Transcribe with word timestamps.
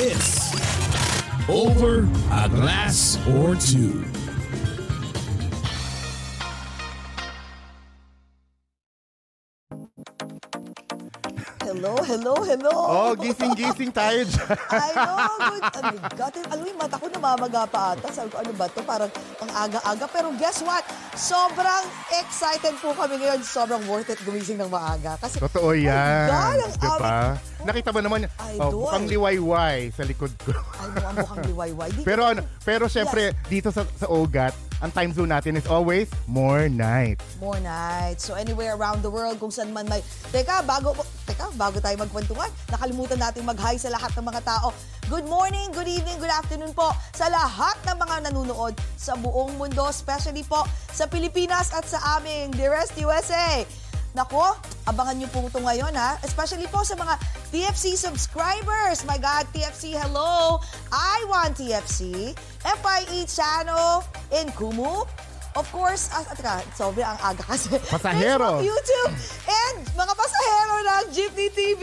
This 0.00 0.50
Over 1.46 2.08
a 2.32 2.48
Glass 2.48 3.18
or 3.28 3.54
Two. 3.56 4.02
Hello, 12.20 12.36
hello. 12.44 12.76
Oh, 12.76 13.12
gising-gising 13.16 13.96
tayo 13.96 14.28
dyan. 14.28 14.52
I 14.76 14.92
know. 14.92 15.16
Good. 15.16 15.64
Oh 15.72 15.88
my 15.88 16.12
God. 16.12 16.32
Alam 16.52 16.60
mo, 16.60 16.68
yung 16.68 16.76
mata 16.76 17.00
ko 17.00 17.06
namamaga 17.08 17.64
pa 17.64 17.96
ata. 17.96 18.12
Sabi 18.12 18.28
ko, 18.28 18.44
ano 18.44 18.52
ba 18.60 18.68
to? 18.68 18.84
Parang 18.84 19.08
ang 19.40 19.50
aga-aga. 19.56 20.04
Pero 20.04 20.28
guess 20.36 20.60
what? 20.60 20.84
Sobrang 21.16 21.80
excited 22.12 22.76
po 22.76 22.92
kami 22.92 23.24
ngayon. 23.24 23.40
Sobrang 23.40 23.80
worth 23.88 24.12
it 24.12 24.20
gumising 24.20 24.60
ng 24.60 24.68
maaga. 24.68 25.16
Kasi, 25.16 25.40
Totoo 25.40 25.72
yan. 25.72 26.28
Oh 26.28 26.36
God, 26.36 26.58
ang 26.60 26.74
diba? 26.76 27.08
aming- 27.08 27.40
Nakita 27.64 27.88
mo 27.88 28.00
naman, 28.04 28.20
Idol. 28.52 28.68
oh, 28.68 28.70
mukhang 28.84 29.06
liwayway 29.08 29.78
sa 29.88 30.04
likod 30.04 30.32
ko. 30.44 30.52
ay 30.52 30.88
mo, 30.92 31.00
ang 31.00 31.16
mukhang 31.16 31.44
liwayway. 31.48 31.88
Di 31.96 32.04
pero 32.04 32.28
ano, 32.28 32.44
pero 32.60 32.84
syempre, 32.84 33.32
dito 33.48 33.72
sa, 33.72 33.88
sa 33.96 34.12
Ogat, 34.12 34.52
ang 34.80 34.90
time 34.96 35.12
zone 35.12 35.28
natin 35.28 35.60
is 35.60 35.68
always 35.68 36.08
more 36.24 36.68
night. 36.72 37.20
More 37.36 37.60
nights. 37.60 38.24
So 38.24 38.32
anywhere 38.32 38.72
around 38.72 39.04
the 39.04 39.12
world, 39.12 39.36
kung 39.36 39.52
saan 39.52 39.76
man 39.76 39.84
may... 39.92 40.00
Teka, 40.32 40.64
bago, 40.64 40.96
teka, 41.28 41.52
bago 41.60 41.84
tayo 41.84 42.00
magkwentuhan, 42.00 42.48
nakalimutan 42.72 43.20
natin 43.20 43.44
mag-hi 43.44 43.76
sa 43.76 43.92
lahat 43.92 44.16
ng 44.16 44.24
mga 44.24 44.40
tao. 44.40 44.72
Good 45.12 45.28
morning, 45.28 45.68
good 45.76 45.90
evening, 45.90 46.16
good 46.16 46.32
afternoon 46.32 46.72
po 46.72 46.96
sa 47.12 47.28
lahat 47.28 47.76
ng 47.92 47.96
mga 47.98 48.16
nanonood 48.30 48.72
sa 48.96 49.18
buong 49.20 49.60
mundo, 49.60 49.84
especially 49.90 50.46
po 50.48 50.64
sa 50.88 51.04
Pilipinas 51.04 51.76
at 51.76 51.84
sa 51.84 51.98
aming 52.16 52.48
Dearest 52.56 52.96
USA. 52.96 53.66
Nako, 54.10 54.58
abangan 54.90 55.14
niyo 55.14 55.30
po 55.30 55.46
ito 55.46 55.62
ngayon 55.62 55.94
ha. 55.94 56.18
Especially 56.26 56.66
po 56.66 56.82
sa 56.82 56.98
mga 56.98 57.14
TFC 57.54 57.94
subscribers. 57.94 59.06
My 59.06 59.22
God, 59.22 59.46
TFC, 59.54 59.94
hello! 59.94 60.58
I 60.90 61.22
want 61.30 61.54
TFC. 61.54 62.34
FIE 62.66 63.22
channel 63.30 64.02
in 64.34 64.50
Kumu. 64.58 65.06
Of 65.52 65.66
course, 65.68 66.06
ah, 66.10 66.22
teka, 66.30 66.62
sobrang 66.72 67.02
ang 67.04 67.34
aga 67.34 67.42
kasi. 67.42 67.74
Pasahero. 67.92 68.62
Facebook, 68.62 68.70
YouTube, 68.70 69.12
and 69.50 69.76
mga 69.92 70.12
pasahero 70.14 70.74
ng 70.80 71.04
Jeepney 71.10 71.50
TV. 71.50 71.82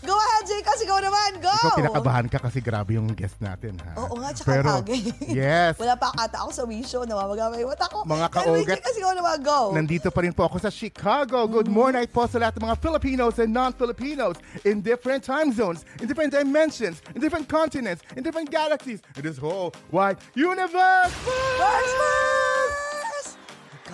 Go 0.00 0.14
ahead, 0.14 0.44
Jay, 0.46 0.62
kasi 0.62 0.86
ikaw 0.86 1.02
naman. 1.02 1.42
Go! 1.42 1.50
Ikaw 1.50 1.74
kinakabahan 1.76 2.26
ka 2.30 2.38
kasi 2.38 2.62
grabe 2.62 2.94
yung 2.94 3.10
guest 3.10 3.36
natin, 3.38 3.74
ha? 3.82 4.06
Oo 4.06 4.14
nga, 4.16 4.30
tsaka 4.30 4.46
Pero, 4.48 4.70
aga. 4.80 4.94
yes, 5.26 5.74
Wala 5.76 5.98
pa 5.98 6.14
kata 6.14 6.46
ako 6.46 6.50
sa 6.52 6.62
wisho, 6.62 7.02
namamaga 7.02 7.50
may 7.50 7.66
mata 7.66 7.90
ko. 7.90 8.06
Mga 8.06 8.26
kaugat. 8.30 8.66
Jay, 8.70 8.78
kasi 8.78 8.96
ikaw 9.02 9.12
naman, 9.12 9.36
go. 9.42 9.58
Nandito 9.74 10.08
pa 10.08 10.20
rin 10.22 10.30
po 10.30 10.46
ako 10.46 10.56
sa 10.58 10.70
Chicago. 10.70 11.44
Good 11.44 11.66
Mm-hmm. 11.66 11.74
morning 11.74 12.06
po 12.06 12.24
sa 12.24 12.38
lahat 12.38 12.54
ng 12.56 12.64
mga 12.64 12.78
Filipinos 12.78 13.34
and 13.36 13.50
non-Filipinos 13.50 14.38
in 14.62 14.78
different 14.78 15.20
time 15.20 15.50
zones, 15.50 15.82
in 15.98 16.06
different 16.06 16.30
dimensions, 16.30 17.02
in 17.10 17.18
different 17.18 17.50
continents, 17.50 18.06
in 18.14 18.22
different 18.22 18.46
galaxies, 18.48 19.02
in 19.18 19.26
this 19.26 19.34
whole 19.36 19.74
wide 19.90 20.14
universe. 20.38 21.10
First 21.58 21.92
First! 21.92 22.45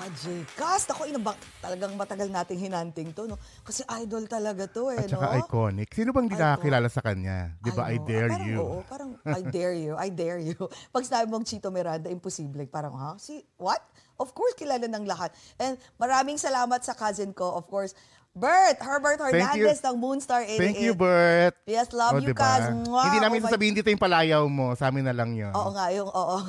God, 0.02 0.18
Jay, 0.18 0.42
cast 0.58 0.90
ako, 0.90 1.06
ina 1.06 1.22
ba, 1.22 1.30
talagang 1.62 1.94
matagal 1.94 2.26
nating 2.26 2.58
hinanting 2.58 3.14
to, 3.14 3.30
no? 3.30 3.38
Kasi 3.62 3.86
idol 4.02 4.26
talaga 4.26 4.66
to, 4.66 4.90
eh, 4.90 5.06
At 5.06 5.14
saka 5.14 5.30
no? 5.30 5.46
iconic. 5.46 5.94
Sino 5.94 6.10
bang 6.10 6.26
di 6.26 6.34
nakakilala 6.34 6.90
sa 6.90 7.06
kanya? 7.06 7.54
Di 7.62 7.70
ba, 7.70 7.86
I, 7.86 8.02
know. 8.02 8.06
dare 8.10 8.26
Ah, 8.26 8.34
parang, 8.34 8.50
you. 8.50 8.58
Oo, 8.58 8.78
parang 8.82 9.10
I 9.22 9.42
dare 9.54 9.78
you, 9.78 9.94
I 9.94 10.10
dare 10.10 10.42
you. 10.42 10.58
Pag 10.90 11.06
sinabi 11.06 11.30
mong 11.30 11.46
Chito 11.46 11.70
Miranda, 11.70 12.10
imposible. 12.10 12.66
Parang, 12.66 12.98
ha? 12.98 13.14
Si, 13.14 13.46
what? 13.62 13.78
Of 14.18 14.34
course, 14.34 14.58
kilala 14.58 14.90
ng 14.90 15.06
lahat. 15.06 15.30
And 15.62 15.78
maraming 16.02 16.34
salamat 16.34 16.82
sa 16.82 16.98
cousin 16.98 17.30
ko, 17.30 17.54
of 17.54 17.70
course, 17.70 17.94
Bert, 18.32 18.80
Herbert. 18.80 19.20
Hernandez 19.20 19.84
ng 19.84 19.96
Moonstar 20.00 20.48
88. 20.48 20.56
Thank 20.56 20.80
you, 20.80 20.96
Bert. 20.96 21.52
Yes, 21.68 21.92
love 21.92 22.16
you, 22.16 22.32
diba? 22.32 22.40
Kaz. 22.40 22.72
Mwah. 22.72 23.04
Hindi 23.04 23.20
namin 23.20 23.44
Oh 23.44 23.44
sasabihin 23.44 23.76
dito 23.76 23.92
yung 23.92 24.00
palayaw 24.00 24.48
mo. 24.48 24.72
Sa 24.72 24.88
amin 24.88 25.04
na 25.04 25.12
lang 25.12 25.36
yun. 25.36 25.52
Oo 25.52 25.68
nga, 25.76 25.92
yung 25.92 26.08
oo. 26.08 26.36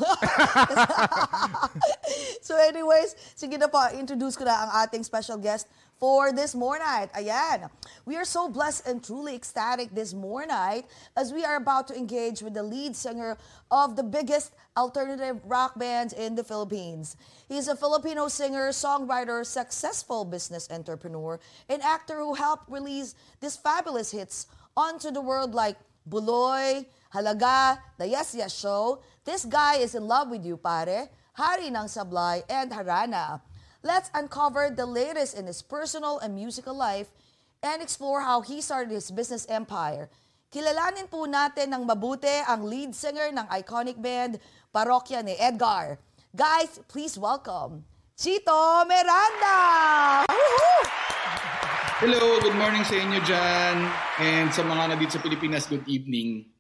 so 2.47 2.55
anyways, 2.55 3.19
sige 3.35 3.59
na 3.59 3.67
po, 3.67 3.83
introduce 3.99 4.39
ko 4.39 4.47
na 4.47 4.63
ang 4.63 4.71
ating 4.87 5.03
special 5.03 5.35
guest 5.35 5.67
for 6.03 6.33
this 6.33 6.53
morning. 6.53 7.07
Ayan. 7.15 7.71
We 8.03 8.17
are 8.17 8.25
so 8.25 8.49
blessed 8.49 8.85
and 8.85 9.01
truly 9.01 9.35
ecstatic 9.35 9.95
this 9.95 10.13
morning 10.13 10.83
as 11.15 11.31
we 11.31 11.45
are 11.45 11.55
about 11.55 11.87
to 11.87 11.95
engage 11.95 12.41
with 12.41 12.55
the 12.55 12.61
lead 12.61 12.93
singer 12.93 13.37
of 13.71 13.95
the 13.95 14.03
biggest 14.03 14.51
alternative 14.75 15.39
rock 15.45 15.79
bands 15.79 16.11
in 16.11 16.35
the 16.35 16.43
Philippines. 16.43 17.15
He's 17.47 17.69
a 17.69 17.75
Filipino 17.77 18.27
singer, 18.27 18.75
songwriter, 18.75 19.45
successful 19.45 20.25
business 20.25 20.67
entrepreneur, 20.69 21.39
and 21.69 21.81
actor 21.81 22.19
who 22.19 22.33
helped 22.33 22.69
release 22.69 23.15
these 23.39 23.55
fabulous 23.55 24.11
hits 24.11 24.47
onto 24.75 25.09
the 25.09 25.21
world 25.21 25.55
like 25.55 25.77
Buloy, 26.09 26.85
Halaga, 27.15 27.79
The 27.97 28.09
Yes 28.09 28.35
Yes 28.35 28.51
Show, 28.51 28.99
This 29.23 29.45
Guy 29.45 29.75
is 29.75 29.95
in 29.95 30.03
Love 30.03 30.29
with 30.31 30.43
You, 30.45 30.57
Pare, 30.57 31.07
Hari 31.31 31.67
ng 31.67 31.87
Sablay, 31.87 32.43
and 32.49 32.73
Harana. 32.73 33.39
Let's 33.83 34.07
uncover 34.15 34.71
the 34.71 34.87
latest 34.87 35.35
in 35.35 35.43
his 35.43 35.59
personal 35.59 36.15
and 36.23 36.31
musical 36.31 36.71
life 36.71 37.11
and 37.59 37.83
explore 37.83 38.23
how 38.23 38.39
he 38.39 38.63
started 38.63 38.95
his 38.95 39.11
business 39.11 39.43
empire. 39.51 40.07
Kilalanin 40.55 41.11
po 41.11 41.27
natin 41.27 41.75
ng 41.75 41.83
mabuti 41.83 42.31
ang 42.47 42.63
lead 42.63 42.95
singer 42.95 43.35
ng 43.35 43.43
iconic 43.51 43.99
band 43.99 44.39
Parokya 44.71 45.19
ni 45.19 45.35
Edgar. 45.35 45.99
Guys, 46.31 46.79
please 46.87 47.19
welcome 47.19 47.83
Chito 48.15 48.87
Miranda! 48.87 49.59
Hello, 51.99 52.39
good 52.39 52.55
morning 52.55 52.87
sa 52.87 52.95
inyo 52.95 53.19
dyan. 53.19 53.75
And 54.23 54.47
sa 54.55 54.63
mga 54.63 54.95
nandito 54.95 55.19
sa 55.19 55.19
Pilipinas, 55.19 55.67
good 55.67 55.83
evening. 55.91 56.52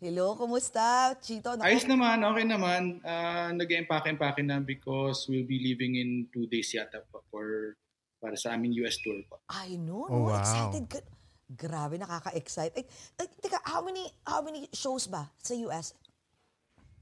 Hello, 0.00 0.32
kumusta? 0.32 1.12
Chito, 1.20 1.52
naku- 1.52 1.68
Ayos 1.68 1.84
naman, 1.84 2.24
okay 2.24 2.44
naman. 2.48 3.04
Uh, 3.04 3.52
Nag-empake-empake 3.52 4.40
na 4.40 4.56
because 4.56 5.28
we'll 5.28 5.44
be 5.44 5.60
leaving 5.60 6.00
in 6.00 6.24
two 6.32 6.48
days 6.48 6.72
yata 6.72 7.04
pa 7.12 7.20
for 7.28 7.76
para 8.16 8.32
sa 8.32 8.56
aming 8.56 8.72
US 8.80 8.96
tour 9.04 9.20
pa. 9.28 9.36
I 9.52 9.76
know, 9.76 10.08
Oh, 10.08 10.24
no? 10.24 10.32
wow. 10.32 10.40
Excited 10.40 10.88
ka. 10.88 10.98
Grabe, 11.52 12.00
nakaka-excite. 12.00 12.80
Eh, 12.80 12.86
eh, 13.20 13.28
teka, 13.44 13.60
how 13.60 13.84
many, 13.84 14.08
how 14.24 14.40
many 14.40 14.72
shows 14.72 15.04
ba 15.04 15.28
sa 15.36 15.52
US? 15.68 15.92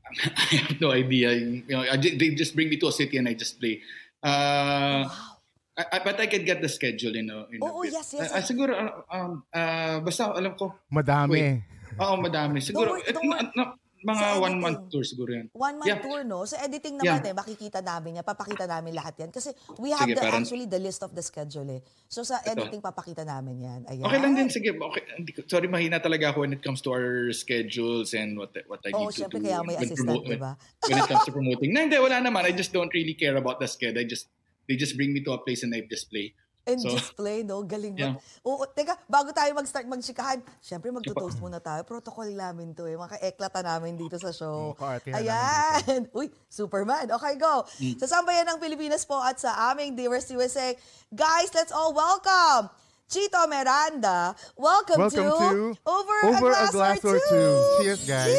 I 0.35 0.67
have 0.67 0.75
no 0.83 0.91
idea. 0.91 1.39
You 1.39 1.62
know, 1.71 1.87
I, 1.87 1.95
they 2.00 2.35
just 2.35 2.59
bring 2.59 2.67
me 2.67 2.83
to 2.83 2.91
a 2.91 2.95
city 2.95 3.15
and 3.15 3.31
I 3.31 3.39
just 3.39 3.62
play. 3.62 3.79
Uh, 4.19 5.06
Wow. 5.06 5.39
I, 5.79 5.85
I- 5.95 6.03
but 6.03 6.19
I 6.19 6.27
can 6.27 6.43
get 6.43 6.59
the 6.59 6.67
schedule 6.67 7.15
in 7.15 7.31
a, 7.31 7.47
in 7.55 7.62
a 7.62 7.71
Oo, 7.71 7.87
bit. 7.87 7.95
yes, 7.95 8.11
yes, 8.11 8.35
Ah, 8.35 8.35
ah, 8.35 8.43
yes. 8.43 8.50
siguro, 8.50 8.75
ah, 8.75 8.91
um, 9.15 9.47
ah, 9.55 10.03
basta 10.03 10.35
alam 10.35 10.59
ko. 10.59 10.75
Madami. 10.91 11.62
Oo, 11.99 12.15
madami. 12.17 12.59
Siguro, 12.59 12.95
Don't 12.95 13.03
eh, 13.03 13.12
don't 13.12 13.27
worry. 13.27 13.43
na- 13.45 13.55
na- 13.55 13.75
mga 13.99 14.15
Sa 14.23 14.39
one 14.39 14.56
month 14.62 14.79
editing. 14.79 14.91
tour 14.95 15.03
siguro 15.03 15.31
yan. 15.35 15.47
One 15.50 15.75
month 15.83 15.91
Yeah. 15.91 15.99
tour, 15.99 16.23
no? 16.23 16.47
Sa 16.47 16.55
editing 16.62 17.03
naman 17.03 17.19
Yeah. 17.19 17.31
eh, 17.31 17.35
makikita 17.35 17.83
namin 17.83 18.11
yan. 18.15 18.25
Papakita 18.25 18.62
namin 18.65 18.95
lahat 18.95 19.19
yan. 19.19 19.31
Kasi 19.35 19.50
we 19.75 19.91
have 19.91 20.06
Sige, 20.06 20.15
the, 20.15 20.23
parang- 20.23 20.47
actually 20.47 20.67
the 20.67 20.79
list 20.79 21.03
of 21.03 21.11
the 21.11 21.19
schedule 21.21 21.67
eh. 21.67 21.83
So 22.06 22.23
sa 22.23 22.39
editing, 22.47 22.79
papakita 22.79 23.27
namin 23.27 23.59
yan. 23.59 23.81
Ayan. 23.91 24.06
Okay 24.06 24.19
lang 24.23 24.39
din, 24.39 24.47
sige. 24.49 24.71
Okay. 24.71 25.03
Sorry, 25.50 25.67
mahina 25.67 25.99
talaga 25.99 26.31
ako 26.31 26.47
when 26.47 26.55
it 26.55 26.62
comes 26.62 26.79
to 26.79 26.95
our 26.95 27.35
schedules 27.35 28.15
and 28.15 28.39
what 28.39 28.55
what 28.71 28.79
I 28.87 28.95
Oo, 28.95 29.11
need 29.11 29.19
to 29.19 29.19
syempre 29.19 29.43
do. 29.43 29.50
kaya 29.50 29.67
may 29.67 29.75
when 29.75 29.83
assistant, 29.83 30.23
di 30.23 30.39
ba? 30.39 30.53
When, 30.55 30.87
when 30.87 30.99
it 31.03 31.09
comes 31.11 31.27
to 31.27 31.33
promoting. 31.35 31.71
Na, 31.75 31.79
hindi, 31.83 31.99
wala 31.99 32.23
naman. 32.23 32.47
I 32.47 32.55
just 32.55 32.71
don't 32.71 32.95
really 32.95 33.19
care 33.19 33.35
about 33.35 33.59
the 33.59 33.67
schedule. 33.67 33.99
I 33.99 34.06
just, 34.06 34.31
they 34.71 34.79
just 34.79 34.95
bring 34.95 35.11
me 35.11 35.27
to 35.27 35.35
a 35.35 35.43
place 35.43 35.67
and 35.67 35.75
I 35.75 35.83
just 35.83 36.06
play. 36.06 36.39
And 36.69 36.76
So, 36.85 36.93
display, 36.93 37.41
no? 37.49 37.65
Galing 37.65 37.97
mo. 37.97 38.20
Yeah. 38.20 38.44
Oo, 38.44 38.69
teka, 38.69 39.00
bago 39.09 39.32
tayo 39.32 39.49
mag-start 39.56 39.88
magchikahan, 39.88 40.44
syempre 40.61 40.93
magtutoast 40.93 41.41
muna 41.41 41.65
tayo. 41.65 41.81
Protocol 41.88 42.29
namin 42.29 42.76
to 42.76 42.85
eh. 42.85 42.93
Mga 42.93 43.25
eklata 43.25 43.65
namin 43.65 43.97
dito 43.97 44.20
sa 44.20 44.29
show. 44.29 44.76
Mm, 44.76 45.17
Ayan. 45.17 46.00
Uy, 46.19 46.29
Superman. 46.53 47.09
Okay, 47.09 47.41
go. 47.41 47.65
Mm. 47.81 47.97
Sa 47.97 48.20
sambayan 48.20 48.44
ng 48.53 48.61
Pilipinas 48.61 49.09
po 49.09 49.17
at 49.17 49.41
sa 49.41 49.73
aming 49.73 49.97
Dearest 49.97 50.29
USA, 50.37 50.76
guys, 51.09 51.49
let's 51.56 51.73
all 51.73 51.97
welcome 51.97 52.69
Chito 53.09 53.41
Miranda. 53.49 54.37
Welcome, 54.53 55.09
Welcome 55.09 55.25
to, 55.25 55.73
to 55.73 55.88
Over, 55.88 56.17
Over 56.29 56.53
a 56.53 56.69
Glass, 56.69 57.00
or, 57.00 57.17
Two. 57.17 57.56
Cheers, 57.81 58.05
guys. 58.05 58.37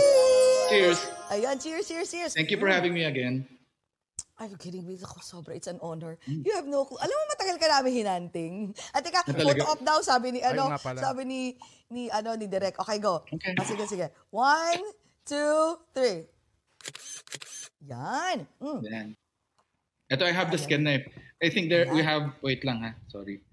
cheers. 0.69 0.99
Ayan, 1.33 1.57
cheers, 1.57 1.89
cheers, 1.89 2.05
cheers. 2.05 2.31
Thank 2.37 2.53
you 2.53 2.61
for 2.61 2.69
having 2.69 2.93
me 2.93 3.09
again. 3.09 3.49
Are 4.39 4.47
you 4.47 4.55
kidding 4.55 4.87
me? 4.87 4.95
Ako, 4.95 5.19
sobra. 5.19 5.51
It's 5.51 5.67
an 5.67 5.83
honor. 5.83 6.15
Hmm. 6.23 6.47
You 6.47 6.55
have 6.55 6.63
no 6.63 6.87
clue. 6.87 6.95
Alam 6.95 7.11
mo, 7.11 7.23
matagal 7.35 7.59
ka 7.59 7.67
namin 7.67 7.91
hinanting. 7.91 8.55
At 8.95 9.03
teka, 9.03 9.27
photo 9.27 9.63
op 9.67 9.83
daw, 9.83 9.99
sabi 9.99 10.31
ni, 10.31 10.39
ano, 10.39 10.71
sabi 10.79 11.27
ni, 11.27 11.41
ni, 11.91 12.07
ano, 12.07 12.39
ni 12.39 12.47
Direk. 12.47 12.79
Okay, 12.79 13.03
go. 13.03 13.27
Okay. 13.27 13.51
Ah, 13.59 13.67
sige, 13.67 13.83
sige. 13.83 14.07
One, 14.31 14.79
two, 15.27 15.83
three. 15.91 16.23
Yan. 17.83 18.47
Mm. 18.63 18.79
Yan. 18.87 19.07
Ito, 20.07 20.23
I 20.23 20.31
have 20.31 20.49
the 20.49 20.57
scan 20.57 20.87
knife. 20.87 21.03
I 21.43 21.51
think 21.51 21.67
there 21.67 21.91
we 21.91 21.99
have, 21.99 22.31
wait 22.41 22.63
lang 22.63 22.79
ha, 22.79 22.95
sorry. 23.11 23.43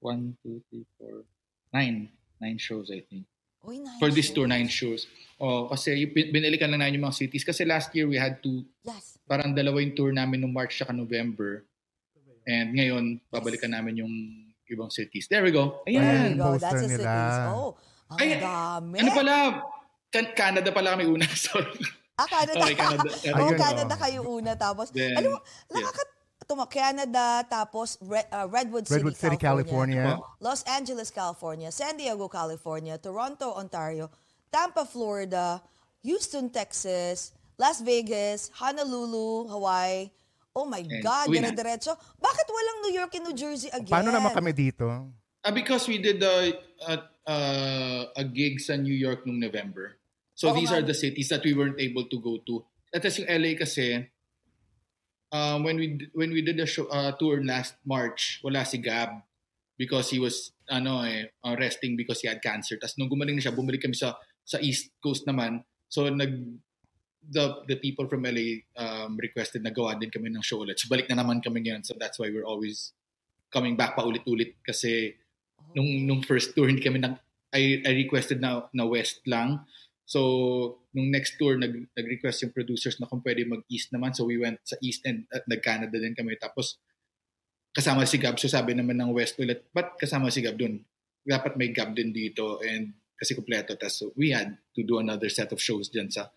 One, 0.00 0.40
two, 0.40 0.64
three, 0.72 0.88
four, 0.96 1.28
nine. 1.76 2.08
Nine 2.40 2.56
shows, 2.56 2.92
I 2.92 3.00
think. 3.00 3.24
Uy, 3.64 3.80
nice. 3.80 3.96
For 4.00 4.12
this 4.12 4.28
tour, 4.28 4.48
nine 4.48 4.68
shows. 4.68 5.08
Oh, 5.36 5.68
kasi 5.68 5.92
yung 6.00 6.12
bin- 6.16 6.32
binili 6.32 6.56
ka 6.56 6.64
lang 6.64 6.80
namin 6.80 6.96
yung 6.96 7.12
mga 7.12 7.18
cities. 7.20 7.44
Kasi 7.44 7.68
last 7.68 7.92
year, 7.92 8.08
we 8.08 8.16
had 8.16 8.40
two, 8.40 8.64
Yes. 8.80 9.20
parang 9.28 9.52
dalawa 9.52 9.84
yung 9.84 9.92
tour 9.92 10.08
namin 10.08 10.40
no 10.40 10.48
March 10.48 10.80
at 10.80 10.88
November. 10.90 11.64
And 12.48 12.72
ngayon, 12.72 13.20
babalikan 13.28 13.68
namin 13.68 14.00
yung 14.00 14.12
ibang 14.64 14.88
cities. 14.88 15.28
There 15.28 15.44
we 15.44 15.52
go. 15.52 15.84
There 15.84 16.00
Ayan. 16.00 16.34
you 16.34 16.40
go. 16.40 16.56
poster 16.56 16.72
That's 16.72 16.82
a 16.82 16.88
nila. 16.88 17.04
cities. 17.04 17.38
Oh, 17.52 17.70
ang 18.08 18.18
Ay, 18.18 18.28
dami. 18.40 18.96
Ano 19.02 19.10
pala? 19.12 19.34
Can- 20.08 20.32
Canada 20.32 20.68
pala 20.72 20.88
kami 20.96 21.04
una. 21.04 21.26
Sorry. 21.36 21.68
Ah, 22.16 22.24
Canada. 22.24 22.56
Sorry, 22.64 22.74
Canada. 22.78 23.10
oh, 23.44 23.52
Canada 23.52 23.92
oh. 23.92 24.00
kayo 24.00 24.20
una. 24.24 24.52
Tapos, 24.56 24.88
Then, 24.88 25.20
alam 25.20 25.36
mo, 25.36 25.38
nakaka- 25.68 26.16
tuma- 26.46 26.70
Canada, 26.70 27.42
tapos 27.44 27.98
Red, 28.00 28.24
uh, 28.30 28.46
Redwood 28.48 28.86
City, 28.88 29.02
Redwood 29.04 29.18
City, 29.18 29.36
California. 29.36 30.16
Los 30.40 30.62
Angeles, 30.64 31.10
California, 31.10 31.68
San 31.68 31.98
Diego, 31.98 32.30
California, 32.30 32.96
Toronto, 32.96 33.52
Ontario, 33.52 34.08
Tampa, 34.56 34.88
Florida, 34.88 35.60
Houston, 36.00 36.48
Texas, 36.48 37.36
Las 37.60 37.84
Vegas, 37.84 38.48
Honolulu, 38.56 39.52
Hawaii. 39.52 40.08
Oh 40.56 40.64
my 40.64 40.80
And 40.80 41.04
God, 41.04 41.28
dire-diretso. 41.28 41.92
Bakit 42.16 42.46
walang 42.48 42.78
New 42.88 42.94
York 42.96 43.12
and 43.20 43.24
New 43.28 43.36
Jersey 43.36 43.68
again? 43.68 43.92
Paano 43.92 44.08
naman 44.08 44.32
kami 44.32 44.56
dito? 44.56 44.88
Ah, 45.44 45.52
because 45.52 45.84
we 45.84 46.00
did 46.00 46.24
a, 46.24 46.56
a, 46.88 46.94
uh, 47.28 48.02
a 48.16 48.24
gig 48.24 48.56
sa 48.56 48.80
New 48.80 48.96
York 48.96 49.28
nung 49.28 49.36
November. 49.36 50.00
So 50.32 50.48
Oo 50.48 50.56
these 50.56 50.72
nga. 50.72 50.80
are 50.80 50.84
the 50.88 50.96
cities 50.96 51.28
that 51.28 51.44
we 51.44 51.52
weren't 51.52 51.76
able 51.76 52.08
to 52.08 52.16
go 52.16 52.40
to. 52.48 52.64
At 52.96 53.04
tas 53.04 53.20
yung 53.20 53.28
LA 53.28 53.60
kasi, 53.60 54.08
um, 55.36 55.68
when 55.68 55.76
we 55.76 56.08
when 56.16 56.32
we 56.32 56.40
did 56.40 56.56
the 56.56 56.64
show, 56.64 56.88
uh, 56.88 57.12
tour 57.20 57.44
last 57.44 57.76
March, 57.84 58.40
wala 58.40 58.64
si 58.64 58.80
Gab 58.80 59.20
because 59.76 60.08
he 60.08 60.16
was 60.16 60.56
ano 60.72 61.04
eh 61.04 61.28
uh, 61.44 61.52
resting 61.60 61.92
because 61.92 62.24
he 62.24 62.28
had 62.32 62.40
cancer. 62.40 62.80
Tapos 62.80 62.96
nung 62.96 63.12
gumaling 63.12 63.36
na 63.36 63.44
siya, 63.44 63.52
bumalik 63.52 63.84
kami 63.84 63.96
sa 63.96 64.16
sa 64.46 64.62
East 64.62 64.94
Coast 65.02 65.26
naman. 65.26 65.66
So 65.90 66.06
nag 66.06 66.62
the 67.26 67.66
the 67.66 67.76
people 67.82 68.06
from 68.06 68.22
LA 68.22 68.62
um, 68.78 69.18
requested 69.18 69.66
na 69.66 69.74
gawa 69.74 69.98
din 69.98 70.14
kami 70.14 70.30
ng 70.30 70.46
show 70.46 70.62
ulit. 70.62 70.78
So 70.78 70.86
balik 70.86 71.10
na 71.10 71.18
naman 71.18 71.42
kami 71.42 71.66
ngayon. 71.66 71.82
So 71.82 71.98
that's 71.98 72.22
why 72.22 72.30
we're 72.30 72.46
always 72.46 72.94
coming 73.50 73.74
back 73.74 73.98
pa 73.98 74.06
ulit-ulit 74.06 74.58
kasi 74.62 75.18
nung 75.74 76.06
nung 76.06 76.22
first 76.22 76.54
tour 76.54 76.70
hindi 76.70 76.82
kami 76.82 77.02
nag 77.02 77.18
I, 77.50 77.82
I 77.82 77.92
requested 78.06 78.38
na 78.38 78.70
na 78.70 78.86
west 78.86 79.26
lang. 79.26 79.66
So 80.06 80.22
nung 80.94 81.10
next 81.10 81.34
tour 81.34 81.58
nag 81.58 81.74
nag-request 81.98 82.46
yung 82.46 82.54
producers 82.54 83.02
na 83.02 83.10
kung 83.10 83.22
pwede 83.26 83.42
mag-east 83.42 83.90
naman. 83.90 84.14
So 84.14 84.30
we 84.30 84.38
went 84.38 84.62
sa 84.62 84.78
east 84.78 85.02
and 85.02 85.26
at 85.34 85.42
nag-Canada 85.50 85.98
din 85.98 86.14
kami 86.14 86.38
tapos 86.38 86.78
kasama 87.74 88.06
si 88.06 88.22
Gab. 88.22 88.38
So 88.38 88.46
sabi 88.46 88.72
naman 88.72 88.96
ng 89.02 89.10
west 89.10 89.36
ulit, 89.42 89.66
but 89.74 89.98
kasama 89.98 90.30
si 90.30 90.40
Gab 90.46 90.56
dun. 90.56 90.80
Dapat 91.26 91.58
may 91.58 91.74
Gab 91.74 91.92
din 91.98 92.14
dito 92.14 92.62
and 92.62 92.94
kasi 93.16 93.32
kumpleto. 93.32 93.74
Tapos 93.74 93.96
so 93.96 94.12
we 94.14 94.30
had 94.30 94.52
to 94.72 94.80
do 94.80 94.96
another 94.96 95.28
set 95.28 95.50
of 95.50 95.58
shows 95.58 95.88
dyan 95.88 96.08
sa 96.08 96.28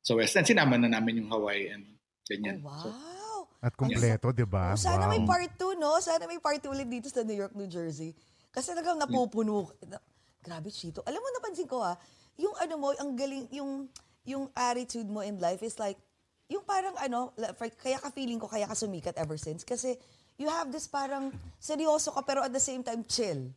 sa 0.00 0.12
west. 0.12 0.34
And 0.34 0.44
sinama 0.44 0.76
na 0.76 0.88
namin 0.88 1.24
yung 1.24 1.30
Hawaii 1.30 1.68
and 1.68 1.84
ganyan. 2.24 2.60
Oh, 2.60 2.72
So, 2.74 2.88
wow. 2.88 3.40
At 3.64 3.72
kumpleto, 3.72 4.28
di 4.32 4.44
ba? 4.44 4.72
Oh, 4.72 4.76
sana 4.76 5.08
may 5.08 5.20
Wow. 5.20 5.28
part 5.28 5.48
2, 5.56 5.80
no? 5.80 5.96
Sana 5.96 6.24
may 6.24 6.36
part 6.36 6.60
2 6.60 6.68
ulit 6.68 6.84
dito 6.84 7.08
sa 7.08 7.24
New 7.24 7.32
York, 7.32 7.56
New 7.56 7.64
Jersey. 7.64 8.12
Kasi 8.52 8.72
talagang 8.72 9.00
napupuno. 9.00 9.72
Na- 9.88 10.04
Grabe, 10.38 10.68
Chito. 10.68 11.00
Alam 11.02 11.24
mo, 11.24 11.28
napansin 11.32 11.64
ko 11.64 11.80
ah, 11.80 11.96
yung 12.36 12.52
ano 12.54 12.76
mo, 12.76 12.92
ang 12.92 13.16
galing, 13.16 13.48
yung, 13.48 13.88
yung 14.28 14.52
attitude 14.52 15.08
mo 15.08 15.24
in 15.24 15.40
life 15.40 15.64
is 15.64 15.80
like, 15.80 15.96
yung 16.44 16.60
parang 16.60 16.92
ano, 17.00 17.32
kaya 17.80 17.96
ka 17.96 18.12
feeling 18.12 18.36
ko, 18.36 18.44
kaya 18.44 18.68
ka 18.68 18.76
sumikat 18.76 19.16
ever 19.16 19.40
since. 19.40 19.64
Kasi 19.64 19.96
you 20.36 20.44
have 20.44 20.68
this 20.68 20.84
parang 20.84 21.32
seryoso 21.56 22.12
ka 22.12 22.20
pero 22.20 22.44
at 22.44 22.52
the 22.52 22.60
same 22.60 22.84
time 22.84 23.00
chill. 23.08 23.48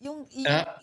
Yung, 0.00 0.24
yung 0.32 0.48
Ah. 0.48 0.80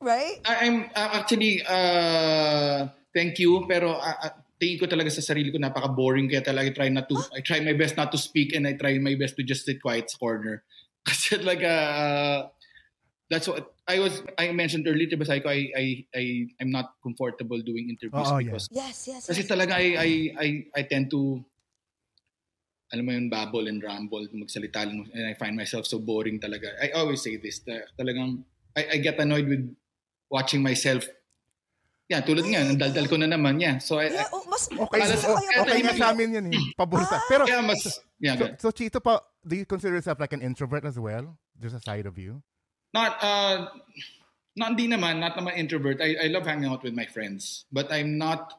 Right? 0.00 0.40
I- 0.44 0.66
I'm 0.66 0.88
uh, 0.96 1.10
actually 1.20 1.62
uh, 1.64 2.88
thank 3.14 3.38
you 3.38 3.64
pero 3.68 3.96
uh, 4.00 4.16
uh, 4.24 4.32
tingin 4.60 4.80
ko 4.80 4.86
talaga 4.88 5.08
sa 5.12 5.24
sarili 5.24 5.52
ko 5.52 5.60
napaka-boring 5.60 6.28
kaya 6.28 6.44
talaga 6.44 6.72
I 6.72 6.76
try 6.76 6.88
not 6.92 7.06
to 7.08 7.16
I 7.32 7.40
try 7.40 7.60
my 7.60 7.72
best 7.76 7.96
not 7.96 8.12
to 8.12 8.18
speak 8.20 8.52
and 8.52 8.68
I 8.68 8.76
try 8.76 8.96
my 9.00 9.16
best 9.16 9.36
to 9.40 9.42
just 9.44 9.64
sit 9.64 9.80
quiet 9.80 10.12
sa 10.12 10.20
corner. 10.20 10.64
Kasi 11.08 11.40
talaga 11.40 11.70
uh, 11.72 12.38
that's 13.32 13.48
what 13.48 13.72
I 13.88 14.00
was 14.04 14.20
I 14.36 14.52
mentioned 14.52 14.84
earlier 14.84 15.08
diba 15.08 15.24
sabi 15.24 15.40
ko 15.40 15.48
I 15.48 15.60
I 15.72 15.86
I 16.12 16.24
I'm 16.60 16.68
not 16.68 16.96
comfortable 17.00 17.60
doing 17.64 17.88
interviews 17.88 18.28
Oo, 18.28 18.40
yeah. 18.40 18.52
because 18.52 18.68
Yes, 18.68 19.08
yes, 19.08 19.22
kasi 19.28 19.44
yes. 19.44 19.48
talaga 19.48 19.80
I 19.80 19.86
I 19.96 20.10
I 20.36 20.48
I 20.76 20.82
tend 20.84 21.08
to 21.16 21.40
alam 22.90 23.06
mo 23.06 23.14
yun, 23.14 23.30
babble 23.30 23.70
and 23.70 23.78
ramble, 23.78 24.26
magsalita 24.34 24.82
lang, 24.82 25.06
and 25.14 25.30
I 25.30 25.38
find 25.38 25.54
myself 25.54 25.86
so 25.86 26.02
boring 26.02 26.42
talaga. 26.42 26.74
I 26.82 26.90
always 26.90 27.22
say 27.22 27.38
this, 27.38 27.62
ta- 27.62 27.86
talagang, 27.94 28.42
I, 28.74 28.82
I 28.82 28.96
get 28.98 29.14
annoyed 29.22 29.46
with 29.46 29.62
watching 30.30 30.62
myself. 30.62 31.04
Yeah, 32.10 32.26
tulad 32.26 32.46
nga, 32.46 32.66
ang 32.66 32.78
daldal 32.78 33.06
ko 33.06 33.14
na 33.18 33.30
naman, 33.30 33.62
yeah. 33.62 33.78
So, 33.78 34.02
I, 34.02 34.10
Yeah, 34.10 34.26
oh, 34.34 34.42
mas, 34.50 34.66
Okay, 34.66 34.98
mas 34.98 35.14
so, 35.22 35.30
kaya 35.30 35.62
okay 35.62 35.78
na 35.78 35.94
talaga. 35.94 36.02
sa 36.02 36.10
amin 36.10 36.28
yun 36.34 36.46
eh. 36.50 36.58
Pabor 36.74 37.06
sa. 37.06 37.22
Pero, 37.30 37.46
kaya 37.46 37.62
mas, 37.62 37.86
yeah, 38.18 38.34
so, 38.34 38.66
so 38.66 38.74
Chito 38.74 38.98
pa, 38.98 39.22
do 39.46 39.54
you 39.54 39.62
consider 39.62 39.94
yourself 39.94 40.18
like 40.18 40.34
an 40.34 40.42
introvert 40.42 40.82
as 40.82 40.98
well? 40.98 41.38
There's 41.54 41.74
a 41.74 41.82
side 41.82 42.06
of 42.10 42.18
you? 42.18 42.42
not, 42.92 43.22
uh, 43.22 43.70
not, 44.56 44.74
hindi 44.74 44.88
naman, 44.88 45.20
not 45.20 45.36
naman 45.36 45.56
introvert. 45.56 46.00
I, 46.02 46.16
I 46.24 46.26
love 46.26 46.46
hanging 46.46 46.70
out 46.70 46.82
with 46.82 46.94
my 46.94 47.06
friends, 47.06 47.64
but 47.70 47.92
I'm 47.92 48.18
not, 48.18 48.58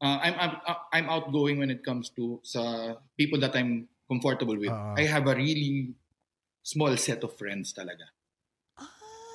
uh, 0.00 0.18
I'm, 0.22 0.34
I'm, 0.38 0.52
I'm 0.92 1.06
outgoing 1.10 1.58
when 1.58 1.70
it 1.70 1.84
comes 1.84 2.10
to 2.14 2.40
sa 2.42 2.94
people 3.16 3.38
that 3.40 3.56
I'm 3.56 3.88
comfortable 4.08 4.56
with. 4.56 4.70
Ah. 4.70 4.94
I 4.96 5.04
have 5.04 5.26
a 5.26 5.34
really 5.34 5.94
small 6.62 6.94
set 6.96 7.24
of 7.24 7.36
friends 7.36 7.74
talaga. 7.74 8.06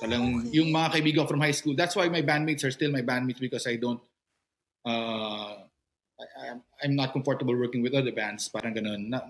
Talang 0.04 0.44
okay. 0.44 0.60
yung 0.60 0.68
mga 0.68 0.88
kaibigan 1.00 1.24
from 1.24 1.40
high 1.40 1.56
school. 1.56 1.72
That's 1.72 1.96
why 1.96 2.12
my 2.12 2.20
bandmates 2.20 2.62
are 2.62 2.74
still 2.74 2.92
my 2.92 3.00
bandmates 3.00 3.40
because 3.40 3.64
I 3.64 3.80
don't 3.80 4.00
uh 4.84 5.64
I, 6.14 6.24
I'm, 6.46 6.60
I'm 6.84 6.94
not 6.94 7.16
comfortable 7.16 7.56
working 7.56 7.80
with 7.80 7.96
other 7.96 8.12
bands. 8.12 8.52
Parang 8.52 8.76
ganun. 8.76 9.08
Na, 9.10 9.24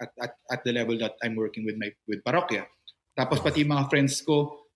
at, 0.00 0.10
at, 0.18 0.32
at 0.50 0.60
the 0.64 0.72
level 0.72 0.96
that 0.98 1.18
I'm 1.22 1.36
working 1.36 1.66
with 1.66 1.76
my 1.76 1.90
with 2.06 2.22
Parokya. 2.22 2.66
Tapos 3.12 3.42
pati 3.42 3.66
yung 3.66 3.74
mga 3.76 3.90
friends 3.92 4.24
ko, 4.24 4.66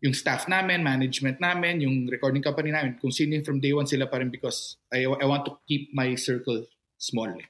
yung 0.00 0.16
staff 0.16 0.48
namin, 0.48 0.80
management 0.80 1.38
namin, 1.38 1.84
yung 1.84 2.08
recording 2.08 2.40
company 2.40 2.72
namin, 2.72 2.96
kung 2.96 3.12
sino 3.12 3.36
from 3.44 3.60
day 3.60 3.76
one 3.76 3.86
sila 3.86 4.08
pa 4.08 4.18
rin 4.18 4.32
because 4.32 4.80
I, 4.88 5.04
I 5.04 5.26
want 5.28 5.44
to 5.46 5.60
keep 5.68 5.92
my 5.92 6.16
circle 6.16 6.64
small. 6.96 7.28
Eh. 7.28 7.48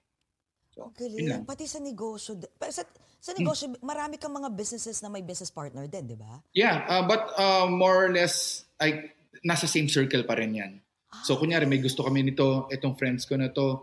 Yun 0.74 0.90
galing. 0.90 1.46
Pati 1.46 1.70
sa 1.70 1.78
negosyo. 1.78 2.34
Sa, 2.70 2.82
sa 3.24 3.32
negosyo, 3.32 3.72
marami 3.80 4.20
kang 4.20 4.36
mga 4.36 4.52
businesses 4.52 5.00
na 5.00 5.08
may 5.08 5.24
business 5.24 5.48
partner 5.48 5.88
din, 5.88 6.04
di 6.04 6.12
ba? 6.12 6.44
Yeah, 6.52 6.84
uh, 6.84 7.08
but 7.08 7.32
uh, 7.40 7.64
more 7.64 8.04
or 8.04 8.12
less, 8.12 8.68
I, 8.76 9.16
nasa 9.40 9.64
same 9.64 9.88
circle 9.88 10.28
pa 10.28 10.36
rin 10.36 10.52
yan. 10.52 10.84
So, 11.24 11.40
kunyari, 11.40 11.64
may 11.64 11.80
gusto 11.80 12.04
kami 12.04 12.20
nito, 12.20 12.68
itong 12.68 13.00
friends 13.00 13.24
ko 13.24 13.40
na 13.40 13.48
to, 13.48 13.80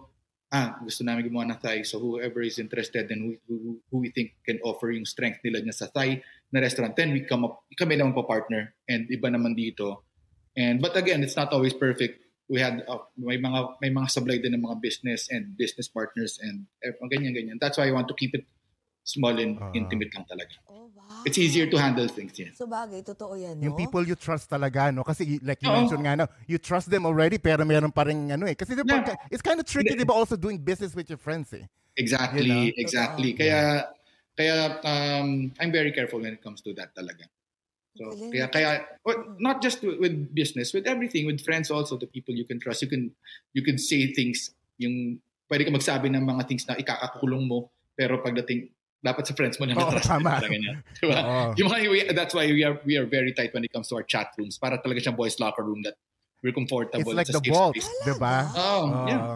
ah, 0.53 0.77
gusto 0.85 1.01
namin 1.01 1.25
gumawa 1.25 1.49
ng 1.49 1.57
Thai. 1.57 1.81
So, 1.81 1.97
whoever 1.97 2.45
is 2.45 2.61
interested 2.61 3.09
and 3.09 3.33
who, 3.33 3.33
who, 3.49 3.57
who 3.89 3.97
we 4.05 4.13
think 4.13 4.37
can 4.45 4.61
offer 4.61 4.93
yung 4.93 5.09
strength 5.09 5.41
nila 5.41 5.65
niya 5.65 5.73
sa 5.73 5.87
Thai 5.89 6.21
na 6.53 6.61
restaurant, 6.61 6.93
then 6.93 7.09
we 7.09 7.25
come 7.25 7.49
up, 7.49 7.65
kami 7.73 7.97
naman 7.97 8.13
pa 8.13 8.21
partner. 8.21 8.77
And 8.85 9.09
iba 9.09 9.33
naman 9.33 9.57
dito. 9.57 10.05
And, 10.53 10.77
but 10.77 10.93
again, 10.93 11.25
it's 11.25 11.39
not 11.39 11.49
always 11.49 11.73
perfect. 11.73 12.21
We 12.45 12.61
had, 12.61 12.85
uh, 12.85 13.09
may 13.17 13.41
mga, 13.41 13.81
may 13.81 13.89
mga 13.89 14.05
sablay 14.11 14.37
din 14.37 14.53
ng 14.53 14.69
mga 14.69 14.77
business 14.85 15.33
and 15.33 15.57
business 15.57 15.89
partners 15.89 16.37
and 16.37 16.69
eh, 16.85 16.93
ganyan, 17.09 17.33
ganyan. 17.33 17.57
That's 17.57 17.81
why 17.81 17.89
I 17.89 17.95
want 17.95 18.05
to 18.11 18.17
keep 18.19 18.37
it 18.37 18.45
small 19.03 19.33
and 19.37 19.57
Ah. 19.57 19.71
intimate 19.73 20.13
lang 20.13 20.25
talaga. 20.29 20.55
Oh, 20.69 20.89
wow. 20.93 21.25
It's 21.25 21.37
easier 21.37 21.65
to 21.69 21.77
handle 21.77 22.07
things, 22.07 22.37
yeah. 22.37 22.53
So 22.53 22.65
bagay, 22.69 23.01
totoo 23.05 23.33
yan, 23.37 23.57
no? 23.57 23.71
Yung 23.71 23.75
people 23.77 24.05
you 24.05 24.15
trust 24.15 24.49
talaga, 24.49 24.93
no? 24.93 25.03
Kasi 25.03 25.41
like 25.41 25.61
you 25.61 25.69
Oo. 25.69 25.77
mentioned 25.77 26.03
nga, 26.05 26.15
no? 26.15 26.27
You 26.45 26.57
trust 26.61 26.89
them 26.89 27.05
already, 27.05 27.37
pero 27.41 27.65
meron 27.65 27.91
pa 27.91 28.05
rin, 28.05 28.29
ano 28.31 28.45
eh. 28.45 28.55
Kasi 28.55 28.77
diba, 28.77 29.01
Yeah. 29.01 29.17
it's 29.33 29.41
kind 29.41 29.57
of 29.57 29.65
tricky, 29.65 29.97
di 29.97 30.05
ba, 30.05 30.13
also 30.13 30.37
doing 30.37 30.61
business 30.61 30.93
with 30.93 31.09
your 31.09 31.19
friends 31.19 31.49
eh. 31.53 31.65
Exactly, 31.97 32.47
You 32.47 32.71
know? 32.71 32.79
exactly. 32.79 33.33
Totoo. 33.33 33.41
Kaya 33.45 33.59
Kaya 34.31 34.79
um, 34.87 35.51
I'm 35.59 35.71
very 35.75 35.91
careful 35.91 36.23
when 36.23 36.31
it 36.33 36.41
comes 36.41 36.63
to 36.63 36.71
that 36.79 36.95
talaga. 36.95 37.27
So, 37.99 38.15
kaya, 38.31 38.47
kaya 38.47 38.87
well, 39.03 39.35
not 39.43 39.59
just 39.59 39.83
with, 39.83 39.99
with 39.99 40.31
business, 40.31 40.71
with 40.71 40.87
everything, 40.87 41.27
with 41.27 41.43
friends 41.43 41.67
also, 41.69 41.99
the 41.99 42.07
people 42.07 42.31
you 42.33 42.47
can 42.47 42.55
trust, 42.55 42.79
you 42.81 42.87
can 42.87 43.11
you 43.51 43.59
can 43.61 43.75
say 43.75 44.07
things, 44.15 44.55
yung 44.79 45.19
pwede 45.51 45.67
ka 45.67 45.71
magsabi 45.75 46.07
ng 46.15 46.23
mga 46.23 46.47
things 46.47 46.63
na 46.63 46.79
ikakakulong 46.79 47.43
mo, 47.43 47.67
pero 47.99 48.23
pagdating, 48.23 48.71
dapat 49.01 49.25
sa 49.25 49.33
friends 49.33 49.57
mo 49.57 49.65
lang 49.65 49.75
Oo, 49.75 49.89
na-trust 49.89 50.07
mo, 50.07 50.13
tama. 50.21 50.29
parang 50.37 50.53
ganyan. 50.53 50.75
Diba? 50.95 51.17
Oo. 51.19 51.43
Yung 51.57 51.67
mga, 51.67 51.79
we- 51.89 52.09
that's 52.13 52.33
why 52.33 52.45
we 52.45 52.61
are 52.61 52.77
we 52.85 52.93
are 52.95 53.05
very 53.05 53.33
tight 53.33 53.49
when 53.51 53.65
it 53.65 53.73
comes 53.73 53.89
to 53.89 53.97
our 53.97 54.05
chat 54.05 54.29
rooms. 54.37 54.61
Para 54.61 54.77
talaga 54.77 55.01
siyang 55.01 55.17
boys 55.17 55.41
locker 55.41 55.65
room 55.65 55.81
that 55.81 55.97
we're 56.45 56.53
comfortable. 56.53 57.01
It's 57.01 57.17
like 57.17 57.29
It's 57.29 57.37
a 57.37 57.41
the 57.41 57.49
vault, 57.49 57.73
di 57.77 58.13
ba? 58.15 58.45
Oh, 58.53 58.83
yeah. 59.05 59.21
Oo. 59.21 59.35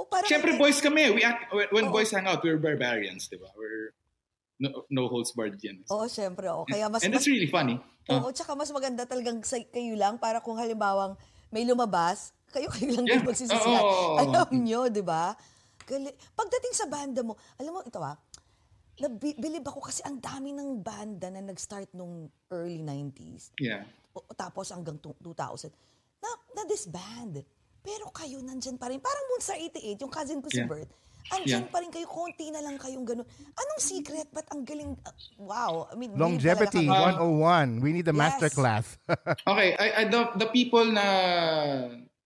Oh, 0.00 0.06
parang, 0.06 0.30
Siyempre, 0.30 0.54
boys 0.56 0.78
kami. 0.80 1.10
We 1.10 1.20
act, 1.20 1.50
when 1.52 1.90
Oo. 1.90 1.92
boys 1.92 2.08
hang 2.10 2.24
out, 2.24 2.40
we're 2.40 2.56
barbarians, 2.56 3.26
di 3.26 3.36
ba? 3.36 3.50
We're 3.52 3.92
no, 4.62 4.86
no 4.88 5.08
holds 5.08 5.32
barred 5.32 5.58
yan. 5.58 5.82
Oo, 5.90 6.06
syempre. 6.06 6.46
Oh. 6.46 6.64
Kaya 6.64 6.86
mas, 6.86 7.02
And 7.02 7.10
mas 7.12 7.20
it's 7.20 7.28
really 7.28 7.50
funny. 7.50 7.76
Oo, 8.08 8.30
tsaka 8.30 8.54
mas 8.54 8.70
maganda 8.70 9.04
talagang 9.04 9.42
sa 9.42 9.58
kayo 9.60 9.94
lang 9.94 10.16
para 10.16 10.38
kung 10.40 10.54
halimbawang 10.54 11.14
may 11.50 11.64
lumabas, 11.64 12.30
kayo-kayo 12.50 12.94
lang 12.94 13.06
Yeah. 13.06 13.20
din 13.20 13.26
magsisisihan. 13.26 13.82
Oo. 13.82 14.18
Alam 14.18 14.48
nyo, 14.62 14.86
di 14.86 15.02
ba? 15.02 15.34
Pagdating 16.34 16.74
sa 16.74 16.86
banda 16.86 17.20
mo, 17.22 17.34
alam 17.56 17.72
mo, 17.72 17.80
ito 17.82 17.98
ah, 17.98 18.14
nabilib 19.00 19.64
ako 19.64 19.80
kasi 19.82 20.04
ang 20.04 20.16
dami 20.16 20.52
ng 20.52 20.78
banda 20.78 21.28
na 21.28 21.40
nag-start 21.40 21.88
nung 21.92 22.28
early 22.48 22.80
90s. 22.80 23.50
yeah. 23.56 23.82
O, 24.10 24.26
tapos 24.30 24.68
hanggang 24.68 24.98
tu- 24.98 25.16
2000. 25.18 25.70
Na, 26.18 26.28
na 26.52 26.62
disband. 26.66 27.40
Pero 27.80 28.10
kayo 28.10 28.42
nandyan 28.42 28.74
pa 28.74 28.90
rin. 28.90 28.98
Parang 28.98 29.24
Moonstar 29.28 29.56
88, 29.56 29.96
yung 29.98 30.10
cousin 30.10 30.38
ko 30.38 30.48
si 30.48 30.58
Yeah. 30.58 30.68
Bert. 30.68 30.90
Andyan 31.30 31.62
Yeah. 31.62 31.70
pa 31.70 31.78
rin 31.78 31.88
kayo, 31.88 32.04
konti 32.04 32.50
na 32.50 32.58
lang 32.58 32.74
kayong 32.74 33.06
ganun. 33.06 33.24
Anong 33.54 33.80
secret? 33.80 34.26
Ba't 34.28 34.50
ang 34.50 34.64
galing? 34.64 34.98
ah, 35.00 35.14
wow. 35.38 35.72
I 35.86 35.94
mean, 35.94 36.10
Longevity 36.12 36.84
talaga 36.84 37.22
kami. 37.22 37.78
101. 37.78 37.80
We 37.80 37.90
need 37.94 38.04
a 38.04 38.12
Yes. 38.12 38.18
masterclass. 38.18 38.86
Okay, 39.46 39.68
I, 39.74 39.86
I 39.94 40.02
the, 40.06 40.20
the 40.36 40.48
people 40.48 40.84
na 40.84 41.06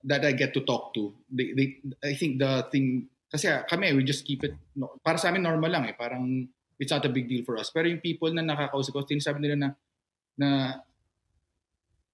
that 0.02 0.20
I 0.20 0.32
get 0.32 0.52
to 0.52 0.62
talk 0.62 0.92
to, 0.94 1.12
they, 1.28 1.52
they 1.52 1.66
I 2.00 2.12
think 2.12 2.36
the 2.36 2.64
thing 2.68 3.08
kasi 3.28 3.50
kami 3.66 3.90
we 3.92 4.04
just 4.04 4.22
keep 4.22 4.40
it 4.40 4.54
no, 4.72 4.94
para 5.00 5.18
sa 5.18 5.28
amin 5.28 5.42
normal 5.42 5.66
lang 5.66 5.84
eh, 5.84 5.92
parang 5.92 6.46
it's 6.78 6.90
not 6.90 7.04
a 7.04 7.12
big 7.12 7.28
deal 7.28 7.44
for 7.44 7.56
us. 7.56 7.70
Pero 7.70 7.86
yung 7.86 8.02
people 8.02 8.30
na 8.32 8.42
nakakausap 8.42 8.92
ko, 8.92 9.06
sinasabi 9.06 9.38
nila 9.40 9.56
na 9.56 9.68
na 10.34 10.48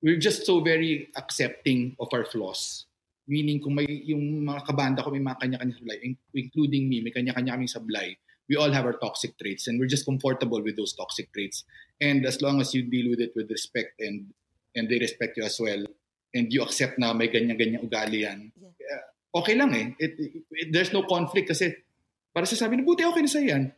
we're 0.02 0.20
just 0.20 0.46
so 0.48 0.60
very 0.60 1.08
accepting 1.16 1.96
of 2.00 2.08
our 2.12 2.24
flaws. 2.24 2.86
Meaning 3.30 3.60
kung 3.62 3.76
may 3.76 3.86
yung 3.86 4.42
mga 4.42 4.66
kabanda 4.66 5.04
ko 5.04 5.12
may 5.12 5.22
mga 5.22 5.38
kanya-kanya 5.38 5.74
sablay, 5.76 5.98
in- 6.02 6.20
including 6.34 6.88
me, 6.88 7.00
may 7.00 7.12
kanya-kanya 7.14 7.54
kaming 7.54 7.70
sablay. 7.70 8.16
We 8.50 8.58
all 8.58 8.72
have 8.74 8.82
our 8.82 8.98
toxic 8.98 9.38
traits 9.38 9.70
and 9.70 9.78
we're 9.78 9.86
just 9.86 10.02
comfortable 10.02 10.58
with 10.58 10.74
those 10.74 10.90
toxic 10.98 11.30
traits. 11.30 11.62
And 12.02 12.26
as 12.26 12.42
long 12.42 12.58
as 12.58 12.74
you 12.74 12.82
deal 12.82 13.06
with 13.06 13.22
it 13.22 13.30
with 13.38 13.46
respect 13.46 14.00
and 14.02 14.34
and 14.74 14.90
they 14.90 14.98
respect 14.98 15.38
you 15.38 15.46
as 15.46 15.54
well 15.62 15.86
and 16.34 16.50
you 16.50 16.58
accept 16.66 16.98
na 16.98 17.14
may 17.14 17.30
ganyan-ganyan 17.30 17.84
ugali 17.86 18.26
yan, 18.26 18.50
Yeah. 18.58 18.98
uh, 18.98 19.38
okay 19.38 19.54
lang 19.54 19.70
eh. 19.78 19.86
It, 20.02 20.12
it- 20.18 20.34
it- 20.50 20.70
there's 20.74 20.90
no 20.90 21.06
conflict 21.06 21.54
kasi 21.54 21.70
para 22.34 22.42
sasabi 22.42 22.78
na 22.78 22.82
buti 22.82 23.06
okay 23.06 23.22
na 23.22 23.30
sa 23.30 23.38
yan. 23.38 23.70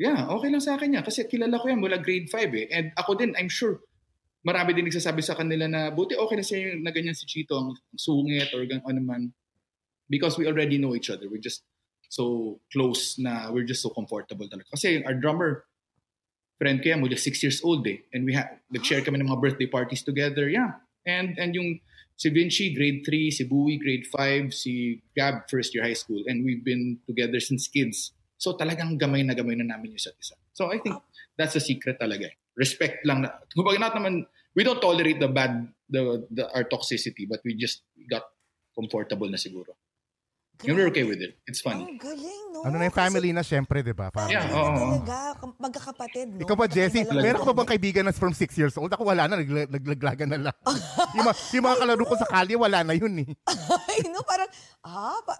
Yeah, 0.00 0.32
okay 0.32 0.48
lang 0.48 0.64
sa 0.64 0.80
akin 0.80 0.96
yan 0.96 1.04
kasi 1.04 1.28
kilala 1.28 1.60
ko 1.60 1.68
yan 1.68 1.76
mula 1.76 2.00
grade 2.00 2.32
5 2.32 2.56
eh. 2.56 2.66
And 2.72 2.88
ako 2.96 3.20
din, 3.20 3.36
I'm 3.36 3.52
sure, 3.52 3.84
marami 4.40 4.72
din 4.72 4.88
nagsasabi 4.88 5.20
sa 5.20 5.36
kanila 5.36 5.68
na 5.68 5.92
buti 5.92 6.16
okay 6.16 6.40
na 6.40 6.46
sa'yo 6.46 6.80
na 6.80 6.88
ganyan 6.88 7.12
si 7.12 7.28
Chito, 7.28 7.60
ang 7.60 7.76
sungit 7.92 8.48
or 8.56 8.64
gan 8.64 8.80
ano 8.88 9.04
man. 9.04 9.36
Because 10.08 10.40
we 10.40 10.48
already 10.48 10.80
know 10.80 10.96
each 10.96 11.12
other. 11.12 11.28
We're 11.28 11.44
just 11.44 11.68
so 12.08 12.58
close 12.72 13.20
na 13.20 13.52
we're 13.52 13.68
just 13.68 13.84
so 13.84 13.92
comfortable 13.92 14.48
talaga. 14.48 14.72
Kasi 14.72 15.04
our 15.04 15.12
drummer, 15.12 15.68
friend 16.56 16.80
ko 16.80 16.96
yan, 16.96 17.04
mula 17.04 17.20
6 17.20 17.44
years 17.44 17.60
old 17.60 17.84
eh. 17.84 18.00
And 18.16 18.24
we 18.24 18.32
have, 18.32 18.48
nag-share 18.72 19.04
kami 19.04 19.20
ng 19.20 19.28
mga 19.28 19.40
birthday 19.44 19.68
parties 19.68 20.00
together. 20.00 20.48
Yeah. 20.48 20.80
And 21.04 21.36
and 21.36 21.52
yung 21.52 21.84
si 22.16 22.32
Vinci, 22.32 22.72
grade 22.72 23.04
3, 23.04 23.36
si 23.36 23.44
Bowie, 23.44 23.76
grade 23.76 24.08
5, 24.08 24.52
si 24.52 25.04
Gab, 25.12 25.44
first 25.52 25.76
year 25.76 25.84
high 25.84 25.96
school. 25.96 26.24
And 26.24 26.40
we've 26.40 26.64
been 26.64 27.04
together 27.04 27.40
since 27.40 27.68
kids. 27.68 28.16
So 28.40 28.56
talagang 28.56 28.96
gamay 28.96 29.20
na 29.20 29.36
gamay 29.36 29.52
na 29.52 29.76
namin 29.76 29.92
yung 29.92 30.00
isa't 30.00 30.16
isa. 30.16 30.32
So 30.56 30.72
I 30.72 30.80
think 30.80 30.96
that's 31.36 31.52
the 31.52 31.60
secret 31.60 32.00
talaga 32.00 32.32
eh. 32.32 32.34
Respect 32.56 33.04
lang 33.04 33.20
na. 33.20 33.36
Kumbaga 33.52 33.76
not 33.76 33.92
naman, 33.92 34.24
we 34.56 34.64
don't 34.64 34.80
tolerate 34.80 35.20
the 35.20 35.28
bad, 35.28 35.68
the, 35.92 36.24
the 36.32 36.48
our 36.56 36.64
toxicity, 36.64 37.28
but 37.28 37.44
we 37.44 37.52
just 37.52 37.84
got 38.08 38.24
comfortable 38.72 39.28
na 39.28 39.36
siguro. 39.36 39.76
And 40.60 40.76
we're 40.76 40.88
okay 40.92 41.04
with 41.08 41.20
it. 41.24 41.40
It's 41.48 41.64
funny. 41.64 41.88
Ang 41.88 41.96
galing, 41.96 42.40
no? 42.52 42.68
ano 42.68 42.76
na 42.76 42.84
yung 42.84 42.92
Kasi 42.92 43.04
family 43.08 43.30
na 43.32 43.40
syempre, 43.40 43.80
di 43.80 43.96
ba? 43.96 44.12
Parang- 44.12 44.28
Yeah, 44.28 44.44
family 44.44 44.60
oo. 44.60 44.68
na 44.68 44.80
talaga, 44.92 45.16
magkakapatid, 45.56 46.26
no? 46.36 46.40
Ikaw 46.44 46.56
ba, 46.56 46.66
Jessie? 46.68 47.04
Meron 47.08 47.40
ka 47.40 47.48
ba 47.48 47.64
bang 47.64 47.70
kaibigan 47.72 48.04
na 48.04 48.12
from 48.12 48.36
6 48.36 48.60
years 48.60 48.76
old? 48.76 48.92
Ako 48.92 49.08
wala 49.08 49.24
na, 49.24 49.40
nagla- 49.40 49.72
naglaglagan 49.72 50.28
na 50.28 50.38
lang. 50.48 50.56
yung, 51.16 51.24
mga, 51.24 51.36
yung 51.56 51.64
mga 51.64 51.76
kalaro 51.80 52.04
ko 52.04 52.16
sa 52.20 52.28
kalye, 52.28 52.60
wala 52.60 52.84
na 52.84 52.92
yun 52.92 53.24
eh. 53.24 53.28
Ay, 53.88 54.04
no, 54.12 54.20
parang, 54.20 54.52
ah, 54.84 55.16
pa, 55.24 55.32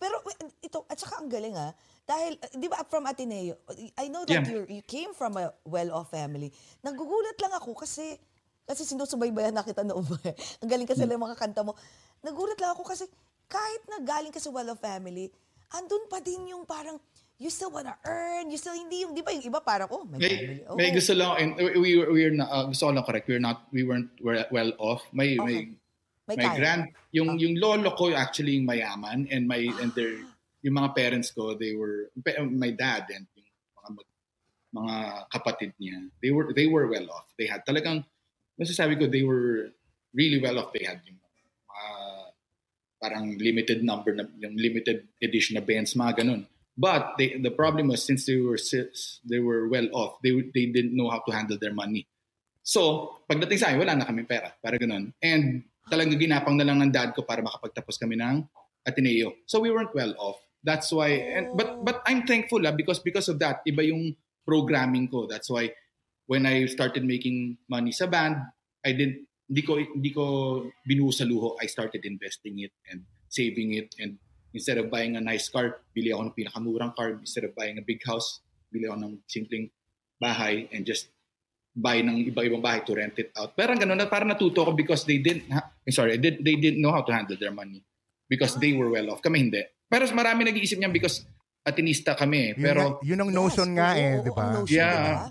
pero 0.00 0.24
ito, 0.64 0.88
at 0.88 0.96
saka 0.96 1.20
ang 1.20 1.28
galing 1.28 1.52
ah, 1.52 1.76
dahil, 2.02 2.34
uh, 2.36 2.50
di 2.52 2.66
ba, 2.66 2.82
from 2.84 3.06
Ateneo, 3.06 3.56
I 3.96 4.08
know 4.08 4.26
that 4.26 4.42
Yeah. 4.42 4.50
you 4.50 4.80
you 4.80 4.82
came 4.82 5.12
from 5.12 5.38
a 5.38 5.54
well-off 5.62 6.10
family. 6.10 6.50
Nagugulat 6.80 7.38
lang 7.38 7.54
ako 7.54 7.78
kasi, 7.78 8.18
kasi 8.62 8.82
sinusubaybayan 8.84 9.54
na 9.54 9.62
kita 9.62 9.82
noon 9.82 10.02
ba 10.04 10.18
eh. 10.26 10.34
Ang 10.62 10.70
galing 10.70 10.88
kasi 10.88 11.02
Hmm. 11.02 11.14
lang 11.14 11.22
mga 11.22 11.38
kanta 11.38 11.62
mo. 11.62 11.74
Nagulat 12.20 12.58
lang 12.58 12.74
ako 12.74 12.82
kasi, 12.86 13.06
kahit 13.46 13.82
na 13.86 14.00
galing 14.00 14.30
ka 14.30 14.38
sa 14.38 14.50
well-off 14.50 14.78
family, 14.78 15.30
andun 15.70 16.06
pa 16.06 16.18
din 16.18 16.50
yung 16.50 16.62
parang, 16.64 16.98
you 17.36 17.50
still 17.50 17.70
wanna 17.70 17.94
earn, 18.06 18.50
you 18.50 18.58
still, 18.58 18.74
hindi 18.74 19.02
yung, 19.02 19.12
di 19.12 19.22
ba 19.22 19.34
yung 19.34 19.42
iba 19.42 19.58
parang, 19.58 19.90
oh, 19.90 20.06
may, 20.06 20.18
family. 20.20 20.46
May, 20.46 20.58
Oh. 20.68 20.76
may 20.78 20.90
gusto 20.90 21.12
lang, 21.12 21.32
and 21.36 21.50
we, 21.56 21.70
we, 21.76 21.90
were- 21.98 22.12
we're 22.12 22.30
not, 22.30 22.48
uh, 22.48 22.64
gusto 22.70 22.86
ko 22.86 22.92
lang 22.94 23.04
correct, 23.04 23.26
we're 23.26 23.42
not, 23.42 23.66
we 23.70 23.82
weren't 23.82 24.10
well, 24.22 24.70
off. 24.78 25.02
May, 25.10 25.34
may, 25.36 25.74
may 26.30 26.36
my 26.38 26.44
kaya. 26.48 26.54
grand, 26.54 26.82
yung, 27.10 27.34
Oh. 27.34 27.40
yung 27.40 27.58
lolo 27.58 27.90
ko 27.92 28.14
actually 28.14 28.56
yung 28.56 28.68
mayaman, 28.68 29.26
and 29.26 29.50
my, 29.50 29.58
and 29.82 29.90
their, 29.92 30.22
yung 30.62 30.78
mga 30.78 30.94
parents 30.94 31.30
ko, 31.30 31.54
they 31.58 31.74
were, 31.74 32.10
my 32.48 32.70
dad 32.70 33.06
and 33.10 33.26
yung 33.34 33.46
mga, 33.78 33.90
mag- 33.98 34.14
mga 34.72 34.94
kapatid 35.28 35.70
niya, 35.78 36.08
they 36.22 36.30
were, 36.30 36.54
they 36.54 36.66
were 36.66 36.86
well 36.86 37.10
off. 37.10 37.28
They 37.38 37.46
had 37.46 37.66
talagang, 37.66 38.06
masasabi 38.56 38.98
ko, 38.98 39.10
they 39.10 39.22
were 39.22 39.74
really 40.14 40.38
well 40.38 40.58
off. 40.58 40.72
They 40.72 40.86
had 40.86 41.02
yung 41.04 41.18
mga, 41.18 41.30
parang 43.02 43.34
limited 43.34 43.82
number, 43.82 44.14
na, 44.14 44.30
yung 44.38 44.54
limited 44.54 45.10
edition 45.18 45.58
na 45.58 45.64
bands, 45.66 45.98
mga 45.98 46.22
ganun. 46.22 46.46
But 46.78 47.18
they, 47.18 47.36
the 47.36 47.50
problem 47.50 47.90
was 47.90 48.06
since 48.06 48.24
they 48.24 48.38
were 48.38 48.56
they 49.28 49.42
were 49.42 49.68
well 49.68 49.90
off, 49.92 50.22
they 50.24 50.32
they 50.54 50.72
didn't 50.72 50.96
know 50.96 51.10
how 51.12 51.20
to 51.20 51.34
handle 51.34 51.60
their 51.60 51.74
money. 51.74 52.08
So, 52.64 53.12
pagdating 53.28 53.58
sa 53.60 53.74
akin, 53.74 53.82
wala 53.82 53.98
na 53.98 54.08
kami 54.08 54.24
pera. 54.24 54.54
Para 54.56 54.80
ganun. 54.80 55.12
And 55.20 55.66
talagang 55.90 56.16
ginapang 56.16 56.56
na 56.56 56.64
lang 56.64 56.78
ng 56.80 56.94
dad 56.94 57.12
ko 57.12 57.26
para 57.26 57.42
makapagtapos 57.42 57.98
kami 57.98 58.16
ng 58.16 58.46
Ateneo. 58.86 59.34
So 59.44 59.60
we 59.60 59.70
weren't 59.70 59.94
well 59.94 60.14
off. 60.16 60.38
That's 60.62 60.94
why 60.94 61.10
and 61.34 61.58
but 61.58 61.82
but 61.82 62.06
I'm 62.06 62.22
thankful 62.22 62.62
ah, 62.66 62.74
because 62.74 63.02
because 63.02 63.26
of 63.26 63.42
that, 63.42 63.66
iba 63.66 63.82
yung 63.82 64.14
programming 64.46 65.10
ko. 65.10 65.26
That's 65.26 65.50
why 65.50 65.74
when 66.30 66.46
I 66.46 66.70
started 66.70 67.02
making 67.02 67.58
money 67.66 67.90
sa 67.90 68.06
band, 68.06 68.38
I 68.86 68.94
didn't 68.94 69.26
hindi 69.50 69.62
ko 69.66 69.72
hindi 69.76 70.10
ko 70.14 70.24
binuhos 70.86 71.18
sa 71.18 71.26
luho. 71.26 71.58
I 71.58 71.66
started 71.66 72.06
investing 72.06 72.62
it 72.62 72.72
and 72.86 73.02
saving 73.26 73.74
it 73.74 73.90
and 73.98 74.22
instead 74.54 74.78
of 74.78 74.92
buying 74.92 75.16
a 75.16 75.22
nice 75.24 75.48
car, 75.48 75.82
bili 75.96 76.12
ako 76.12 76.30
ng 76.30 76.36
pinakamurang 76.36 76.94
car. 76.94 77.10
Instead 77.18 77.50
of 77.50 77.56
buying 77.58 77.80
a 77.80 77.84
big 77.84 78.00
house, 78.04 78.40
bili 78.70 78.86
ako 78.86 79.02
ng 79.02 79.14
simpleng 79.26 79.66
bahay 80.20 80.70
and 80.70 80.86
just 80.86 81.10
buy 81.72 82.04
ng 82.04 82.28
iba-ibang 82.28 82.60
bahay 82.60 82.84
to 82.84 82.92
rent 82.92 83.16
it 83.16 83.32
out. 83.34 83.56
Pero 83.56 83.72
ganun 83.74 83.96
na 83.96 84.06
parang 84.06 84.30
natuto 84.30 84.62
ko 84.68 84.72
because 84.76 85.08
they 85.08 85.18
didn't 85.18 85.48
ha- 85.48 85.72
sorry, 85.88 86.20
they, 86.20 86.36
they 86.38 86.54
didn't 86.60 86.84
know 86.84 86.92
how 86.92 87.00
to 87.00 87.10
handle 87.10 87.36
their 87.40 87.50
money 87.50 87.80
because 88.28 88.54
they 88.60 88.76
were 88.76 88.92
well 88.92 89.08
off. 89.10 89.24
Kami 89.24 89.48
hindi. 89.48 89.64
Pero 89.92 90.08
marami 90.10 90.48
nag-iisip 90.48 90.80
niyan 90.80 90.88
because 90.90 91.20
atinista 91.62 92.16
kami. 92.16 92.38
eh. 92.42 92.52
Yun, 92.56 92.64
Pero 92.64 92.80
nga- 92.80 92.98
yun 93.04 93.20
ang 93.20 93.30
notion 93.30 93.68
Yes, 93.68 93.76
nga 93.76 93.88
oo, 93.88 94.00
eh, 94.00 94.08
oo, 94.10 94.24
di 94.24 94.30
ba? 94.32 94.44
Yeah. 94.64 94.96
di 94.96 95.12
ba? 95.12 95.28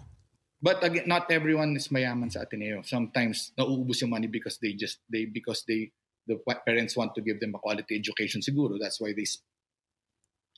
But 0.62 0.78
again, 0.86 1.10
not 1.10 1.26
everyone 1.28 1.74
is 1.74 1.90
mayaman 1.90 2.30
sa 2.30 2.46
Ateneo. 2.46 2.86
Sometimes 2.86 3.50
nauubos 3.58 3.98
yung 4.00 4.14
money 4.14 4.30
because 4.30 4.62
they 4.62 4.78
just 4.78 5.02
they 5.10 5.26
because 5.26 5.66
they 5.66 5.90
the 6.24 6.38
pa- 6.38 6.62
parents 6.62 6.94
want 6.94 7.18
to 7.18 7.22
give 7.26 7.42
them 7.42 7.52
a 7.52 7.60
quality 7.60 7.98
education 7.98 8.40
siguro. 8.40 8.78
That's 8.78 9.02
why 9.02 9.10
they 9.10 9.26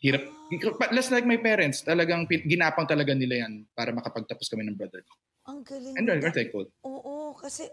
hirap. 0.04 0.28
But 0.76 0.92
less 0.92 1.08
like 1.08 1.24
my 1.24 1.40
parents, 1.40 1.82
talagang 1.82 2.28
ginapang 2.28 2.84
talaga 2.84 3.16
nila 3.16 3.48
yan 3.48 3.64
para 3.72 3.96
makapagtapos 3.96 4.52
kami 4.52 4.68
ng 4.68 4.76
brother 4.76 5.00
ko. 5.00 5.14
Ang 5.48 5.64
galing. 5.64 5.96
And 5.96 6.04
we're 6.06 6.36
thankful. 6.36 6.68
Oo, 6.84 7.32
kasi 7.34 7.64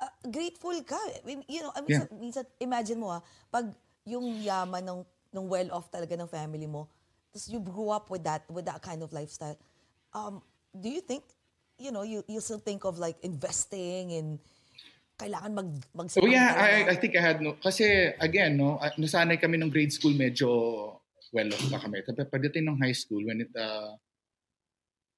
ah, 0.00 0.08
grateful 0.24 0.76
ka. 0.82 0.96
I 1.22 1.44
you 1.46 1.60
know, 1.60 1.72
I 1.72 1.84
mean, 1.84 1.92
Yeah. 1.92 2.08
minsan, 2.08 2.08
minsan, 2.16 2.44
imagine 2.58 2.98
mo 2.98 3.12
ah, 3.12 3.20
pag 3.48 3.68
yung 4.04 4.40
yaman 4.40 4.80
ng, 4.80 5.00
ng 5.34 5.50
well-off 5.50 5.90
talaga 5.90 6.14
ng 6.14 6.30
family 6.30 6.70
mo, 6.70 6.86
tapos 7.34 7.50
you 7.50 7.58
grew 7.58 7.90
up 7.90 8.06
with 8.08 8.22
that, 8.22 8.46
with 8.46 8.64
that 8.64 8.78
kind 8.78 9.02
of 9.02 9.10
lifestyle, 9.10 9.58
um, 10.14 10.38
do 10.70 10.86
you 10.86 11.02
think, 11.02 11.26
you 11.76 11.90
know, 11.90 12.06
you, 12.06 12.22
you 12.30 12.38
still 12.38 12.62
think 12.62 12.86
of 12.86 13.02
like 13.02 13.18
investing 13.26 14.14
in 14.14 14.38
kailangan 15.18 15.50
mag 15.54 15.70
mag 15.94 16.06
So 16.10 16.26
yeah, 16.26 16.54
I, 16.58 16.94
I 16.94 16.96
think 16.98 17.14
I 17.14 17.22
had 17.22 17.38
no, 17.38 17.54
kasi 17.58 18.14
again, 18.18 18.58
no, 18.58 18.78
ah, 18.82 18.90
nasanay 18.98 19.38
kami 19.38 19.58
ng 19.62 19.70
grade 19.70 19.94
school 19.94 20.14
medyo 20.14 20.48
well 21.30 21.50
off 21.50 21.66
pa 21.70 21.82
kami. 21.82 22.02
Tapos 22.02 22.30
pagdating 22.30 22.66
ng 22.66 22.78
high 22.78 22.94
school, 22.94 23.22
when 23.26 23.42
it, 23.42 23.50
uh, 23.54 23.94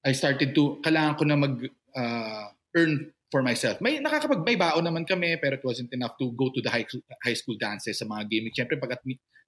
I 0.05 0.13
started 0.13 0.53
to, 0.53 0.81
kailangan 0.85 1.17
ko 1.17 1.23
na 1.25 1.37
mag 1.37 1.55
uh, 1.97 2.45
earn 2.77 3.13
for 3.33 3.41
myself. 3.41 3.81
May 3.81 3.99
nakakapag 3.99 4.45
may 4.45 4.55
baon 4.55 4.85
naman 4.85 5.03
kami 5.05 5.35
pero 5.41 5.57
it 5.57 5.65
wasn't 5.65 5.91
enough 5.93 6.15
to 6.21 6.31
go 6.33 6.53
to 6.53 6.61
the 6.61 6.69
high, 6.69 6.85
high 7.25 7.37
school 7.37 7.57
dances 7.59 7.99
sa 7.99 8.05
mga 8.05 8.23
gaming. 8.29 8.53
Siyempre 8.53 8.79
pag 8.79 8.97
at, 8.97 9.03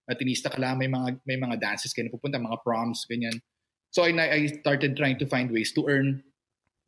atinista 0.10 0.50
ka 0.50 0.58
lang, 0.58 0.82
may 0.82 0.90
mga 0.90 1.22
may 1.24 1.38
mga 1.38 1.62
dances 1.62 1.94
kayo 1.94 2.10
pupunta, 2.10 2.42
mga 2.42 2.66
proms 2.66 3.06
ganyan. 3.06 3.38
So 3.94 4.04
I 4.04 4.14
I 4.18 4.50
started 4.50 4.98
trying 4.98 5.22
to 5.22 5.30
find 5.30 5.54
ways 5.54 5.70
to 5.78 5.86
earn 5.86 6.26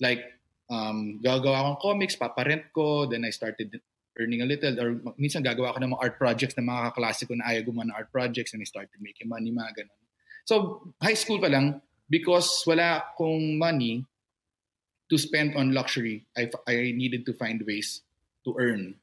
like 0.02 0.26
um 0.74 1.22
gagawa 1.22 1.62
akong 1.62 1.80
comics, 1.82 2.18
paparent 2.18 2.74
ko, 2.74 3.06
then 3.06 3.24
I 3.24 3.32
started 3.32 3.78
earning 4.20 4.44
a 4.44 4.48
little 4.50 4.76
or 4.76 4.90
minsan 5.16 5.46
gagawa 5.46 5.72
ako 5.72 5.80
ng 5.86 5.92
mga 5.96 6.04
art 6.04 6.16
projects 6.20 6.56
ng 6.58 6.68
mga 6.68 6.82
kaklase 6.92 7.24
ko 7.30 7.34
na 7.38 7.48
ayaw 7.48 7.70
gumawa 7.70 7.94
ng 7.94 7.98
art 7.98 8.10
projects 8.12 8.52
and 8.52 8.62
I 8.62 8.68
started 8.68 8.98
making 9.00 9.30
money, 9.30 9.54
mga 9.54 9.86
ganun. 9.86 10.00
So 10.44 10.54
high 11.00 11.16
school 11.16 11.38
pa 11.38 11.48
lang, 11.48 11.80
because 12.10 12.50
wala 12.66 13.06
akong 13.06 13.62
money, 13.62 14.04
to 15.12 15.20
spend 15.20 15.60
on 15.60 15.76
luxury, 15.76 16.24
I, 16.40 16.48
I 16.66 16.96
needed 16.96 17.28
to 17.28 17.36
find 17.36 17.60
ways 17.68 18.02
to 18.48 18.56
earn. 18.56 18.96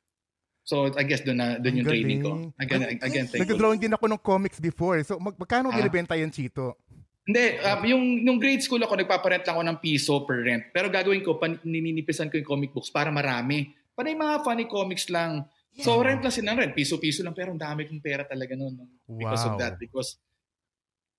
So 0.68 0.92
I 0.92 1.04
guess 1.08 1.24
doon 1.24 1.40
na 1.40 1.56
doon 1.56 1.80
yung 1.80 1.88
training 1.88 2.20
ko. 2.20 2.52
Again, 2.60 3.00
again, 3.00 3.24
thank 3.24 3.40
Nag-drawing 3.48 3.80
din 3.80 3.96
ako 3.96 4.04
ng 4.04 4.20
comics 4.20 4.60
before. 4.60 5.00
So 5.00 5.16
mag 5.16 5.32
magkano 5.40 5.72
Ah. 5.72 5.80
binibenta 5.80 6.12
yan, 6.12 6.28
Chito? 6.28 6.76
Hindi, 7.24 7.60
um, 7.60 7.80
yung 7.88 8.04
nung 8.20 8.36
grade 8.36 8.60
school 8.60 8.80
ako, 8.80 9.00
nagpaparent 9.00 9.48
lang 9.48 9.56
ako 9.56 9.64
ng 9.64 9.78
piso 9.80 10.14
per 10.28 10.44
rent. 10.44 10.68
Pero 10.68 10.92
gagawin 10.92 11.24
ko, 11.24 11.40
pan, 11.40 11.56
nininipisan 11.64 12.28
ko 12.28 12.36
yung 12.36 12.44
comic 12.44 12.76
books 12.76 12.92
para 12.92 13.08
marami. 13.08 13.72
Para 13.96 14.12
yung 14.12 14.20
mga 14.20 14.44
funny 14.44 14.68
comics 14.68 15.08
lang. 15.08 15.48
So 15.80 15.96
rent 16.04 16.20
lang 16.20 16.32
silang 16.32 16.60
rent, 16.60 16.76
piso-piso 16.76 17.24
lang. 17.24 17.32
Pero 17.32 17.52
ang 17.52 17.60
dami 17.60 17.88
kong 17.88 18.04
pera 18.04 18.28
talaga 18.28 18.52
noon. 18.52 18.76
no? 18.76 18.84
Because 19.08 19.44
Wow. 19.44 19.50
of 19.52 19.60
that. 19.60 19.76
Because 19.76 20.20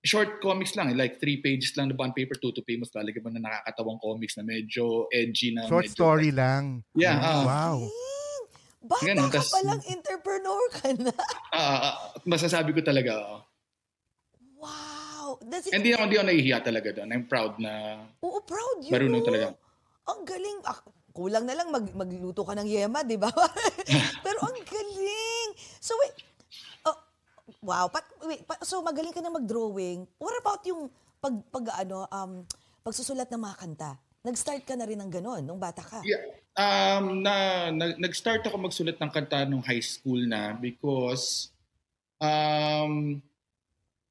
short 0.02 0.38
comics 0.38 0.74
lang, 0.74 0.90
eh, 0.90 0.96
like 0.96 1.18
three 1.18 1.42
pages 1.42 1.74
lang 1.74 1.90
na 1.90 1.94
bond 1.94 2.14
paper, 2.14 2.38
two 2.38 2.54
to 2.54 2.62
pages, 2.62 2.90
talaga 2.90 3.18
ba 3.18 3.30
na 3.30 3.42
nakakatawang 3.42 3.98
comics 3.98 4.34
na 4.38 4.46
medyo 4.46 5.10
edgy 5.10 5.54
na. 5.54 5.66
Short 5.66 5.86
medyo, 5.90 5.94
story 5.94 6.30
lang. 6.30 6.82
Yeah, 6.94 7.18
ah. 7.18 7.42
Wow. 7.42 7.78
Bata 8.80 9.04
Ganun, 9.04 9.28
ka 9.28 9.44
tas- 9.44 9.52
palang 9.52 9.82
entrepreneur 9.84 10.62
ka 10.72 10.88
na. 10.96 11.12
Ah, 11.52 11.76
ah, 11.84 11.94
masasabi 12.24 12.72
ko 12.72 12.80
talaga. 12.80 13.44
Wow. 14.56 15.36
Does 15.42 15.68
it, 15.68 15.76
Hindi 15.76 15.92
ako, 15.92 16.08
hindi 16.08 16.16
ako 16.16 16.26
nahihiya 16.26 16.58
talaga 16.60 16.88
doon. 16.96 17.08
I'm 17.10 17.26
proud 17.28 17.60
na 17.60 18.02
Oo, 18.20 18.40
proud 18.40 18.80
you. 18.80 18.92
Marunong 18.92 19.20
talaga. 19.20 19.52
Ang 20.08 20.24
galing. 20.24 20.58
Ah, 20.64 20.80
kulang 21.12 21.44
na 21.44 21.54
lang 21.54 21.68
mag, 21.68 21.84
magluto 21.92 22.40
ka 22.40 22.56
ng 22.56 22.64
yema, 22.64 23.04
di 23.04 23.20
ba? 23.20 23.28
Pero 24.24 24.38
ang 24.40 24.56
galing. 24.56 25.48
So 25.76 25.92
wait, 26.00 26.16
oh, 26.86 26.96
wow. 27.60 27.86
Pat, 27.92 28.08
wait, 28.24 28.42
pa- 28.44 28.62
so 28.62 28.80
magaling 28.80 29.12
ka 29.12 29.20
na 29.20 29.28
mag-drawing. 29.28 30.08
What 30.16 30.40
about 30.40 30.64
yung 30.64 30.88
pag, 31.20 31.36
pag 31.52 31.84
ano, 31.84 32.08
um, 32.08 32.32
pagsusulat 32.80 33.28
ng 33.28 33.42
mga 33.42 33.56
kanta? 33.58 33.90
Nag-start 34.20 34.68
ka 34.68 34.76
na 34.76 34.84
rin 34.84 35.00
ng 35.00 35.08
ganon 35.08 35.40
nung 35.40 35.56
bata 35.56 35.80
ka. 35.80 36.04
Yeah. 36.04 36.20
Um, 36.52 37.24
na, 37.24 37.68
na, 37.72 37.96
nag-start 37.96 38.44
ako 38.44 38.68
magsulat 38.68 39.00
ng 39.00 39.08
kanta 39.08 39.48
nung 39.48 39.64
high 39.64 39.80
school 39.80 40.20
na 40.28 40.52
because 40.52 41.48
um, 42.20 43.16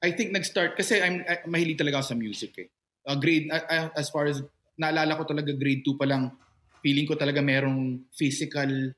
I 0.02 0.10
think 0.16 0.34
nag-start 0.34 0.74
kasi 0.74 0.98
I'm 0.98 1.22
I, 1.30 1.46
mahilig 1.46 1.78
talaga 1.78 2.02
ako 2.02 2.16
sa 2.16 2.18
music 2.18 2.52
eh. 2.58 2.68
Uh, 3.06 3.16
grade 3.22 3.54
uh, 3.54 3.94
as 3.94 4.10
far 4.10 4.26
as 4.26 4.42
naalala 4.80 5.20
ko 5.20 5.24
talaga 5.30 5.54
grade 5.54 5.86
2 5.86 6.00
pa 6.00 6.08
lang 6.10 6.34
feeling 6.80 7.06
ko 7.06 7.16
talaga 7.20 7.44
merong 7.44 8.02
physical 8.16 8.96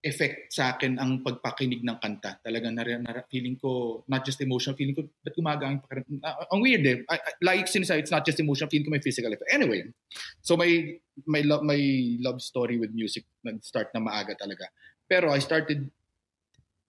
effect 0.00 0.48
sa 0.56 0.72
akin 0.72 0.96
ang 0.96 1.20
pagpakinig 1.20 1.84
ng 1.84 2.00
kanta. 2.00 2.40
Talaga 2.40 2.72
na, 2.72 2.80
na 2.80 3.20
feeling 3.28 3.60
ko 3.60 4.00
not 4.08 4.24
just 4.24 4.40
emotional, 4.40 4.72
feeling 4.72 4.96
ko 4.96 5.04
ba't 5.20 5.36
gumagaan 5.36 5.76
pa 5.84 6.00
uh, 6.00 6.48
ang 6.48 6.60
weird 6.64 6.84
eh. 6.88 7.04
I, 7.04 7.20
I, 7.20 7.30
like 7.44 7.68
sinasabi, 7.68 8.00
it's 8.00 8.14
not 8.14 8.24
just 8.24 8.40
emotional, 8.40 8.72
feeling 8.72 8.88
ko 8.88 8.96
may 8.96 9.04
physical 9.04 9.28
effect. 9.28 9.52
Anyway, 9.52 9.92
so 10.40 10.56
my 10.56 10.96
my 11.28 11.44
love 11.44 11.60
my 11.60 11.80
love 12.16 12.40
story 12.40 12.80
with 12.80 12.96
music 12.96 13.28
nag-start 13.44 13.92
na 13.92 14.00
maaga 14.00 14.32
talaga. 14.40 14.72
Pero 15.04 15.36
I 15.36 15.40
started 15.44 15.84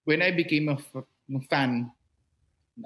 when 0.07 0.23
I 0.23 0.31
became 0.31 0.71
a 0.71 0.79
f- 0.79 1.07
fan 1.51 1.91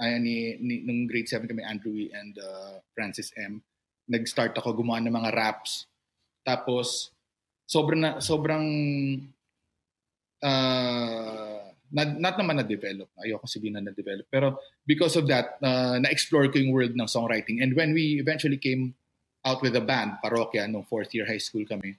ay, 0.02 0.18
ni, 0.18 0.58
ni 0.58 0.82
nung 0.82 1.06
grade 1.06 1.30
7 1.30 1.46
kami 1.46 1.62
Andrew 1.62 1.94
E. 1.94 2.10
and 2.10 2.34
uh, 2.42 2.82
Francis 2.98 3.30
M. 3.38 3.62
Nag-start 4.10 4.58
ako 4.58 4.82
gumawa 4.82 5.02
ng 5.06 5.14
mga 5.14 5.32
raps. 5.38 5.86
Tapos 6.42 7.14
sobrang 7.70 8.22
sobrang 8.22 8.66
uh, 10.46 11.66
not, 11.90 12.10
not 12.22 12.36
naman 12.38 12.62
na-develop. 12.62 13.10
Ayoko 13.18 13.50
sabihin 13.50 13.82
na 13.82 13.90
na-develop. 13.90 14.30
Pero 14.30 14.62
because 14.86 15.18
of 15.18 15.26
that, 15.26 15.58
uh, 15.66 15.98
na-explore 15.98 16.54
ko 16.54 16.62
yung 16.62 16.70
world 16.70 16.94
ng 16.94 17.10
songwriting. 17.10 17.66
And 17.66 17.74
when 17.74 17.98
we 17.98 18.22
eventually 18.22 18.62
came 18.62 18.94
out 19.42 19.62
with 19.66 19.74
a 19.74 19.82
band, 19.82 20.22
Parokya, 20.22 20.70
nung 20.70 20.86
fourth 20.86 21.10
year 21.18 21.26
high 21.26 21.42
school 21.42 21.66
kami, 21.66 21.98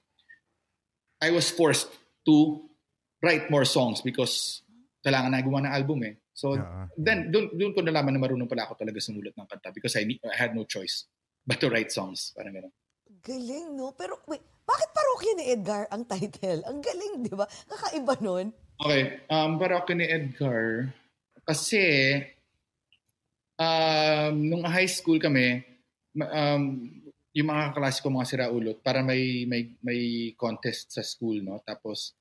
I 1.19 1.31
was 1.35 1.51
forced 1.51 1.91
to 2.29 2.63
write 3.23 3.49
more 3.49 3.65
songs 3.65 3.99
because 3.99 4.61
kailangan 5.01 5.33
na 5.33 5.41
gumawa 5.41 5.65
ng 5.67 5.75
album 5.75 5.99
eh. 6.05 6.15
So 6.37 6.53
Yeah. 6.53 6.85
then, 6.93 7.33
doon, 7.33 7.49
doon 7.57 7.73
ko 7.73 7.81
nalaman 7.81 8.13
na 8.13 8.21
marunong 8.21 8.45
pala 8.45 8.69
ako 8.69 8.77
talaga 8.77 9.01
sumulat 9.01 9.33
ng 9.33 9.49
kanta 9.49 9.73
because 9.73 9.97
I, 9.97 10.05
I 10.05 10.37
had 10.37 10.53
no 10.53 10.69
choice 10.69 11.09
but 11.41 11.57
to 11.57 11.73
write 11.73 11.89
songs. 11.89 12.35
Parang 12.37 12.53
gano'n. 12.53 12.73
Galing, 13.25 13.73
no? 13.73 13.97
Pero 13.97 14.21
wait, 14.29 14.45
bakit 14.67 14.89
parokya 14.91 15.33
ni 15.39 15.45
Edgar 15.55 15.83
ang 15.87 16.03
title? 16.03 16.61
Ang 16.67 16.83
galing, 16.83 17.23
di 17.23 17.31
ba? 17.31 17.47
Kakaiba 17.71 18.19
nun. 18.19 18.51
Okay, 18.77 19.23
um, 19.31 19.57
ako 19.57 19.91
ni 19.95 20.05
Edgar, 20.05 20.93
kasi 21.47 21.81
um, 23.57 24.33
nung 24.37 24.61
high 24.67 24.85
school 24.85 25.17
kami, 25.17 25.65
um, 26.13 26.85
yung 27.33 27.47
mga 27.47 27.73
kaklase 27.73 28.01
ko 28.03 28.13
mga 28.13 28.29
siraulot, 28.29 28.77
para 28.83 29.01
may, 29.01 29.47
may, 29.49 29.71
may 29.81 30.33
contest 30.37 30.93
sa 30.93 31.01
school, 31.01 31.41
no? 31.41 31.57
Tapos, 31.65 32.13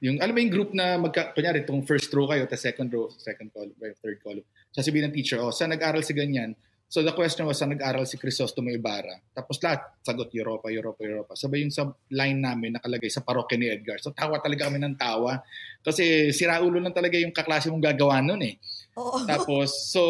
yung, 0.00 0.20
alam 0.20 0.36
mo 0.36 0.40
yung 0.40 0.52
group 0.52 0.70
na, 0.72 1.00
magka, 1.00 1.32
kunyari, 1.32 1.64
itong 1.64 1.84
first 1.84 2.12
row 2.12 2.28
kayo, 2.28 2.44
tapos 2.44 2.64
second 2.64 2.88
row, 2.92 3.08
second 3.16 3.48
column, 3.52 3.76
third 4.00 4.20
column. 4.20 4.44
Sasabihin 4.72 5.08
ng 5.08 5.14
teacher, 5.16 5.40
oh, 5.40 5.52
saan 5.52 5.72
nag-aral 5.72 6.04
si 6.04 6.12
ganyan? 6.12 6.56
So 6.94 7.02
the 7.02 7.10
question 7.10 7.42
was, 7.42 7.58
saan 7.58 7.74
nag-aral 7.74 8.06
si 8.06 8.14
Crisostomo 8.14 8.70
Ibarra? 8.70 9.18
Tapos 9.34 9.58
lahat, 9.58 9.98
sagot, 10.06 10.30
Europa, 10.30 10.70
Europa, 10.70 11.02
Europa. 11.02 11.34
Sabay 11.34 11.66
yung 11.66 11.74
sa 11.74 11.90
line 12.14 12.38
namin 12.38 12.78
nakalagay 12.78 13.10
sa 13.10 13.18
parokya 13.26 13.58
ni 13.58 13.66
Edgar. 13.66 13.98
So 13.98 14.14
tawa 14.14 14.38
talaga 14.38 14.70
kami 14.70 14.78
ng 14.78 14.94
tawa. 14.94 15.42
Kasi 15.82 16.30
siraulo 16.30 16.78
lang 16.78 16.94
talaga 16.94 17.18
yung 17.18 17.34
kaklase 17.34 17.66
mong 17.66 17.82
gagawa 17.82 18.22
nun 18.22 18.46
eh. 18.46 18.62
Oo. 18.94 19.26
Tapos, 19.26 19.90
so, 19.90 20.02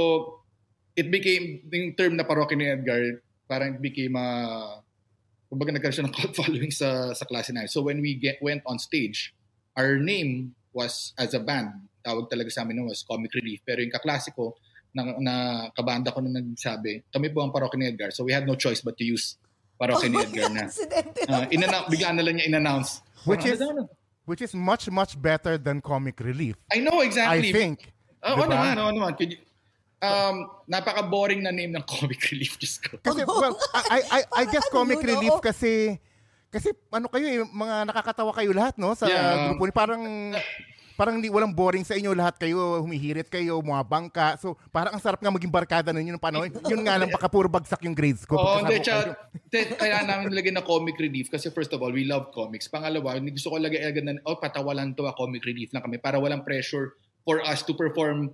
it 0.92 1.08
became, 1.08 1.64
yung 1.72 1.96
term 1.96 2.20
na 2.20 2.28
parokya 2.28 2.52
ni 2.52 2.68
Edgar, 2.68 3.24
parang 3.48 3.80
it 3.80 3.80
became 3.80 4.12
a, 4.20 4.28
kumbaga 5.48 5.72
nagkaroon 5.72 5.96
siya 5.96 6.04
ng 6.04 6.12
cult 6.12 6.36
following 6.44 6.68
sa, 6.68 7.16
sa 7.16 7.24
klase 7.24 7.56
namin. 7.56 7.72
So 7.72 7.80
when 7.80 8.04
we 8.04 8.12
get, 8.12 8.44
went 8.44 8.60
on 8.68 8.76
stage, 8.76 9.32
our 9.72 9.96
name 9.96 10.52
was, 10.76 11.16
as 11.16 11.32
a 11.32 11.40
band, 11.40 11.88
tawag 12.04 12.28
talaga 12.28 12.52
sa 12.52 12.68
amin 12.68 12.84
was 12.84 13.08
Comic 13.08 13.32
Relief. 13.32 13.64
Pero 13.64 13.80
yung 13.80 13.88
kaklase 13.88 14.36
ko, 14.36 14.52
na, 14.94 15.02
na 15.18 15.34
kabanda 15.74 16.14
ko 16.14 16.22
na 16.22 16.38
nagsabi, 16.38 17.02
kami 17.10 17.28
po 17.28 17.42
ang 17.42 17.50
parokya 17.50 17.76
ni 17.76 17.86
Edgar. 17.90 18.14
So 18.14 18.22
we 18.22 18.32
had 18.32 18.46
no 18.46 18.54
choice 18.54 18.80
but 18.80 18.94
to 18.96 19.04
use 19.04 19.36
parokya 19.74 20.06
ni 20.08 20.22
Edgar 20.22 20.48
na. 20.48 20.70
Uh, 21.26 21.44
inana- 21.50 21.84
biglaan 21.90 22.14
na 22.14 22.22
lang 22.22 22.38
niya 22.38 22.46
in-announce. 22.48 23.02
Which 23.26 23.44
is- 23.44 23.60
ano? 23.60 23.90
Which 24.24 24.40
is 24.40 24.56
much, 24.56 24.88
much 24.88 25.20
better 25.20 25.60
than 25.60 25.84
comic 25.84 26.16
relief. 26.24 26.56
I 26.72 26.80
know 26.80 27.04
exactly. 27.04 27.50
I 27.50 27.52
think. 27.52 27.92
Oo 28.24 28.40
Diba? 28.40 28.48
naman, 28.48 28.74
oo 28.80 28.90
naman. 28.94 29.12
Could 29.20 29.36
you- 29.36 29.44
um, 30.00 30.48
napaka-boring 30.64 31.44
na 31.44 31.52
name 31.52 31.76
ng 31.76 31.84
comic 31.84 32.24
relief. 32.32 32.56
Diyos 32.56 32.80
ko. 32.80 32.96
Kasi, 33.04 33.20
well, 33.26 33.52
I, 33.92 34.00
I, 34.00 34.20
I, 34.32 34.44
guess 34.48 34.64
ano 34.70 34.74
comic 34.80 35.00
relief 35.04 35.36
kasi, 35.44 36.00
kasi 36.48 36.72
ano 36.88 37.08
kayo 37.12 37.26
eh, 37.28 37.40
mga 37.44 37.84
nakakatawa 37.88 38.32
kayo 38.32 38.52
lahat, 38.56 38.76
no? 38.80 38.96
Sa 38.96 39.08
Yeah. 39.10 39.52
grupo 39.52 39.64
ni 39.68 39.74
Parang, 39.76 40.02
parang 40.94 41.18
di, 41.18 41.30
walang 41.30 41.50
boring 41.54 41.82
sa 41.82 41.98
inyo. 41.98 42.14
Lahat 42.14 42.38
kayo, 42.38 42.82
humihirit 42.82 43.26
kayo, 43.26 43.58
mga 43.58 43.84
bangka. 43.86 44.28
So, 44.38 44.54
parang 44.70 44.94
ang 44.94 45.02
sarap 45.02 45.18
nga 45.18 45.30
maging 45.30 45.50
barkada 45.50 45.90
ninyo 45.90 46.14
ng 46.14 46.22
panahon. 46.22 46.50
Yun 46.70 46.82
nga 46.86 46.98
lang, 46.98 47.10
baka 47.10 47.26
puro 47.26 47.50
bagsak 47.50 47.82
yung 47.86 47.94
grades 47.94 48.22
ko. 48.22 48.38
Oo, 48.38 48.62
hindi, 48.62 48.78
tsaka, 48.82 49.18
kaya 49.78 50.06
namin 50.06 50.30
nilagay 50.30 50.54
na 50.54 50.62
comic 50.62 50.96
relief 50.98 51.28
kasi 51.30 51.50
first 51.50 51.74
of 51.74 51.82
all, 51.82 51.90
we 51.90 52.06
love 52.06 52.30
comics. 52.30 52.70
Pangalawa, 52.70 53.18
hindi 53.18 53.34
gusto 53.34 53.50
ko 53.50 53.58
lagay 53.58 53.82
agad 53.82 54.06
na, 54.06 54.18
oh, 54.24 54.38
patawalan 54.38 54.94
to, 54.94 55.04
ah, 55.04 55.14
comic 55.14 55.42
relief 55.42 55.74
lang 55.74 55.82
kami 55.82 55.98
para 55.98 56.16
walang 56.16 56.46
pressure 56.46 56.94
for 57.26 57.42
us 57.42 57.66
to 57.66 57.74
perform 57.74 58.30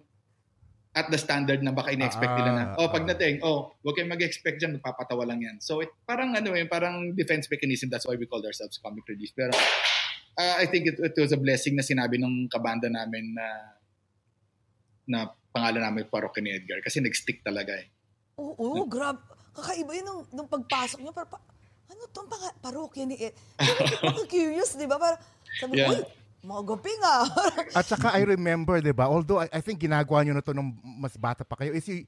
at 0.90 1.06
the 1.06 1.18
standard 1.18 1.62
na 1.62 1.70
baka 1.70 1.94
in-expect 1.94 2.34
nila 2.34 2.50
na, 2.50 2.64
Ah, 2.74 2.82
oh, 2.82 2.88
pagdating, 2.90 3.38
oh, 3.46 3.70
huwag 3.86 3.94
kayong 3.94 4.10
mag-expect 4.10 4.58
dyan, 4.58 4.74
magpapatawa 4.74 5.22
lang 5.22 5.38
yan. 5.38 5.56
So, 5.62 5.78
it, 5.78 5.94
parang 6.02 6.34
ano 6.34 6.50
eh, 6.58 6.66
parang 6.66 7.14
defense 7.14 7.46
mechanism, 7.46 7.86
that's 7.86 8.10
why 8.10 8.18
we 8.18 8.26
called 8.26 8.42
ourselves 8.42 8.82
comic 8.82 9.06
relief. 9.06 9.30
Pero, 9.38 9.54
uh, 10.40 10.55
I 10.57 10.64
think 10.64 10.88
it, 10.88 10.96
it 10.96 11.14
was 11.14 11.31
a 11.31 11.40
blessing 11.40 11.76
na 11.76 11.85
sinabi 11.85 12.16
ng 12.16 12.48
kabanda 12.48 12.88
namin 12.88 13.37
na 13.37 13.46
na 15.05 15.18
pangalan 15.50 15.83
namin 15.85 16.09
parokya 16.09 16.40
ni 16.40 16.50
Edgar 16.55 16.81
kasi 16.81 17.03
nag-stick 17.03 17.42
talaga 17.44 17.76
eh. 17.76 17.90
Oo, 18.40 18.57
oo 18.57 18.87
grab. 18.88 19.20
Kakaiba 19.50 19.92
yun 19.98 20.07
nung, 20.07 20.22
nung 20.31 20.48
pagpasok 20.48 21.03
niya. 21.03 21.12
Para, 21.12 21.26
pa, 21.26 21.42
ano 21.90 22.07
tong 22.14 22.31
pang 22.31 22.40
parokya 22.62 23.05
ni 23.05 23.18
Ed? 23.18 23.35
Ako 24.07 24.24
curious, 24.31 24.79
di 24.79 24.87
ba? 24.87 24.96
Para, 24.96 25.18
sabi 25.59 25.83
ko, 25.83 25.92
Yeah. 26.40 26.62
guping 26.64 27.03
ah. 27.05 27.26
At 27.83 27.85
saka 27.85 28.16
I 28.16 28.24
remember, 28.24 28.81
di 28.81 28.94
ba, 28.94 29.11
although 29.11 29.42
I, 29.44 29.50
I 29.53 29.61
think 29.61 29.83
ginagawa 29.83 30.24
nyo 30.24 30.38
na 30.38 30.44
to 30.46 30.55
nung 30.57 30.72
mas 30.81 31.12
bata 31.18 31.44
pa 31.44 31.59
kayo, 31.59 31.74
is 31.74 31.85
you, 31.85 32.07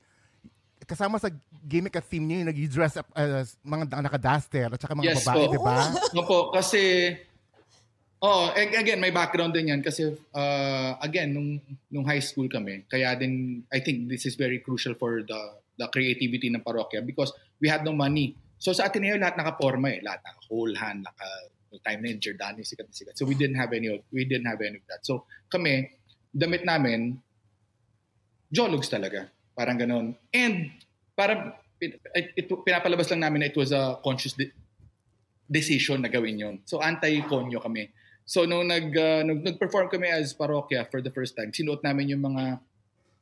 kasama 0.87 1.19
sa 1.19 1.29
gimmick 1.67 1.99
at 1.99 2.07
theme 2.07 2.25
niyo 2.25 2.47
yung 2.47 2.51
nag-dress 2.55 2.95
up 3.03 3.11
as 3.13 3.59
mga 3.61 3.93
naka-duster 3.93 4.71
at 4.71 4.81
saka 4.81 4.95
mga 4.95 5.13
Yes 5.13 5.27
babae, 5.27 5.45
po. 5.45 5.53
di 5.53 5.61
ba? 5.61 5.77
Opo, 6.17 6.39
kasi 6.55 7.13
Oh, 8.23 8.55
ag- 8.55 8.79
again, 8.79 9.03
may 9.03 9.11
background 9.11 9.51
din 9.51 9.75
yan 9.75 9.83
kasi 9.83 10.15
uh, 10.15 10.95
again 11.03 11.35
nung 11.35 11.59
nung 11.91 12.07
high 12.07 12.23
school 12.23 12.47
kami, 12.47 12.87
kaya 12.87 13.19
din 13.19 13.67
I 13.67 13.83
think 13.83 14.07
this 14.07 14.31
is 14.31 14.39
very 14.39 14.63
crucial 14.63 14.95
for 14.95 15.27
the 15.27 15.41
the 15.75 15.91
creativity 15.91 16.47
ng 16.47 16.63
parokya 16.63 17.03
because 17.03 17.35
we 17.59 17.67
had 17.67 17.83
no 17.83 17.91
money. 17.91 18.39
So 18.63 18.71
sa 18.71 18.87
Ateneo 18.87 19.19
lahat 19.19 19.35
nakaporma 19.35 19.91
eh, 19.91 19.99
lahat 20.07 20.23
naka 20.23 20.41
whole 20.47 20.71
hand, 20.79 21.03
naka 21.03 21.27
no 21.75 21.83
time 21.83 21.99
na 22.07 22.15
Giordani, 22.15 22.63
sikat 22.63 22.87
na 22.87 22.95
sikat. 22.95 23.15
So 23.19 23.27
we 23.27 23.35
didn't 23.35 23.59
have 23.59 23.75
any 23.75 23.91
of, 23.91 24.07
we 24.15 24.23
didn't 24.23 24.47
have 24.47 24.63
any 24.63 24.79
of 24.79 24.87
that. 24.87 25.03
So 25.03 25.27
kami, 25.51 25.91
damit 26.31 26.63
namin, 26.63 27.19
jologs 28.55 28.87
talaga. 28.87 29.35
Parang 29.57 29.81
ganun. 29.81 30.15
And 30.31 30.71
para 31.19 31.59
it, 31.83 31.99
it, 32.15 32.47
pinapalabas 32.47 33.11
lang 33.11 33.27
namin 33.27 33.43
na 33.43 33.49
it 33.51 33.59
was 33.59 33.75
a 33.75 33.99
conscious 34.05 34.39
de- 34.39 34.55
decision 35.51 36.05
na 36.05 36.13
gawin 36.13 36.39
yun. 36.39 36.55
So 36.69 36.79
anti-konyo 36.79 37.59
kami. 37.59 37.91
So 38.33 38.49
nung 38.49 38.65
nag 38.65 38.89
uh, 38.97 39.21
nung 39.29 39.45
nag-perform 39.45 39.93
kami 39.93 40.09
as 40.09 40.33
parokya 40.33 40.89
for 40.89 41.05
the 41.05 41.13
first 41.13 41.37
time, 41.37 41.53
sinuot 41.53 41.85
namin 41.85 42.17
yung 42.17 42.25
mga 42.25 42.65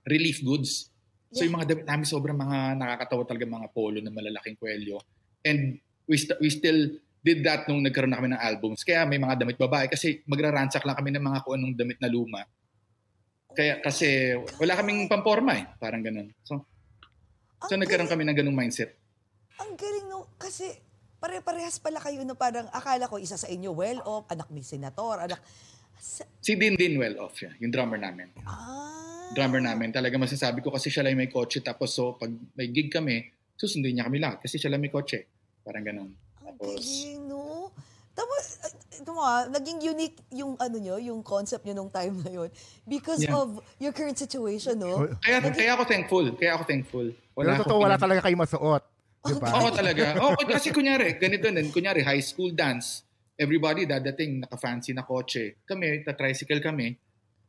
relief 0.07 0.39
goods. 0.39 0.87
So 1.35 1.43
yung 1.43 1.59
mga 1.59 1.75
damit 1.75 1.87
namin 1.91 2.07
sobrang 2.07 2.39
mga 2.39 2.79
nakakatawa 2.79 3.27
talaga 3.27 3.43
mga 3.43 3.69
polo 3.75 3.99
na 3.99 4.15
malalaking 4.15 4.55
kwelyo. 4.55 5.03
And 5.43 5.83
we 6.07 6.15
st- 6.15 6.39
we 6.39 6.47
still 6.47 6.95
did 7.27 7.43
that 7.43 7.67
nung 7.67 7.83
nagkaroon 7.83 8.15
na 8.15 8.23
kami 8.23 8.31
ng 8.31 8.39
albums. 8.39 8.87
Kaya 8.87 9.03
may 9.03 9.19
mga 9.19 9.43
damit 9.43 9.59
babae 9.59 9.91
kasi 9.91 10.23
magraransak 10.31 10.87
lang 10.87 10.95
kami 10.95 11.11
ng 11.11 11.27
mga 11.27 11.39
kung 11.43 11.59
anong 11.59 11.75
damit 11.75 11.99
na 11.99 12.07
luma. 12.07 12.47
Kaya 13.51 13.83
kasi 13.83 14.39
wala 14.63 14.79
kaming 14.79 15.11
pamporma 15.11 15.59
eh, 15.59 15.67
parang 15.83 16.07
ganun. 16.07 16.31
So 16.47 16.63
so 17.67 17.75
Ang 17.75 17.83
nagkaroon 17.83 18.07
galing- 18.07 18.15
kami 18.15 18.31
ng 18.31 18.39
ganung 18.47 18.55
mindset. 18.55 18.95
Ang 19.59 19.75
galing 19.75 20.07
no, 20.07 20.31
kasi 20.39 20.71
pare-parehas 21.21 21.77
pala 21.77 22.01
kayo 22.01 22.25
na 22.25 22.33
parang 22.33 22.67
akala 22.73 23.05
ko 23.05 23.21
isa 23.21 23.37
sa 23.37 23.47
inyo 23.47 23.71
well-off, 23.71 24.25
anak 24.27 24.49
ni 24.49 24.65
senator, 24.65 25.21
anak... 25.21 25.39
Sa, 26.01 26.25
Si 26.41 26.57
Din 26.57 26.75
Din 26.75 26.97
well 26.97 27.21
off 27.21 27.37
siya, 27.37 27.53
yung 27.61 27.69
drummer 27.69 28.01
namin. 28.01 28.33
ah, 28.49 29.29
drummer 29.31 29.61
namin. 29.61 29.93
Talaga 29.93 30.17
masasabi 30.17 30.65
ko 30.65 30.73
kasi 30.73 30.89
siya 30.89 31.05
lang 31.05 31.15
may 31.15 31.29
kotse. 31.29 31.61
Tapos 31.61 31.93
so, 31.93 32.17
pag 32.17 32.33
may 32.57 32.73
gig 32.73 32.89
kami, 32.89 33.29
susundin 33.55 33.95
niya 33.95 34.09
kami 34.09 34.17
lahat 34.17 34.41
kasi 34.41 34.57
siya 34.57 34.73
lang 34.73 34.81
may 34.81 34.89
kotse. 34.89 35.29
Parang 35.61 35.85
ganun. 35.85 36.11
Ang 36.41 36.57
Tapos, 36.57 36.81
galing, 36.81 37.21
no? 37.29 37.69
Tapos, 38.11 38.43
ito 38.91 39.11
mo 39.13 39.23
naging 39.49 39.79
unique 39.87 40.19
yung 40.35 40.57
ano 40.57 40.77
nyo, 40.77 40.97
yung 40.97 41.21
concept 41.21 41.63
nyo 41.63 41.77
nung 41.77 41.93
time 41.93 42.17
na 42.21 42.33
yun 42.33 42.51
because 42.85 43.21
Yeah. 43.21 43.37
of 43.37 43.61
your 43.77 43.93
current 43.93 44.17
situation, 44.17 44.81
no? 44.81 45.05
kaya, 45.21 45.39
kaya 45.53 45.73
ako 45.77 45.85
thankful. 45.85 46.27
Kaya 46.35 46.57
ako 46.57 46.65
thankful. 46.65 47.07
Pero 47.13 47.49
akong 47.55 47.61
totoo, 47.65 47.81
wala 47.81 47.97
talaga 47.97 48.25
kayo 48.25 48.35
masuot. 48.35 48.83
Di 49.21 49.35
ba? 49.37 49.49
Oo 49.61 49.69
talaga. 49.73 50.17
Oo, 50.25 50.37
kasi 50.49 50.73
kunyari, 50.73 51.21
ganito 51.21 51.49
din. 51.49 51.69
Kunyari, 51.69 52.01
high 52.01 52.25
school 52.25 52.57
dance. 52.57 53.05
Everybody 53.37 53.85
dadating, 53.85 54.45
naka-fancy 54.45 54.97
na 54.97 55.05
kotse. 55.05 55.61
Kami, 55.65 56.05
ta-tricycle 56.05 56.61
kami. 56.61 56.97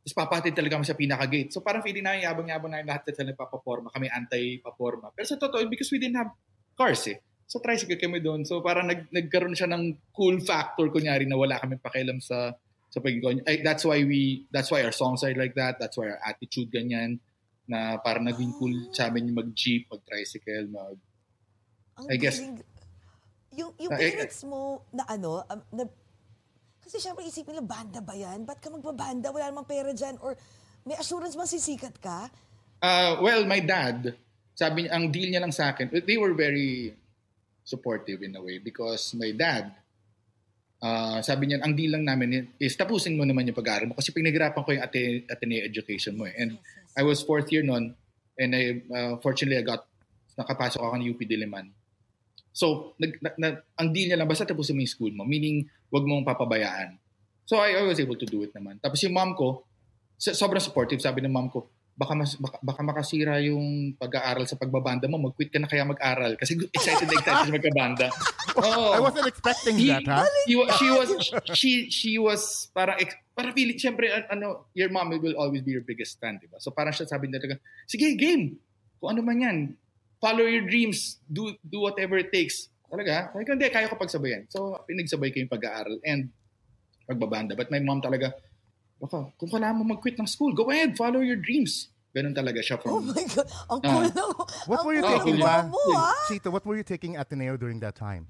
Tapos 0.01 0.15
papatid 0.17 0.57
talaga 0.57 0.81
kami 0.81 0.87
sa 0.87 0.97
pinaka-gate. 0.97 1.49
So 1.53 1.61
parang 1.61 1.85
feeling 1.85 2.01
namin 2.01 2.25
yabang-yabang 2.25 2.73
na 2.73 2.81
lahat 2.81 3.05
na 3.21 3.31
nagpapaporma. 3.31 3.93
Kami 3.93 4.09
anti-paporma. 4.09 5.13
Pero 5.13 5.29
sa 5.29 5.37
totoo, 5.37 5.61
because 5.69 5.93
we 5.93 6.01
didn't 6.01 6.17
have 6.17 6.33
cars 6.73 7.05
eh. 7.05 7.21
So 7.45 7.61
tricycle 7.61 7.99
kami 8.01 8.23
doon. 8.23 8.41
So 8.47 8.63
parang 8.65 8.89
nag, 8.89 9.11
nagkaroon 9.13 9.53
siya 9.53 9.69
ng 9.69 10.15
cool 10.15 10.41
factor 10.41 10.89
kunyari 10.89 11.29
na 11.29 11.37
wala 11.37 11.59
kami 11.59 11.77
pakialam 11.77 12.17
sa 12.23 12.55
sa 12.91 12.99
pagiging 12.99 13.43
that's 13.63 13.87
why 13.87 14.03
we 14.03 14.47
that's 14.51 14.67
why 14.67 14.83
our 14.83 14.95
songs 14.95 15.21
are 15.21 15.35
like 15.35 15.51
that. 15.59 15.75
That's 15.75 15.99
why 15.99 16.15
our 16.15 16.21
attitude 16.23 16.71
ganyan 16.71 17.19
na 17.67 17.99
parang 17.99 18.25
naging 18.25 18.55
cool 18.55 18.71
sa 18.95 19.11
amin 19.11 19.31
yung 19.31 19.37
mag-jeep, 19.43 19.85
mag-tricycle, 19.91 20.71
mag 20.71 20.97
Ang 21.99 22.05
I 22.07 22.15
guess- 22.15 22.39
galing. 22.39 22.61
Yung, 23.51 23.71
yung 23.75 23.91
Ah, 23.91 23.99
eh, 23.99 24.15
parents 24.15 24.47
mo 24.47 24.87
na 24.95 25.03
ano, 25.11 25.43
um, 25.43 25.59
na, 25.75 25.83
kasi 26.79 27.03
syempre 27.03 27.27
isipin 27.27 27.51
nila, 27.51 27.67
banda 27.67 27.99
ba 27.99 28.15
yan? 28.15 28.47
Ba't 28.47 28.63
ka 28.63 28.71
magbabanda? 28.71 29.27
Wala 29.27 29.51
namang 29.51 29.67
pera 29.67 29.91
dyan. 29.91 30.15
Or 30.23 30.39
may 30.87 30.95
assurance 30.95 31.35
man 31.35 31.45
sisikat 31.45 31.99
ka? 31.99 32.31
Uh, 32.79 33.19
well, 33.19 33.43
my 33.43 33.59
dad, 33.59 34.15
sabi 34.55 34.87
niya, 34.87 34.91
ang 34.95 35.11
deal 35.11 35.29
niya 35.29 35.43
lang 35.43 35.51
sa 35.51 35.75
akin, 35.75 35.91
they 36.07 36.15
were 36.15 36.31
very 36.31 36.95
supportive 37.61 38.23
in 38.23 38.33
a 38.33 38.41
way 38.41 38.57
because 38.57 39.13
my 39.13 39.35
dad, 39.35 39.69
uh, 40.81 41.19
sabi 41.21 41.51
niya, 41.51 41.61
ang 41.61 41.75
deal 41.75 41.91
lang 41.91 42.07
namin 42.07 42.49
is 42.57 42.73
tapusin 42.73 43.19
mo 43.19 43.27
naman 43.27 43.45
yung 43.45 43.59
pag-aaral 43.59 43.91
mo 43.91 43.99
kasi 43.99 44.15
pinaghirapan 44.15 44.63
ko 44.63 44.69
yung 44.71 44.81
Ate- 44.81 45.27
Ateneo 45.27 45.61
education 45.61 46.15
mo 46.15 46.23
eh. 46.23 46.33
And 46.39 46.55
I 46.95 47.03
was 47.03 47.19
fourth 47.21 47.51
year 47.51 47.61
noon 47.61 47.93
and 48.39 48.51
I, 48.55 48.79
uh, 48.89 49.13
fortunately 49.19 49.59
I 49.59 49.65
got, 49.67 49.83
nakapasok 50.39 50.79
ako 50.79 50.95
ng 50.97 51.07
UP 51.11 51.21
Diliman. 51.27 51.67
So, 52.51 52.93
nag, 52.99 53.15
na, 53.23 53.29
na, 53.39 53.47
ang 53.79 53.95
deal 53.95 54.11
niya 54.11 54.19
lang, 54.19 54.27
basta 54.27 54.43
tapusin 54.43 54.75
mo 54.75 54.83
yung 54.83 54.91
school 54.91 55.13
mo, 55.15 55.23
meaning 55.23 55.67
wag 55.87 56.03
mong 56.03 56.27
papabayaan. 56.27 56.99
So, 57.47 57.59
I, 57.59 57.79
I 57.79 57.83
was 57.87 57.99
able 57.99 58.19
to 58.19 58.27
do 58.27 58.43
it 58.43 58.51
naman. 58.51 58.79
Tapos 58.83 58.99
yung 59.03 59.15
mom 59.15 59.35
ko, 59.35 59.63
so- 60.19 60.35
sobrang 60.35 60.63
supportive, 60.63 60.99
sabi 60.99 61.23
ng 61.23 61.31
mom 61.31 61.47
ko, 61.47 61.71
baka, 61.95 62.13
mas, 62.15 62.35
baka, 62.39 62.57
baka 62.63 62.81
makasira 62.83 63.39
yung 63.43 63.95
pag-aaral 63.95 64.47
sa 64.47 64.55
pagbabanda 64.59 65.07
mo, 65.07 65.19
mag-quit 65.19 65.51
ka 65.51 65.59
na 65.59 65.67
kaya 65.67 65.87
mag-aral. 65.87 66.35
Kasi 66.35 66.59
excited 66.75 67.07
na 67.07 67.15
excited 67.19 67.47
siya 67.47 67.55
magkabanda. 67.55 68.07
Oo. 68.59 68.95
I 68.95 68.99
wasn't 68.99 69.27
expecting 69.31 69.75
He- 69.79 69.91
that, 69.91 70.03
ha? 70.07 70.27
He, 70.47 70.55
she 70.75 70.87
was, 70.91 71.09
she, 71.55 71.71
she 71.87 72.11
was, 72.19 72.67
parang, 72.75 72.99
parang 73.31 73.55
feeling, 73.55 73.79
syempre, 73.79 74.11
an- 74.11 74.27
ano, 74.27 74.67
your 74.75 74.91
mom 74.91 75.11
will 75.11 75.39
always 75.39 75.63
be 75.63 75.71
your 75.71 75.87
biggest 75.87 76.19
fan, 76.19 76.35
di 76.39 76.51
ba? 76.51 76.59
So 76.59 76.71
parang 76.75 76.91
siya 76.91 77.07
sabi 77.07 77.31
niya 77.31 77.39
talaga, 77.39 77.63
sige, 77.87 78.15
game. 78.19 78.59
Kung 78.99 79.15
ano 79.15 79.21
man 79.23 79.39
yan. 79.39 79.57
Follow 80.21 80.45
your 80.45 80.63
dreams. 80.63 81.17
Do 81.25 81.57
do 81.59 81.81
whatever 81.81 82.15
it 82.15 82.29
takes. 82.29 82.69
Talaga? 82.85 83.33
Sabi 83.33 83.43
ko, 83.47 83.51
hindi, 83.57 83.67
kaya 83.71 83.87
ko 83.89 83.95
pagsabayan. 83.97 84.45
So, 84.51 84.75
pinagsabay 84.85 85.31
ko 85.31 85.41
yung 85.41 85.49
pag-aaral 85.49 85.97
and 86.03 86.29
pagbabanda. 87.07 87.55
But 87.55 87.71
my 87.71 87.79
mom 87.79 88.03
talaga, 88.03 88.35
baka, 88.99 89.31
kung 89.39 89.49
kailangan 89.49 89.79
mo 89.81 89.95
mag-quit 89.95 90.19
ng 90.19 90.27
school, 90.27 90.51
go 90.51 90.67
ahead, 90.69 90.93
follow 90.99 91.23
your 91.23 91.39
dreams. 91.39 91.89
Ganun 92.11 92.35
talaga 92.35 92.59
siya 92.59 92.75
Oh 92.75 92.99
from, 92.99 93.15
my 93.15 93.23
God. 93.23 93.47
Ang 93.71 93.79
cool 93.79 94.03
Ah. 94.03 94.11
na. 94.11 94.23
What 94.67 94.79
were 94.83 94.91
you 94.93 95.03
cool 95.07 95.15
taking 95.23 95.39
ba? 95.39 95.63
mo, 95.71 95.79
ah. 95.95 96.11
Chito, 96.27 96.51
what 96.51 96.67
were 96.67 96.75
you 96.75 96.83
taking 96.83 97.15
at 97.15 97.31
Ateneo 97.31 97.55
during 97.55 97.79
that 97.79 97.95
time? 97.95 98.27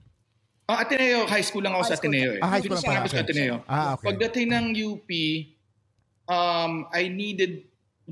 Ah, 0.69 0.85
Ateneo, 0.85 1.25
high 1.25 1.41
school 1.41 1.65
lang 1.65 1.73
ako 1.73 1.89
High 1.89 1.91
sa. 1.91 1.97
Ateneo 1.97 2.29
eh. 2.37 2.41
Ah, 2.45 2.49
high 2.53 2.61
school 2.61 2.77
lang 2.77 2.85
pala. 2.85 3.09
Ateneo. 3.09 3.55
Ah, 3.65 3.97
okay. 3.97 4.05
Pagdating 4.13 4.47
ng 4.53 4.65
UP, 4.77 5.09
um, 6.29 6.85
I 6.93 7.09
needed, 7.09 7.65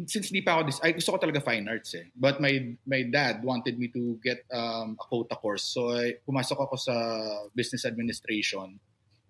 since 0.06 0.30
di 0.30 0.46
pa 0.46 0.60
ako, 0.60 0.62
dis- 0.70 0.84
I 0.86 0.94
gusto 0.94 1.12
ko 1.16 1.20
talaga 1.20 1.42
fine 1.42 1.66
arts 1.68 1.98
eh. 1.98 2.08
But 2.16 2.38
my 2.38 2.78
my 2.86 3.04
dad 3.10 3.42
wanted 3.42 3.76
me 3.76 3.90
to 3.92 4.20
get 4.22 4.46
um, 4.54 4.96
a 5.00 5.04
quota 5.04 5.36
course. 5.36 5.66
So 5.66 5.92
I, 5.92 6.22
pumasok 6.24 6.60
ako 6.62 6.76
sa 6.78 6.96
business 7.58 7.84
administration. 7.84 8.78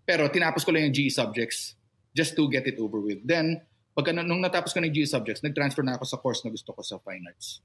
Pero 0.04 0.28
tinapos 0.28 0.66
ko 0.66 0.74
lang 0.74 0.90
yung 0.90 0.96
GE 0.96 1.14
subjects 1.14 1.80
just 2.14 2.34
to 2.36 2.50
get 2.50 2.66
it 2.66 2.82
over 2.82 3.00
with. 3.00 3.22
Then, 3.22 3.62
pagka 3.94 4.12
nung 4.12 4.42
natapos 4.42 4.74
ko 4.74 4.82
ng 4.82 4.90
GE 4.90 5.06
subjects, 5.06 5.46
nag-transfer 5.46 5.86
na 5.86 5.96
ako 5.96 6.06
sa 6.10 6.18
course 6.18 6.42
na 6.42 6.50
gusto 6.50 6.74
ko 6.74 6.82
sa 6.82 6.98
fine 6.98 7.24
arts. 7.30 7.62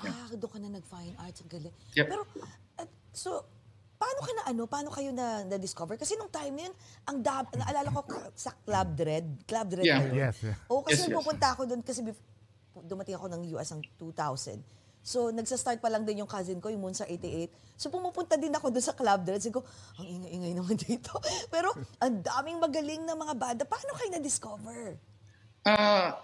Ah, 0.00 0.28
doon 0.32 0.50
ka 0.52 0.58
na 0.60 0.68
nag-fine 0.76 1.16
arts. 1.16 1.40
Ang 1.40 1.50
galing. 1.50 1.74
Yep. 1.96 2.06
Pero, 2.08 2.22
at, 2.76 2.88
so, 3.12 3.44
paano 4.10 4.26
ka 4.26 4.32
na 4.34 4.42
ano, 4.50 4.62
paano 4.66 4.88
kayo 4.90 5.10
na, 5.14 5.46
na-discover? 5.46 5.94
Kasi 5.94 6.18
nung 6.18 6.30
time 6.30 6.50
na 6.50 6.62
yun, 6.66 6.74
ang 7.06 7.18
dab, 7.22 7.46
naalala 7.54 7.94
ko 7.94 8.02
sa 8.34 8.50
Club 8.52 8.98
Dread. 8.98 9.26
Club 9.46 9.66
Dread 9.70 9.86
Yeah. 9.86 10.02
yun. 10.02 10.14
Yes, 10.18 10.36
yeah. 10.42 10.56
Oo, 10.66 10.82
kasi 10.82 11.06
Yes, 11.06 11.10
yes. 11.10 11.16
pupunta 11.16 11.46
ako 11.54 11.62
doon 11.70 11.82
kasi 11.86 12.02
dumating 12.82 13.14
ako 13.14 13.30
ng 13.30 13.42
US 13.54 13.70
ang 13.70 13.82
2000. 13.94 14.58
So, 15.00 15.30
nagsa-start 15.30 15.78
pa 15.80 15.88
lang 15.88 16.04
din 16.04 16.20
yung 16.20 16.28
cousin 16.28 16.60
ko, 16.60 16.68
yung 16.68 16.82
Moon 16.82 16.92
sa 16.92 17.06
88. 17.06 17.48
So, 17.72 17.88
pumupunta 17.88 18.36
din 18.36 18.52
ako 18.52 18.68
doon 18.68 18.84
sa 18.84 18.92
Club 18.92 19.22
Dread. 19.24 19.40
Sabi 19.40 19.54
ko, 19.56 19.62
ang 19.96 20.04
ingay-ingay 20.04 20.52
naman 20.52 20.74
dito. 20.90 21.14
Pero, 21.48 21.70
ang 22.02 22.18
daming 22.18 22.58
magaling 22.58 23.06
na 23.06 23.14
mga 23.14 23.34
banda. 23.38 23.62
Paano 23.62 23.94
kayo 23.94 24.10
na-discover? 24.12 24.98
Ah, 25.62 26.18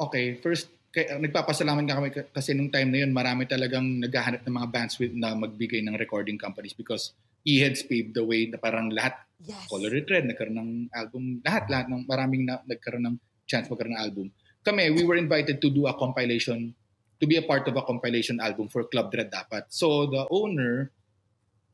okay. 0.00 0.34
First, 0.34 0.72
kay, 0.92 1.08
nagpapasalamat 1.18 1.82
nga 1.88 1.96
kami 1.98 2.08
kasi 2.30 2.52
nung 2.52 2.68
time 2.68 2.92
na 2.92 3.00
yun, 3.02 3.10
marami 3.16 3.48
talagang 3.48 3.98
naghahanap 3.98 4.44
ng 4.44 4.54
mga 4.54 4.68
bands 4.68 4.94
with, 5.00 5.16
na 5.16 5.32
magbigay 5.32 5.80
ng 5.80 5.96
recording 5.96 6.36
companies 6.36 6.76
because 6.76 7.16
E-Heads 7.42 7.88
paved 7.90 8.14
the 8.14 8.22
way 8.22 8.46
na 8.46 8.60
parang 8.60 8.92
lahat, 8.92 9.16
Yes. 9.42 9.66
Color 9.66 10.06
Red, 10.06 10.30
nagkaroon 10.30 10.54
ng 10.54 10.70
album, 10.94 11.42
lahat, 11.42 11.66
lahat 11.66 11.86
ng 11.90 12.06
maraming 12.06 12.46
na, 12.46 12.62
nagkaroon 12.62 13.02
ng 13.10 13.16
chance 13.42 13.66
magkaroon 13.66 13.98
ng 13.98 14.02
album. 14.06 14.26
Kami, 14.62 14.94
we 14.94 15.02
were 15.02 15.18
invited 15.18 15.58
to 15.58 15.66
do 15.66 15.90
a 15.90 15.94
compilation, 15.98 16.70
to 17.18 17.26
be 17.26 17.34
a 17.34 17.42
part 17.42 17.66
of 17.66 17.74
a 17.74 17.82
compilation 17.82 18.38
album 18.38 18.70
for 18.70 18.86
Club 18.86 19.10
Dread 19.10 19.34
dapat. 19.34 19.66
So, 19.74 20.06
the 20.06 20.30
owner 20.30 20.94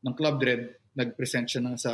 ng 0.01 0.13
Club 0.17 0.41
Dread, 0.41 0.81
nag-present 0.97 1.45
siya 1.53 1.61
ng 1.61 1.77
sa 1.77 1.93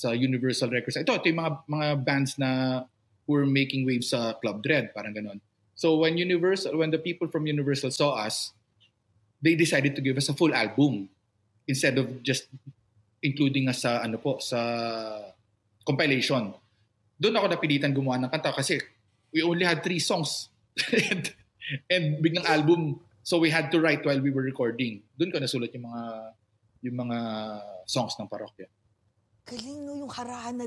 sa 0.00 0.14
Universal 0.14 0.72
Records. 0.72 0.96
Ito, 0.96 1.20
ito 1.20 1.28
yung 1.28 1.40
mga, 1.42 1.52
mga 1.66 1.88
bands 2.06 2.32
na 2.40 2.80
were 3.28 3.44
making 3.44 3.84
waves 3.84 4.14
sa 4.14 4.38
Club 4.38 4.64
Dread, 4.64 4.94
parang 4.96 5.12
ganun. 5.12 5.42
So 5.80 5.96
when 5.96 6.20
Universal, 6.20 6.76
when 6.76 6.92
the 6.92 7.00
people 7.00 7.32
from 7.32 7.48
Universal 7.48 7.96
saw 7.96 8.20
us, 8.20 8.52
they 9.40 9.56
decided 9.56 9.96
to 9.96 10.04
give 10.04 10.20
us 10.20 10.28
a 10.28 10.36
full 10.36 10.52
album 10.52 11.08
instead 11.64 11.96
of 11.96 12.20
just 12.20 12.52
including 13.24 13.72
us 13.72 13.88
sa 13.88 14.04
ano 14.04 14.20
po 14.20 14.36
sa 14.44 14.60
compilation. 15.88 16.52
Doon 17.16 17.34
ako 17.40 17.46
napilitan 17.48 17.96
gumawa 17.96 18.20
ng 18.20 18.28
kanta 18.28 18.52
kasi 18.52 18.76
we 19.32 19.40
only 19.40 19.64
had 19.64 19.80
three 19.80 20.00
songs 20.00 20.52
and, 21.08 21.32
and 21.88 22.20
biglang 22.20 22.44
album 22.44 23.00
So 23.22 23.38
we 23.38 23.52
had 23.52 23.68
to 23.72 23.78
write 23.80 24.04
while 24.04 24.18
we 24.20 24.32
were 24.32 24.42
recording. 24.42 25.04
Doon 25.14 25.30
ko 25.30 25.38
nasulat 25.38 25.70
yung 25.76 25.86
mga 25.86 26.02
yung 26.80 26.96
mga 26.96 27.18
songs 27.84 28.16
ng 28.16 28.26
parokya. 28.26 28.66
Galing 29.44 29.84
no, 29.84 29.92
yung 29.94 30.12
harana. 30.12 30.64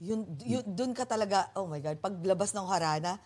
Yun, 0.00 0.24
yun, 0.48 0.64
dun 0.64 0.96
ka 0.96 1.04
talaga, 1.04 1.52
oh 1.52 1.68
my 1.68 1.76
God, 1.76 2.00
paglabas 2.00 2.56
ng 2.56 2.64
harana, 2.64 3.20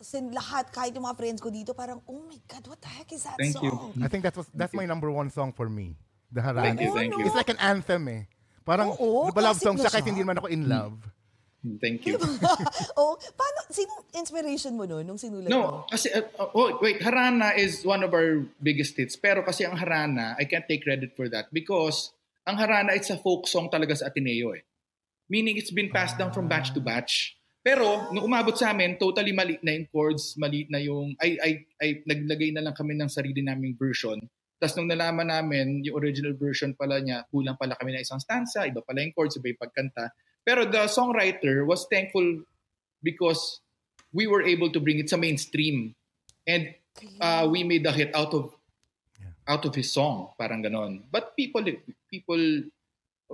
sin 0.00 0.32
lahat, 0.34 0.70
kahit 0.72 0.94
yung 0.94 1.06
mga 1.06 1.16
friends 1.16 1.40
ko 1.40 1.50
dito, 1.50 1.76
parang, 1.76 2.02
oh 2.08 2.22
my 2.26 2.38
God, 2.48 2.64
what 2.66 2.80
the 2.80 2.90
heck 2.90 3.10
is 3.12 3.22
that 3.24 3.38
Thank 3.38 3.58
you. 3.62 3.70
song? 3.70 3.94
I 4.02 4.08
think 4.08 4.22
that 4.24 4.36
was 4.36 4.48
that's 4.54 4.74
my 4.74 4.86
number 4.86 5.10
one 5.10 5.30
song 5.30 5.52
for 5.52 5.68
me. 5.68 5.96
The 6.32 6.42
Harana. 6.42 6.74
Thank 6.74 6.80
you, 6.82 6.90
thank 6.94 7.12
you. 7.14 7.24
It's 7.26 7.38
like 7.38 7.52
an 7.52 7.60
anthem 7.62 8.08
eh. 8.10 8.22
Parang, 8.64 8.96
Oo, 8.96 9.28
di 9.28 9.32
ba 9.36 9.44
love 9.44 9.60
song 9.60 9.76
siya 9.76 9.92
kahit 9.92 10.08
hindi 10.08 10.24
naman 10.24 10.40
ako 10.40 10.48
in 10.48 10.64
love. 10.64 10.96
Thank 11.80 12.04
you. 12.04 12.20
oh, 13.00 13.16
paano, 13.16 13.58
sinong 13.72 14.04
inspiration 14.12 14.76
mo 14.76 14.84
no, 14.84 15.00
nung 15.00 15.16
sinulat 15.16 15.48
mo? 15.48 15.52
No, 15.52 15.62
kasi, 15.88 16.12
uh, 16.12 16.28
uh, 16.36 16.52
oh, 16.52 16.76
wait, 16.84 17.00
Harana 17.00 17.56
is 17.56 17.80
one 17.88 18.04
of 18.04 18.12
our 18.12 18.44
biggest 18.60 18.96
hits. 19.00 19.16
Pero 19.16 19.40
kasi 19.40 19.64
ang 19.64 19.76
Harana, 19.76 20.36
I 20.36 20.44
can't 20.44 20.68
take 20.68 20.84
credit 20.84 21.16
for 21.16 21.28
that 21.32 21.48
because 21.52 22.12
ang 22.44 22.60
Harana, 22.60 22.92
it's 22.92 23.08
a 23.08 23.16
folk 23.16 23.48
song 23.48 23.72
talaga 23.72 23.96
sa 23.96 24.12
Ateneo 24.12 24.52
eh. 24.52 24.64
Meaning 25.32 25.56
it's 25.56 25.72
been 25.72 25.88
passed 25.88 26.20
down 26.20 26.36
from 26.36 26.52
batch 26.52 26.76
to 26.76 26.84
batch. 26.84 27.32
Pero 27.64 28.12
nung 28.12 28.28
umabot 28.28 28.52
sa 28.52 28.76
amin, 28.76 29.00
totally 29.00 29.32
mali 29.32 29.56
na 29.64 29.72
yung 29.72 29.88
chords, 29.88 30.36
mali 30.36 30.68
na 30.68 30.84
yung, 30.84 31.16
ay, 31.16 31.40
ay, 31.40 31.52
ay, 31.80 31.90
naglagay 32.04 32.52
na 32.52 32.60
lang 32.60 32.76
kami 32.76 32.92
ng 32.92 33.08
sarili 33.08 33.40
naming 33.40 33.72
version. 33.72 34.20
Tapos 34.60 34.76
nung 34.76 34.92
nalaman 34.92 35.32
namin, 35.32 35.80
yung 35.80 35.96
original 35.96 36.36
version 36.36 36.76
pala 36.76 37.00
niya, 37.00 37.24
kulang 37.32 37.56
pala 37.56 37.72
kami 37.72 37.96
na 37.96 38.04
isang 38.04 38.20
stanza, 38.20 38.68
iba 38.68 38.84
pala 38.84 39.00
yung 39.00 39.16
chords, 39.16 39.40
iba 39.40 39.48
yung 39.48 39.62
pagkanta. 39.64 40.12
Pero 40.44 40.68
the 40.68 40.84
songwriter 40.92 41.64
was 41.64 41.88
thankful 41.88 42.44
because 43.00 43.64
we 44.12 44.28
were 44.28 44.44
able 44.44 44.68
to 44.68 44.78
bring 44.78 45.00
it 45.00 45.08
sa 45.08 45.16
mainstream. 45.16 45.96
And 46.44 46.76
uh, 47.16 47.48
we 47.48 47.64
made 47.64 47.88
the 47.88 47.96
hit 47.96 48.12
out 48.12 48.36
of 48.36 48.52
out 49.48 49.64
of 49.64 49.72
his 49.76 49.92
song, 49.92 50.32
parang 50.40 50.64
ganon. 50.64 51.04
But 51.12 51.36
people, 51.36 51.64
people, 52.08 52.68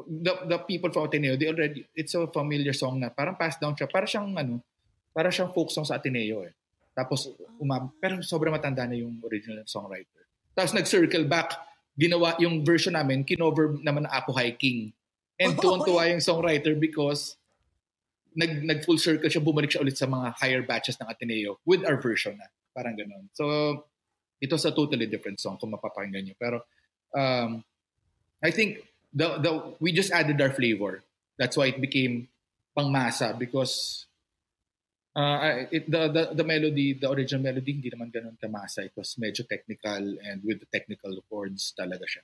the, 0.07 0.35
the 0.47 0.59
people 0.65 0.91
from 0.91 1.07
Ateneo, 1.07 1.37
they 1.37 1.49
already, 1.49 1.87
it's 1.95 2.15
a 2.15 2.27
familiar 2.27 2.73
song 2.73 3.01
na 3.01 3.09
parang 3.11 3.37
passed 3.37 3.61
down 3.61 3.75
siya. 3.75 3.91
Para 3.91 4.07
siyang, 4.07 4.33
ano, 4.37 4.63
para 5.13 5.29
siyang 5.29 5.53
folk 5.53 5.71
song 5.71 5.85
sa 5.85 5.99
Ateneo 5.99 6.45
eh. 6.47 6.55
Tapos, 6.95 7.33
umab 7.57 7.95
pero 8.03 8.21
sobrang 8.21 8.53
matanda 8.53 8.85
na 8.85 8.99
yung 8.99 9.21
original 9.25 9.63
songwriter. 9.65 10.27
Tapos 10.53 10.75
nag-circle 10.75 11.25
back, 11.25 11.55
ginawa 11.97 12.35
yung 12.43 12.67
version 12.67 12.93
namin, 12.97 13.23
kinover 13.23 13.79
naman 13.81 14.05
ng 14.05 14.13
Apo 14.13 14.35
Hiking. 14.35 14.93
And 15.41 15.57
Oh, 15.57 15.63
tuwan-tuwa 15.63 16.11
yung 16.13 16.21
songwriter 16.21 16.77
because 16.77 17.41
nag, 18.37 18.61
nag 18.63 18.85
full 18.85 19.01
circle 19.01 19.31
siya, 19.31 19.41
bumalik 19.41 19.73
siya 19.73 19.83
ulit 19.83 19.97
sa 19.97 20.05
mga 20.05 20.37
higher 20.37 20.63
batches 20.63 21.01
ng 21.01 21.09
Ateneo 21.09 21.59
with 21.65 21.83
our 21.89 21.97
version 21.97 22.37
na. 22.37 22.47
Parang 22.77 22.95
ganun. 22.95 23.27
So, 23.33 23.45
it 24.41 24.53
was 24.53 24.65
a 24.65 24.73
totally 24.73 25.07
different 25.07 25.41
song 25.41 25.57
kung 25.57 25.73
mapapakinggan 25.73 26.29
nyo. 26.29 26.37
Pero, 26.39 26.57
um, 27.17 27.65
I 28.41 28.51
think 28.51 28.90
the, 29.13 29.39
the, 29.39 29.75
we 29.81 29.93
just 29.93 30.13
added 30.13 30.41
our 30.41 30.51
flavor. 30.51 31.03
That's 31.39 31.57
why 31.57 31.67
it 31.67 31.81
became 31.81 32.29
pangmasa 32.77 33.39
because 33.39 34.07
uh, 35.17 35.67
it, 35.71 35.91
the, 35.91 36.09
the, 36.09 36.25
the 36.35 36.45
melody, 36.45 36.95
the 36.95 37.11
original 37.11 37.43
melody, 37.43 37.73
hindi 37.73 37.91
naman 37.91 38.13
ganun 38.13 38.37
kamasa. 38.39 38.85
It 38.85 38.93
was 38.95 39.17
medyo 39.19 39.47
technical 39.49 40.19
and 40.23 40.43
with 40.45 40.61
the 40.61 40.69
technical 40.71 41.17
chords 41.29 41.75
talaga 41.75 42.05
siya. 42.07 42.23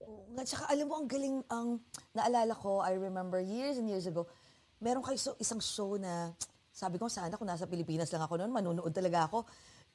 Oo 0.00 0.32
nga, 0.32 0.42
tsaka 0.48 0.64
alam 0.72 0.88
mo, 0.88 0.96
ang 0.96 1.08
galing, 1.08 1.36
ang 1.52 1.68
naalala 2.16 2.56
ko, 2.56 2.80
I 2.80 2.96
remember 2.96 3.38
years 3.38 3.76
and 3.76 3.86
years 3.86 4.08
ago, 4.08 4.26
meron 4.80 5.04
kayo 5.04 5.20
so, 5.20 5.36
isang 5.36 5.60
show 5.60 6.00
na, 6.00 6.32
sabi 6.72 6.96
ko, 6.96 7.06
sana 7.12 7.36
kung 7.36 7.46
nasa 7.46 7.68
Pilipinas 7.68 8.08
lang 8.08 8.24
ako 8.24 8.40
noon, 8.40 8.50
manunood 8.50 8.90
talaga 8.96 9.28
ako. 9.28 9.44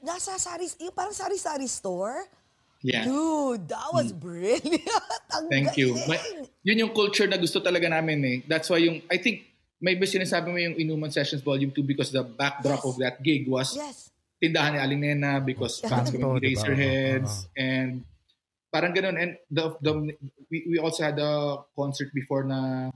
Nasa 0.06 0.38
sari, 0.38 0.70
yung 0.86 0.94
parang 0.94 1.16
sari-sari 1.16 1.66
store. 1.66 2.22
Yeah. 2.86 3.10
Dude, 3.10 3.66
that 3.74 3.90
was 3.90 4.14
brilliant. 4.14 4.62
Ang 5.34 5.50
Thank 5.50 5.74
you. 5.74 5.98
galing. 5.98 6.06
Ma- 6.06 6.26
yun 6.62 6.86
yung 6.86 6.94
culture 6.94 7.26
na 7.26 7.42
gusto 7.42 7.58
talaga 7.58 7.90
namin 7.90 8.22
eh. 8.22 8.38
That's 8.46 8.70
why 8.70 8.78
yung, 8.78 9.02
I 9.10 9.18
think, 9.18 9.42
may 9.82 9.98
ba 9.98 10.06
sinasabi 10.06 10.54
mo 10.54 10.58
yung 10.62 10.78
Inuman 10.78 11.10
Sessions 11.10 11.42
Volume 11.42 11.74
2 11.74 11.82
because 11.82 12.14
the 12.14 12.22
backdrop 12.22 12.86
Yes. 12.86 12.90
of 12.90 12.96
that 13.02 13.16
gig 13.26 13.50
was 13.50 13.74
Yes. 13.74 14.14
tindahan 14.38 14.78
ni 14.78 14.80
Aling 14.80 15.02
Nena 15.02 15.42
because 15.42 15.82
fans 15.82 16.14
kami 16.14 16.22
ba? 16.22 16.38
Razorheads 16.38 17.50
Oo. 17.50 17.58
and 17.58 18.06
parang 18.70 18.94
ganun. 18.94 19.18
And 19.18 19.32
the, 19.50 19.74
the, 19.82 19.92
we, 20.54 20.58
we 20.70 20.78
also 20.78 21.02
had 21.10 21.18
a 21.18 21.66
concert 21.74 22.14
before 22.14 22.46
na 22.46 22.92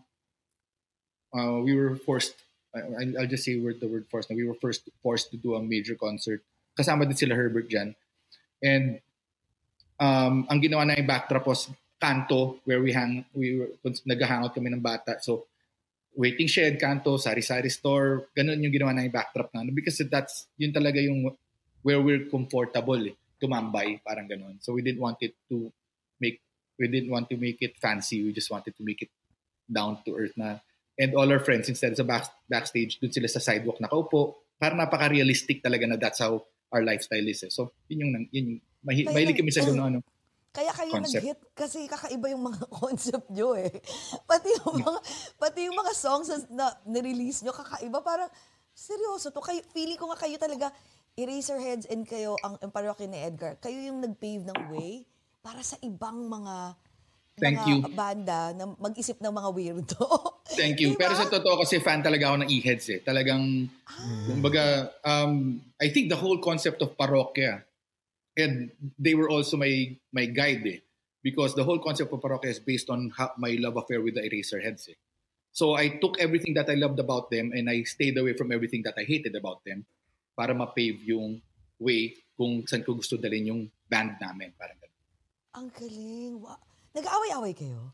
uh, 1.34 1.58
we 1.65 1.73
were 1.73 1.97
forced, 1.97 2.38
I, 2.78 3.10
I'll 3.17 3.25
just 3.30 3.41
say 3.41 3.58
word 3.58 3.82
the 3.82 3.89
word 3.89 4.06
forced, 4.06 4.30
na 4.30 4.38
we 4.38 4.45
were 4.45 4.58
first 4.62 4.86
forced 5.02 5.32
to 5.32 5.38
do 5.38 5.56
a 5.58 5.62
major 5.63 5.95
concert. 5.97 6.45
Kasama 6.78 7.10
din 7.10 7.17
sila 7.17 7.34
Herbert 7.34 7.69
dyan. 7.69 7.95
And 8.62 8.99
um, 9.99 10.47
ang 10.47 10.59
ginawa 10.63 10.88
na 10.88 10.97
yung 10.97 11.07
backdrop 11.07 11.45
was 11.45 11.69
Kanto 11.99 12.63
where 12.63 12.79
we 12.79 12.95
hang, 12.95 13.27
we 13.35 13.59
were, 13.59 13.71
nag-hangout 13.83 14.55
kami 14.55 14.71
ng 14.71 14.81
bata. 14.81 15.19
So, 15.19 15.51
waiting 16.15 16.47
shed, 16.47 16.79
Kanto, 16.79 17.19
sari-sari 17.19 17.69
store, 17.69 18.31
ganun 18.31 18.63
yung 18.63 18.73
ginawa 18.73 18.95
na 18.95 19.03
yung 19.03 19.13
backdrop 19.13 19.51
na. 19.53 19.67
Because 19.67 19.99
that's, 20.07 20.47
yun 20.55 20.71
talaga 20.71 21.03
yung 21.03 21.35
where 21.83 22.01
we're 22.01 22.27
comfortable 22.31 22.99
eh, 22.99 23.15
tumambay, 23.39 23.99
parang 24.03 24.27
ganun. 24.27 24.59
So 24.59 24.73
we 24.73 24.81
didn't 24.81 25.03
want 25.03 25.19
it 25.21 25.35
to 25.51 25.71
make, 26.19 26.39
we 26.79 26.88
didn't 26.88 27.12
want 27.12 27.29
to 27.29 27.38
make 27.38 27.59
it 27.59 27.75
fancy. 27.79 28.23
We 28.23 28.31
just 28.31 28.51
wanted 28.51 28.75
to 28.75 28.83
make 28.83 29.03
it 29.03 29.12
down 29.67 29.99
to 30.07 30.15
earth 30.15 30.35
na. 30.35 30.59
And 30.99 31.15
all 31.15 31.31
our 31.31 31.39
friends, 31.39 31.71
instead 31.71 31.95
sa 31.95 32.03
back, 32.03 32.27
backstage, 32.51 32.99
dun 32.99 33.12
sila 33.12 33.31
sa 33.31 33.39
sidewalk 33.39 33.79
nakaupo. 33.79 34.35
Parang 34.59 34.79
napaka-realistic 34.79 35.63
talaga 35.63 35.88
na 35.88 35.95
that's 35.95 36.19
how 36.19 36.43
our 36.71 36.83
lifestyle 36.83 37.23
is. 37.23 37.43
Eh. 37.43 37.51
So, 37.51 37.71
yun 37.88 38.03
yung, 38.03 38.12
yun 38.35 38.45
yung 38.55 38.62
mahi, 38.84 39.02
Kaya 39.06 39.15
mahilig 39.15 39.38
kami 39.38 39.52
sa 39.52 39.63
ganun, 39.65 39.84
ano. 39.98 40.00
Kaya 40.50 40.74
kayo 40.74 40.98
Concept. 40.98 41.13
nag-hit 41.22 41.39
kasi 41.54 41.86
kakaiba 41.86 42.28
yung 42.34 42.44
mga 42.50 42.62
concept 42.82 43.28
nyo 43.30 43.54
eh. 43.54 43.70
Pati 44.26 44.50
yung 44.60 44.82
mga, 44.82 45.00
pati 45.38 45.60
yung 45.70 45.78
mga 45.78 45.94
songs 45.94 46.28
na, 46.50 46.74
na 46.84 47.00
release 47.00 47.46
nyo, 47.46 47.54
kakaiba. 47.54 48.02
Parang, 48.02 48.30
seryoso 48.74 49.30
to. 49.30 49.44
Kayo, 49.44 49.62
feeling 49.76 50.00
ko 50.00 50.10
nga 50.10 50.20
kayo 50.24 50.39
talaga, 50.39 50.72
Eraserheads 51.20 51.86
and 51.92 52.08
kayo, 52.08 52.39
ang, 52.39 52.56
ang 52.63 52.72
parokya 52.72 53.06
ni 53.06 53.20
Edgar, 53.20 53.60
kayo 53.60 53.76
yung 53.76 54.00
nag-pave 54.00 54.48
ng 54.48 54.60
way 54.72 55.04
para 55.44 55.60
sa 55.60 55.76
ibang 55.84 56.32
mga 56.32 56.80
Thank 57.39 57.60
mga 57.60 57.68
you. 57.72 57.78
banda 57.96 58.52
na 58.52 58.63
mag-isip 58.76 59.20
ng 59.20 59.32
mga 59.32 59.50
weirdo. 59.56 60.04
Thank 60.60 60.84
you. 60.84 60.96
Diba? 60.96 61.08
Pero 61.08 61.13
sa 61.15 61.28
totoo 61.28 61.63
kasi 61.63 61.80
fan 61.80 62.04
talaga 62.04 62.32
ako 62.32 62.44
ng 62.44 62.50
e-heads 62.52 62.88
eh. 62.92 63.00
Talagang, 63.00 63.68
kumbaga, 64.28 64.92
um, 65.08 65.60
I 65.80 65.88
think 65.92 66.12
the 66.12 66.20
whole 66.20 66.39
concept 66.44 66.84
of 66.84 66.96
parokya, 67.00 67.63
and 68.38 68.70
they 68.98 69.13
were 69.15 69.30
also 69.30 69.58
my 69.58 69.72
my 70.12 70.26
guide 70.26 70.65
eh. 70.68 70.80
Because 71.20 71.52
the 71.54 71.63
whole 71.63 71.80
concept 71.80 72.13
of 72.13 72.22
parokya 72.24 72.48
is 72.48 72.60
based 72.63 72.88
on 72.89 73.12
ha- 73.12 73.36
my 73.38 73.52
love 73.60 73.76
affair 73.76 74.00
with 74.00 74.15
the 74.15 74.24
Eraserheads 74.24 74.88
eh. 74.89 75.00
So 75.52 75.76
I 75.76 76.00
took 76.00 76.15
everything 76.22 76.54
that 76.56 76.70
I 76.70 76.76
loved 76.80 77.00
about 77.00 77.28
them 77.28 77.52
and 77.52 77.68
I 77.68 77.84
stayed 77.84 78.15
away 78.15 78.34
from 78.39 78.52
everything 78.56 78.84
that 78.88 78.96
I 78.96 79.04
hated 79.04 79.36
about 79.36 79.65
them 79.68 79.84
para 80.38 80.56
ma-pave 80.56 81.04
yung 81.04 81.42
way 81.76 82.15
kung 82.39 82.63
saan 82.63 82.88
ko 82.88 82.96
gusto 82.96 83.20
dalhin 83.20 83.52
yung 83.52 83.62
band 83.89 84.15
namin. 84.24 84.56
Parang 84.56 84.80
ganun. 84.80 84.98
ang 85.60 85.68
galing. 85.76 86.39
Wa- 86.39 86.62
Nag-away-away 86.96 87.54
kayo? 87.54 87.92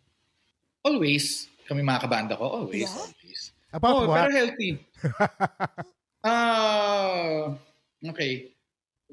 Always, 0.85 1.49
kami 1.65 1.81
mga 1.81 2.05
kabanda 2.05 2.37
ko, 2.37 2.45
always, 2.61 2.85
Yeah? 2.85 2.93
always. 2.93 3.41
About 3.73 3.91
oh, 3.91 4.05
what? 4.05 4.17
pero 4.21 4.31
healthy. 4.31 4.69
Ah, 6.25 7.53
okay. 8.01 8.54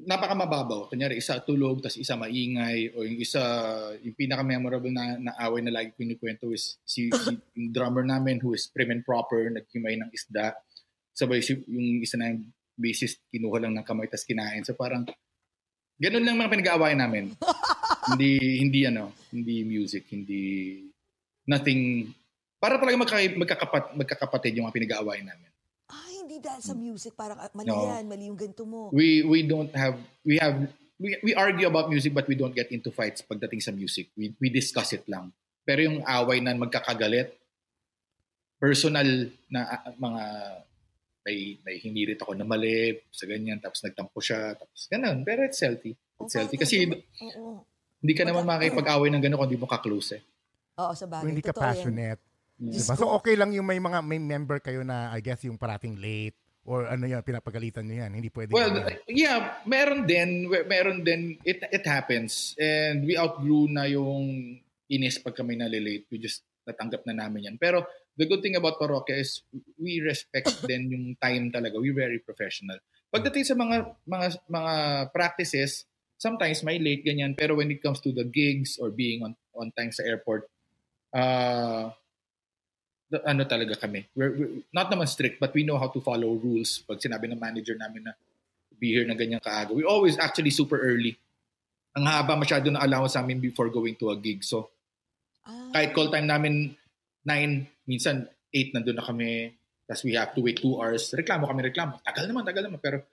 Napaka 0.03 0.35
mababaw. 0.35 0.91
Kunyari, 0.91 1.19
isa 1.19 1.39
tulog, 1.39 1.79
tas 1.79 1.95
isa 1.95 2.19
maingay, 2.19 2.91
o 2.91 3.07
yung 3.07 3.19
isa, 3.19 3.39
yung 4.03 4.15
pinaka-memorable 4.17 4.91
na, 4.91 5.15
na 5.15 5.31
away 5.47 5.63
na 5.63 5.71
lagi 5.71 5.95
kinikwento 5.95 6.51
is 6.51 6.75
si, 6.83 7.07
si 7.07 7.31
yung 7.55 7.71
drummer 7.71 8.03
namin 8.03 8.43
who 8.43 8.51
is 8.51 8.67
prim 8.67 8.91
and 8.91 9.07
proper, 9.07 9.47
nagkimay 9.47 9.95
ng 9.95 10.09
isda. 10.11 10.51
Sabay 11.15 11.39
si, 11.39 11.55
yung 11.69 12.03
isa 12.03 12.19
na 12.19 12.35
yung 12.35 12.51
bassist, 12.75 13.23
kinuha 13.31 13.63
lang 13.63 13.73
ng 13.79 13.85
kamay, 13.85 14.11
tas 14.11 14.27
kinain. 14.27 14.65
So 14.67 14.75
parang, 14.75 15.07
ganun 15.95 16.25
lang 16.25 16.35
mga 16.35 16.51
pinag-aawayan 16.51 16.99
namin. 16.99 17.31
hindi, 18.11 18.59
hindi 18.59 18.83
ano, 18.89 19.13
hindi 19.29 19.63
music, 19.63 20.09
hindi, 20.11 20.43
nothing, 21.47 22.11
para 22.59 22.81
talaga 22.81 22.97
magka, 22.97 23.17
magkakapat, 23.21 23.83
magkakapatid 23.95 24.57
yung 24.57 24.67
mga 24.67 24.75
pinag-aawayan 24.81 25.29
namin. 25.31 25.52
Hindi 26.23 26.39
dahil 26.39 26.61
sa 26.63 26.71
music. 26.71 27.13
Parang, 27.13 27.35
ah, 27.35 27.51
mali 27.51 27.67
No. 27.67 27.83
yan, 27.83 28.03
mali 28.07 28.31
yung 28.31 28.39
ganito 28.39 28.63
mo. 28.63 28.87
we 28.95 29.21
we 29.27 29.43
don't 29.43 29.71
have 29.75 29.99
we 30.23 30.39
have 30.39 30.55
we, 30.95 31.19
we 31.19 31.31
argue 31.35 31.67
about 31.67 31.91
music 31.91 32.15
but 32.15 32.23
we 32.25 32.35
don't 32.39 32.55
get 32.55 32.71
into 32.71 32.89
fights 32.89 33.19
pagdating 33.19 33.59
sa 33.59 33.75
music. 33.75 34.07
We 34.15 34.31
we 34.39 34.47
discuss 34.47 34.95
it 34.95 35.03
lang. 35.11 35.35
Pero 35.67 35.83
yung 35.83 35.99
away 36.03 36.39
na 36.39 36.55
magkakagalit 36.55 37.35
personal 38.55 39.27
na 39.51 39.67
ah, 39.67 39.91
mga 39.91 40.23
may 41.23 41.59
may 41.63 41.75
hinirit 41.79 42.19
ako 42.19 42.35
na 42.35 42.47
mali 42.47 42.99
sa 43.11 43.27
ganyan 43.27 43.59
tapos 43.59 43.83
nagtampo 43.83 44.19
siya 44.19 44.55
tapos 44.59 44.91
ganun 44.91 45.23
pero 45.23 45.43
it's 45.43 45.59
healthy 45.59 45.95
it's 46.19 46.35
healthy 46.35 46.59
kasi 46.59 46.87
Oo. 47.31 47.63
hindi 48.03 48.13
ka 48.15 48.23
naman 48.27 48.43
makakipag-away 48.43 49.07
ng 49.11 49.23
gano'n 49.23 49.39
kung 49.39 49.51
di 49.51 49.59
mo 49.59 49.67
ka-close 49.67 50.19
eh. 50.19 50.21
Oo, 50.75 50.91
sa 50.91 51.07
bagay. 51.07 51.23
Kung 51.23 51.31
hindi 51.31 51.45
ka 51.45 51.55
Totoo 51.55 51.71
yan. 51.71 52.19
Diba? 52.71 52.95
So 52.95 53.11
okay 53.19 53.35
lang 53.35 53.51
yung 53.51 53.67
may 53.67 53.81
mga 53.81 53.99
may 54.05 54.21
member 54.21 54.63
kayo 54.63 54.87
na 54.87 55.11
I 55.11 55.19
guess 55.19 55.43
yung 55.43 55.59
parating 55.59 55.99
late 55.99 56.37
Or 56.63 56.87
ano 56.87 57.03
yan, 57.03 57.19
pinapagalitan 57.27 57.83
niyo 57.83 58.07
yan? 58.07 58.11
Hindi 58.15 58.31
pwede. 58.31 58.55
Well, 58.55 58.71
ganyan. 58.71 59.03
yeah, 59.11 59.59
meron 59.67 60.07
din, 60.07 60.47
meron 60.47 61.03
din, 61.03 61.35
it, 61.43 61.59
it 61.59 61.83
happens. 61.83 62.55
And 62.55 63.03
we 63.03 63.19
outgrew 63.19 63.67
na 63.67 63.83
yung 63.83 64.55
inis 64.87 65.19
pag 65.19 65.35
kami 65.35 65.59
nalilate. 65.59 66.07
We 66.07 66.23
just 66.23 66.47
natanggap 66.63 67.03
na 67.03 67.19
namin 67.19 67.51
yan. 67.51 67.57
Pero 67.59 67.83
the 68.15 68.23
good 68.23 68.39
thing 68.39 68.55
about 68.55 68.79
parokya 68.79 69.19
is 69.19 69.43
we 69.75 69.99
respect 69.99 70.55
din 70.69 70.87
yung 70.87 71.05
time 71.19 71.51
talaga. 71.51 71.83
We 71.83 71.91
very 71.91 72.23
professional. 72.23 72.79
Pagdating 73.11 73.43
sa 73.43 73.59
mga 73.59 73.99
mga 74.07 74.27
mga 74.47 74.73
practices, 75.11 75.83
sometimes 76.15 76.63
may 76.63 76.79
late 76.79 77.03
ganyan, 77.03 77.35
pero 77.35 77.59
when 77.59 77.75
it 77.75 77.83
comes 77.83 77.99
to 77.99 78.15
the 78.15 78.23
gigs 78.23 78.79
or 78.79 78.87
being 78.87 79.19
on 79.19 79.35
on 79.51 79.75
time 79.75 79.91
sa 79.91 80.07
airport, 80.07 80.47
uh, 81.11 81.91
ano 83.21 83.45
talaga 83.45 83.77
kami. 83.77 84.09
We're, 84.17 84.33
we're 84.33 84.53
not 84.73 84.89
naman 84.89 85.05
strict, 85.05 85.37
but 85.37 85.53
we 85.53 85.61
know 85.61 85.77
how 85.77 85.87
to 85.87 86.01
follow 86.01 86.33
rules. 86.33 86.81
Pag 86.83 86.97
sinabi 86.97 87.29
ng 87.29 87.37
manager 87.37 87.77
namin 87.77 88.09
na 88.09 88.13
be 88.73 88.89
here 88.89 89.05
na 89.05 89.13
ganyan 89.13 89.37
kaaga. 89.39 89.69
We 89.71 89.85
always 89.85 90.17
actually 90.17 90.49
super 90.49 90.81
early. 90.81 91.13
Ang 91.93 92.09
haba 92.09 92.33
masyado 92.33 92.65
ng 92.67 92.81
allowance 92.81 93.13
sa 93.13 93.21
amin 93.21 93.37
before 93.37 93.69
going 93.69 93.93
to 93.95 94.09
a 94.09 94.17
gig. 94.17 94.41
So, 94.41 94.73
Ah, 95.43 95.75
kahit 95.75 95.91
call 95.91 96.07
time 96.07 96.23
namin 96.23 96.71
9, 97.27 97.67
minsan 97.83 98.23
8 98.47 98.71
nandun 98.73 98.95
na 98.95 99.03
kami. 99.03 99.51
Tapos 99.83 100.07
we 100.07 100.15
have 100.15 100.31
to 100.31 100.39
wait 100.39 100.55
2 100.55 100.79
hours. 100.79 101.11
Reklamo 101.11 101.51
kami, 101.51 101.67
reklamo. 101.67 101.99
Tagal 101.99 102.31
naman, 102.31 102.47
tagal 102.47 102.63
naman. 102.63 102.79
Pero 102.79 103.03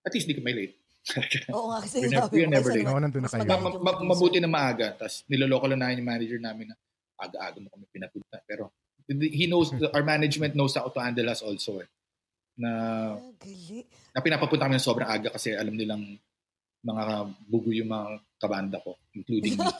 at 0.00 0.08
least 0.08 0.24
di 0.24 0.32
kami 0.32 0.56
late. 0.56 0.74
oo 1.54 1.68
nga 1.70 1.84
kasi 1.84 2.00
We're 2.00 2.16
never- 2.16 2.32
we're 2.32 2.48
never 2.48 2.70
late. 2.72 2.88
Oo, 2.88 2.96
nandun 2.96 3.22
na 3.22 3.28
kayo. 3.28 3.44
Ma- 3.44 3.60
ma- 3.60 3.92
producer. 3.92 4.08
mabuti 4.08 4.38
na 4.40 4.48
maaga. 4.48 4.96
Tapos 4.96 5.20
niloloko 5.28 5.68
lang 5.68 5.84
namin 5.84 6.00
yung 6.00 6.08
manager 6.08 6.40
namin 6.40 6.66
na 6.72 6.76
aga-aga 7.20 7.58
mo 7.60 7.68
kami 7.68 7.84
pinapunta. 7.92 8.40
Pero 8.48 8.72
he 9.08 9.46
knows, 9.46 9.70
our 9.94 10.02
management 10.14 10.54
knows 10.54 10.74
how 10.74 10.88
to 10.90 11.00
handle 11.00 11.28
us 11.30 11.42
also 11.42 11.80
eh. 11.82 11.88
Na, 12.56 12.70
Ah, 13.14 13.32
gali. 13.36 13.84
na 14.16 14.24
pinapapunta 14.24 14.64
kami 14.64 14.80
ng 14.80 14.86
sobrang 14.86 15.08
aga 15.08 15.28
kasi 15.30 15.52
alam 15.52 15.76
nilang 15.76 16.02
mga 16.80 17.04
bugo 17.44 17.70
yung 17.74 17.90
mga 17.90 18.06
kabanda 18.38 18.78
ko, 18.80 18.96
including 19.12 19.58
me. 19.58 19.66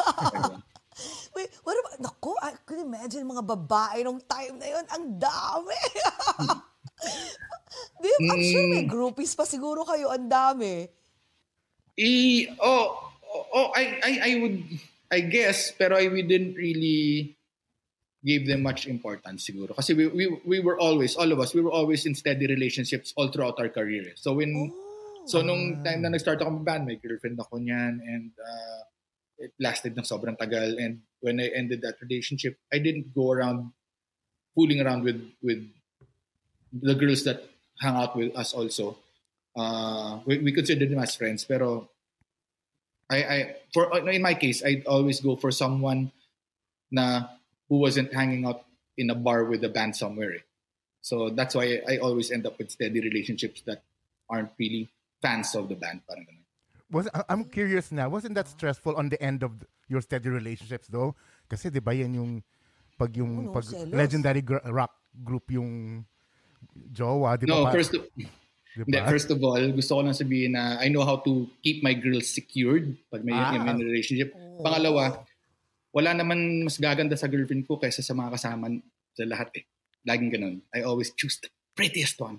Wait, 1.36 1.52
what 1.60 1.76
about, 1.76 2.00
naku, 2.00 2.32
I 2.40 2.56
could 2.64 2.80
imagine 2.80 3.20
mga 3.22 3.44
babae 3.44 4.00
nung 4.00 4.18
time 4.24 4.56
na 4.56 4.66
yun, 4.66 4.84
ang 4.88 5.04
dami. 5.20 5.76
Di, 8.00 8.08
I'm 8.08 8.42
sure 8.42 8.66
may 8.66 8.84
Mm. 8.84 8.88
groupies 8.88 9.36
pa 9.36 9.44
siguro 9.44 9.84
kayo, 9.84 10.08
ang 10.08 10.28
dami. 10.28 10.88
I, 11.96 12.10
oh, 12.60 12.86
oh, 13.24 13.44
oh, 13.52 13.68
I, 13.76 13.82
I, 14.00 14.12
I 14.24 14.30
would, 14.40 14.56
I 15.12 15.20
guess, 15.20 15.72
pero 15.76 15.96
I, 15.96 16.08
we 16.08 16.24
didn't 16.24 16.56
really 16.56 17.35
give 18.26 18.50
them 18.50 18.66
much 18.66 18.90
importance 18.90 19.46
siguro. 19.46 19.70
Kasi 19.70 19.94
we, 19.94 20.10
we, 20.10 20.24
we 20.42 20.58
were 20.58 20.74
always, 20.74 21.14
all 21.14 21.30
of 21.30 21.38
us, 21.38 21.54
we 21.54 21.62
were 21.62 21.70
always 21.70 22.04
in 22.06 22.14
steady 22.18 22.50
relationships 22.50 23.14
all 23.14 23.30
throughout 23.30 23.54
our 23.62 23.70
career. 23.70 24.10
So 24.18 24.34
when, 24.34 24.74
Oh. 25.26 25.28
so 25.30 25.42
nung 25.42 25.82
time 25.82 26.02
na 26.02 26.10
nag-start 26.10 26.38
ako 26.38 26.62
mag-band, 26.62 26.86
may 26.86 26.98
girlfriend 27.02 27.38
ako 27.38 27.58
niyan 27.58 27.98
and 28.02 28.30
uh, 28.38 28.82
it 29.38 29.50
lasted 29.58 29.94
ng 29.98 30.06
sobrang 30.06 30.38
tagal. 30.38 30.78
And 30.78 31.02
when 31.18 31.38
I 31.38 31.50
ended 31.54 31.82
that 31.82 32.02
relationship, 32.02 32.58
I 32.70 32.78
didn't 32.78 33.14
go 33.14 33.30
around 33.30 33.74
fooling 34.54 34.80
around 34.80 35.02
with, 35.02 35.18
with 35.42 35.66
the 36.72 36.94
girls 36.94 37.22
that 37.24 37.42
hang 37.82 37.94
out 37.94 38.16
with 38.16 38.34
us 38.34 38.54
also. 38.54 38.98
Uh, 39.56 40.20
we, 40.26 40.38
we 40.38 40.52
consider 40.52 40.86
them 40.86 40.98
as 40.98 41.14
friends, 41.14 41.44
pero 41.44 41.88
I, 43.10 43.18
I 43.22 43.38
for 43.72 43.90
in 44.08 44.22
my 44.22 44.34
case, 44.34 44.62
I'd 44.64 44.86
always 44.86 45.20
go 45.20 45.36
for 45.36 45.50
someone 45.50 46.12
na 46.90 47.26
who 47.68 47.78
wasn't 47.78 48.12
hanging 48.12 48.46
out 48.46 48.64
in 48.96 49.10
a 49.10 49.14
bar 49.14 49.44
with 49.44 49.62
a 49.64 49.68
band 49.68 49.94
somewhere. 49.94 50.32
eh. 50.40 50.44
So 51.00 51.30
that's 51.30 51.54
why 51.54 51.82
I 51.86 51.98
always 51.98 52.30
end 52.30 52.46
up 52.46 52.58
with 52.58 52.70
steady 52.70 52.98
relationships 53.00 53.62
that 53.66 53.82
aren't 54.28 54.50
really 54.58 54.88
fans 55.22 55.54
of 55.54 55.68
the 55.68 55.76
band. 55.78 56.02
Parang 56.08 56.26
ganun. 56.26 56.42
Was, 56.90 57.06
I'm 57.28 57.44
curious 57.46 57.90
na, 57.90 58.06
wasn't 58.06 58.34
that 58.34 58.46
stressful 58.46 58.94
on 58.94 59.08
the 59.10 59.18
end 59.22 59.42
of 59.42 59.50
your 59.90 60.00
steady 60.00 60.30
relationships 60.30 60.86
though? 60.86 61.14
Kasi 61.50 61.70
di 61.70 61.78
ba 61.82 61.90
yan 61.94 62.14
yung 62.14 62.32
pag 62.98 63.10
yung 63.14 63.50
Oo, 63.50 63.54
pag 63.54 63.62
selos. 63.66 63.90
legendary 63.90 64.42
gr- 64.42 64.62
rock 64.70 64.94
group 65.22 65.50
yung 65.50 66.02
jowa, 66.90 67.38
di 67.38 67.46
ba? 67.46 67.50
No, 67.50 67.64
pa- 67.66 67.74
first 67.74 67.94
of, 67.94 68.02
di 68.14 68.26
hindi, 68.76 68.98
ba? 68.98 69.08
first 69.08 69.28
of 69.30 69.38
all, 69.42 69.58
gusto 69.72 69.94
ko 69.94 70.00
lang 70.02 70.14
sabihin 70.14 70.52
na 70.54 70.78
I 70.78 70.88
know 70.88 71.02
how 71.02 71.18
to 71.22 71.46
keep 71.62 71.82
my 71.82 71.94
girls 71.94 72.28
secured 72.28 72.94
pag 73.10 73.22
may 73.24 73.34
Ah. 73.34 73.54
may 73.56 73.74
relationship. 73.78 74.34
Pangalawa, 74.62 75.22
wala 75.96 76.12
naman 76.12 76.60
mas 76.60 76.76
gaganda 76.76 77.16
sa 77.16 77.24
girlfriend 77.24 77.64
ko 77.64 77.80
kaysa 77.80 78.04
sa 78.04 78.12
mga 78.12 78.36
kasama 78.36 78.68
sa 79.16 79.24
lahat 79.24 79.48
eh. 79.56 79.64
Laging 80.04 80.28
ganun. 80.28 80.56
I 80.70 80.84
always 80.84 81.16
choose 81.16 81.40
the 81.40 81.48
prettiest 81.72 82.20
one 82.20 82.36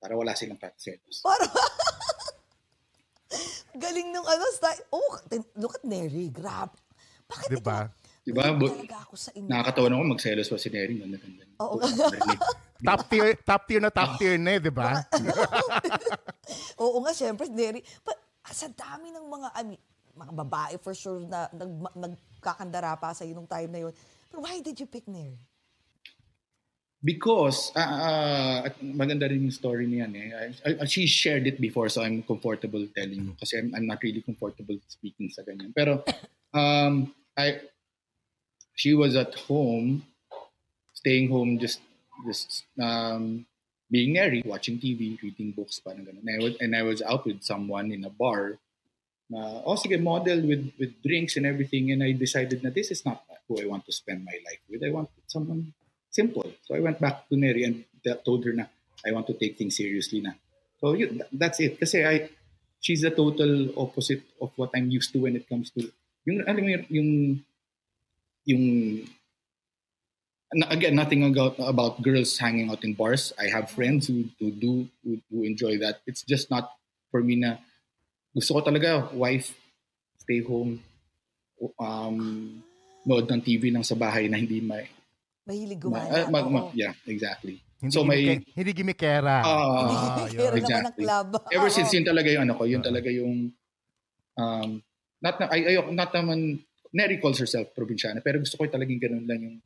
para 0.00 0.16
wala 0.16 0.32
silang 0.32 0.56
katiselos. 0.56 1.20
Parang, 1.20 1.52
galing 3.76 4.08
nung 4.08 4.24
ano, 4.24 4.44
style. 4.50 4.80
Oh, 4.88 5.20
look 5.54 5.76
at 5.76 5.84
Neri, 5.84 6.32
grab. 6.32 6.72
Bakit 7.28 7.48
Di 7.52 7.60
ba? 7.60 7.84
ikaw? 7.84 8.24
Di 8.24 8.32
ba? 8.32 8.42
Galing 8.48 8.58
Bu- 8.58 8.72
talaga 8.72 8.98
ako 9.04 9.14
sa 9.14 9.30
inyo. 9.36 9.46
Nakakatawa 9.46 9.86
naman 9.86 10.06
magselos 10.16 10.48
pa 10.48 10.56
si 10.56 10.68
Neri. 10.72 10.96
Ganda, 10.96 11.20
ganda. 11.20 11.44
Oo. 11.60 11.76
Top 12.76 13.08
tier, 13.08 13.32
top 13.40 13.64
tier 13.64 13.80
na 13.80 13.88
Ah. 13.88 13.96
top 13.96 14.20
tier 14.20 14.36
na 14.36 14.52
eh, 14.52 14.60
di 14.60 14.68
ba? 14.68 15.00
Oo 16.84 17.00
nga, 17.00 17.16
syempre, 17.16 17.48
Neri. 17.48 17.80
But, 18.04 18.20
sa 18.52 18.68
dami 18.68 19.10
ng 19.10 19.26
mga, 19.26 19.48
I 19.56 19.62
mean, 19.64 19.80
mga 20.16 20.32
babae 20.32 20.74
for 20.80 20.96
sure 20.96 21.20
na 21.28 21.46
nag, 21.52 21.70
nagkakandara 21.92 22.96
pa 22.96 23.12
sa 23.12 23.28
nung 23.28 23.46
time 23.46 23.70
na 23.70 23.80
yun. 23.88 23.94
But 24.32 24.40
why 24.42 24.58
did 24.64 24.80
you 24.80 24.88
pick 24.88 25.04
Neri? 25.06 25.36
Because, 27.04 27.70
ah, 27.76 27.86
ah, 27.86 28.58
at 28.66 28.80
maganda 28.82 29.28
rin 29.28 29.44
yung 29.46 29.54
story 29.54 29.86
niyan 29.86 30.12
eh. 30.16 30.28
I- 30.64 30.78
I- 30.82 30.88
she 30.90 31.06
shared 31.06 31.46
it 31.46 31.60
before 31.60 31.86
so 31.92 32.02
I'm 32.02 32.24
comfortable 32.24 32.82
telling 32.96 33.30
you 33.30 33.34
kasi 33.38 33.60
I'm, 33.60 33.70
I'm 33.76 33.86
not 33.86 34.02
really 34.02 34.24
comfortable 34.24 34.74
speaking 34.88 35.28
sa 35.30 35.44
ganyan. 35.46 35.70
Pero, 35.76 36.02
um, 36.56 37.12
I, 37.36 37.62
she 38.74 38.96
was 38.96 39.14
at 39.14 39.36
home, 39.46 40.02
staying 40.96 41.28
home 41.30 41.60
just, 41.60 41.84
just, 42.26 42.64
um, 42.80 43.44
being 43.90 44.12
merry, 44.12 44.42
watching 44.42 44.80
TV, 44.80 45.14
reading 45.22 45.52
books, 45.52 45.78
parang 45.78 46.02
ganun. 46.02 46.26
And 46.26 46.56
and 46.58 46.72
I 46.74 46.82
was 46.82 47.02
out 47.06 47.22
with 47.22 47.46
someone 47.46 47.94
in 47.94 48.02
a 48.02 48.10
bar 48.10 48.58
Uh, 49.26 49.62
oh 49.66 49.74
sige, 49.74 50.00
model 50.00 50.40
with, 50.46 50.70
with 50.78 50.94
drinks 51.02 51.36
and 51.36 51.46
everything. 51.46 51.90
And 51.90 52.02
I 52.02 52.12
decided 52.12 52.62
that 52.62 52.74
this 52.74 52.90
is 52.90 53.04
not 53.04 53.24
who 53.48 53.60
I 53.60 53.66
want 53.66 53.86
to 53.86 53.92
spend 53.92 54.24
my 54.24 54.38
life 54.46 54.62
with. 54.70 54.82
I 54.84 54.90
want 54.90 55.10
someone 55.26 55.72
simple. 56.10 56.46
So 56.62 56.74
I 56.74 56.80
went 56.80 57.00
back 57.00 57.28
to 57.28 57.36
Neri 57.36 57.64
and 57.64 57.84
told 58.24 58.44
her 58.44 58.52
na 58.52 58.66
I 59.06 59.12
want 59.12 59.26
to 59.26 59.34
take 59.34 59.58
things 59.58 59.76
seriously 59.76 60.20
na. 60.20 60.32
So 60.80 60.94
th- 60.94 61.10
that's 61.32 61.58
it. 61.60 61.78
Kasi 61.78 62.04
I, 62.04 62.30
she's 62.80 63.02
the 63.02 63.10
total 63.10 63.74
opposite 63.76 64.22
of 64.40 64.52
what 64.56 64.70
I'm 64.74 64.90
used 64.90 65.12
to 65.12 65.18
when 65.18 65.34
it 65.34 65.48
comes 65.48 65.70
to 65.74 65.90
yung 66.26 66.42
alam 66.42 66.62
mo 66.62 66.70
yun, 66.74 66.84
yung 66.90 67.10
yung 68.46 68.64
again 70.70 70.94
nothing 70.98 71.22
about 71.22 71.54
about 71.62 72.02
girls 72.02 72.34
hanging 72.38 72.70
out 72.70 72.82
in 72.82 72.98
bars. 72.98 73.30
I 73.38 73.46
have 73.50 73.70
friends 73.70 74.10
who 74.10 74.26
who 74.42 74.50
do 74.50 74.90
who, 75.06 75.22
who 75.30 75.46
enjoy 75.46 75.78
that. 75.78 76.02
It's 76.06 76.26
just 76.26 76.50
not 76.50 76.74
for 77.14 77.22
me 77.22 77.38
na 77.38 77.62
gusto 78.36 78.52
ko 78.52 78.60
talaga 78.60 79.08
wife 79.16 79.56
stay 80.20 80.44
home 80.44 80.76
um 81.80 82.16
nood 83.08 83.24
ng 83.24 83.40
TV 83.40 83.72
lang 83.72 83.80
sa 83.80 83.96
bahay 83.96 84.28
na 84.28 84.36
hindi 84.36 84.60
may 84.60 84.84
Mahilig 85.46 85.78
Ma- 85.86 86.02
gumala. 86.02 86.10
ah, 86.10 86.26
mag- 86.26 86.50
ma- 86.50 86.66
Oo. 86.66 86.74
yeah, 86.74 86.90
exactly. 87.06 87.62
Hindi 87.78 87.94
so 87.94 88.02
may 88.02 88.42
hindi 88.42 88.70
gimmickera. 88.74 89.46
Ah, 89.46 90.26
Hindi, 90.26 90.42
pero 90.42 90.58
naman 90.58 90.58
ng 90.58 90.66
exactly. 90.66 91.04
club. 91.06 91.28
ever 91.54 91.70
since 91.70 91.90
yun 91.94 92.02
talaga 92.02 92.28
yung 92.34 92.42
ano 92.50 92.54
ko, 92.58 92.62
yun 92.66 92.82
talaga 92.82 93.08
yung 93.14 93.54
um 94.36 94.70
not 95.22 95.36
na 95.38 95.46
ay 95.54 95.70
ayok 95.72 95.94
not 95.94 96.10
naman 96.12 96.60
Neri 96.90 97.22
calls 97.22 97.38
herself 97.38 97.70
probinsyana 97.78 98.18
pero 98.20 98.42
gusto 98.42 98.58
ko 98.58 98.66
talagang 98.66 98.98
ganun 98.98 99.24
lang 99.24 99.38
yung 99.38 99.56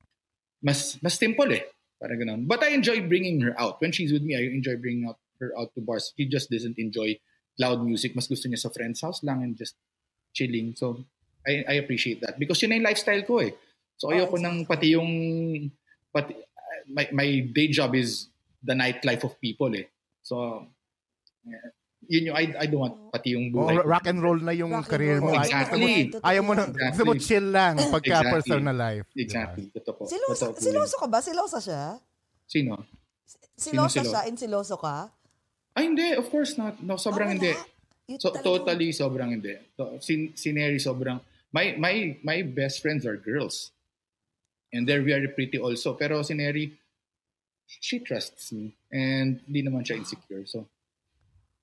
mas 0.61 1.00
mas 1.00 1.16
simple 1.16 1.48
eh. 1.48 1.64
Para 1.96 2.12
ganun. 2.16 2.44
But 2.48 2.61
I 2.64 2.72
enjoy 2.76 3.00
bringing 3.04 3.40
her 3.44 3.52
out. 3.61 3.76
When 3.80 3.92
she's 3.92 4.09
with 4.12 4.24
me, 4.24 4.33
I 4.37 4.48
enjoy 4.52 4.76
bringing 4.80 5.04
out 5.09 5.20
her 5.40 5.52
out 5.56 5.72
to 5.76 5.85
bars. 5.85 6.12
She 6.16 6.24
just 6.28 6.48
doesn't 6.52 6.76
enjoy 6.76 7.16
loud 7.56 7.82
music. 7.82 8.14
Mas 8.14 8.26
gusto 8.26 8.46
niya 8.46 8.58
sa 8.58 8.70
friend's 8.70 9.00
house 9.00 9.22
lang 9.22 9.42
and 9.42 9.56
just 9.56 9.74
chilling. 10.30 10.74
So, 10.76 11.02
I, 11.42 11.64
I 11.66 11.74
appreciate 11.80 12.20
that. 12.20 12.38
Because 12.38 12.60
yun 12.60 12.70
na 12.70 12.76
yung 12.76 12.86
lifestyle 12.86 13.24
ko 13.24 13.40
eh. 13.40 13.52
So, 13.96 14.08
Oh, 14.08 14.14
ayoko 14.14 14.37
nang 14.37 14.64
pati 14.64 14.94
yung, 14.94 15.10
pati, 16.08 16.37
my, 16.87 17.08
my 17.12 17.29
day 17.48 17.68
job 17.68 17.94
is 17.94 18.29
the 18.60 18.72
nightlife 18.72 19.25
of 19.25 19.37
people 19.40 19.72
eh. 19.72 19.88
So, 20.22 20.64
yeah, 21.44 21.72
yun 22.06 22.33
yung, 22.33 22.37
I, 22.37 22.44
I 22.56 22.66
don't 22.66 22.81
want 22.81 22.96
pati 23.12 23.33
yung 23.33 23.52
Oh, 23.52 23.68
buhay. 23.68 23.77
ko. 23.77 23.85
rock 23.85 24.06
and 24.06 24.20
roll 24.20 24.40
na 24.40 24.52
yung 24.52 24.72
Rock 24.72 24.85
and 24.85 24.90
career 24.90 25.16
mo. 25.20 25.33
Exactly. 25.33 26.10
Totoo. 26.10 26.25
Ayaw 26.25 26.42
mo 26.42 26.52
na, 26.56 26.64
Exactly. 26.64 26.88
gusto 26.90 27.02
mo 27.04 27.12
chill 27.16 27.46
lang 27.50 27.75
pagka 27.88 28.08
Exactly. 28.10 28.33
personal 28.33 28.77
life. 28.77 29.06
Exactly. 29.16 29.64
Totoo 29.70 29.94
po. 29.94 30.02
Siloso, 30.06 30.44
Totoo 30.48 30.56
po 30.56 30.60
siloso 30.60 30.94
yun. 30.96 31.00
ka 31.00 31.06
ba? 31.08 31.18
Silosa 31.20 31.58
siya? 31.60 31.85
Sino? 32.44 32.72
Silosa 33.54 34.00
silo? 34.00 34.10
siya? 34.10 34.20
Insiloso 34.27 34.75
ka? 34.77 35.12
Ay, 35.75 35.87
hindi. 35.87 36.14
Of 36.14 36.27
course 36.29 36.58
not. 36.58 36.79
No, 36.83 36.98
sobrang 36.98 37.31
Ah, 37.31 37.37
wala. 37.37 37.54
hindi. 37.54 38.18
So, 38.18 38.35
totally 38.35 38.90
sobrang 38.90 39.31
hindi. 39.31 39.54
To, 39.79 40.02
si, 40.02 40.35
si 40.35 40.50
Neri 40.50 40.83
sobrang... 40.83 41.23
My, 41.50 41.75
my, 41.79 41.94
my 42.23 42.38
best 42.42 42.83
friends 42.83 43.06
are 43.06 43.18
girls. 43.18 43.71
And 44.71 44.87
they're 44.87 45.02
very 45.02 45.31
pretty 45.31 45.58
also. 45.58 45.94
Pero 45.94 46.23
si 46.23 46.35
Neri, 46.35 46.75
she 47.66 48.02
trusts 48.02 48.50
me. 48.50 48.75
And 48.90 49.38
hindi 49.46 49.62
naman 49.62 49.87
siya 49.87 49.98
insecure. 49.98 50.42
So, 50.46 50.66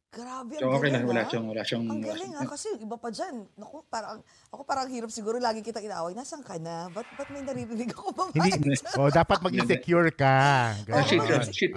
Grabe, 0.07 0.55
ang 0.55 0.63
so 0.63 0.71
okay 0.71 0.87
lang. 0.87 1.03
galing, 1.03 1.11
Wala 1.11 1.21
ah. 1.21 1.27
siyang, 1.27 1.45
wala 1.51 1.61
siyang, 1.67 1.83
Ang 1.83 1.99
galing 1.99 2.31
ha, 2.31 2.47
kasi 2.47 2.67
iba 2.79 2.95
pa 2.95 3.11
dyan. 3.11 3.43
Naku, 3.59 3.83
parang, 3.91 4.23
ako 4.49 4.61
parang 4.63 4.87
hirap 4.87 5.11
siguro 5.11 5.35
lagi 5.35 5.59
kita 5.59 5.83
inaaway. 5.83 6.15
Nasaan 6.15 6.47
ka 6.47 6.55
na? 6.57 6.87
Ba't, 6.89 7.05
ba't 7.19 7.27
may 7.27 7.43
naririnig 7.43 7.91
ako 7.91 8.15
ba? 8.15 8.23
Hindi, 8.31 8.71
oh, 8.95 9.11
dapat 9.11 9.43
maging 9.43 9.67
secure 9.67 10.07
ka. 10.15 10.71
Oo, 10.95 11.03
she, 11.03 11.19
kasi- 11.19 11.51
she, 11.51 11.67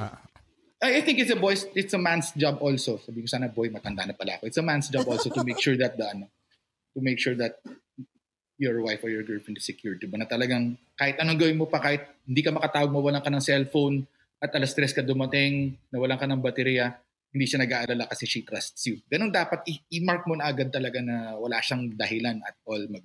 I 0.81 1.05
think 1.05 1.21
it's 1.21 1.29
a 1.29 1.37
boy's, 1.37 1.69
it's 1.77 1.93
a 1.93 2.01
man's 2.01 2.33
job 2.33 2.57
also. 2.65 2.97
Sabi 2.97 3.21
ko 3.21 3.29
sana, 3.29 3.53
boy, 3.53 3.69
matanda 3.69 4.09
na 4.09 4.17
pala 4.17 4.41
ako. 4.41 4.49
It's 4.49 4.57
a 4.57 4.65
man's 4.65 4.89
job 4.89 5.05
also 5.05 5.29
to 5.29 5.45
make 5.45 5.61
sure 5.61 5.77
that 5.77 6.01
the, 6.01 6.09
ano, 6.09 6.33
to 6.97 7.05
make 7.05 7.21
sure 7.21 7.37
that 7.37 7.61
your 8.57 8.81
wife 8.81 9.05
or 9.05 9.13
your 9.13 9.21
girlfriend 9.21 9.61
is 9.61 9.69
secure. 9.69 10.01
Diba? 10.01 10.17
Na 10.17 10.25
talagang 10.25 10.81
kahit 10.97 11.21
anong 11.21 11.37
gawin 11.37 11.61
mo 11.61 11.69
pa, 11.69 11.85
kahit 11.85 12.09
hindi 12.25 12.41
ka 12.41 12.57
makatawag, 12.57 12.89
mawalan 12.93 13.21
ka 13.21 13.29
ng 13.29 13.45
cellphone, 13.45 14.09
at 14.41 14.57
alas 14.57 14.73
tres 14.73 14.97
ka 14.97 15.05
dumating, 15.05 15.77
nawalan 15.93 16.17
ka 16.17 16.25
ng 16.25 16.41
baterya, 16.41 16.97
hindi 17.29 17.45
siya 17.45 17.61
nag-aalala 17.61 18.09
kasi 18.09 18.25
she 18.25 18.41
trusts 18.41 18.81
you. 18.89 19.05
Ganun 19.05 19.29
dapat, 19.29 19.69
i-mark 19.69 20.25
mo 20.25 20.33
na 20.41 20.49
agad 20.49 20.73
talaga 20.73 21.05
na 21.05 21.37
wala 21.37 21.61
siyang 21.61 21.93
dahilan 21.93 22.41
at 22.41 22.57
all 22.65 22.81
mag 22.89 23.05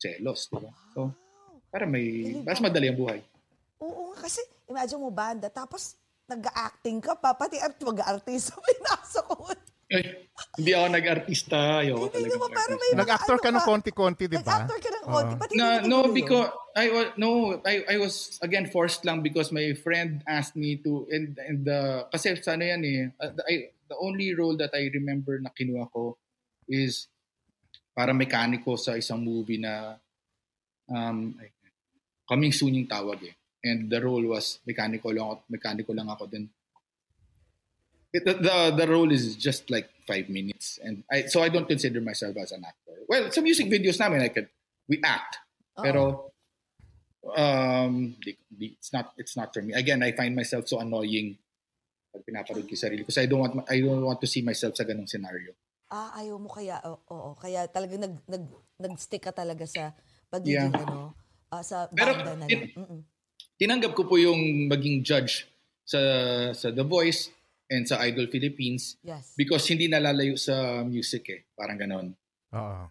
selos. 0.00 0.48
Diba? 0.48 0.72
So, 0.96 1.12
para 1.68 1.84
may, 1.84 2.40
mas 2.40 2.56
madali 2.64 2.88
ang 2.88 2.96
buhay. 2.96 3.20
Oo 3.84 4.16
kasi 4.16 4.40
imagine 4.64 4.96
mo 4.96 5.12
banda, 5.12 5.52
tapos 5.52 6.00
nag-acting 6.26 6.98
ka 6.98 7.14
pa, 7.14 7.34
pati 7.38 7.56
art 7.62 7.78
mag-artista, 7.78 8.58
pinasok 8.66 9.26
ko. 9.30 9.46
Ay, 9.86 10.26
hindi 10.58 10.74
ako 10.74 10.86
nag-artista. 10.90 11.58
Ayoko 11.78 12.10
Hindi 12.10 12.26
talaga 12.26 12.34
naman, 12.34 12.42
mag-artista. 12.50 12.82
may 12.82 12.90
mga 12.90 13.00
Nag-actor 13.06 13.36
ka 13.38 13.46
ano 13.46 13.54
ng 13.54 13.62
pa. 13.62 13.70
konti-konti, 13.70 14.24
di 14.26 14.34
ba? 14.34 14.42
Nag-actor 14.42 14.78
ka 14.82 14.90
ng 14.90 15.06
konti, 15.06 15.32
pati 15.38 15.52
No, 15.54 15.66
hindi 15.70 15.86
no, 15.86 15.98
because 16.10 16.48
I 16.74 16.86
was 16.90 17.06
no, 17.14 17.30
I 17.62 17.74
I 17.86 17.96
was 18.02 18.14
again 18.42 18.66
forced 18.66 19.06
lang 19.06 19.22
because 19.22 19.54
my 19.54 19.78
friend 19.78 20.26
asked 20.26 20.58
me 20.58 20.76
to 20.82 21.06
and 21.08 21.38
and 21.38 21.62
the 21.62 22.04
kasi 22.10 22.34
sa 22.42 22.58
ano 22.58 22.66
yan 22.66 22.82
eh, 22.82 23.00
uh, 23.22 23.30
the, 23.30 23.42
I, 23.46 23.54
the 23.86 23.96
only 24.02 24.34
role 24.34 24.58
that 24.58 24.74
I 24.74 24.90
remember 24.90 25.38
na 25.38 25.54
kinuha 25.54 25.86
ko 25.94 26.18
is 26.66 27.06
para 27.94 28.10
mekaniko 28.10 28.74
sa 28.74 28.98
isang 28.98 29.22
movie 29.22 29.62
na 29.62 29.96
um 30.90 31.32
coming 32.26 32.50
soon 32.50 32.74
yung 32.74 32.90
tawag 32.90 33.22
eh. 33.22 33.34
And 33.66 33.90
the 33.90 34.00
role 34.00 34.22
was 34.30 34.62
mekaniko 34.62 35.10
lang 35.10 35.26
ako, 35.26 35.42
mekaniko 35.50 35.92
lang 35.94 36.08
ako 36.08 36.24
din. 36.30 36.46
It, 38.14 38.24
the, 38.24 38.34
the 38.38 38.56
the 38.72 38.86
role 38.86 39.10
is 39.12 39.36
just 39.36 39.68
like 39.68 39.90
five 40.06 40.30
minutes 40.30 40.78
and 40.80 41.02
I 41.10 41.26
so 41.26 41.42
I 41.42 41.50
don't 41.50 41.68
consider 41.68 42.00
myself 42.00 42.38
as 42.38 42.54
an 42.54 42.64
actor. 42.64 42.96
Well, 43.10 43.28
sa 43.34 43.42
music 43.42 43.66
videos 43.68 43.98
namin 43.98 44.22
I 44.22 44.30
could 44.30 44.48
we 44.88 45.02
act 45.02 45.42
Oo. 45.76 45.82
pero 45.84 46.00
um 47.34 48.14
di, 48.22 48.38
di, 48.46 48.78
it's 48.78 48.94
not 48.94 49.12
it's 49.18 49.34
not 49.34 49.50
for 49.52 49.60
me. 49.60 49.74
Again, 49.74 50.00
I 50.06 50.14
find 50.14 50.32
myself 50.32 50.70
so 50.70 50.78
annoying 50.80 51.36
pag 52.14 52.24
pinaparod 52.24 52.64
ko 52.64 52.72
sarili 52.78 53.04
because 53.04 53.20
I 53.20 53.26
don't 53.28 53.42
want 53.42 53.54
I 53.68 53.82
don't 53.82 54.06
want 54.06 54.22
to 54.22 54.30
see 54.30 54.40
myself 54.40 54.78
sa 54.78 54.86
ganung 54.86 55.10
scenario. 55.10 55.52
Ah, 55.86 56.10
ayaw 56.18 56.42
mo 56.42 56.50
kaya, 56.50 56.82
oo, 56.82 56.98
oo, 57.14 57.30
kaya 57.38 57.70
talagang 57.70 58.02
nag, 58.02 58.18
nag, 58.26 58.44
nag-stick 58.82 59.22
ka 59.22 59.30
talaga 59.30 59.62
sa 59.70 59.94
pagiging 60.34 60.74
Yeah. 60.74 60.82
ano, 60.82 61.14
ah, 61.54 61.62
sa 61.62 61.86
Pero 61.94 62.10
banda 62.10 62.34
na 62.34 62.46
it-. 62.50 62.74
Mm-mm. 62.74 63.06
Tinanggap 63.56 63.96
ko 63.96 64.04
po 64.04 64.20
yung 64.20 64.68
maging 64.68 65.00
judge 65.00 65.48
sa 65.86 66.00
sa 66.52 66.68
The 66.68 66.84
Voice 66.84 67.32
and 67.66 67.88
sa 67.88 67.98
Idol 68.04 68.28
Philippines 68.28 69.00
Yes. 69.02 69.32
because 69.34 69.64
hindi 69.66 69.88
nalalayo 69.88 70.36
sa 70.38 70.84
music 70.84 71.24
eh. 71.32 71.40
Parang 71.56 71.78
ganon. 71.80 72.06
Oo. 72.52 72.84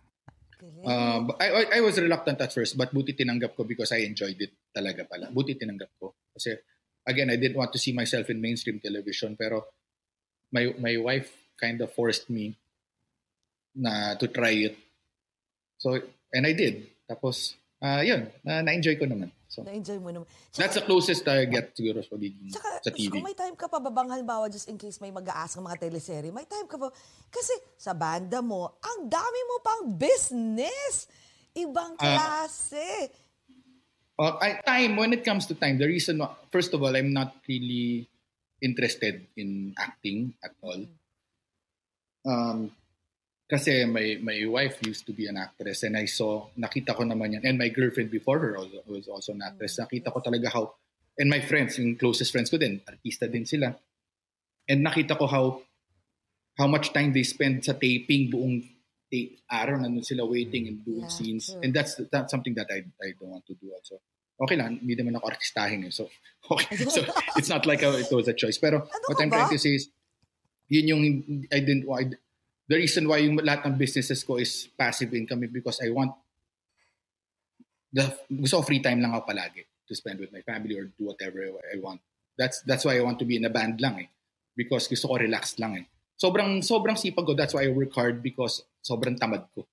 Um, 0.86 1.30
I, 1.38 1.48
I, 1.50 1.64
I 1.78 1.80
was 1.82 1.98
reluctant 2.02 2.42
at 2.42 2.50
first 2.50 2.74
but 2.74 2.90
buti 2.90 3.14
tinanggap 3.14 3.54
ko 3.54 3.62
because 3.64 3.94
I 3.94 4.02
enjoyed 4.02 4.42
it 4.42 4.50
talaga 4.74 5.06
pala. 5.06 5.30
Buti 5.30 5.54
tinanggap 5.54 5.94
ko. 6.02 6.18
Kasi 6.34 6.58
again, 7.06 7.30
I 7.30 7.38
didn't 7.38 7.58
want 7.58 7.70
to 7.74 7.80
see 7.80 7.94
myself 7.94 8.30
in 8.34 8.42
mainstream 8.42 8.82
television 8.82 9.38
pero 9.38 9.62
my 10.50 10.74
my 10.82 10.98
wife 10.98 11.30
kind 11.56 11.78
of 11.86 11.94
forced 11.94 12.28
me 12.34 12.58
na 13.76 14.16
to 14.16 14.26
try 14.32 14.72
it. 14.72 14.76
So, 15.78 16.00
and 16.32 16.48
I 16.48 16.56
did. 16.56 16.88
Tapos, 17.06 17.60
ah 17.84 18.00
yun, 18.02 18.32
na, 18.42 18.64
na-enjoy 18.64 18.96
ko 18.96 19.06
naman. 19.06 19.30
So, 19.56 19.64
Na-enjoy 19.64 19.98
mo 19.98 20.12
naman. 20.12 20.28
that's 20.52 20.76
the 20.76 20.84
closest 20.84 21.24
I 21.26 21.48
get 21.48 21.72
siguro 21.72 22.04
sa 22.04 22.12
pagiging 22.12 22.52
Saka, 22.52 22.84
sa 22.84 22.92
TV. 22.92 23.08
kung 23.10 23.24
may 23.24 23.32
time 23.32 23.56
ka 23.56 23.72
pa 23.72 23.80
ba 23.80 23.88
bang 23.88 24.12
halimbawa 24.12 24.52
just 24.52 24.68
in 24.68 24.76
case 24.76 25.00
may 25.00 25.10
mag-aas 25.10 25.56
ng 25.56 25.64
mga 25.64 25.80
teleserye, 25.80 26.28
may 26.30 26.44
time 26.44 26.68
ka 26.68 26.76
pa, 26.76 26.92
kasi 27.32 27.56
sa 27.74 27.96
banda 27.96 28.44
mo, 28.44 28.76
ang 28.84 29.08
dami 29.08 29.40
mo 29.48 29.56
pang 29.64 29.88
business. 29.90 31.08
Ibang 31.56 31.96
Ah. 31.96 32.44
klase. 32.44 33.16
Uh, 34.16 34.36
I, 34.40 34.60
time, 34.60 34.96
when 34.96 35.12
it 35.12 35.24
comes 35.24 35.48
to 35.48 35.56
time, 35.56 35.76
the 35.76 35.88
reason, 35.88 36.20
first 36.50 36.72
of 36.72 36.84
all, 36.84 36.92
I'm 36.92 37.12
not 37.12 37.36
really 37.48 38.08
interested 38.60 39.24
in 39.36 39.72
acting 39.76 40.36
at 40.40 40.52
all. 40.60 40.84
Um, 42.24 42.72
kasi 43.46 43.86
my, 43.86 44.18
my 44.22 44.40
wife 44.50 44.82
used 44.86 45.06
to 45.06 45.14
be 45.14 45.28
an 45.28 45.38
actress 45.38 45.84
and 45.84 45.96
I 45.98 46.06
saw, 46.06 46.48
nakita 46.58 46.96
ko 46.96 47.04
naman 47.04 47.34
yan, 47.38 47.44
and 47.46 47.58
my 47.58 47.70
girlfriend 47.70 48.10
before 48.10 48.40
her 48.40 48.58
also, 48.58 48.82
was 48.88 49.08
also 49.08 49.34
an 49.34 49.42
actress. 49.46 49.78
Nakita 49.78 50.10
ko 50.14 50.20
talaga 50.20 50.50
how, 50.52 50.74
and 51.18 51.30
my 51.30 51.40
friends, 51.42 51.78
yung 51.78 51.96
closest 51.96 52.32
friends 52.32 52.50
ko 52.50 52.58
din, 52.58 52.82
artista 52.90 53.30
din 53.30 53.46
sila. 53.46 53.76
And 54.68 54.82
nakita 54.86 55.18
ko 55.18 55.28
how, 55.28 55.62
how 56.58 56.68
much 56.68 56.90
time 56.92 57.14
they 57.14 57.24
spend 57.24 57.64
sa 57.66 57.74
taping 57.74 58.32
buong 58.34 58.66
araw 59.48 59.80
nandun 59.80 60.04
sila 60.04 60.26
waiting 60.28 60.68
and 60.68 60.84
doing 60.84 61.08
Yeah, 61.08 61.14
scenes. 61.14 61.48
true. 61.54 61.62
And 61.64 61.72
that's 61.72 61.96
that's 62.12 62.28
something 62.36 62.52
that 62.60 62.68
I 62.68 62.84
I 63.00 63.16
don't 63.16 63.32
want 63.32 63.48
to 63.48 63.56
do 63.56 63.72
also. 63.72 64.02
Okay 64.36 64.60
lang, 64.60 64.84
hindi 64.84 64.92
naman 65.00 65.16
ako 65.16 65.32
artistahin 65.32 65.88
eh. 65.88 65.94
So, 65.96 66.12
okay. 66.52 66.76
So, 66.84 67.00
it's 67.40 67.48
not 67.48 67.64
like 67.64 67.80
a, 67.80 67.96
it 67.96 68.12
was 68.12 68.28
a 68.28 68.36
choice. 68.36 68.60
Pero 68.60 68.84
Ano 68.84 69.06
what 69.08 69.16
I'm 69.24 69.32
ba? 69.32 69.40
trying 69.48 69.56
to 69.56 69.62
say 69.62 69.80
is, 69.80 69.88
yun 70.68 70.92
yung, 70.92 71.02
I 71.48 71.64
didn't, 71.64 71.88
I, 71.88 72.12
the 72.68 72.76
reason 72.76 73.06
why 73.06 73.22
yung 73.22 73.38
lahat 73.38 73.66
ng 73.70 73.78
businesses 73.78 74.26
ko 74.26 74.42
is 74.42 74.70
passive 74.74 75.14
income 75.14 75.46
is 75.46 75.54
because 75.54 75.78
I 75.82 75.90
want, 75.94 76.14
the 77.94 78.10
gusto 78.28 78.62
ko 78.62 78.64
free 78.66 78.82
time 78.82 79.00
lang 79.02 79.14
ako 79.14 79.30
palagi 79.32 79.64
to 79.88 79.94
spend 79.94 80.20
with 80.20 80.34
my 80.34 80.42
family 80.42 80.76
or 80.76 80.90
do 80.90 81.06
whatever 81.06 81.46
I 81.46 81.78
want. 81.78 82.02
That's 82.36 82.60
that's 82.68 82.84
why 82.84 83.00
I 83.00 83.06
want 83.06 83.22
to 83.24 83.28
be 83.28 83.38
in 83.38 83.46
a 83.46 83.54
band 83.54 83.80
lang 83.80 84.02
eh. 84.02 84.10
Because 84.58 84.90
gusto 84.90 85.08
ko 85.08 85.16
relax 85.22 85.56
lang 85.62 85.78
eh. 85.80 85.86
Sobrang 86.18 86.60
sobrang 86.66 86.98
sipag 86.98 87.24
ko. 87.24 87.38
That's 87.38 87.54
why 87.56 87.70
I 87.70 87.72
work 87.72 87.94
hard 87.96 88.20
because 88.20 88.66
sobrang 88.84 89.16
tamad 89.16 89.48
ko. 89.56 89.64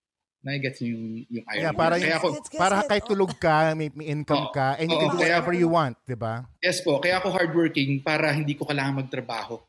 Na-gets 0.43 0.83
yung, 0.83 1.23
yung 1.31 1.47
irony. 1.47 1.63
Yeah, 1.63 1.71
para, 1.71 1.95
kaya 2.03 2.19
ako, 2.19 2.29
para 2.59 2.83
kahit 2.83 3.07
tulog 3.07 3.31
ka, 3.39 3.79
may, 3.79 3.95
may 3.95 4.11
income 4.11 4.51
Oo. 4.51 4.55
ka, 4.55 4.75
and 4.75 4.91
you 4.91 4.99
Oo, 4.99 5.03
can 5.07 5.11
do 5.15 5.19
whatever 5.23 5.55
you 5.55 5.71
want, 5.71 5.95
di 6.03 6.19
ba? 6.19 6.43
Yes 6.59 6.83
po, 6.83 6.99
kaya 6.99 7.23
ako 7.23 7.31
hardworking 7.31 8.03
para 8.03 8.35
hindi 8.35 8.59
ko 8.59 8.67
kailangan 8.67 9.07
magtrabaho. 9.07 9.63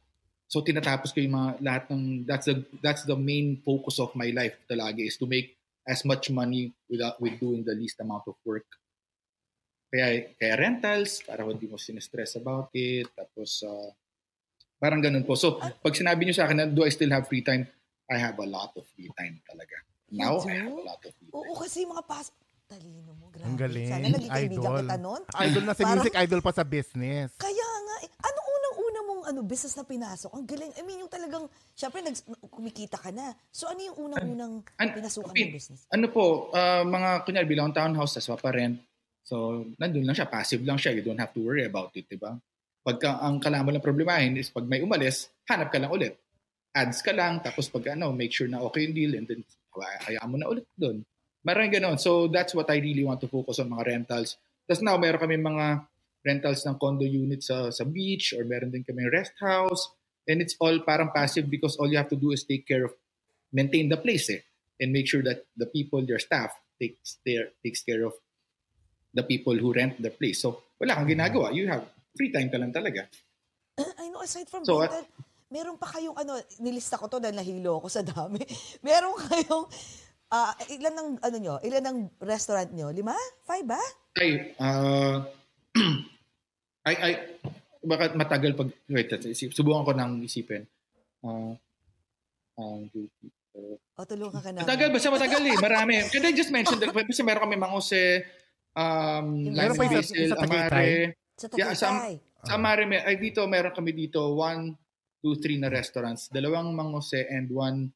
So 0.53 0.61
tinatapos 0.61 1.09
ko 1.09 1.17
yung 1.17 1.33
mga 1.33 1.49
lahat 1.65 1.83
ng 1.89 2.29
that's 2.29 2.45
the 2.45 2.61
that's 2.85 3.09
the 3.09 3.17
main 3.17 3.57
focus 3.65 3.97
of 3.97 4.13
my 4.13 4.29
life 4.29 4.53
talaga 4.69 5.01
is 5.01 5.17
to 5.17 5.25
make 5.25 5.57
as 5.89 6.05
much 6.05 6.29
money 6.29 6.69
without 6.85 7.17
with 7.17 7.41
doing 7.41 7.65
the 7.65 7.73
least 7.73 7.97
amount 7.97 8.29
of 8.29 8.37
work. 8.45 8.69
Kaya 9.89 10.29
kaya 10.37 10.53
rentals 10.61 11.25
para 11.25 11.41
hindi 11.41 11.65
mo 11.65 11.81
sinestress 11.81 12.37
about 12.37 12.69
it 12.77 13.09
tapos 13.17 13.65
uh, 13.65 13.89
parang 14.77 15.01
ganun 15.01 15.25
po. 15.25 15.33
So 15.33 15.57
pag 15.57 15.97
sinabi 15.97 16.29
niyo 16.29 16.37
sa 16.37 16.45
akin 16.45 16.57
na 16.61 16.65
do 16.69 16.85
I 16.85 16.93
still 16.93 17.09
have 17.09 17.25
free 17.25 17.41
time? 17.41 17.65
I 18.05 18.21
have 18.21 18.37
a 18.37 18.45
lot 18.45 18.77
of 18.77 18.85
free 18.93 19.09
time 19.17 19.41
talaga. 19.49 19.81
Now 20.13 20.37
I 20.45 20.69
have 20.69 20.77
a 20.77 20.85
lot 20.85 21.01
of 21.01 21.11
free 21.17 21.33
time. 21.33 21.49
Oo, 21.49 21.57
kasi 21.57 21.81
mga 21.89 22.05
pas... 22.05 22.29
Talino 22.63 23.11
mo, 23.19 23.27
grabe. 23.27 23.43
Ang 23.49 23.57
galing. 23.59 23.89
Sana 23.91 24.07
naging 24.07 24.31
Idol. 24.31 24.87
kita 24.87 24.97
nun. 25.01 25.21
Idol 25.35 25.63
na 25.67 25.73
sa 25.75 25.83
music, 25.83 26.13
idol 26.15 26.39
pa 26.39 26.51
sa 26.55 26.63
business. 26.63 27.35
Kaya 27.35 27.67
nga, 27.83 27.95
eh, 28.07 28.09
ano 28.23 28.39
mong 29.23 29.31
ano, 29.31 29.39
business 29.47 29.79
na 29.79 29.87
pinasok? 29.87 30.35
Ang 30.35 30.43
galing. 30.43 30.71
I 30.75 30.83
mean, 30.83 30.99
yung 30.99 31.07
talagang, 31.07 31.47
syempre, 31.71 32.03
nag, 32.03 32.19
kumikita 32.51 32.99
ka 32.99 33.07
na. 33.15 33.31
So, 33.55 33.71
ano 33.71 33.79
yung 33.79 34.11
unang-unang 34.11 34.67
An- 34.75 34.91
pinasukan 34.91 35.31
pin- 35.31 35.47
mong 35.47 35.55
business? 35.55 35.87
Ano 35.87 36.11
po, 36.11 36.51
ah, 36.51 36.83
mga 36.83 37.23
kunyari 37.23 37.47
bilang 37.47 37.71
townhouse, 37.71 38.19
tas 38.19 38.27
rent. 38.27 38.83
So, 39.23 39.63
nandun 39.79 40.03
lang 40.03 40.19
siya, 40.19 40.27
passive 40.27 40.67
lang 40.67 40.75
siya. 40.75 40.91
You 40.91 41.07
don't 41.07 41.17
have 41.23 41.31
to 41.31 41.39
worry 41.39 41.63
about 41.63 41.95
it, 41.95 42.11
di 42.11 42.19
ba? 42.19 42.35
Pagka 42.83 43.23
ang 43.23 43.39
kailangan 43.39 43.63
mo 43.63 43.71
lang 43.71 43.87
problemahin 43.87 44.35
is 44.35 44.51
pag 44.51 44.67
may 44.67 44.83
umalis, 44.83 45.31
hanap 45.47 45.71
ka 45.71 45.79
lang 45.79 45.87
ulit. 45.87 46.19
Ads 46.75 46.99
ka 46.99 47.15
lang, 47.15 47.39
tapos 47.39 47.71
pag 47.71 47.95
ano, 47.95 48.11
make 48.11 48.35
sure 48.35 48.51
na 48.51 48.59
okay 48.59 48.83
yung 48.83 48.95
deal, 48.97 49.13
and 49.15 49.25
then 49.31 49.39
hayaan 50.03 50.27
mo 50.27 50.35
na 50.35 50.51
ulit 50.51 50.67
doon. 50.75 50.99
Maraming 51.47 51.79
ganon. 51.79 51.95
So, 51.95 52.27
that's 52.27 52.51
what 52.51 52.67
I 52.67 52.83
really 52.83 53.07
want 53.07 53.23
to 53.23 53.31
focus 53.31 53.63
on, 53.63 53.71
mga 53.71 53.87
rentals. 53.87 54.35
Tapos 54.67 54.83
now, 54.83 54.99
meron 54.99 55.19
kami 55.19 55.39
mga 55.39 55.87
rentals 56.23 56.63
ng 56.63 56.79
condo 56.79 57.03
units 57.03 57.51
sa, 57.51 57.69
sa 57.69 57.83
beach, 57.83 58.33
or 58.33 58.47
meron 58.47 58.71
din 58.71 58.83
kami 58.83 59.07
rest 59.11 59.35
house. 59.39 59.91
And 60.23 60.39
it's 60.39 60.55
all 60.59 60.79
parang 60.87 61.11
passive 61.11 61.51
because 61.51 61.75
all 61.75 61.91
you 61.91 61.99
have 61.99 62.11
to 62.11 62.19
do 62.19 62.31
is 62.31 62.47
take 62.47 62.63
care 62.63 62.87
of, 62.87 62.95
maintain 63.51 63.91
the 63.91 63.99
place 63.99 64.31
eh 64.31 64.41
and 64.79 64.95
make 64.95 65.07
sure 65.07 65.21
that 65.21 65.45
the 65.59 65.67
people, 65.67 65.99
your 66.03 66.19
staff, 66.19 66.55
takes 66.79 67.19
their 67.23 67.53
takes 67.61 67.83
care 67.83 68.03
of 68.03 68.15
the 69.13 69.21
people 69.23 69.53
who 69.53 69.71
rent 69.71 70.01
the 70.01 70.09
place. 70.09 70.41
So, 70.41 70.63
wala 70.81 70.97
kang 70.97 71.07
ginagawa. 71.11 71.53
You 71.53 71.69
have 71.69 71.85
free 72.17 72.33
time 72.33 72.49
ka 72.49 72.57
lang 72.57 72.73
talaga. 72.73 73.05
I 73.77 74.09
know, 74.09 74.21
aside 74.25 74.49
from 74.49 74.65
So, 74.65 74.81
rental, 74.81 75.05
meron 75.53 75.77
pa 75.77 75.87
kayong 75.93 76.17
ano, 76.17 76.41
nilista 76.61 76.97
ko 76.97 77.05
to 77.05 77.21
dahil 77.21 77.37
nahilo 77.37 77.77
ako 77.77 77.87
sa 77.89 78.01
dami. 78.01 78.41
meron 78.87 79.13
kayong, 79.13 79.65
ah, 80.33 80.53
ilan 80.73 80.93
ng, 80.97 81.09
ano 81.21 81.37
nyo, 81.37 81.55
ilan 81.61 81.83
ng 81.85 81.97
restaurant 82.25 82.69
nyo? 82.73 82.89
Lima? 82.89 83.13
Five 83.45 83.65
ba? 83.69 83.81
Ay, 84.17 84.53
uh, 84.57 85.21
I, 86.83 86.93
I, 86.93 87.11
baka 87.83 88.11
matagal 88.15 88.51
pag, 88.59 88.69
wait, 88.91 89.11
isip, 89.31 89.55
subukan 89.55 89.87
ko 89.87 89.91
nang 89.95 90.19
isipin. 90.19 90.67
Uh, 91.23 91.55
um, 92.59 92.87
o, 93.95 94.03
tulungan 94.03 94.41
ka 94.43 94.51
na. 94.51 94.67
Matagal, 94.67 94.89
basta 94.91 95.13
matagal 95.13 95.41
eh. 95.47 95.55
Marami. 95.59 95.95
Can 96.11 96.27
I 96.27 96.33
just 96.35 96.51
mention 96.51 96.79
that? 96.83 96.91
Basta 96.91 97.23
meron 97.23 97.43
kami 97.47 97.55
Mangose, 97.55 98.25
um, 98.75 99.47
Meron 99.53 99.75
Lime 99.75 99.79
pa 99.79 99.85
isa- 99.87 99.95
Basil? 99.95 100.29
Amare. 100.35 100.91
Sa 101.39 101.45
Yeah, 101.55 101.71
sa-. 101.77 102.11
Sa 102.43 102.59
Amare, 102.59 102.83
may, 102.83 102.99
ay 102.99 103.15
dito, 103.15 103.47
meron 103.47 103.71
kami 103.71 103.95
dito, 103.95 104.35
one, 104.35 104.75
two, 105.23 105.39
three 105.39 105.55
na 105.55 105.71
restaurants. 105.71 106.27
Dalawang 106.27 106.75
Mangose 106.75 107.23
and 107.23 107.47
one 107.47 107.87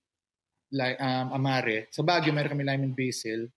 um, 0.71 1.27
Amare. 1.35 1.91
Sa 1.91 2.07
Baguio, 2.07 2.31
meron 2.31 2.55
kami 2.55 2.63
Lime 2.63 2.83
and 2.87 2.95
Basil. 2.95 3.51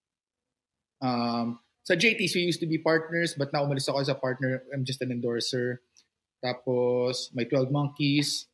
Um, 0.99 1.63
sa 1.91 1.99
JT's, 1.99 2.39
we 2.39 2.47
used 2.47 2.63
to 2.63 2.71
be 2.71 2.79
partners, 2.79 3.35
but 3.35 3.51
now 3.51 3.67
umalis 3.67 3.91
ako 3.91 3.99
as 3.99 4.07
a 4.07 4.15
partner. 4.15 4.63
I'm 4.71 4.87
just 4.87 5.03
an 5.03 5.11
endorser. 5.11 5.83
Tapos, 6.39 7.35
may 7.35 7.51
12 7.51 7.75
Monkeys. 7.75 8.47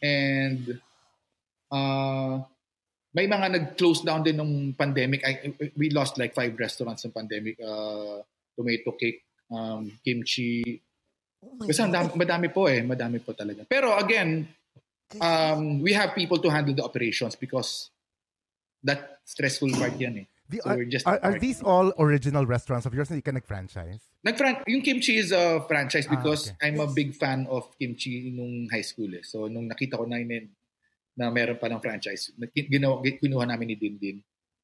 And, 0.00 0.80
uh, 1.68 2.40
may 3.12 3.28
mga 3.28 3.46
nag-close 3.52 4.08
down 4.08 4.24
din 4.24 4.40
nung 4.40 4.72
pandemic. 4.72 5.20
I, 5.20 5.52
we 5.76 5.92
lost 5.92 6.16
like 6.16 6.32
five 6.32 6.56
restaurants 6.56 7.04
ng 7.04 7.12
pandemic. 7.12 7.60
Uh, 7.60 8.24
tomato 8.56 8.96
cake, 8.96 9.20
um, 9.52 9.92
kimchi. 10.00 10.80
Oh 11.44 11.68
Basta 11.68 11.84
ang 11.84 11.92
God. 11.92 12.08
dami, 12.08 12.24
madami 12.24 12.48
po 12.48 12.72
eh. 12.72 12.80
Madami 12.80 13.20
po 13.20 13.36
talaga. 13.36 13.68
Pero 13.68 14.00
again, 14.00 14.48
um, 15.20 15.84
we 15.84 15.92
have 15.92 16.16
people 16.16 16.40
to 16.40 16.48
handle 16.48 16.72
the 16.72 16.82
operations 16.82 17.36
because 17.36 17.92
that 18.80 19.20
stressful 19.28 19.76
part 19.76 19.92
yan 20.00 20.24
eh. 20.24 20.26
The- 20.48 20.64
So 20.64 20.70
are, 20.72 20.84
just 20.88 21.04
are, 21.04 21.20
are 21.20 21.36
these 21.36 21.60
all 21.60 21.92
original 22.00 22.48
restaurants 22.48 22.88
of 22.88 22.96
yours 22.96 23.12
na 23.12 23.20
you 23.20 23.24
can 23.24 23.36
nag-franchise? 23.36 24.00
Nag 24.24 24.40
yung 24.64 24.80
kimchi 24.80 25.20
is 25.20 25.30
a 25.30 25.60
franchise 25.68 26.08
Ah, 26.08 26.16
because 26.16 26.50
okay. 26.56 26.72
I'm 26.72 26.80
a 26.80 26.88
big 26.88 27.12
fan 27.12 27.44
of 27.52 27.68
kimchi 27.76 28.32
nung 28.32 28.68
high 28.72 28.84
school 28.84 29.12
eh. 29.12 29.20
So 29.22 29.44
nung 29.52 29.68
nakita 29.68 30.00
ko 30.00 30.08
na 30.08 30.16
yun 30.16 30.48
na 31.20 31.28
meron 31.28 31.60
pa 31.60 31.68
ng 31.68 31.84
franchise, 31.84 32.32
nag- 32.40 32.54
ginawa, 32.54 33.04
kinuha 33.04 33.44
namin 33.44 33.74
ni 33.74 33.76
Dindin. 33.76 34.18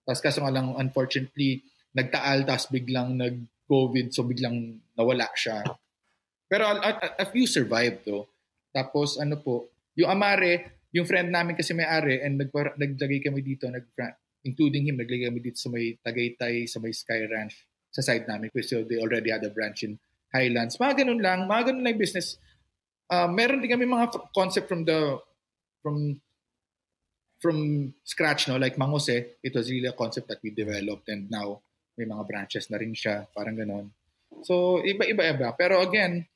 Tapos 0.09 0.25
kaso 0.25 0.41
nga 0.41 0.55
lang, 0.55 0.73
unfortunately, 0.73 1.61
nagtaal 1.93 2.49
tapos 2.49 2.73
biglang 2.73 3.21
nag-COVID 3.21 4.09
so 4.09 4.25
biglang 4.25 4.81
nawala 4.97 5.29
siya. 5.37 5.61
Pero 6.49 6.65
a, 6.65 6.75
a, 6.81 6.91
a 7.23 7.27
few 7.29 7.45
survived 7.45 8.09
though. 8.09 8.25
Tapos 8.73 9.21
ano 9.21 9.37
po, 9.37 9.69
yung 9.99 10.11
Amare, 10.11 10.81
yung 10.95 11.05
friend 11.05 11.29
namin 11.29 11.59
kasi 11.59 11.75
may-ari 11.75 12.23
and 12.23 12.39
nagpara, 12.39 12.73
naglagay 12.79 13.21
kami 13.21 13.43
dito, 13.43 13.67
nag, 13.67 13.85
including 14.45 14.87
him, 14.87 15.01
naglagay 15.01 15.27
kami 15.27 15.41
dito 15.41 15.59
sa 15.59 15.73
may 15.73 15.97
Tagaytay, 16.05 16.69
sa 16.69 16.79
may 16.79 16.93
Sky 16.93 17.25
Ranch, 17.25 17.57
sa 17.91 18.05
side 18.05 18.29
namin. 18.29 18.53
So 18.61 18.85
they 18.85 19.01
already 19.01 19.33
had 19.33 19.43
a 19.43 19.51
branch 19.51 19.83
in 19.83 19.97
Highlands. 20.31 20.77
Mga 20.77 21.05
ganun 21.05 21.21
lang, 21.25 21.49
mga 21.49 21.73
ganun 21.73 21.85
lang 21.85 21.97
business. 21.97 22.37
Uh, 23.09 23.29
meron 23.29 23.65
din 23.65 23.73
kami 23.73 23.89
mga 23.89 24.13
concept 24.37 24.69
from 24.69 24.85
the, 24.85 25.17
from, 25.81 26.21
from 27.41 27.59
scratch, 28.05 28.49
no? 28.49 28.61
Like 28.61 28.77
Mangose, 28.77 29.41
it 29.43 29.53
was 29.53 29.69
really 29.73 29.89
a 29.89 29.97
concept 29.97 30.29
that 30.29 30.41
we 30.45 30.53
developed 30.53 31.09
and 31.09 31.31
now 31.33 31.61
may 31.97 32.05
mga 32.05 32.27
branches 32.27 32.69
na 32.69 32.77
rin 32.77 32.93
siya, 32.93 33.27
parang 33.31 33.55
ganun. 33.55 33.87
So, 34.43 34.83
iba-iba-iba. 34.83 35.55
Pero 35.55 35.79
again, 35.79 36.27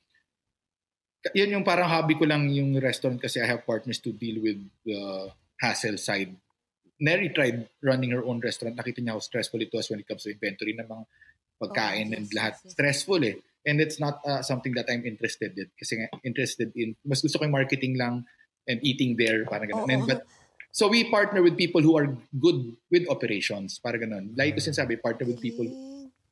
yun 1.35 1.59
yung 1.59 1.65
parang 1.67 1.91
hobby 1.91 2.15
ko 2.15 2.23
lang 2.23 2.47
yung 2.47 2.79
restaurant 2.79 3.19
kasi 3.19 3.43
I 3.43 3.47
have 3.51 3.67
partners 3.67 3.99
to 3.99 4.15
deal 4.15 4.39
with 4.39 4.59
the 4.87 5.27
hassle 5.59 5.99
side. 5.99 6.31
Neri 6.99 7.31
tried 7.31 7.67
running 7.81 8.11
her 8.11 8.23
own 8.23 8.43
restaurant. 8.43 8.75
Nakita 8.75 8.99
niya 8.99 9.15
how 9.15 9.23
stressful 9.23 9.59
it 9.63 9.71
was 9.71 9.87
when 9.89 10.03
it 10.03 10.07
comes 10.07 10.23
to 10.27 10.35
inventory 10.35 10.75
ng 10.75 10.87
mga 10.87 11.03
pagkain 11.59 12.07
Oh, 12.07 12.11
yes, 12.11 12.17
and 12.19 12.25
lahat. 12.35 12.53
yes, 12.59 12.61
yes. 12.63 12.73
Stressful 12.75 13.21
eh. 13.23 13.35
And 13.67 13.79
it's 13.83 13.99
not 13.99 14.23
uh, 14.23 14.41
something 14.43 14.75
that 14.75 14.87
I'm 14.87 15.03
interested 15.03 15.55
in. 15.55 15.67
Kasi 15.75 16.07
interested 16.23 16.71
in, 16.75 16.95
mas 17.03 17.23
gusto 17.23 17.39
ko 17.39 17.47
yung 17.47 17.55
marketing 17.55 17.99
lang 17.99 18.23
and 18.67 18.79
eating 18.83 19.15
there, 19.19 19.43
parang 19.47 19.67
ganun. 19.71 19.87
Oo. 19.87 19.91
And, 19.91 20.03
but, 20.07 20.23
so 20.71 20.87
we 20.87 21.07
partner 21.09 21.41
with 21.41 21.57
people 21.57 21.81
who 21.81 21.97
are 21.97 22.15
good 22.39 22.75
with 22.91 23.07
operations, 23.09 23.79
parang 23.79 24.07
ganun. 24.07 24.25
Like 24.37 24.55
ko 24.55 24.63
sinasabi, 24.63 25.01
partner 25.01 25.27
with 25.27 25.41
people 25.41 25.67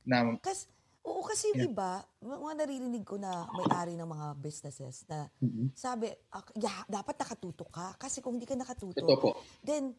na 0.07 0.39
Kas, 0.39 0.71
oo, 1.03 1.19
kasi 1.23 1.51
Yeah. 1.51 1.67
iba, 1.67 2.05
mga 2.23 2.53
naririnig 2.63 3.03
ko 3.03 3.19
na 3.19 3.43
may-ari 3.51 3.99
ng 3.99 4.07
mga 4.07 4.27
businesses 4.39 5.03
na 5.09 5.27
sabi, 5.75 6.11
"Ah, 6.31 6.43
yeah, 6.55 6.85
dapat 6.87 7.19
nakatutok 7.19 7.69
ka. 7.71 7.87
Kasi 7.99 8.23
kung 8.23 8.39
hindi 8.39 8.47
ka 8.47 8.55
nakatutok, 8.55 9.35
then 9.65 9.91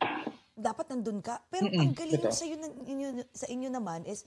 dapat 0.58 0.90
nandun 0.90 1.22
ka. 1.22 1.38
Pero 1.48 1.70
ang 1.70 1.94
Mm-mm, 1.94 1.94
galing 1.94 2.22
totoo. 2.26 2.34
sa, 2.34 2.44
inyo, 2.44 2.66
inyo, 2.84 3.08
sa 3.30 3.46
inyo 3.46 3.68
naman 3.70 4.02
is 4.04 4.26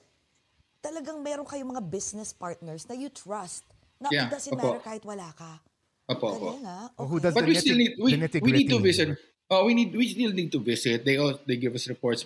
talagang 0.80 1.20
meron 1.20 1.46
kayong 1.46 1.76
mga 1.76 1.84
business 1.86 2.32
partners 2.32 2.88
na 2.88 2.96
you 2.96 3.12
trust. 3.12 3.68
Na 4.02 4.10
Yeah, 4.10 4.26
it 4.26 4.34
doesn't 4.34 4.56
opo. 4.56 4.58
matter 4.58 4.82
kahit 4.82 5.04
wala 5.06 5.30
ka. 5.36 5.62
Opo, 6.10 6.26
opo. 6.34 6.48
Galing 6.50 6.66
ha? 6.66 6.80
Oh, 6.98 7.06
who 7.06 7.20
Okay. 7.20 7.24
does 7.30 7.36
But 7.36 7.46
we 7.46 7.56
still 7.60 7.78
need 7.78 7.94
we, 8.00 8.12
we 8.18 8.52
need 8.56 8.70
to 8.72 8.80
visit. 8.82 9.08
Oh, 9.52 9.68
we 9.68 9.76
need 9.76 9.92
we 9.94 10.08
still 10.10 10.34
need 10.34 10.50
to 10.50 10.60
visit. 10.64 11.04
They 11.06 11.20
all 11.20 11.38
they 11.46 11.60
give 11.60 11.76
us 11.76 11.86
reports. 11.92 12.26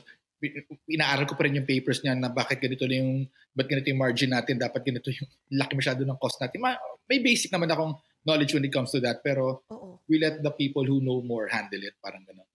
Inaaral 0.86 1.26
ko 1.26 1.34
pa 1.34 1.50
rin 1.50 1.58
yung 1.58 1.68
papers 1.68 2.06
niya 2.06 2.14
na 2.14 2.30
bakit 2.30 2.62
ganito 2.62 2.86
na 2.86 3.02
yung 3.02 3.26
ba't 3.52 3.66
ganito 3.66 3.90
yung 3.90 3.98
margin 4.00 4.30
natin, 4.30 4.62
dapat 4.62 4.86
ganito 4.86 5.10
yung 5.10 5.28
laki 5.58 5.74
masyado 5.74 6.06
ng 6.06 6.20
cost 6.22 6.38
natin. 6.38 6.62
Ma, 6.62 6.78
may 7.10 7.18
basic 7.20 7.50
naman 7.50 7.72
akong 7.72 7.98
knowledge 8.24 8.54
when 8.54 8.66
it 8.66 8.74
comes 8.74 8.94
to 8.94 9.02
that, 9.02 9.26
pero 9.26 9.66
Oo. 9.74 10.00
we 10.06 10.22
let 10.22 10.42
the 10.46 10.54
people 10.54 10.86
who 10.86 11.02
know 11.02 11.22
more 11.22 11.50
handle 11.50 11.82
it, 11.82 11.98
parang 12.02 12.22
gano'n. 12.26 12.46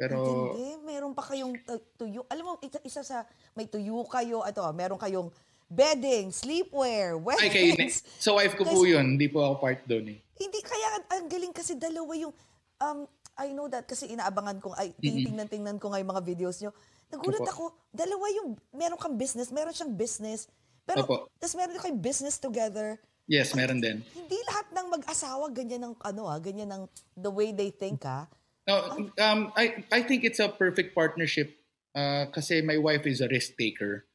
Pero 0.00 0.16
Hindi, 0.56 0.80
meron 0.88 1.12
pa 1.12 1.28
kayong 1.28 1.60
tu- 1.60 1.84
tuyo. 2.00 2.24
Alam 2.32 2.44
mo, 2.48 2.52
isa, 2.64 2.80
isa 2.80 3.00
sa, 3.04 3.28
may 3.52 3.68
tuyo 3.68 4.00
kayo, 4.08 4.40
ito, 4.48 4.64
meron 4.72 4.96
kayong 4.96 5.28
bedding, 5.68 6.32
sleepwear, 6.32 7.20
ay 7.36 7.52
kayo, 7.52 7.76
weddings. 7.76 8.00
sa 8.16 8.32
wife 8.32 8.56
ko 8.56 8.64
po 8.64 8.80
Kasi- 8.80 8.96
yun, 8.96 9.20
hindi 9.20 9.28
po 9.28 9.44
ako 9.44 9.54
part 9.60 9.84
doon 9.84 10.16
eh. 10.16 10.18
Hindi, 10.40 10.58
kaya 10.64 11.04
ang 11.04 11.28
galing 11.28 11.52
kasi 11.52 11.76
dalawa 11.76 12.16
yung, 12.16 12.32
um, 12.80 13.04
I 13.36 13.52
know 13.52 13.68
that 13.68 13.84
kasi 13.84 14.08
inaabangan 14.08 14.56
ko, 14.64 14.72
ay, 14.72 14.96
tinitingnan-tingnan 14.96 15.76
ko 15.76 15.92
nga 15.92 16.00
yung 16.00 16.10
mga 16.16 16.24
videos 16.24 16.56
nyo. 16.64 16.72
Nagulat 17.12 17.44
Opo. 17.44 17.52
ako, 17.52 17.64
dalawa 17.92 18.24
yung, 18.40 18.56
meron 18.72 18.96
kang 18.96 19.20
business, 19.20 19.52
meron 19.52 19.76
siyang 19.76 19.92
business, 19.92 20.48
pero, 20.88 21.28
tas 21.36 21.52
meron 21.52 21.76
kayong 21.76 22.00
business 22.00 22.40
together. 22.40 22.96
Yes, 23.28 23.52
meron 23.54 23.78
din. 23.78 24.02
Hindi 24.16 24.38
lahat 24.48 24.66
ng 24.74 24.86
mag-asawa 24.96 25.44
ganyan 25.52 25.92
ng, 25.92 25.94
ano 26.02 26.26
ah, 26.26 26.40
ganyan 26.40 26.66
ng, 26.66 26.82
the 27.14 27.30
way 27.30 27.52
they 27.52 27.68
think 27.68 28.00
ah. 28.08 28.26
No, 28.70 29.10
um, 29.18 29.50
I 29.58 29.82
I 29.90 30.06
think 30.06 30.22
it's 30.22 30.38
a 30.38 30.46
perfect 30.46 30.94
partnership 30.94 31.58
uh, 31.90 32.30
kasi 32.30 32.62
my 32.62 32.78
wife 32.78 33.02
is 33.02 33.18
a 33.18 33.26
risk 33.26 33.58
taker. 33.58 34.06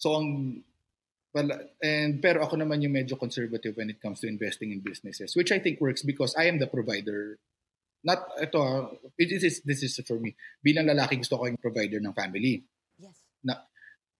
So 0.00 0.16
ang 0.16 0.64
wala, 1.36 1.68
and 1.84 2.16
pero 2.24 2.40
ako 2.48 2.56
naman 2.64 2.80
yung 2.80 2.96
medyo 2.96 3.20
conservative 3.20 3.76
when 3.76 3.92
it 3.92 4.00
comes 4.00 4.24
to 4.24 4.26
investing 4.26 4.72
in 4.72 4.80
businesses, 4.80 5.36
which 5.36 5.52
I 5.52 5.60
think 5.60 5.84
works 5.84 6.00
because 6.00 6.32
I 6.32 6.48
am 6.48 6.56
the 6.56 6.64
provider. 6.64 7.36
Not 8.00 8.24
ito, 8.40 8.56
ah, 8.56 8.88
it 9.20 9.28
is 9.28 9.60
this 9.68 9.84
is 9.84 10.00
for 10.08 10.16
me. 10.16 10.32
Bilang 10.64 10.88
lalaki 10.88 11.20
gusto 11.20 11.36
ko 11.36 11.52
yung 11.52 11.60
provider 11.60 12.00
ng 12.00 12.16
family. 12.16 12.64
Yes. 12.96 13.20
Na, 13.44 13.60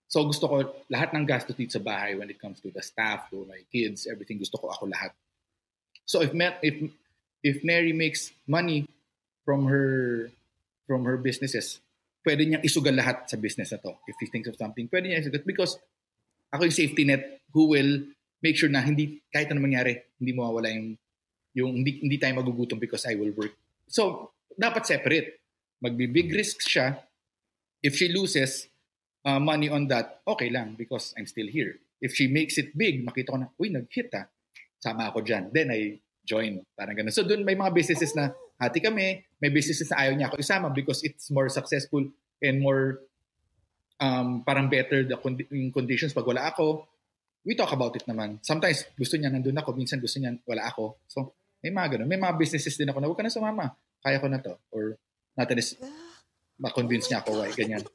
so 0.05 0.29
gusto 0.29 0.45
ko 0.45 0.57
lahat 0.93 1.17
ng 1.17 1.25
gastos 1.25 1.57
dito 1.57 1.81
sa 1.81 1.81
bahay 1.81 2.21
when 2.21 2.29
it 2.29 2.37
comes 2.37 2.61
to 2.61 2.69
the 2.69 2.85
staff, 2.85 3.33
to 3.33 3.49
my 3.49 3.65
kids, 3.73 4.05
everything 4.05 4.37
gusto 4.37 4.61
ko 4.61 4.69
ako 4.69 4.93
lahat. 4.93 5.17
So 6.05 6.21
if 6.21 6.37
if 6.61 6.77
if 7.41 7.65
Mary 7.65 7.97
makes 7.97 8.37
money 8.45 8.85
from 9.51 9.67
her 9.67 10.31
from 10.87 11.03
her 11.03 11.19
businesses, 11.19 11.83
pwede 12.23 12.47
niyang 12.47 12.63
isugal 12.63 12.95
lahat 12.95 13.27
sa 13.27 13.35
business 13.35 13.75
na 13.75 13.83
to. 13.83 13.99
If 14.07 14.15
he 14.23 14.31
thinks 14.31 14.47
of 14.47 14.55
something, 14.55 14.87
pwede 14.87 15.11
niya 15.11 15.27
isugal 15.27 15.43
because 15.43 15.75
ako 16.55 16.71
yung 16.71 16.79
safety 16.79 17.03
net 17.03 17.43
who 17.51 17.75
will 17.75 18.07
make 18.39 18.55
sure 18.55 18.71
na 18.71 18.79
hindi 18.79 19.19
kahit 19.35 19.51
ano 19.51 19.59
mangyari, 19.59 20.07
hindi 20.23 20.31
mawawala 20.39 20.71
yung 20.71 20.95
yung 21.59 21.83
hindi 21.83 21.99
hindi 21.99 22.15
tayo 22.23 22.39
magugutom 22.39 22.79
because 22.79 23.03
I 23.11 23.19
will 23.19 23.35
work. 23.35 23.59
So, 23.91 24.31
dapat 24.55 24.87
separate. 24.87 25.43
Magbi-big 25.83 26.31
risks 26.31 26.71
siya. 26.71 27.03
If 27.83 27.99
she 27.99 28.07
loses 28.07 28.71
uh, 29.27 29.43
money 29.43 29.67
on 29.67 29.91
that, 29.91 30.23
okay 30.23 30.47
lang 30.47 30.79
because 30.79 31.11
I'm 31.19 31.27
still 31.27 31.51
here. 31.51 31.83
If 31.99 32.15
she 32.15 32.31
makes 32.31 32.55
it 32.55 32.79
big, 32.79 33.03
makita 33.03 33.35
ko 33.35 33.39
na, 33.43 33.51
uy, 33.59 33.75
nag-hit 33.75 34.15
ah. 34.15 34.31
Sama 34.79 35.11
ako 35.11 35.27
dyan. 35.27 35.51
Then 35.51 35.75
I 35.75 35.99
join. 36.23 36.63
Parang 36.79 36.95
ganun. 36.95 37.11
So 37.11 37.27
doon 37.27 37.43
may 37.43 37.59
mga 37.59 37.75
businesses 37.75 38.15
na 38.15 38.31
hati 38.61 38.79
kami, 38.79 39.25
may 39.41 39.51
businesses 39.51 39.89
na 39.89 40.05
ayaw 40.05 40.13
niya 40.15 40.27
ako 40.29 40.37
isama 40.39 40.69
because 40.69 41.01
it's 41.01 41.33
more 41.33 41.49
successful 41.49 42.05
and 42.39 42.57
more 42.61 43.01
um, 43.97 44.45
parang 44.45 44.69
better 44.69 45.03
the 45.03 45.17
condi- 45.17 45.49
conditions 45.73 46.13
pag 46.13 46.29
wala 46.29 46.53
ako. 46.53 46.85
We 47.41 47.57
talk 47.57 47.73
about 47.73 47.97
it 47.97 48.05
naman. 48.05 48.37
Sometimes 48.45 48.85
gusto 48.93 49.17
niya 49.17 49.33
nandun 49.33 49.57
ako, 49.57 49.73
minsan 49.73 49.97
gusto 49.97 50.21
niya 50.21 50.37
wala 50.45 50.69
ako. 50.69 51.01
So 51.09 51.33
may 51.65 51.73
mga 51.73 51.97
ganun. 51.97 52.09
May 52.09 52.21
mga 52.21 52.37
businesses 52.37 52.77
din 52.77 52.89
ako 52.89 53.01
na 53.01 53.07
huwag 53.09 53.17
ka 53.17 53.25
na 53.25 53.33
sumama. 53.33 53.65
Kaya 54.01 54.21
ko 54.21 54.29
na 54.29 54.41
to. 54.41 54.57
Or 54.73 54.97
at 55.37 55.49
least 55.57 55.81
ma-convince 56.61 57.09
niya 57.09 57.25
ako 57.25 57.41
why 57.41 57.49
ganyan. 57.53 57.81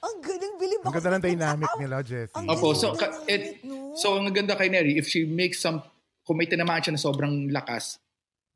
Ang 0.00 0.16
galing, 0.24 0.56
bilib 0.56 0.80
Ang 0.80 0.88
ako. 0.88 0.96
ganda 0.96 1.10
ng 1.20 1.24
dynamic 1.28 1.70
nila, 1.76 2.00
Jessie. 2.00 2.32
Ang 2.32 2.48
Opo, 2.48 2.72
so, 2.72 2.96
ka- 2.96 3.20
it- 3.28 3.60
no? 3.60 3.92
So, 4.00 4.16
ang 4.16 4.32
ganda 4.32 4.56
kay 4.56 4.72
Neri, 4.72 4.96
if 4.96 5.04
she 5.04 5.28
makes 5.28 5.60
some, 5.60 5.84
kung 6.24 6.40
may 6.40 6.48
tinamaan 6.48 6.80
siya 6.80 6.96
na 6.96 7.00
sobrang 7.04 7.52
lakas, 7.52 8.00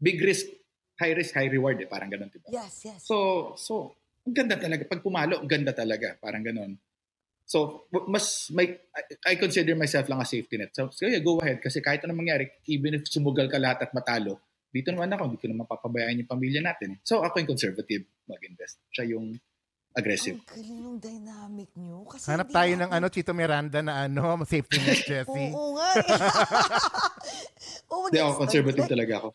big 0.00 0.16
risk, 0.24 0.48
high 0.96 1.12
risk, 1.12 1.32
high 1.32 1.48
reward 1.48 1.78
eh. 1.78 1.86
Parang 1.86 2.06
ganun, 2.06 2.28
diba? 2.28 2.48
yes, 2.48 2.84
yes. 2.84 3.00
So, 3.02 3.16
so, 3.54 3.92
ang 4.22 4.34
ganda 4.34 4.56
talaga. 4.56 4.82
Pag 4.84 5.00
pumalo, 5.00 5.36
ang 5.36 5.46
ganda 5.46 5.70
talaga. 5.70 6.16
Parang 6.16 6.40
ganun. 6.40 6.78
So, 7.44 7.84
mas 8.08 8.48
may 8.48 8.72
I, 8.72 9.02
I 9.28 9.36
consider 9.36 9.76
myself 9.76 10.08
lang 10.08 10.16
a 10.16 10.24
safety 10.24 10.56
net. 10.56 10.72
So, 10.72 10.88
so 10.88 11.04
yeah, 11.04 11.20
go 11.20 11.36
ahead 11.38 11.60
kasi 11.60 11.78
kahit 11.78 12.00
anong 12.00 12.24
mangyari, 12.24 12.48
even 12.64 12.96
if 12.96 13.04
sumugal 13.04 13.52
ka 13.52 13.60
lahat 13.60 13.84
at 13.84 13.90
matalo, 13.92 14.40
dito 14.72 14.88
naman 14.90 15.12
ako, 15.12 15.22
hindi 15.28 15.38
ko 15.38 15.46
naman 15.46 15.68
papabayaan 15.68 16.24
yung 16.24 16.30
pamilya 16.30 16.64
natin. 16.64 16.96
eh. 16.96 16.98
So, 17.04 17.20
ako 17.20 17.38
yung 17.38 17.50
conservative 17.50 18.02
mag-invest. 18.24 18.80
Siya 18.90 19.12
yung 19.12 19.36
aggressive. 19.92 20.40
Ang 20.40 20.48
galing 20.48 20.78
ng 20.80 20.98
dynamic 20.98 21.70
nyo. 21.76 22.08
Kasi 22.08 22.26
Hanap 22.26 22.48
tayo 22.48 22.72
natin- 22.72 22.80
ng 22.80 22.90
ano, 22.90 23.06
Chito 23.06 23.32
Miranda 23.36 23.78
na 23.78 24.08
ano, 24.08 24.40
safety 24.42 24.80
net, 24.80 25.04
Jessie. 25.12 25.52
Oo 25.52 25.76
nga. 25.76 25.88
eh. 25.94 26.02
oh, 27.92 28.08
Hindi 28.08 28.18
ako 28.18 28.32
conservative 28.40 28.84
like, 28.88 28.92
talaga 28.92 29.14
ako. 29.20 29.28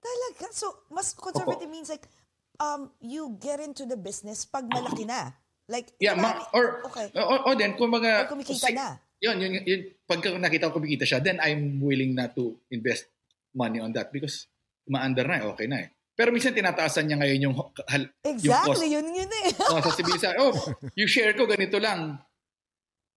Talaga? 0.00 0.48
So, 0.52 0.88
mas 0.88 1.12
conservative 1.12 1.68
means 1.68 1.92
like, 1.92 2.08
um, 2.56 2.90
you 3.00 3.36
get 3.36 3.60
into 3.60 3.84
the 3.84 3.96
business 3.96 4.48
pag 4.48 4.64
malaki 4.68 5.04
na. 5.04 5.36
Like, 5.70 5.94
Yeah, 6.02 6.18
marami- 6.18 6.42
ma- 6.42 6.50
or, 6.56 6.66
okay. 6.90 7.06
o, 7.14 7.46
o 7.46 7.54
then, 7.54 7.78
kung 7.78 7.94
mga... 7.94 8.26
Pag 8.26 8.32
kumikita 8.34 8.68
na. 8.74 8.98
Yun, 9.20 9.36
yun, 9.36 9.50
yun, 9.60 9.64
yun, 9.68 9.80
pagka 10.08 10.32
nakita 10.34 10.72
ko 10.72 10.80
kumikita 10.80 11.04
siya, 11.04 11.20
then 11.20 11.36
I'm 11.44 11.78
willing 11.78 12.16
na 12.16 12.32
to 12.32 12.56
invest 12.72 13.06
money 13.52 13.78
on 13.78 13.92
that 13.92 14.08
because 14.10 14.48
umaandar 14.88 15.28
na 15.28 15.44
eh, 15.44 15.46
okay 15.52 15.68
na 15.68 15.78
eh. 15.84 15.88
Pero 16.16 16.32
minsan 16.32 16.56
tinataasan 16.56 17.04
niya 17.06 17.16
ngayon 17.20 17.40
yung, 17.48 17.54
hal, 17.86 18.02
yung 18.02 18.08
cost. 18.08 18.28
Exactly, 18.28 18.88
yun 18.92 19.06
yun 19.12 19.30
eh. 19.44 19.52
Oh, 19.72 19.80
sasabihin 19.80 20.20
sa, 20.20 20.32
oh, 20.40 20.52
yung 20.98 21.08
share 21.08 21.36
ko 21.36 21.44
ganito 21.44 21.76
lang. 21.76 22.16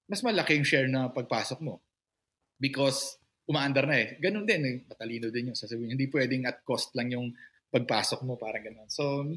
Mas 0.08 0.22
malaki 0.22 0.60
yung 0.60 0.68
share 0.68 0.88
na 0.92 1.08
pagpasok 1.10 1.60
mo. 1.64 1.80
Because 2.60 3.18
umaandar 3.48 3.86
na 3.88 4.00
eh. 4.00 4.16
Ganun 4.20 4.48
din 4.48 4.64
eh. 4.64 4.76
Matalino 4.88 5.28
din 5.28 5.52
yung 5.52 5.60
sasabihin. 5.60 5.96
Hindi 5.96 6.08
pwedeng 6.12 6.48
at 6.48 6.64
cost 6.64 6.96
lang 6.96 7.12
yung 7.12 7.32
pagpasok 7.70 8.24
mo. 8.24 8.40
Parang 8.40 8.64
ganun. 8.64 8.88
So, 8.88 9.28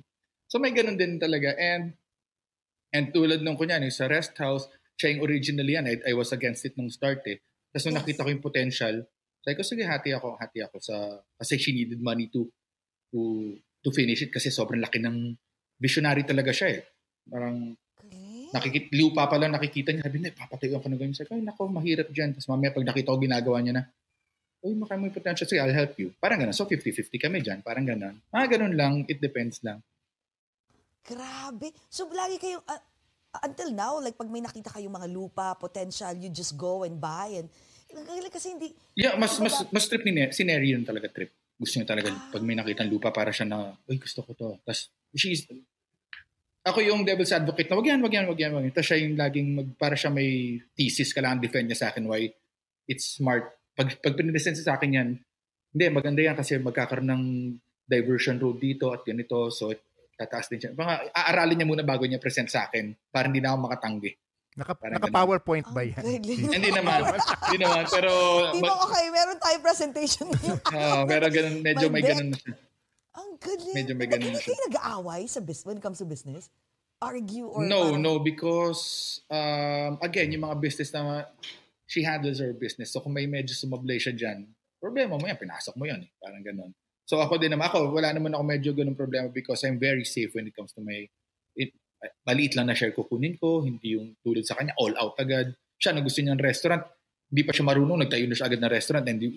so 0.47 0.63
may 0.63 0.71
ganun 0.71 0.95
din 0.99 1.19
talaga. 1.19 1.55
And, 1.59 1.95
and 2.95 3.11
tulad 3.11 3.43
nung 3.43 3.59
kunya, 3.59 3.83
yung 3.83 3.95
sa 3.95 4.07
rest 4.07 4.39
house, 4.39 4.71
siya 4.97 5.17
yung 5.17 5.23
originally 5.27 5.75
yan. 5.75 5.87
I, 5.91 5.95
I 6.07 6.15
was 6.15 6.31
against 6.31 6.65
it 6.65 6.79
nung 6.79 6.89
start 6.89 7.27
eh. 7.27 7.43
Tapos 7.75 7.85
nung 7.91 7.99
Yes. 7.99 8.01
nakita 8.07 8.25
ko 8.25 8.31
yung 8.31 8.45
potential, 8.45 8.95
sabi 9.43 9.55
ko, 9.55 9.63
sige, 9.63 9.85
hati 9.87 10.11
ako, 10.15 10.39
hati 10.41 10.59
ako 10.63 10.77
sa, 10.83 10.97
kasi 11.39 11.55
she 11.61 11.71
needed 11.77 12.03
money 12.03 12.27
to, 12.31 12.49
to, 13.15 13.53
to 13.85 13.91
finish 13.95 14.23
it 14.27 14.33
kasi 14.35 14.51
sobrang 14.51 14.83
laki 14.83 14.99
ng 15.03 15.35
visionary 15.79 16.27
talaga 16.27 16.51
siya 16.51 16.79
eh. 16.79 16.81
Parang 17.27 17.75
Galing. 18.57 18.73
nakikita, 18.73 18.89
lupa 18.97 19.23
pa 19.29 19.37
lang 19.37 19.53
nakikita 19.53 19.91
niya, 19.93 20.03
sabi 20.09 20.17
niya, 20.19 20.33
papatayuan 20.33 20.81
ko 20.81 20.89
na 20.89 20.97
ganyan. 20.97 21.17
Sabi 21.17 21.31
ay 21.37 21.45
nako, 21.45 21.63
mahirap 21.69 22.09
dyan. 22.11 22.33
Tapos 22.33 22.49
mamaya 22.49 22.73
pag 22.73 22.87
nakita 22.89 23.13
ko 23.13 23.19
ginagawa 23.21 23.59
niya 23.61 23.75
na, 23.77 23.85
uy, 24.65 24.75
maka 24.75 24.99
may 24.99 25.13
potential, 25.13 25.47
sige, 25.47 25.61
I'll 25.63 25.77
help 25.77 25.95
you. 26.01 26.11
Parang 26.19 26.43
ganun. 26.43 26.57
So, 26.57 26.67
50-50 26.67 27.23
kami 27.23 27.39
dyan. 27.45 27.63
Parang 27.63 27.87
ganun. 27.87 28.19
Ah, 28.35 28.49
ganun 28.51 28.75
lang. 28.75 29.07
It 29.07 29.23
depends 29.23 29.63
lang. 29.63 29.79
Grabe. 31.07 31.71
So, 31.87 32.11
lagi 32.11 32.41
kayong, 32.43 32.65
ah, 32.67 32.83
until 33.47 33.71
now, 33.71 34.01
like 34.03 34.19
pag 34.19 34.27
may 34.27 34.43
nakita 34.43 34.75
kayong 34.75 34.97
mga 34.97 35.09
lupa, 35.13 35.55
potential, 35.55 36.17
you 36.19 36.33
just 36.33 36.59
go 36.59 36.83
and 36.83 36.99
buy 36.99 37.37
and, 37.39 37.47
Galing 37.87 38.35
kasi 38.35 38.51
hindi, 38.51 38.75
Yeah, 38.99 39.15
mas 39.15 39.39
mas 39.39 39.63
mas 39.71 39.87
trip 39.87 40.03
ni 40.03 40.11
Ne- 40.11 40.35
si 40.35 40.43
Neri 40.43 40.75
yun 40.75 40.83
talaga 40.83 41.07
trip. 41.07 41.31
Gusto 41.55 41.79
niya 41.79 41.87
talaga 41.87 42.11
pag 42.35 42.43
may 42.43 42.59
nakita 42.59 42.83
lupa 42.83 43.15
para 43.15 43.31
siya 43.31 43.47
na, 43.47 43.79
uy, 43.87 43.97
gusto 43.97 44.27
ko 44.27 44.35
to. 44.35 44.49
Tapos, 44.67 44.91
she's, 45.15 45.47
ako 46.67 46.83
yung 46.83 47.07
devil's 47.07 47.31
advocate 47.31 47.71
na, 47.71 47.79
wag 47.79 47.87
yan, 47.87 48.01
wag 48.03 48.13
yan, 48.13 48.27
wag 48.27 48.39
yan, 48.43 48.53
wag 48.53 48.65
yan. 48.67 48.75
Tapos 48.75 48.89
siya 48.91 48.99
yung 49.07 49.15
laging, 49.15 49.49
mag, 49.55 49.69
para 49.79 49.95
siya 49.95 50.11
may 50.11 50.59
thesis, 50.75 51.15
kailangan 51.15 51.39
defend 51.39 51.71
niya 51.71 51.79
sa 51.79 51.89
akin 51.95 52.05
why 52.11 52.27
it's 52.91 53.17
smart. 53.17 53.55
Pag, 53.79 54.03
pag 54.03 54.19
pinipresent 54.19 54.59
sa 54.59 54.75
akin 54.75 54.91
yan, 54.91 55.09
hindi, 55.71 55.85
maganda 55.95 56.27
yan 56.27 56.35
kasi 56.35 56.59
magkakaroon 56.59 57.07
ng 57.07 57.25
diversion 57.87 58.35
road 58.43 58.59
dito 58.59 58.91
at 58.91 59.07
ganito. 59.07 59.47
So, 59.55 59.71
tataas 60.19 60.51
din 60.51 60.59
siya. 60.59 60.71
Mga, 60.75 61.15
aaralin 61.15 61.57
niya 61.61 61.69
muna 61.71 61.85
bago 61.87 62.03
niya 62.03 62.19
present 62.19 62.51
sa 62.51 62.67
akin 62.67 62.91
para 63.15 63.31
hindi 63.31 63.39
na 63.39 63.55
ako 63.55 63.71
makatanggi. 63.71 64.11
Naka, 64.57 64.73
Parang 64.73 64.97
naka-PowerPoint 64.97 65.69
ba 65.69 65.85
Ang 65.85 65.93
yan? 65.93 66.25
hindi 66.49 66.71
naman. 66.73 67.05
hindi 67.13 67.59
naman. 67.61 67.85
Pero, 67.93 68.11
Di 68.57 68.61
ba 68.65 68.73
okay, 68.89 69.05
meron 69.13 69.37
tayong 69.37 69.63
presentation 69.63 70.27
ngayon. 70.33 70.59
Ah, 70.73 71.05
pero 71.05 71.29
ganun, 71.29 71.57
medyo 71.61 71.87
may 71.93 72.01
ganun 72.01 72.33
na 72.33 72.39
siya. 72.41 72.57
Ang 73.17 73.41
galing. 73.41 73.75
Medyo 73.75 73.95
may 73.97 74.09
ganun 74.09 74.37
siya. 74.37 74.53
kayo 74.53 74.61
nag-aaway 74.69 75.25
sa 75.25 75.41
business 75.41 75.65
when 75.65 75.81
it 75.81 75.85
comes 75.85 75.99
to 75.99 76.07
business? 76.07 76.53
Argue 77.01 77.49
or 77.49 77.65
No, 77.65 77.93
parang- 77.93 78.03
no, 78.05 78.13
because, 78.21 79.21
um, 79.29 80.01
again, 80.01 80.33
yung 80.33 80.45
mga 80.45 80.57
business 80.61 80.93
na 80.93 81.29
she 81.89 82.05
handles 82.05 82.41
her 82.41 82.53
business. 82.53 82.93
So, 82.93 83.01
kung 83.01 83.17
may 83.17 83.25
medyo 83.29 83.57
sumablay 83.57 83.97
siya 83.97 84.13
dyan, 84.13 84.49
problema 84.77 85.17
mo 85.17 85.25
yan, 85.25 85.39
pinasok 85.39 85.75
mo 85.77 85.85
yan. 85.89 86.05
Eh. 86.05 86.11
Parang 86.21 86.43
ganun. 86.45 86.71
So, 87.07 87.23
ako 87.23 87.39
din 87.39 87.55
naman, 87.55 87.71
ako, 87.71 87.95
wala 87.95 88.11
naman 88.11 88.35
ako 88.35 88.43
medyo 88.43 88.71
ganun 88.75 88.99
problema 88.99 89.31
because 89.31 89.63
I'm 89.63 89.79
very 89.79 90.03
safe 90.03 90.35
when 90.35 90.51
it 90.51 90.55
comes 90.59 90.75
to 90.75 90.83
my, 90.83 91.07
it, 91.55 91.71
maliit 92.27 92.59
lang 92.59 92.67
na 92.67 92.75
share 92.75 92.91
kukunin 92.91 93.39
ko, 93.39 93.63
hindi 93.63 93.95
yung 93.95 94.19
tulad 94.21 94.43
sa 94.43 94.59
kanya, 94.59 94.75
all 94.77 94.93
out 94.99 95.15
agad. 95.17 95.55
Siya, 95.79 95.95
na 95.95 96.03
gusto 96.03 96.19
niya 96.19 96.35
ng 96.35 96.43
restaurant, 96.43 96.83
hindi 97.31 97.43
pa 97.47 97.55
siya 97.55 97.65
marunong, 97.71 98.03
nagtayo 98.03 98.27
na 98.27 98.35
siya 98.35 98.51
agad 98.51 98.59
ng 98.59 98.73
restaurant, 98.73 99.05
and 99.07 99.19
di, 99.23 99.29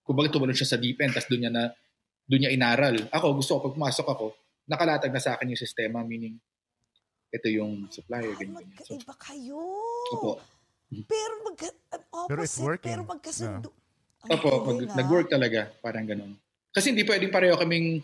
kumbaga 0.00 0.32
tumalon 0.32 0.56
siya 0.56 0.72
sa 0.72 0.80
deep 0.80 0.96
end, 1.04 1.12
tapos 1.12 1.28
doon 1.28 1.42
niya 1.44 1.52
na, 1.52 1.62
doon 2.24 2.40
niya 2.40 2.52
inaral. 2.52 2.96
Ako, 3.12 3.36
gusto 3.36 3.58
ko, 3.58 3.70
pag 3.70 3.74
pumasok 3.76 4.06
ako, 4.08 4.26
nakalatag 4.64 5.12
na 5.12 5.20
sa 5.20 5.36
akin 5.36 5.52
yung 5.52 5.60
sistema, 5.60 6.00
meaning, 6.00 6.40
ito 7.28 7.48
yung 7.50 7.90
supplier, 7.90 8.32
Ah, 8.32 8.38
ganyan, 8.38 8.64
ganyan. 8.64 8.78
So, 8.80 8.94
magkaiba 8.96 9.14
kayo. 9.18 9.60
opo. 10.14 10.30
Pero 11.04 11.32
magka, 11.42 11.68
opposite, 12.14 12.28
Pero 12.30 12.40
it's 12.44 12.58
working. 12.60 12.90
Pero 12.94 13.02
magkasundo. 13.02 13.68
Ang 14.24 14.30
Opo, 14.30 14.48
mag, 14.64 14.78
ah. 14.88 14.96
nag-work 14.96 15.28
talaga, 15.28 15.68
parang 15.84 16.06
ganun. 16.06 16.32
Kasi 16.72 16.94
hindi 16.94 17.04
pwedeng 17.04 17.28
pareho 17.28 17.58
kaming 17.60 18.00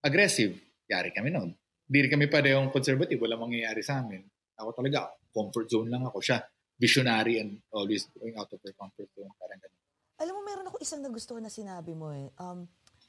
aggressive. 0.00 0.56
Yari 0.86 1.10
kami 1.12 1.28
noon. 1.34 1.50
Hindi 1.86 1.98
rin 2.06 2.10
kami 2.10 2.26
parehong 2.26 2.70
conservative. 2.70 3.18
Wala 3.20 3.38
mangyayari 3.38 3.82
sa 3.82 4.02
amin. 4.02 4.22
Ako 4.56 4.74
talaga, 4.74 5.12
comfort 5.30 5.68
zone 5.68 5.90
lang 5.90 6.02
ako. 6.02 6.18
Siya, 6.18 6.40
visionary 6.78 7.38
and 7.38 7.60
always 7.70 8.08
going 8.10 8.34
out 8.34 8.48
of 8.48 8.58
her 8.62 8.74
comfort 8.74 9.06
zone. 9.12 9.30
Parang 9.36 9.60
ganun. 9.60 9.80
Alam 10.16 10.32
mo, 10.34 10.40
meron 10.42 10.66
ako 10.66 10.76
isang 10.80 11.04
nagustuhan 11.04 11.44
na 11.44 11.52
sinabi 11.52 11.92
mo 11.92 12.10
eh. 12.10 12.32
Um, 12.40 12.64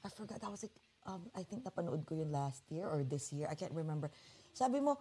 I 0.07 0.09
forgot, 0.09 0.39
that 0.39 0.47
was 0.47 0.63
like, 0.63 0.71
um, 1.03 1.27
I 1.35 1.43
think 1.43 1.67
napanood 1.67 2.07
ko 2.07 2.15
yun 2.15 2.31
last 2.31 2.63
year 2.71 2.87
or 2.87 3.03
this 3.03 3.35
year. 3.35 3.51
I 3.51 3.59
can't 3.59 3.75
remember. 3.75 4.07
Sabi 4.55 4.79
mo, 4.79 4.95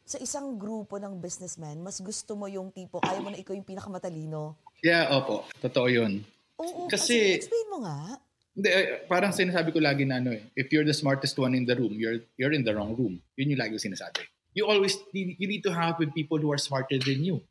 sa 0.00 0.16
isang 0.16 0.56
grupo 0.56 0.96
ng 0.96 1.20
businessmen, 1.20 1.84
mas 1.84 2.00
gusto 2.00 2.32
mo 2.32 2.48
yung 2.48 2.72
tipo, 2.72 2.96
ayaw 3.04 3.20
mo 3.20 3.28
na 3.28 3.36
ikaw 3.36 3.52
yung 3.52 3.68
pinakamatalino. 3.68 4.56
Yeah, 4.80 5.12
opo. 5.12 5.44
Totoo 5.60 5.92
yun. 5.92 6.24
Oo, 6.56 6.88
Kasi- 6.88 7.36
kasi, 7.36 7.44
explain 7.44 7.68
mo 7.68 7.84
nga. 7.84 8.16
Hindi, 8.56 8.68
eh, 8.72 9.04
parang 9.04 9.36
sinasabi 9.36 9.68
ko 9.68 9.84
lagi 9.84 10.08
na 10.08 10.16
ano 10.16 10.32
eh, 10.32 10.40
if 10.56 10.72
you're 10.72 10.88
the 10.88 10.96
smartest 10.96 11.36
one 11.36 11.52
in 11.52 11.68
the 11.68 11.76
room, 11.76 11.92
you're 11.92 12.24
you're 12.40 12.56
in 12.56 12.64
the 12.64 12.72
wrong 12.72 12.96
room. 12.96 13.20
Yun 13.36 13.52
yung 13.52 13.60
lagi 13.60 13.76
ko 13.76 13.82
sinasabi. 13.84 14.24
You 14.56 14.64
always, 14.64 14.96
you 15.12 15.36
need 15.44 15.60
to 15.68 15.72
hang 15.76 15.92
out 15.92 16.00
with 16.00 16.16
people 16.16 16.40
who 16.40 16.48
are 16.48 16.56
smarter 16.56 16.96
than 16.96 17.20
you. 17.20 17.44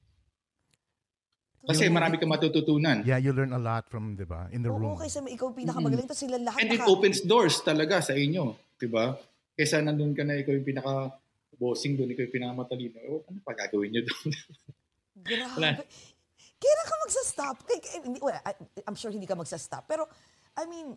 Kasi 1.65 1.89
marami 1.89 2.15
kang 2.15 2.29
matututunan. 2.29 3.01
Yeah, 3.01 3.17
you 3.17 3.31
learn 3.31 3.49
a 3.49 3.57
lot 3.57 3.85
from, 3.85 4.13
di 4.13 4.23
ba, 4.23 4.45
in 4.49 4.61
the 4.61 4.69
Oo, 4.69 4.77
room. 4.77 4.95
kaysa 4.95 5.21
ikaw 5.21 5.49
yung 5.49 5.57
pinakamagaling, 5.57 6.05
tapos 6.05 6.21
sila 6.21 6.37
lahat 6.37 6.59
And 6.59 6.69
it 6.69 6.79
naka- 6.79 6.91
opens 6.91 7.19
doors 7.21 7.57
talaga 7.59 7.99
sa 7.99 8.13
inyo. 8.13 8.53
Diba? 8.75 9.17
Kaysa 9.53 9.79
nandun 9.79 10.11
ka 10.11 10.21
na 10.21 10.35
ikaw 10.35 10.51
yung 10.51 10.63
pinaka 10.63 11.15
bossing 11.55 11.95
doon, 11.95 12.11
ikaw 12.11 12.21
yung 12.21 12.35
pinakamatalino. 12.35 12.97
Oh, 13.07 13.21
ano 13.23 13.39
pa 13.41 13.53
gagawin 13.53 13.89
nyo 13.89 14.01
doon? 14.03 14.27
Wala. 15.25 15.45
Grabe. 15.73 15.83
Kailan 16.55 16.85
ka 16.85 16.95
magsa-stop? 17.01 17.55
Kay- 17.63 17.81
kay- 17.81 18.03
hindi- 18.03 18.21
well, 18.21 18.37
I- 18.37 18.57
I'm 18.83 18.95
sure 18.95 19.09
hindi 19.09 19.25
ka 19.25 19.33
magsa-stop. 19.33 19.85
Pero, 19.85 20.05
I 20.53 20.65
mean, 20.65 20.93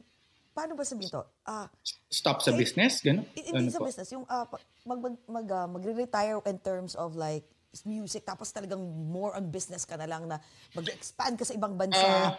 paano 0.51 0.75
ba 0.75 0.83
sabihin 0.83 1.09
to? 1.09 1.23
Ah, 1.45 1.67
Stop 2.09 2.41
sa 2.41 2.51
Okay. 2.51 2.61
business? 2.61 3.01
Gano'n? 3.01 3.25
I- 3.33 3.47
hindi 3.47 3.69
Ano 3.69 3.71
sa 3.71 3.79
po? 3.79 3.87
business, 3.87 4.09
yung 4.11 4.25
uh, 4.25 4.47
mag, 4.85 4.99
mag, 4.99 5.15
mag, 5.25 5.47
ah, 5.51 5.67
magre-retire 5.67 6.41
in 6.45 6.59
terms 6.59 6.93
of 6.95 7.15
like 7.15 7.45
music, 7.85 8.25
tapos 8.25 8.49
talagang 8.51 8.81
more 9.09 9.37
on 9.37 9.53
business 9.53 9.85
ka 9.85 9.97
na 10.01 10.09
lang 10.09 10.25
na 10.25 10.41
mag-expand 10.73 11.37
ka 11.37 11.45
sa 11.45 11.55
ibang 11.55 11.77
bansa. 11.77 12.01
Ah, 12.01 12.33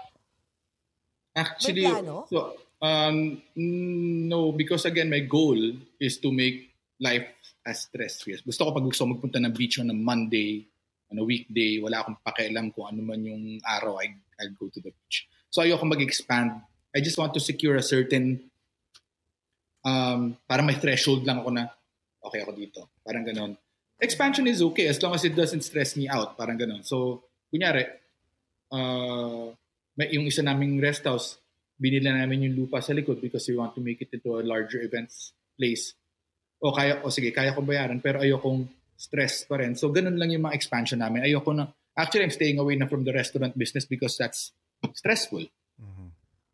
Actually, 1.38 1.86
so, 2.28 2.58
um, 2.82 3.38
no, 4.28 4.52
because 4.52 4.84
again, 4.90 5.08
my 5.08 5.22
goal 5.22 5.56
is 6.02 6.18
to 6.18 6.34
make 6.34 6.74
life 7.00 7.30
as 7.64 7.88
stress-free. 7.88 8.42
Gusto 8.44 8.68
ko 8.68 8.70
pag 8.76 8.84
gusto 8.84 9.06
magpunta 9.06 9.40
ng 9.40 9.54
beach 9.54 9.80
on 9.80 9.94
a 9.94 9.96
Monday, 9.96 10.66
on 11.14 11.22
a 11.22 11.26
weekday, 11.26 11.80
wala 11.80 12.02
akong 12.02 12.20
pakialam 12.20 12.74
kung 12.74 12.90
ano 12.90 13.02
man 13.06 13.22
yung 13.24 13.62
araw, 13.64 14.02
I, 14.02 14.12
I'll 14.42 14.58
go 14.58 14.68
to 14.68 14.82
the 14.82 14.92
beach. 14.92 15.30
So 15.50 15.62
ayoko 15.62 15.86
mag-expand. 15.86 16.60
I 16.90 17.00
just 17.00 17.22
want 17.22 17.38
to 17.38 17.42
secure 17.42 17.78
a 17.78 17.86
certain, 17.86 18.50
um, 19.86 20.36
para 20.50 20.66
may 20.66 20.76
threshold 20.76 21.24
lang 21.24 21.46
ako 21.46 21.50
na, 21.54 21.70
okay 22.26 22.42
ako 22.42 22.52
dito. 22.58 22.90
Parang 23.06 23.24
ganon. 23.24 23.54
Expansion 24.00 24.48
is 24.48 24.64
okay 24.64 24.88
as 24.88 25.02
long 25.04 25.14
as 25.14 25.28
it 25.28 25.36
doesn't 25.36 25.62
stress 25.62 25.96
me 26.00 26.08
out. 26.08 26.40
Parang 26.40 26.56
ganon. 26.56 26.88
So, 26.88 27.28
kunyari, 27.52 27.84
uh, 28.72 29.52
may, 30.00 30.08
yung 30.16 30.24
isa 30.26 30.40
naming 30.40 30.80
rest 30.80 31.04
house, 31.04 31.36
binila 31.76 32.16
namin 32.16 32.48
yung 32.48 32.56
lupa 32.66 32.80
sa 32.80 32.96
likod 32.96 33.20
because 33.20 33.48
we 33.48 33.60
want 33.60 33.76
to 33.76 33.84
make 33.84 34.00
it 34.00 34.12
into 34.12 34.40
a 34.40 34.44
larger 34.44 34.80
events 34.80 35.36
place. 35.60 35.96
O 36.64 36.72
kaya, 36.72 37.00
o 37.04 37.12
sige, 37.12 37.32
kaya 37.32 37.56
ko 37.56 37.64
bayaran 37.64 38.04
pero 38.04 38.20
ayokong 38.20 38.68
stress 39.00 39.48
pa 39.48 39.60
rin. 39.60 39.80
So 39.80 39.92
ganun 39.92 40.20
lang 40.20 40.32
yung 40.36 40.44
mga 40.44 40.56
expansion 40.60 41.00
namin. 41.00 41.24
Ayoko 41.24 41.56
na, 41.56 41.72
actually 41.96 42.28
I'm 42.28 42.36
staying 42.36 42.60
away 42.60 42.76
na 42.76 42.88
from 42.88 43.08
the 43.08 43.16
restaurant 43.16 43.56
business 43.56 43.88
because 43.88 44.20
that's 44.20 44.52
stressful. 44.96 45.48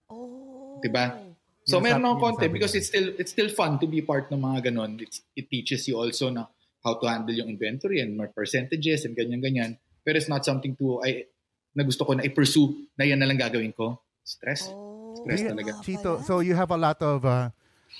oh. 0.10 0.78
Diba? 0.82 1.18
So 1.66 1.82
meron 1.82 2.06
akong 2.06 2.38
konti 2.38 2.46
because 2.54 2.78
it's 2.78 2.94
still 2.94 3.10
it's 3.18 3.34
still 3.34 3.50
fun 3.50 3.82
to 3.82 3.90
be 3.90 4.06
part 4.06 4.30
ng 4.30 4.38
mga 4.38 4.70
ganun. 4.70 5.02
It's, 5.02 5.26
it 5.34 5.50
teaches 5.50 5.90
you 5.90 5.98
also 5.98 6.30
na 6.30 6.46
how 6.86 6.94
to 6.96 7.10
handle 7.10 7.34
yung 7.34 7.50
inventory 7.50 8.00
and 8.00 8.14
more 8.14 8.30
percentages 8.30 9.04
and 9.04 9.18
ganyan-ganyan. 9.18 9.76
Pero 10.06 10.22
it's 10.22 10.30
not 10.30 10.46
something 10.46 10.78
to, 10.78 11.02
I, 11.02 11.26
na 11.74 11.82
gusto 11.82 12.06
ko 12.06 12.14
na 12.14 12.22
i-pursue 12.22 12.94
na 12.94 13.10
yan 13.10 13.18
na 13.18 13.26
lang 13.26 13.42
gagawin 13.42 13.74
ko. 13.74 13.98
Stress. 14.22 14.70
Oh, 14.70 15.18
Stress 15.18 15.42
nga 15.42 15.58
talaga. 15.58 15.72
Chito, 15.82 16.22
so 16.22 16.46
you 16.46 16.54
have 16.54 16.70
a 16.70 16.78
lot 16.78 17.02
of 17.02 17.26
uh, 17.26 17.50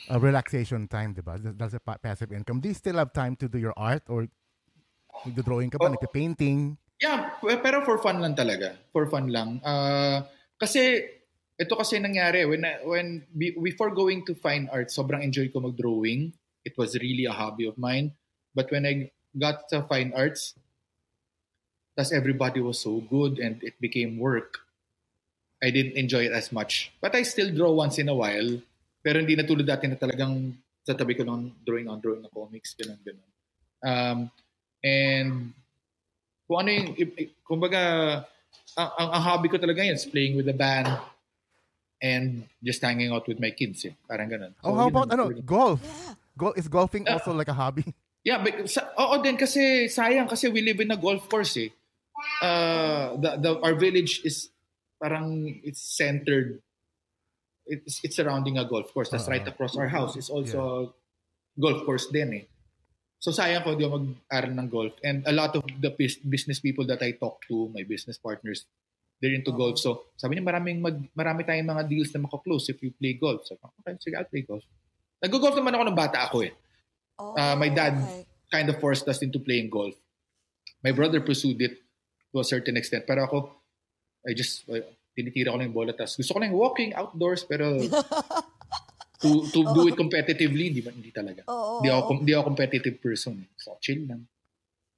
uh, 0.08 0.20
relaxation 0.22 0.86
time, 0.86 1.18
di 1.18 1.26
ba? 1.26 1.42
That's 1.42 1.74
a 1.74 1.82
pa- 1.82 1.98
passive 1.98 2.30
income. 2.30 2.62
Do 2.62 2.70
you 2.70 2.78
still 2.78 3.02
have 3.02 3.10
time 3.10 3.34
to 3.42 3.50
do 3.50 3.58
your 3.58 3.74
art 3.74 4.06
or 4.06 4.30
nagdo-drawing 5.26 5.74
ka 5.74 5.82
ba, 5.82 5.90
Oh. 5.90 5.94
nagpe-painting? 5.98 6.78
Yeah, 7.02 7.36
pero 7.42 7.84
for 7.84 7.98
fun 8.00 8.22
lang 8.22 8.38
talaga. 8.38 8.78
For 8.94 9.10
fun 9.10 9.28
lang. 9.28 9.60
Uh, 9.66 10.24
kasi, 10.56 11.04
ito 11.58 11.74
kasi 11.76 12.00
nangyari. 12.00 12.46
When, 12.48 12.64
I- 12.64 12.86
when 12.86 13.26
be- 13.34 13.58
before 13.58 13.92
going 13.92 14.24
to 14.30 14.34
fine 14.38 14.70
art, 14.72 14.94
sobrang 14.94 15.26
enjoy 15.26 15.50
ko 15.50 15.60
mag-drawing. 15.60 16.32
It 16.64 16.74
was 16.78 16.96
really 16.98 17.26
a 17.26 17.34
hobby 17.36 17.66
of 17.66 17.78
mine. 17.78 18.14
But 18.56 18.72
when 18.72 18.88
I 18.88 19.12
got 19.36 19.68
to 19.70 19.84
fine 19.84 20.16
arts, 20.16 20.56
tas 21.96 22.12
everybody 22.12 22.60
was 22.60 22.80
so 22.80 23.04
good 23.04 23.38
and 23.38 23.60
it 23.64 23.76
became 23.80 24.16
work. 24.18 24.64
I 25.64 25.72
didn't 25.72 25.96
enjoy 25.96 26.28
it 26.28 26.36
as 26.36 26.52
much. 26.52 26.92
But 27.00 27.16
I 27.16 27.24
still 27.24 27.52
draw 27.52 27.72
once 27.72 28.00
in 28.00 28.08
a 28.08 28.16
while. 28.16 28.60
Pero 29.04 29.20
hindi 29.20 29.36
na 29.36 29.44
tulad 29.44 29.68
dati 29.68 29.88
na 29.88 29.96
talagang 29.96 30.56
sa 30.84 30.94
tabi 30.94 31.16
ko 31.16 31.24
lang 31.24 31.52
drawing 31.66 31.88
on 31.88 32.00
drawing 32.00 32.22
na 32.22 32.30
comics, 32.30 32.76
ganun, 32.76 33.00
ganun. 33.02 33.30
Um, 33.82 34.18
and 34.84 35.54
kung 36.46 36.58
ano 36.62 36.70
yung, 36.70 36.88
i- 36.96 37.16
i- 37.26 37.32
kumbaga, 37.42 37.82
ang, 38.78 38.90
ang, 39.00 39.10
ang 39.18 39.24
hobby 39.24 39.48
ko 39.50 39.58
talaga 39.58 39.82
yun 39.82 39.96
is 39.98 40.06
playing 40.06 40.36
with 40.38 40.46
the 40.46 40.54
band 40.54 40.90
and 42.02 42.46
just 42.62 42.82
hanging 42.84 43.10
out 43.10 43.26
with 43.26 43.40
my 43.40 43.50
kids. 43.50 43.86
Eh. 43.86 43.94
Parang 44.06 44.30
ganun. 44.30 44.54
Oh, 44.62 44.76
how 44.76 44.90
about 44.90 45.10
ang- 45.10 45.18
ano, 45.18 45.42
golf? 45.42 45.82
Yeah. 45.82 46.14
Gol- 46.38 46.58
is 46.60 46.68
golfing 46.68 47.08
Yeah. 47.08 47.18
also 47.18 47.32
like 47.32 47.48
a 47.50 47.56
hobby? 47.56 47.88
Yeah, 48.26 48.42
but 48.42 48.66
sa, 48.66 48.90
oo 48.98 49.22
din 49.22 49.38
kasi 49.38 49.86
sayang 49.86 50.26
kasi 50.26 50.50
we 50.50 50.66
live 50.66 50.82
in 50.82 50.90
a 50.90 50.98
golf 50.98 51.30
course 51.30 51.62
eh. 51.62 51.70
Uh, 52.42 53.14
the, 53.22 53.38
the, 53.38 53.52
our 53.62 53.78
village 53.78 54.26
is 54.26 54.50
parang 54.98 55.62
it's 55.62 55.78
centered 55.78 56.58
it's, 57.70 58.02
it's 58.02 58.18
surrounding 58.18 58.58
a 58.58 58.66
golf 58.66 58.90
course. 58.90 59.14
That's 59.14 59.30
Oo. 59.30 59.38
right 59.38 59.46
across 59.46 59.78
our 59.78 59.86
house 59.86 60.18
is 60.18 60.34
also 60.34 60.58
a 60.58 60.82
golf 61.54 61.86
course 61.86 62.10
din 62.10 62.34
eh. 62.34 62.46
So 63.22 63.30
sayang 63.30 63.62
ko 63.62 63.78
di 63.78 63.86
ako 63.86 64.10
mag-aral 64.10 64.54
ng 64.58 64.70
golf. 64.74 64.98
And 65.06 65.22
a 65.30 65.34
lot 65.34 65.54
of 65.54 65.62
the 65.62 65.94
bus- 65.94 66.22
business 66.26 66.58
people 66.58 66.90
that 66.90 67.06
I 67.06 67.14
talk 67.14 67.46
to, 67.54 67.70
my 67.78 67.86
business 67.86 68.18
partners, 68.18 68.66
they're 69.22 69.38
into 69.38 69.54
golf. 69.54 69.78
So 69.78 70.10
sabi 70.18 70.42
niya 70.42 70.50
maraming 70.50 70.82
mag, 70.82 70.98
marami 71.14 71.46
tayong 71.46 71.70
mga 71.70 71.86
deals 71.86 72.10
na 72.10 72.26
mako-close 72.26 72.74
if 72.74 72.82
you 72.82 72.90
play 72.90 73.14
golf. 73.14 73.46
So 73.46 73.62
okay, 73.62 74.02
sige, 74.02 74.18
I'll 74.18 74.26
play 74.26 74.42
golf. 74.42 74.66
Nag-golf 75.22 75.54
naman 75.54 75.78
ako 75.78 75.84
ng 75.94 75.98
bata 75.98 76.26
ako 76.26 76.42
eh 76.42 76.65
Oh, 77.16 77.36
uh, 77.36 77.56
my 77.56 77.70
dad 77.72 77.96
okay. 77.96 78.26
kind 78.52 78.68
of 78.68 78.80
forced 78.80 79.08
us 79.08 79.24
into 79.24 79.40
playing 79.40 79.70
golf. 79.70 79.96
My 80.84 80.92
brother 80.92 81.22
pursued 81.22 81.62
it 81.62 81.80
to 82.34 82.40
a 82.40 82.48
certain 82.48 82.76
extent. 82.76 83.08
Pero 83.08 83.24
ako, 83.24 83.38
I 84.28 84.36
just, 84.36 84.68
uh, 84.68 84.84
tinitira 85.16 85.56
ko 85.56 85.58
lang 85.58 85.72
yung 85.72 85.78
bola. 85.78 85.96
Tas 85.96 86.20
gusto 86.20 86.36
ko 86.36 86.40
lang 86.44 86.52
walking 86.52 86.92
outdoors, 86.92 87.48
pero 87.48 87.80
to, 89.24 89.48
to 89.50 89.60
do 89.72 89.88
it 89.88 89.96
competitively, 89.96 90.76
hindi, 90.76 90.84
ba- 90.84 90.92
hindi 90.92 91.10
talaga. 91.16 91.48
Oo, 91.48 91.80
Hindi 91.80 91.90
ako, 91.90 92.12
oo. 92.12 92.20
hindi 92.20 92.32
ako 92.36 92.44
competitive 92.52 92.98
person. 93.00 93.40
So, 93.56 93.80
chill 93.80 94.04
lang. 94.04 94.28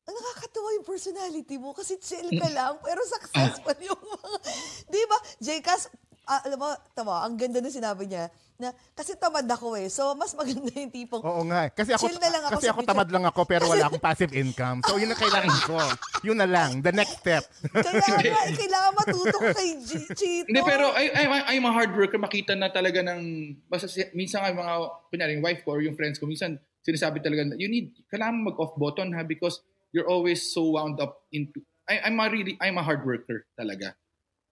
Ang 0.08 0.16
nakakatawa 0.16 0.70
yung 0.80 0.88
personality 0.88 1.56
mo 1.60 1.76
kasi 1.76 2.00
chill 2.00 2.32
ka 2.32 2.48
lang 2.50 2.80
pero 2.80 3.04
successful 3.04 3.76
yung 3.84 4.00
mga... 4.00 4.40
Di 4.88 5.04
ba? 5.04 5.18
Jcas, 5.44 5.92
ah, 6.28 6.44
alam 6.44 6.60
mo, 6.60 6.68
tama, 6.92 7.24
ang 7.24 7.34
ganda 7.34 7.58
na 7.58 7.68
sinabi 7.68 8.06
niya 8.06 8.28
na 8.58 8.70
kasi 8.92 9.14
tamad 9.16 9.46
ako 9.46 9.78
eh. 9.78 9.88
So, 9.88 10.12
mas 10.14 10.34
maganda 10.34 10.68
yung 10.68 10.90
tipong, 10.90 11.22
Oo 11.22 11.46
nga. 11.46 11.66
eh. 11.66 11.72
Kasi 11.72 11.94
ako, 11.94 12.04
Chill 12.04 12.18
na 12.18 12.28
lang 12.28 12.44
ako 12.44 12.52
kasi 12.54 12.66
sa 12.66 12.70
ako 12.70 12.80
picture. 12.80 12.92
tamad 12.92 13.10
lang 13.10 13.26
ako 13.26 13.42
pero 13.46 13.64
wala 13.66 13.86
akong 13.86 14.02
passive 14.02 14.34
income. 14.34 14.82
So 14.84 14.98
yun 14.98 15.08
ang 15.08 15.22
kailangan 15.22 15.58
ko. 15.64 15.78
Yun 16.26 16.38
na 16.38 16.50
lang. 16.50 16.82
The 16.82 16.90
next 16.92 17.22
step. 17.22 17.46
kaya 17.86 18.02
nga, 18.02 18.44
eh, 18.44 18.58
kailangan 18.58 18.92
matuto 18.94 19.38
ka 19.38 19.54
kay 19.54 19.70
G- 19.80 20.10
Chito. 20.12 20.50
Hindi, 20.50 20.62
pero 20.62 20.90
I, 20.92 21.06
I, 21.08 21.24
I'm 21.54 21.64
a 21.64 21.72
hard 21.72 21.94
worker. 21.94 22.18
Makita 22.18 22.58
na 22.58 22.68
talaga 22.68 23.06
ng, 23.06 23.22
basta 23.66 23.86
si- 23.86 24.10
minsan 24.12 24.42
nga 24.42 24.50
yung 24.50 24.60
mga, 24.60 24.74
kunyari, 25.08 25.32
yung 25.38 25.46
wife 25.46 25.62
ko 25.62 25.78
or 25.78 25.82
yung 25.86 25.94
friends 25.94 26.18
ko, 26.18 26.26
minsan 26.26 26.58
sinasabi 26.82 27.22
talaga, 27.22 27.46
na, 27.46 27.56
you 27.56 27.70
need, 27.70 27.94
kailangan 28.10 28.42
mag-off 28.42 28.74
button 28.74 29.14
ha, 29.14 29.22
because 29.22 29.62
you're 29.94 30.10
always 30.10 30.42
so 30.42 30.74
wound 30.74 30.98
up 30.98 31.30
into, 31.30 31.62
I, 31.86 32.02
I'm 32.04 32.18
a 32.18 32.26
really, 32.26 32.58
I'm 32.58 32.76
a 32.76 32.84
hard 32.84 33.06
worker 33.06 33.46
talaga. 33.54 33.94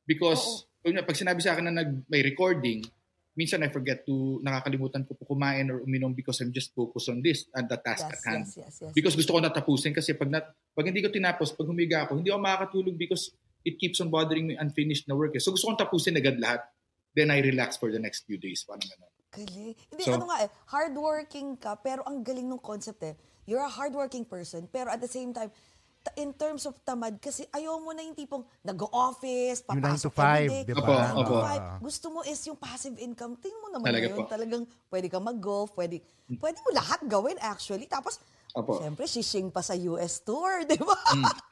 Because, 0.06 0.70
pag 0.86 1.18
sinabi 1.18 1.42
sa 1.42 1.58
akin 1.58 1.66
na 1.72 1.82
nag, 1.82 2.06
may 2.06 2.22
recording, 2.22 2.86
minsan 3.34 3.66
I 3.66 3.74
forget 3.74 4.06
to, 4.06 4.40
nakakalimutan 4.46 5.04
ko 5.04 5.18
po 5.18 5.26
kumain 5.34 5.68
or 5.74 5.82
uminom 5.82 6.14
because 6.14 6.40
I'm 6.40 6.54
just 6.54 6.72
focused 6.78 7.10
on 7.10 7.26
this, 7.26 7.50
and 7.58 7.66
the 7.66 7.82
task 7.82 8.06
yes, 8.06 8.14
at 8.14 8.22
hand. 8.24 8.46
yes, 8.46 8.58
yes, 8.58 8.74
yes. 8.86 8.94
Because 8.94 9.18
gusto 9.18 9.34
ko 9.34 9.40
natapusin 9.42 9.92
kasi 9.92 10.14
pag, 10.14 10.30
nat, 10.30 10.46
pag 10.78 10.86
hindi 10.86 11.02
ko 11.02 11.10
tinapos, 11.10 11.58
pag 11.58 11.68
humiga 11.68 12.06
ako, 12.06 12.22
hindi 12.22 12.30
ako 12.30 12.40
makakatulog 12.40 12.96
because 12.96 13.34
it 13.66 13.82
keeps 13.82 13.98
on 14.00 14.14
bothering 14.14 14.46
me 14.46 14.54
unfinished 14.56 15.10
na 15.10 15.18
work. 15.18 15.34
Eh. 15.34 15.42
So 15.42 15.52
gusto 15.52 15.68
kong 15.68 15.82
tapusin 15.82 16.16
agad 16.16 16.38
lahat. 16.38 16.64
Then 17.16 17.32
I 17.32 17.42
relax 17.42 17.80
for 17.82 17.90
the 17.90 18.00
next 18.00 18.28
few 18.28 18.38
days. 18.38 18.62
Parang 18.62 18.86
ganun. 18.86 19.12
Galing. 19.36 19.74
Hindi, 19.92 20.04
So- 20.06 20.16
ano 20.16 20.30
nga 20.30 20.38
eh, 20.46 20.50
hardworking 20.72 21.60
ka, 21.60 21.76
pero 21.82 22.06
ang 22.08 22.24
galing 22.24 22.48
ng 22.48 22.62
concept 22.62 23.02
eh. 23.04 23.16
You're 23.46 23.62
a 23.62 23.70
hardworking 23.70 24.26
person, 24.26 24.66
pero 24.72 24.90
at 24.90 25.02
the 25.02 25.12
same 25.12 25.30
time, 25.30 25.54
in 26.14 26.30
terms 26.32 26.66
of 26.66 26.78
tamad, 26.82 27.18
kasi 27.18 27.50
ayaw 27.50 27.82
mo 27.82 27.90
na 27.90 28.06
yung 28.06 28.14
tipong 28.14 28.46
nag-office, 28.62 29.66
Yung 29.66 29.82
9 29.82 29.98
papasok 29.98 30.06
to 30.06 30.12
5, 30.14 30.22
everyday. 30.22 30.64
di 30.64 30.74
Opo, 30.74 30.86
ba? 30.86 30.98
Nine 31.02 31.16
to 31.16 31.22
opo. 31.26 31.38
five. 31.42 31.64
Gusto 31.82 32.06
mo 32.10 32.20
is 32.22 32.40
yung 32.46 32.56
passive 32.56 32.98
income. 32.98 33.34
Tingnan 33.36 33.60
mo 33.60 33.70
naman 33.72 33.88
Talaga 33.90 34.06
ngayon, 34.06 34.18
po. 34.18 34.30
talagang 34.30 34.64
pwede 34.88 35.08
kang 35.10 35.26
mag-golf, 35.26 35.70
pwede, 35.74 36.06
pwede 36.38 36.58
mo 36.62 36.70
lahat 36.72 37.00
gawin 37.06 37.38
actually. 37.42 37.90
Tapos, 37.90 38.22
Opo. 38.54 38.78
syempre, 38.78 39.04
shishing 39.06 39.50
pa 39.50 39.60
sa 39.60 39.74
US 39.74 40.22
tour, 40.22 40.64
di 40.64 40.78
ba? 40.78 40.96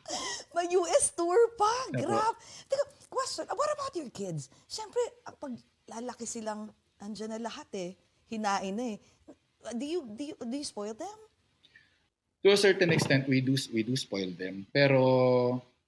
May 0.56 0.70
US 0.78 1.12
tour 1.12 1.36
pa. 1.58 1.74
Opo. 1.90 2.00
Grab. 2.00 2.34
Teka, 2.70 2.84
question, 3.10 3.44
what 3.50 3.70
about 3.74 3.94
your 3.94 4.10
kids? 4.10 4.48
Syempre, 4.66 5.02
ang 5.26 5.36
pag 5.36 5.54
lalaki 5.90 6.24
silang, 6.24 6.70
andyan 6.98 7.34
na 7.34 7.42
lahat 7.42 7.68
eh. 7.74 7.92
Hinain 8.28 8.72
na 8.72 8.86
eh. 8.94 8.98
Do 9.72 9.84
you, 9.84 10.04
do 10.08 10.24
you, 10.24 10.36
do 10.38 10.56
you 10.56 10.64
spoil 10.64 10.94
them? 10.94 11.18
To 12.44 12.52
a 12.52 12.60
certain 12.60 12.92
extent, 12.92 13.28
we 13.32 13.40
do 13.40 13.56
we 13.72 13.88
do 13.88 13.96
spoil 13.96 14.36
them. 14.36 14.68
Pero 14.70 15.00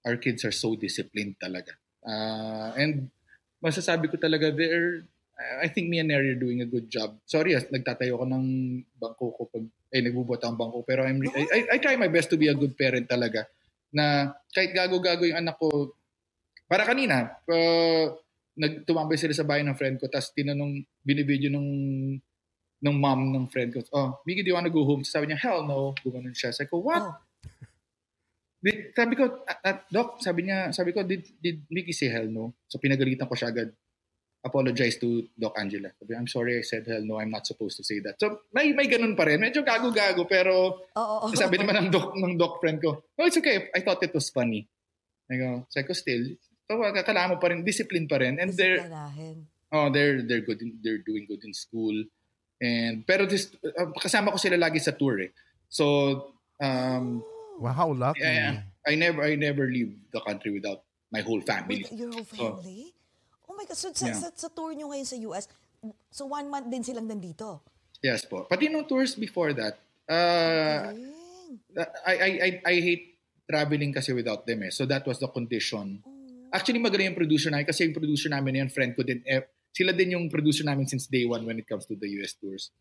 our 0.06 0.18
kids 0.18 0.47
are 0.47 0.56
so 0.56 0.78
disciplined 0.80 1.36
talaga. 1.36 1.76
Uh, 2.06 2.72
and 2.80 3.12
masasabi 3.60 4.08
ko 4.08 4.16
talaga, 4.22 4.53
they're, 4.53 5.01
I 5.60 5.68
think 5.68 5.89
me 5.89 5.99
and 5.99 6.14
Neri 6.14 6.38
are 6.38 6.39
doing 6.39 6.62
a 6.62 6.70
good 6.70 6.88
job. 6.88 7.18
Sorry, 7.26 7.58
ah, 7.58 7.66
nagtatayo 7.66 8.22
ko 8.22 8.26
ng 8.30 8.45
bangko 9.01 9.26
ko 9.36 9.41
pag, 9.49 9.66
eh, 9.89 10.01
nagbubuhat 10.06 10.45
ang 10.45 10.56
bangko. 10.56 10.86
Pero 10.86 11.03
I'm, 11.03 11.20
I, 11.26 11.76
I 11.76 11.78
try 11.82 11.97
my 11.97 12.08
best 12.08 12.30
to 12.32 12.38
be 12.38 12.47
a 12.47 12.56
good 12.56 12.78
parent 12.78 13.10
talaga. 13.10 13.49
Na 13.89 14.32
kahit 14.53 14.72
gago-gago 14.72 15.26
yung 15.26 15.41
anak 15.41 15.58
ko, 15.58 15.91
para 16.70 16.86
kanina, 16.86 17.36
uh, 17.49 18.14
nagtumambay 18.56 19.20
sila 19.20 19.36
sa 19.36 19.43
bahay 19.43 19.66
ng 19.66 19.76
friend 19.76 19.99
ko, 19.99 20.08
tapos 20.08 20.32
tinanong, 20.32 20.86
binibidyo 21.03 21.49
nung 21.51 21.70
ng 22.86 22.97
mom 23.01 23.33
ng 23.33 23.49
friend 23.49 23.73
ko, 23.73 23.81
oh, 23.97 24.21
Miggy, 24.29 24.45
do 24.45 24.53
you 24.53 24.57
wanna 24.57 24.69
go 24.69 24.86
home? 24.86 25.01
Sabi 25.01 25.33
niya, 25.33 25.41
hell 25.41 25.65
no. 25.65 25.97
Gumanon 26.05 26.38
siya. 26.38 26.53
Sabi 26.53 26.69
ko, 26.69 26.86
what? 26.86 27.01
Oh. 27.01 27.17
Di- 28.61 28.93
sabi 28.93 29.13
ko, 29.17 29.41
at, 29.49 29.59
at, 29.65 29.77
Doc, 29.89 30.21
sabi 30.21 30.45
niya, 30.45 30.69
sabi 30.69 30.93
ko, 30.93 31.01
did, 31.01 31.25
did 31.41 31.65
Mickey 31.73 31.93
say 31.93 32.13
hell 32.13 32.29
no? 32.29 32.53
So 32.69 32.77
pinagalitan 32.77 33.25
ko 33.25 33.33
siya 33.33 33.49
agad. 33.49 33.73
Apologize 34.45 35.01
to 35.01 35.25
Doc 35.33 35.57
Angela. 35.57 35.89
Sabi, 35.97 36.13
I'm 36.13 36.29
sorry 36.29 36.61
I 36.61 36.61
said 36.61 36.86
hell 36.86 37.01
no. 37.01 37.17
I'm 37.17 37.33
not 37.33 37.49
supposed 37.49 37.81
to 37.81 37.83
say 37.83 37.97
that. 38.05 38.21
So 38.21 38.45
may 38.53 38.77
may 38.77 38.86
ganun 38.86 39.17
pa 39.17 39.25
rin. 39.25 39.41
Medyo 39.41 39.65
gago-gago 39.65 40.29
pero 40.29 40.86
Oo. 40.93 41.15
oo. 41.25 41.33
sabi 41.33 41.57
naman 41.57 41.81
ng 41.81 41.89
doc 41.89 42.13
ng 42.13 42.38
doc 42.38 42.61
friend 42.61 42.77
ko, 42.77 43.01
no, 43.17 43.25
it's 43.25 43.41
okay. 43.41 43.73
I 43.73 43.81
thought 43.81 44.05
it 44.05 44.13
was 44.13 44.29
funny. 44.29 44.69
I 45.25 45.41
go, 45.41 45.65
sabi 45.73 45.89
ko 45.89 45.97
still, 45.97 46.38
so, 46.65 46.81
kailangan 46.81 47.33
mo 47.33 47.38
pa 47.38 47.49
rin, 47.53 47.61
discipline 47.61 48.09
pa 48.09 48.17
rin. 48.21 48.41
And 48.41 48.53
they're. 48.53 48.86
Oh, 49.73 49.89
they're 49.89 50.21
they're 50.25 50.45
good. 50.45 50.61
In, 50.61 50.77
they're 50.81 51.01
doing 51.01 51.25
good 51.25 51.41
in 51.45 51.53
school. 51.53 51.93
And 52.62 53.03
pero 53.03 53.28
this 53.28 53.51
uh, 53.64 53.91
kasama 53.99 54.32
ko 54.32 54.39
sila 54.39 54.56
lagi 54.56 54.80
sa 54.80 54.95
tour 54.95 55.20
eh. 55.20 55.32
So 55.68 55.86
um 56.60 57.24
Wow, 57.56 57.72
how 57.72 57.89
lucky. 57.95 58.20
yeah, 58.20 58.68
I 58.84 58.99
never 58.99 59.24
I 59.24 59.39
never 59.39 59.68
leave 59.72 59.95
the 60.12 60.20
country 60.20 60.51
without 60.51 60.84
my 61.08 61.24
whole 61.24 61.39
family. 61.39 61.88
With 61.88 61.95
your 61.95 62.12
whole 62.12 62.28
family? 62.28 62.91
Oh, 63.47 63.56
my 63.56 63.64
God. 63.64 63.78
So, 63.80 63.93
sa, 63.95 64.12
Yeah. 64.12 64.20
sa, 64.20 64.28
sa 64.36 64.49
tour 64.51 64.76
nyo 64.76 64.91
ngayon 64.91 65.08
sa 65.08 65.16
US, 65.32 65.47
so 66.12 66.28
one 66.28 66.51
month 66.51 66.68
din 66.68 66.84
silang 66.84 67.08
nandito? 67.08 67.64
Yes 68.03 68.28
po. 68.28 68.43
Pati 68.43 68.68
nung 68.68 68.84
tours 68.84 69.16
before 69.16 69.56
that, 69.56 69.80
uh. 70.12 70.91
I, 72.03 72.14
I 72.20 72.30
I 72.36 72.49
I 72.68 72.76
hate 72.84 73.16
traveling 73.47 73.95
kasi 73.95 74.12
without 74.12 74.43
them 74.43 74.68
eh. 74.68 74.72
So 74.76 74.84
that 74.89 75.08
was 75.08 75.24
the 75.24 75.32
condition. 75.32 76.03
Actually 76.51 76.84
magaling 76.84 77.16
yung 77.16 77.20
producer 77.20 77.47
namin 77.47 77.68
kasi 77.68 77.88
yung 77.88 77.95
producer 77.95 78.28
namin 78.28 78.66
yan 78.66 78.70
friend 78.72 78.91
ko 78.91 79.03
din. 79.08 79.24
Eh, 79.76 79.84
sila 79.84 79.91
din 79.91 80.15
yung 80.15 80.32
producer 80.32 80.63
namin 80.63 80.88
since 80.88 81.11
day 81.11 81.28
one 81.28 81.43
when 81.43 81.59
it 81.59 81.67
comes 81.67 81.84
to 81.84 81.99
the 81.99 82.07
US 82.23 82.39
tours. 82.39 82.71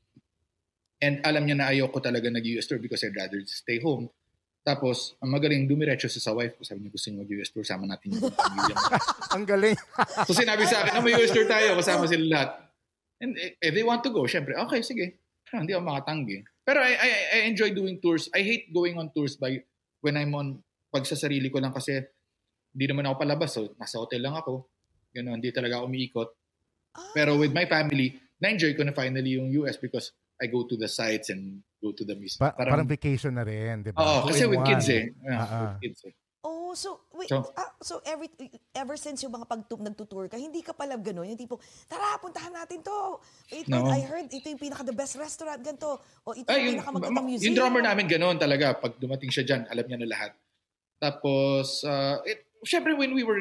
And 1.02 1.18
alam 1.26 1.42
niya 1.42 1.58
na 1.58 1.66
ayoko 1.74 1.98
talaga 1.98 2.30
nag-US 2.30 2.70
tour 2.70 2.78
because 2.78 3.02
I'd 3.02 3.18
rather 3.18 3.42
stay 3.50 3.82
home. 3.82 4.08
Tapos, 4.64 5.12
ang 5.20 5.28
magaling, 5.28 5.68
dumiretso 5.68 6.08
siya 6.08 6.22
sa 6.24 6.32
wife 6.32 6.56
ko. 6.56 6.64
Sabi 6.64 6.86
niya, 6.86 6.94
gusto 6.94 7.12
niyo 7.12 7.26
mag-US 7.26 7.50
tour, 7.52 7.66
sama 7.66 7.84
natin 7.84 8.16
yung 8.16 8.32
pamilya. 8.32 8.76
Ang 9.36 9.44
galing. 9.44 9.76
so 10.24 10.32
sinabi 10.32 10.64
sa 10.64 10.80
akin, 10.80 10.92
oh, 10.96 11.04
may 11.04 11.12
US 11.20 11.34
tour 11.36 11.44
tayo, 11.44 11.76
kasama 11.76 12.08
sila 12.08 12.24
lahat. 12.24 12.50
And 13.20 13.36
eh, 13.36 13.60
if 13.60 13.76
they 13.76 13.84
want 13.84 14.00
to 14.08 14.10
go, 14.14 14.24
syempre, 14.24 14.56
okay, 14.56 14.80
sige. 14.80 15.20
Ah, 15.52 15.60
hindi 15.60 15.76
ako 15.76 15.84
makatanggi. 15.84 16.40
Pero 16.64 16.80
I, 16.80 16.96
I, 16.96 17.10
I 17.12 17.38
enjoy 17.44 17.76
doing 17.76 18.00
tours. 18.00 18.32
I 18.32 18.40
hate 18.40 18.72
going 18.72 18.96
on 18.96 19.12
tours 19.12 19.36
by 19.36 19.60
when 20.00 20.16
I'm 20.16 20.32
on, 20.32 20.64
pag 20.88 21.04
sa 21.04 21.18
sarili 21.18 21.52
ko 21.52 21.60
lang 21.60 21.76
kasi 21.76 22.00
hindi 22.72 22.86
naman 22.88 23.04
ako 23.04 23.14
palabas. 23.20 23.50
So, 23.52 23.76
nasa 23.76 24.00
hotel 24.00 24.24
lang 24.24 24.40
ako. 24.40 24.64
Ganun, 25.12 25.44
hindi 25.44 25.52
talaga 25.52 25.84
ako 25.84 25.92
umiikot. 25.92 26.28
Ah, 26.94 27.10
Pero 27.12 27.34
with 27.34 27.50
my 27.50 27.66
family, 27.66 28.14
na-enjoy 28.38 28.72
ko 28.72 28.82
na 28.82 28.92
finally 28.92 29.34
yung 29.34 29.50
US 29.58 29.76
because 29.76 30.10
I 30.36 30.46
go 30.46 30.62
to 30.62 30.74
the 30.74 30.86
sites 30.86 31.28
and 31.28 31.62
go 31.78 31.90
to 31.90 32.02
the 32.02 32.14
museum. 32.14 32.38
Pa- 32.40 32.54
parang, 32.54 32.86
vacation 32.86 33.34
na 33.34 33.42
rin, 33.42 33.82
di 33.82 33.90
ba? 33.90 33.98
Oo, 33.98 34.16
Two 34.22 34.28
kasi 34.30 34.46
with 34.46 34.58
one. 34.58 34.68
kids 34.68 34.86
eh. 34.88 35.02
Yeah, 35.20 35.34
Ah, 35.34 35.42
ah. 35.42 35.60
with 35.72 35.82
kids 35.82 36.00
eh. 36.06 36.14
Oh, 36.44 36.74
so 36.74 36.88
wait, 37.10 37.26
So- 37.26 37.54
ah, 37.54 37.72
so 37.80 38.04
every 38.04 38.28
ever 38.74 38.94
since 38.94 39.22
yung 39.22 39.32
mga 39.32 39.46
pag 39.46 39.62
nagtutour 39.64 40.28
ka, 40.28 40.36
hindi 40.36 40.60
ka 40.60 40.70
pala 40.70 40.94
gano'n, 40.94 41.24
yung 41.26 41.40
tipo, 41.40 41.56
tara, 41.86 42.18
puntahan 42.18 42.52
natin 42.52 42.78
to. 42.80 43.16
Wait, 43.48 43.64
No. 43.64 43.86
I 43.86 44.02
heard 44.02 44.28
ito 44.28 44.44
yung 44.44 44.60
pinaka 44.60 44.82
the 44.82 44.92
best 44.92 45.16
restaurant 45.16 45.56
ganito. 45.58 45.98
O 46.20 46.30
ito 46.30 46.44
Ay, 46.46 46.68
yung 46.68 46.78
pinaka 46.78 46.90
magandang 46.92 47.16
ma- 47.16 47.24
museum. 47.24 47.46
yung 47.48 47.56
drummer 47.56 47.80
namin 47.80 48.04
ganoon 48.06 48.36
talaga. 48.36 48.76
Pag 48.76 48.98
dumating 48.98 49.30
siya 49.30 49.42
dyan, 49.42 49.62
alam 49.66 49.84
niya 49.84 49.98
na 49.98 50.08
lahat. 50.10 50.30
Tapos, 50.98 51.82
uh, 51.82 52.20
it, 52.22 52.38
syempre 52.62 52.92
when 52.92 53.12
we 53.12 53.22
were 53.22 53.40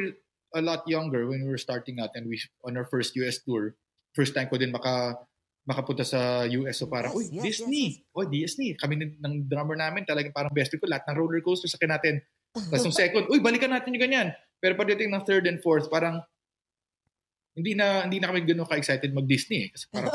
a 0.54 0.62
lot 0.62 0.86
younger, 0.86 1.26
when 1.28 1.42
we 1.44 1.50
were 1.50 1.62
starting 1.62 1.98
out 2.00 2.14
and 2.14 2.30
we 2.30 2.38
on 2.64 2.78
our 2.78 2.86
first 2.86 3.18
US 3.20 3.42
tour, 3.42 3.74
first 4.14 4.38
time 4.38 4.48
ko 4.48 4.58
din 4.62 4.70
maka 4.72 5.18
makapunta 5.66 6.04
sa 6.06 6.44
US. 6.46 6.80
So 6.80 6.88
parang, 6.88 7.12
Yes, 7.16 7.20
uy, 7.20 7.26
yes, 7.34 7.44
Disney. 7.44 7.86
yes, 8.00 8.14
Oh, 8.14 8.26
Disney. 8.28 8.70
Kami 8.78 8.94
ng, 9.00 9.12
ng 9.20 9.34
drummer 9.50 9.80
namin, 9.80 10.04
talagang 10.06 10.36
parang 10.36 10.54
best 10.54 10.76
ko. 10.76 10.86
Lahat 10.86 11.08
ng 11.10 11.18
roller 11.18 11.42
coaster 11.42 11.72
sa 11.72 11.80
natin. 11.82 12.20
Tapos 12.54 12.86
yung 12.86 12.94
second, 12.96 13.26
uy, 13.34 13.42
balikan 13.42 13.72
natin 13.74 13.96
yung 13.96 14.04
ganyan. 14.04 14.30
Pero 14.62 14.78
pagdating 14.78 15.10
ng 15.10 15.24
third 15.26 15.48
and 15.50 15.60
fourth, 15.64 15.90
parang 15.90 16.22
hindi 17.54 17.74
na 17.78 18.06
hindi 18.06 18.18
na 18.18 18.30
kami 18.34 18.46
gano'n 18.46 18.66
ka-excited 18.70 19.14
mag-Disney. 19.14 19.68
Eh. 19.68 19.70
Kasi 19.74 19.86
parang, 19.90 20.14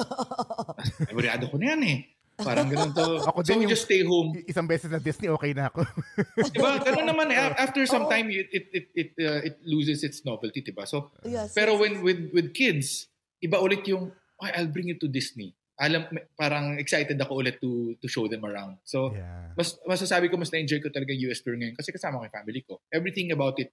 Memoriado 1.11 1.47
ko 1.51 1.57
na 1.59 1.75
yan 1.75 1.83
eh. 1.87 1.99
Parang 2.39 2.67
ganun 2.73 2.95
to. 2.95 3.07
Ako 3.27 3.39
so 3.43 3.49
din 3.51 3.67
yung- 3.67 3.73
just 3.75 3.85
stay 3.91 4.07
home. 4.07 4.31
Isang 4.47 4.71
beses 4.71 4.91
na 4.91 5.03
Disney, 5.03 5.27
okay 5.27 5.51
na 5.51 5.71
ako. 5.71 5.83
Diba? 6.55 6.79
Ganun 6.79 7.07
naman 7.11 7.27
eh. 7.35 7.39
After 7.59 7.83
some 7.91 8.07
Oo. 8.07 8.13
time, 8.13 8.31
it 8.31 8.49
it 8.55 8.67
it 8.71 8.87
it, 8.95 9.11
uh, 9.19 9.41
it 9.43 9.57
loses 9.67 10.07
its 10.07 10.23
novelty, 10.23 10.63
diba? 10.63 10.87
So, 10.87 11.11
yes, 11.27 11.51
pero 11.51 11.75
yes, 11.75 11.81
when 11.83 11.93
yes. 11.99 12.05
with 12.07 12.21
with 12.31 12.49
kids, 12.55 13.11
iba 13.43 13.59
ulit 13.59 13.83
yung, 13.91 14.15
"Ay, 14.39 14.55
I'll 14.55 14.71
bring 14.71 14.87
you 14.87 14.99
to 15.03 15.11
Disney. 15.11 15.51
Alam, 15.79 16.11
parang 16.35 16.75
excited 16.75 17.15
ako 17.19 17.39
ulit 17.39 17.63
to 17.63 17.95
to 18.03 18.07
show 18.11 18.27
them 18.27 18.43
around. 18.43 18.83
So, 18.83 19.15
yeah. 19.15 19.55
mas 19.55 19.79
masasabi 19.87 20.27
ko 20.27 20.35
mas 20.35 20.51
na-enjoy 20.51 20.83
ko 20.83 20.91
talaga 20.91 21.15
yung 21.15 21.31
US 21.31 21.39
tour 21.39 21.55
ngayon 21.55 21.79
kasi 21.79 21.95
kasama 21.95 22.19
ko 22.19 22.27
yung 22.27 22.35
family 22.35 22.63
ko. 22.67 22.83
Everything 22.91 23.31
about 23.31 23.55
it, 23.63 23.71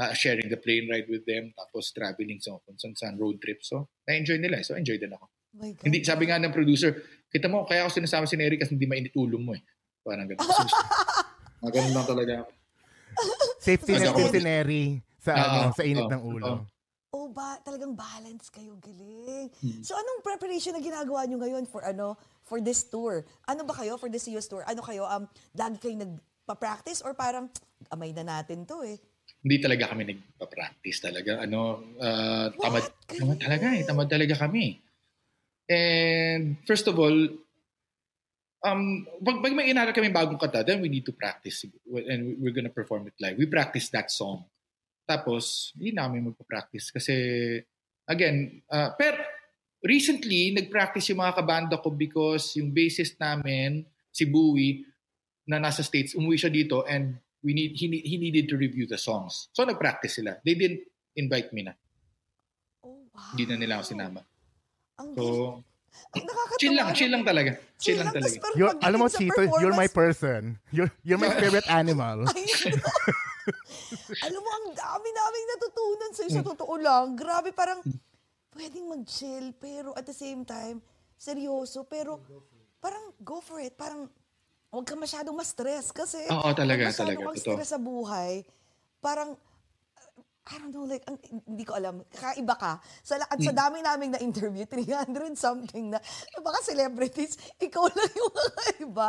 uh, 0.00 0.16
sharing 0.16 0.48
the 0.48 0.56
plane 0.56 0.88
ride 0.88 1.04
with 1.12 1.28
them, 1.28 1.52
tapos 1.52 1.92
traveling 1.92 2.40
sa 2.40 2.56
kung 2.64 2.80
saan 2.80 2.96
saan 2.96 3.16
road 3.20 3.36
trip. 3.36 3.60
So, 3.60 3.92
na-enjoy 4.08 4.40
nila. 4.40 4.64
So, 4.64 4.80
enjoy 4.80 4.96
din 4.96 5.12
ako. 5.12 5.28
My 5.56 5.72
God. 5.72 5.84
Hindi, 5.84 5.98
sabi 6.04 6.28
nga 6.28 6.36
ng 6.36 6.52
producer, 6.52 6.92
kita 7.26 7.48
mo, 7.48 7.64
kaya 7.64 7.82
ako 7.82 7.96
sinasama 7.96 8.28
si 8.28 8.36
Neri 8.36 8.56
kasi 8.56 8.76
hindi 8.76 8.84
mainit 8.84 9.16
ulo 9.16 9.40
mo 9.40 9.56
eh. 9.56 9.62
Parang 10.00 10.28
ganun. 10.28 10.44
Mga 10.44 11.72
ganun 11.74 11.94
lang 11.96 12.06
talaga. 12.06 12.32
ako. 12.44 12.50
Safety 13.58 13.92
net 13.96 14.12
Ako- 14.12 14.18
din 14.20 14.28
si 14.30 14.40
Neri 14.40 14.84
sa, 15.18 15.32
Oo, 15.32 15.40
ano, 15.42 15.68
sa 15.72 15.82
init 15.82 16.04
oo, 16.04 16.12
ng 16.12 16.22
ulo. 16.22 16.44
oo. 16.46 16.60
Oh, 17.16 17.32
ba, 17.32 17.56
talagang 17.64 17.96
balance 17.96 18.52
kayo, 18.52 18.76
galing. 18.76 19.48
Hmm. 19.56 19.80
So 19.80 19.96
anong 19.96 20.20
preparation 20.20 20.76
na 20.76 20.84
ginagawa 20.84 21.24
nyo 21.24 21.40
ngayon 21.40 21.64
for 21.64 21.80
ano, 21.80 22.12
for 22.44 22.60
this 22.60 22.84
tour? 22.84 23.24
Ano 23.48 23.64
ba 23.64 23.72
kayo 23.72 23.96
for 23.96 24.06
this 24.06 24.28
US 24.28 24.46
tour? 24.46 24.60
Ano 24.62 24.84
kayo, 24.84 25.08
um, 25.08 25.24
lagi 25.56 25.80
kayo 25.80 25.96
nagpa-practice 25.96 27.00
or 27.00 27.16
parang, 27.16 27.48
amay 27.88 28.12
na 28.12 28.20
natin 28.22 28.62
to 28.62 28.84
eh. 28.84 29.00
Hindi 29.40 29.56
talaga 29.58 29.90
kami 29.90 30.04
nagpa-practice 30.06 30.98
talaga. 31.00 31.40
Ano, 31.40 31.80
uh, 31.96 32.52
tamad, 32.54 32.84
What? 32.84 32.94
tamad 33.08 33.38
talaga 33.40 33.66
eh. 33.72 33.82
Tamad 33.82 34.08
talaga 34.12 34.34
kami. 34.36 34.76
And 35.66 36.62
first 36.62 36.86
of 36.86 36.94
all, 36.98 37.14
um, 38.62 39.06
pag, 39.22 39.36
pag 39.42 39.54
may 39.54 39.70
inaral 39.70 39.94
kami 39.94 40.10
bagong 40.10 40.38
kanta, 40.38 40.66
then 40.66 40.82
we 40.82 40.90
need 40.90 41.06
to 41.06 41.14
practice 41.14 41.66
and 41.86 42.38
we're 42.42 42.54
gonna 42.54 42.72
perform 42.72 43.06
it 43.06 43.18
live. 43.18 43.38
We 43.38 43.46
practice 43.46 43.90
that 43.90 44.10
song. 44.10 44.46
Tapos, 45.06 45.70
hindi 45.78 45.94
namin 45.94 46.26
magpa-practice 46.26 46.90
kasi, 46.90 47.14
again, 48.10 48.58
uh, 48.66 48.90
pero 48.98 49.22
recently, 49.86 50.50
nag-practice 50.50 51.14
yung 51.14 51.22
mga 51.22 51.38
kabanda 51.38 51.78
ko 51.78 51.94
because 51.94 52.58
yung 52.58 52.74
bassist 52.74 53.14
namin, 53.22 53.86
si 54.10 54.26
Bowie, 54.26 54.82
na 55.46 55.62
nasa 55.62 55.86
States, 55.86 56.18
umuwi 56.18 56.34
siya 56.34 56.50
dito 56.50 56.82
and 56.90 57.22
we 57.38 57.54
need 57.54 57.78
he, 57.78 57.86
need- 57.86 58.02
he 58.02 58.18
needed 58.18 58.50
to 58.50 58.58
review 58.58 58.82
the 58.90 58.98
songs. 58.98 59.46
So, 59.54 59.62
nag-practice 59.62 60.18
sila. 60.18 60.42
They 60.42 60.58
didn't 60.58 60.82
invite 61.14 61.54
me 61.54 61.70
na. 61.70 61.78
Oh, 62.82 63.06
wow. 63.14 63.30
Hindi 63.30 63.44
na 63.46 63.56
nila 63.62 63.72
ako 63.78 63.94
sinama. 63.94 64.26
Ang 64.96 65.08
So, 65.16 65.60
chill 66.56 66.72
lang, 66.72 66.88
chill 66.96 67.12
lang 67.12 67.24
talaga. 67.24 67.60
Chill 67.76 68.00
lang 68.00 68.08
tas 68.12 68.24
talaga. 68.24 68.56
You're, 68.56 68.74
alam 68.80 68.98
mo, 69.00 69.08
Chito, 69.12 69.42
you're 69.60 69.76
my 69.76 69.88
person. 69.88 70.56
You're, 70.72 70.88
you're 71.04 71.20
my 71.20 71.32
spirit 71.36 71.64
animal. 71.68 72.24
Alam 74.26 74.40
mo, 74.42 74.50
ang 74.50 74.66
dami 74.74 75.08
naming 75.14 75.46
natutunan 75.54 76.10
sa'yo 76.10 76.30
sa 76.34 76.42
totoo 76.42 76.74
lang. 76.82 77.14
Grabe, 77.14 77.54
parang 77.54 77.78
pwedeng 78.58 78.90
mag-chill, 78.90 79.54
pero 79.54 79.94
at 79.94 80.02
the 80.02 80.16
same 80.16 80.42
time, 80.42 80.82
seryoso, 81.14 81.86
pero 81.86 82.18
parang 82.82 83.14
go 83.22 83.38
for 83.38 83.62
it. 83.62 83.78
Parang 83.78 84.10
huwag 84.74 84.82
ka 84.82 84.98
masyadong 84.98 85.38
ma-stress 85.38 85.94
kasi 85.94 86.26
Oo, 86.26 86.50
talaga, 86.58 86.90
pag 86.90 86.90
masyado 86.90 87.02
talaga, 87.06 87.22
kang 87.22 87.36
totoo. 87.38 87.54
stress 87.54 87.70
sa 87.70 87.78
buhay, 87.78 88.42
parang 88.98 89.38
I 90.46 90.62
don't 90.62 90.70
know, 90.70 90.86
like, 90.86 91.02
ang, 91.10 91.18
hindi 91.42 91.66
ko 91.66 91.74
alam. 91.74 92.06
Kakaiba 92.06 92.54
ka. 92.54 92.72
Sa, 93.02 93.18
la- 93.18 93.26
at 93.26 93.34
sa 93.42 93.50
Hmm. 93.50 93.58
dami 93.58 93.76
naming 93.82 94.14
na-interview, 94.14 94.62
300 94.62 95.34
something 95.34 95.90
na, 95.90 95.98
baka 96.38 96.62
celebrities, 96.62 97.34
ikaw 97.66 97.82
lang 97.90 98.10
yung 98.14 98.30
mga 98.30 98.62
iba. 98.86 99.08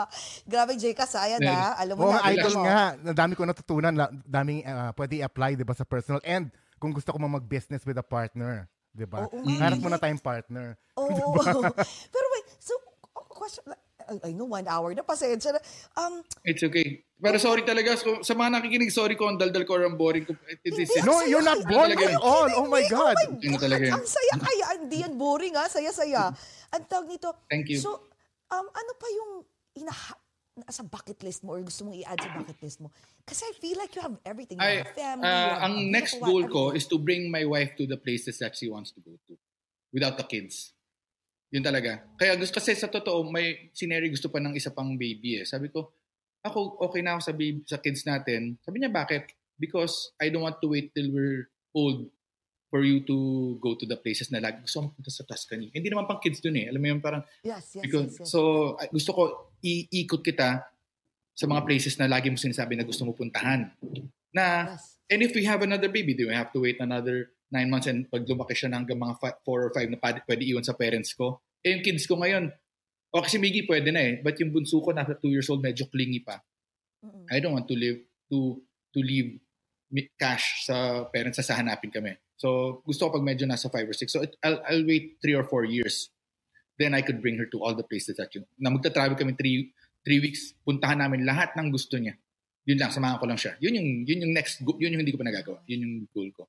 Grabe, 0.49 0.73
Jay 0.81 0.97
Kasaya 0.97 1.37
na. 1.37 1.77
Alam 1.77 1.93
mo 2.01 2.09
Oo, 2.09 2.17
na. 2.17 2.25
idol 2.33 2.57
mo. 2.57 2.65
nga. 2.65 2.97
Dami 3.13 3.37
ko 3.37 3.45
natutunan. 3.45 3.93
Daming 4.25 4.65
uh, 4.65 4.89
pwede 4.97 5.21
i-apply, 5.21 5.53
di 5.53 5.61
ba, 5.61 5.77
sa 5.77 5.85
personal. 5.85 6.25
And 6.25 6.49
kung 6.81 6.89
gusto 6.89 7.13
ko 7.13 7.21
mag-business 7.21 7.85
with 7.85 8.01
a 8.01 8.05
partner, 8.05 8.65
di 8.89 9.05
ba? 9.05 9.29
Hanap 9.29 9.77
eh. 9.77 9.83
mo 9.85 9.93
na 9.93 10.01
tayong 10.01 10.21
partner. 10.21 10.73
Oo. 10.97 11.37
Pero 12.13 12.25
wait, 12.33 12.47
so, 12.57 12.73
oh, 13.13 13.29
question, 13.29 13.61
I, 14.07 14.29
I 14.29 14.31
know 14.31 14.47
one 14.47 14.67
hour 14.67 14.95
na, 14.95 15.03
pasensya 15.03 15.53
na. 15.53 15.61
Um, 15.99 16.23
It's 16.47 16.63
okay. 16.63 17.03
Pero 17.17 17.41
sorry 17.41 17.65
talaga. 17.65 17.97
So, 17.97 18.21
sa 18.21 18.37
mga 18.37 18.61
nakikinig, 18.61 18.93
sorry 18.93 19.17
ko 19.17 19.25
ang 19.25 19.41
daldal 19.41 19.65
ko 19.65 19.81
or 19.81 19.89
ang 19.89 19.97
boring 19.97 20.23
ko. 20.23 20.37
It, 20.45 20.61
it, 20.63 21.01
No, 21.01 21.25
you're 21.25 21.41
not 21.41 21.65
Talaga. 21.65 22.13
at 22.13 22.21
all. 22.21 22.49
Oh 22.61 22.69
my 22.69 22.85
God. 22.85 23.17
Oh 23.25 23.33
my 23.33 23.41
Yun 23.41 23.57
God, 23.57 23.73
ang 23.73 24.05
saya 24.05 24.33
kaya. 24.37 24.65
Hindi 24.85 25.01
yan 25.01 25.17
boring 25.17 25.57
ha, 25.57 25.65
saya-saya. 25.65 26.29
Ang 26.69 26.83
tawag 26.85 27.09
nito. 27.09 27.33
Thank 27.49 27.73
you. 27.73 27.81
So, 27.81 28.05
um, 28.53 28.65
ano 28.69 28.91
pa 28.93 29.07
yung 29.09 29.31
inaha 29.81 30.13
sa 30.69 30.81
bucket 30.81 31.21
list 31.21 31.45
mo 31.45 31.53
or 31.53 31.61
gusto 31.61 31.85
mong 31.85 31.97
i-add 32.01 32.21
sa 32.21 32.29
bucket 32.37 32.59
list 32.61 32.79
mo? 32.81 32.93
Kasi 33.25 33.45
I 33.49 33.53
feel 33.57 33.77
like 33.77 33.93
you 33.97 34.01
have 34.01 34.17
everything. 34.21 34.57
You 34.61 34.65
Ay, 34.65 34.85
have 34.85 34.93
family, 34.93 35.25
ah, 35.25 35.33
you 35.33 35.53
have 35.53 35.65
ang 35.65 35.75
next 35.89 36.13
goal 36.21 36.45
wife, 36.45 36.53
ko 36.53 36.63
is 36.73 36.85
to 36.89 36.97
bring 36.97 37.29
my 37.33 37.45
wife 37.45 37.73
to 37.77 37.85
the 37.85 37.97
places 37.97 38.37
that 38.39 38.53
she 38.53 38.69
wants 38.69 38.93
to 38.93 39.01
go 39.01 39.17
to 39.25 39.33
without 39.93 40.17
the 40.17 40.25
kids. 40.25 40.76
Yun 41.51 41.63
talaga. 41.63 42.03
Kaya 42.19 42.35
gusto 42.35 42.59
kasi 42.59 42.75
sa 42.75 42.91
totoo, 42.91 43.23
may 43.31 43.71
sineri 43.71 44.11
gusto 44.11 44.27
pa 44.27 44.43
ng 44.43 44.55
isa 44.55 44.75
pang 44.75 44.99
baby 44.99 45.39
eh. 45.41 45.45
Sabi 45.47 45.71
ko, 45.71 45.95
ako 46.43 46.79
okay 46.83 46.99
na 46.99 47.15
ako 47.15 47.21
sa 47.23 47.33
baby, 47.33 47.63
sa 47.63 47.79
kids 47.79 48.03
natin. 48.03 48.59
Sabi 48.63 48.83
niya, 48.83 48.91
bakit? 48.91 49.31
Because 49.55 50.11
I 50.19 50.27
don't 50.27 50.43
want 50.43 50.59
to 50.59 50.69
wait 50.69 50.91
till 50.91 51.07
we're 51.09 51.47
old 51.71 52.11
for 52.67 52.83
you 52.83 52.99
to 53.07 53.15
go 53.63 53.79
to 53.79 53.87
the 53.87 53.95
places 53.95 54.27
na 54.27 54.43
lagi 54.43 54.59
gusto 54.59 54.83
mo 54.83 54.87
punta 54.91 55.07
sa 55.07 55.23
Tuscany. 55.23 55.71
Hindi 55.71 55.87
naman 55.87 56.03
pang 56.03 56.19
kids 56.19 56.43
dun 56.43 56.59
eh. 56.59 56.67
Alam 56.67 56.83
mo 56.83 56.87
yun, 56.91 56.99
parang 56.99 57.23
Yes, 57.47 57.79
yes, 57.79 57.83
Because, 57.87 58.11
yes, 58.11 58.19
yes. 58.19 58.27
So, 58.27 58.39
ay- 58.75 58.91
gusto 58.91 59.11
ko 59.15 59.21
iikot 59.63 60.19
kita 60.19 60.67
sa 61.37 61.45
mga 61.47 61.63
places 61.63 61.95
na 61.95 62.11
lagi 62.11 62.27
mo 62.27 62.35
sinasabi 62.35 62.75
na 62.75 62.83
gusto 62.83 63.07
mo 63.07 63.15
puntahan. 63.15 63.71
Na, 64.35 64.75
yes. 64.75 64.99
and 65.07 65.23
if 65.23 65.31
we 65.31 65.47
have 65.47 65.63
another 65.63 65.87
baby, 65.87 66.11
do 66.11 66.27
we 66.27 66.35
have 66.35 66.51
to 66.51 66.59
wait 66.59 66.75
another 66.83 67.31
nine 67.47 67.69
months 67.71 67.87
and 67.87 68.07
pag 68.11 68.27
lumaki 68.27 68.53
siya 68.55 68.71
na 68.71 68.83
hanggang 68.83 68.99
mga 68.99 69.15
fi- 69.23 69.39
four 69.47 69.67
or 69.67 69.71
five 69.71 69.87
na 69.87 69.95
pwede, 69.99 70.19
pwede 70.27 70.43
iwan 70.43 70.65
sa 70.65 70.75
parents 70.75 71.15
ko. 71.15 71.39
Eh, 71.63 71.71
yung 71.71 71.83
kids 71.83 72.03
ko 72.03 72.19
ngayon, 72.19 72.51
o 73.15 73.23
kasi 73.23 73.39
Miggy 73.39 73.63
pwede 73.65 73.89
na 73.91 74.03
eh, 74.03 74.13
but 74.19 74.35
yung 74.37 74.51
bunso 74.51 74.83
ko 74.83 74.91
nasa 74.91 75.15
two 75.15 75.31
years 75.31 75.47
old, 75.47 75.63
medyo 75.63 75.87
clingy 75.87 76.19
pa. 76.19 76.43
Mm-mm. 76.99 77.25
I 77.31 77.39
don't 77.39 77.55
want 77.55 77.71
to 77.71 77.77
live, 77.77 78.03
to, 78.31 78.59
to 78.91 78.99
leave 78.99 79.39
cash 80.19 80.67
sa 80.67 81.07
parents 81.07 81.39
sa 81.39 81.55
hanapin 81.55 81.87
kami. 81.87 82.19
So, 82.35 82.79
gusto 82.83 83.07
ko 83.07 83.17
pag 83.17 83.25
medyo 83.25 83.47
nasa 83.47 83.71
five 83.71 83.87
or 83.87 83.95
six. 83.95 84.11
So, 84.11 84.21
it, 84.27 84.35
I'll, 84.43 84.59
I'll 84.67 84.85
wait 84.85 85.17
three 85.23 85.33
or 85.33 85.47
four 85.47 85.63
years. 85.63 86.11
Then 86.77 86.93
I 86.93 87.01
could 87.01 87.23
bring 87.23 87.39
her 87.39 87.47
to 87.49 87.57
all 87.63 87.73
the 87.73 87.87
places 87.87 88.19
that 88.19 88.35
you, 88.35 88.43
na 88.59 88.69
magta-travel 88.69 89.17
kami 89.17 89.33
three, 89.33 89.71
three 90.05 90.19
weeks, 90.19 90.53
puntahan 90.67 90.99
namin 91.01 91.25
lahat 91.25 91.55
ng 91.57 91.71
gusto 91.73 91.97
niya. 91.97 92.13
Yun 92.67 92.77
lang, 92.77 92.91
samahan 92.91 93.17
ko 93.17 93.25
lang 93.25 93.39
siya. 93.39 93.55
Yun 93.63 93.79
yung, 93.79 93.89
yun 94.05 94.19
yung 94.27 94.33
next, 94.35 94.59
yun 94.59 94.91
yung 94.93 95.01
hindi 95.01 95.15
ko 95.15 95.23
pa 95.23 95.25
nagagawa. 95.25 95.63
Yun 95.65 95.79
yung 95.87 95.95
goal 96.11 96.29
ko. 96.35 96.43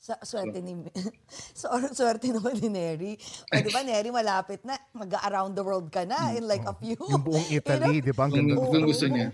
Sa, 0.00 0.16
swerte 0.24 0.64
ni 0.64 0.72
so, 1.60 1.68
swerte 1.92 2.32
naman 2.32 2.56
ni 2.56 2.72
Neri. 2.72 3.12
O, 3.52 3.60
di 3.60 3.68
ba, 3.68 3.84
Neri, 3.84 4.08
malapit 4.08 4.64
na. 4.64 4.80
Mag-around 4.96 5.52
the 5.52 5.60
world 5.60 5.92
ka 5.92 6.08
na 6.08 6.32
in 6.32 6.48
like 6.48 6.64
a 6.64 6.72
few. 6.72 6.96
Yung 6.96 7.20
buong 7.20 7.44
Italy, 7.60 8.00
di 8.00 8.08
ba? 8.16 8.24
Ang 8.24 8.32
ganda. 8.32 8.56
Oo. 8.56 8.72
kung 8.72 8.88
gusto 8.88 9.04
niya. 9.12 9.28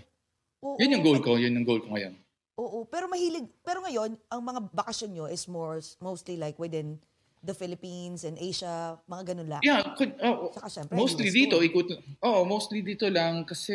Oo. 0.59 0.75
Yun 0.75 0.99
yung 0.99 1.03
goal 1.07 1.19
ko, 1.23 1.39
yun 1.39 1.55
yung 1.55 1.63
goal 1.63 1.79
ko 1.79 1.95
ngayon. 1.95 2.19
Oo, 2.59 2.83
pero 2.83 3.07
mahilig, 3.07 3.47
pero 3.63 3.79
ngayon, 3.79 4.19
ang 4.27 4.41
mga 4.43 4.59
bakasyon 4.75 5.11
nyo 5.15 5.25
is 5.31 5.47
more, 5.47 5.79
mostly 6.03 6.35
like 6.35 6.59
within 6.59 6.99
the 7.39 7.55
Philippines 7.55 8.27
and 8.27 8.35
Asia, 8.35 8.99
mga 9.07 9.23
ganun 9.31 9.47
lang. 9.47 9.61
Yeah, 9.63 9.95
could, 9.95 10.19
oh, 10.19 10.51
Saka 10.51 10.67
syempre, 10.67 10.99
mostly 10.99 11.31
dito, 11.31 11.63
ikot. 11.63 11.95
Oo, 12.25 12.43
mostly 12.43 12.83
dito 12.83 13.07
lang 13.07 13.47
kasi 13.47 13.71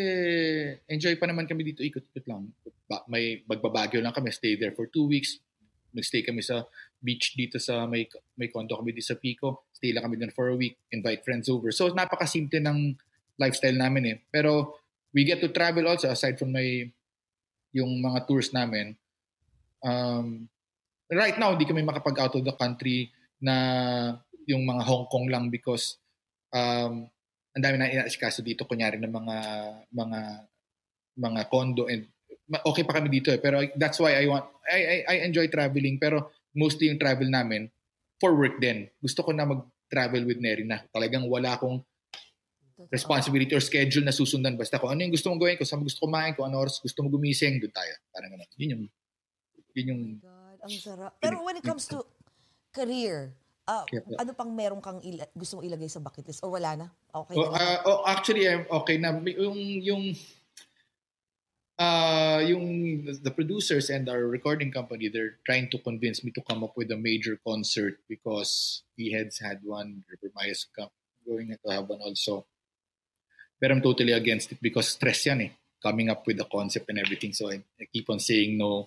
enjoy 0.90 1.16
pa 1.16 1.24
naman 1.24 1.48
kami 1.48 1.72
dito, 1.72 1.80
ikot-ikot 1.80 2.26
lang. 2.28 2.52
Ba- 2.84 3.06
may 3.08 3.40
magbabagyo 3.48 4.04
lang 4.04 4.12
kami, 4.12 4.28
stay 4.28 4.60
there 4.60 4.74
for 4.76 4.90
two 4.90 5.08
weeks. 5.08 5.40
Nag-stay 5.92 6.24
kami 6.24 6.40
sa 6.40 6.64
beach 6.98 7.36
dito 7.36 7.60
sa 7.60 7.84
may 7.84 8.08
may 8.36 8.48
condo 8.48 8.76
kami 8.76 8.96
dito 8.96 9.12
sa 9.12 9.20
Pico. 9.20 9.68
Stay 9.76 9.92
lang 9.92 10.08
kami 10.08 10.16
doon 10.16 10.32
for 10.32 10.48
a 10.48 10.56
week, 10.56 10.80
invite 10.92 11.22
friends 11.22 11.46
over. 11.52 11.70
So 11.70 11.92
napakasimple 11.92 12.58
ng 12.64 12.96
lifestyle 13.36 13.76
namin 13.76 14.04
eh. 14.08 14.16
Pero 14.32 14.80
we 15.12 15.28
get 15.28 15.40
to 15.44 15.52
travel 15.52 15.88
also 15.88 16.08
aside 16.08 16.40
from 16.40 16.56
my 16.56 16.88
yung 17.72 18.00
mga 18.00 18.28
tours 18.28 18.52
namin. 18.52 18.96
Um, 19.82 20.48
right 21.08 21.36
now, 21.40 21.56
hindi 21.56 21.64
kami 21.64 21.82
makapag 21.82 22.20
out 22.20 22.36
of 22.36 22.44
the 22.44 22.54
country 22.54 23.10
na 23.40 23.56
yung 24.46 24.62
mga 24.62 24.82
Hong 24.84 25.06
Kong 25.08 25.26
lang 25.32 25.48
because 25.48 25.98
um, 26.52 27.08
ang 27.52 27.62
dami 27.62 27.76
na 27.76 27.90
inaasikaso 27.90 28.40
dito 28.40 28.64
kunyari 28.64 28.96
ng 28.96 29.12
mga 29.12 29.36
mga 29.92 30.20
mga 31.12 31.42
condo 31.52 31.84
and 31.88 32.08
okay 32.64 32.82
pa 32.82 32.98
kami 32.98 33.08
dito 33.08 33.30
eh 33.30 33.38
pero 33.38 33.62
that's 33.76 33.98
why 33.98 34.16
I 34.16 34.26
want 34.26 34.44
I 34.66 34.80
I, 34.80 34.96
I 35.06 35.16
enjoy 35.24 35.46
traveling 35.46 35.96
pero 35.96 36.30
mostly 36.52 36.90
yung 36.90 36.98
travel 36.98 37.26
namin 37.26 37.70
for 38.18 38.34
work 38.34 38.58
din 38.58 38.90
gusto 38.98 39.22
ko 39.22 39.30
na 39.30 39.44
mag-travel 39.44 40.22
with 40.24 40.38
Neri 40.38 40.64
na 40.64 40.82
talagang 40.90 41.26
wala 41.26 41.54
akong 41.54 41.80
responsibility 42.90 43.54
or 43.54 43.62
schedule 43.62 44.02
na 44.02 44.10
susundan 44.10 44.58
basta 44.58 44.76
ko 44.76 44.90
ano 44.90 45.06
yung 45.06 45.14
gusto 45.14 45.30
mong 45.30 45.38
gawin 45.38 45.56
ko 45.56 45.62
saan 45.62 45.86
gusto 45.86 46.02
kumain 46.02 46.34
ko 46.34 46.42
ano 46.42 46.58
oras 46.58 46.82
gusto 46.82 46.98
mo 47.00 47.08
gumising 47.08 47.62
doon 47.62 47.70
tayo 47.70 47.94
parang 48.10 48.34
ganun 48.34 48.48
yun 48.58 48.70
yung 48.74 48.84
yun 49.72 49.86
yung 49.88 50.02
God, 50.20 50.58
ang 50.60 50.72
sarap. 50.76 51.12
Pero 51.16 51.40
when 51.40 51.56
it 51.56 51.64
comes 51.64 51.88
to 51.88 52.04
career, 52.70 53.32
ah, 53.64 53.88
Yeah. 53.88 54.20
ano 54.20 54.36
pang 54.36 54.52
meron 54.52 54.84
kang 54.84 55.00
ila- 55.00 55.32
gusto 55.32 55.56
mong 55.56 55.64
ilagay 55.64 55.88
sa 55.88 55.96
bucket 55.96 56.28
list? 56.28 56.44
Or 56.44 56.52
wala 56.52 56.76
na? 56.76 56.86
Okay 57.08 57.40
Oh, 57.40 57.48
na. 57.48 57.56
ah, 57.56 57.78
oh, 57.88 58.00
actually, 58.04 58.44
I'm 58.44 58.68
okay 58.68 59.00
na. 59.00 59.16
Yung, 59.16 59.56
yung, 59.80 60.02
uh, 61.82 62.38
yung 62.46 62.66
the 63.22 63.30
producers 63.30 63.90
and 63.90 64.08
our 64.08 64.26
recording 64.26 64.70
company, 64.70 65.08
they're 65.08 65.38
trying 65.44 65.68
to 65.70 65.78
convince 65.78 66.22
me 66.22 66.30
to 66.30 66.42
come 66.46 66.62
up 66.62 66.76
with 66.76 66.90
a 66.90 66.96
major 66.96 67.38
concert 67.46 67.98
because 68.08 68.82
E-Heads 68.98 69.40
had 69.40 69.58
one, 69.62 70.04
River 70.10 70.32
Maya's 70.34 70.66
going 71.26 71.48
to 71.50 71.68
have 71.70 71.88
one 71.88 72.00
also. 72.00 72.46
Pero 73.58 73.74
I'm 73.74 73.82
totally 73.82 74.12
against 74.12 74.52
it 74.52 74.58
because 74.62 74.98
stress 74.98 75.26
yan 75.26 75.40
eh. 75.40 75.50
Coming 75.82 76.10
up 76.10 76.26
with 76.26 76.38
the 76.38 76.46
concept 76.46 76.86
and 76.90 76.98
everything. 76.98 77.32
So 77.34 77.50
I, 77.50 77.58
I 77.78 77.86
keep 77.90 78.06
on 78.10 78.18
saying 78.18 78.58
no. 78.58 78.86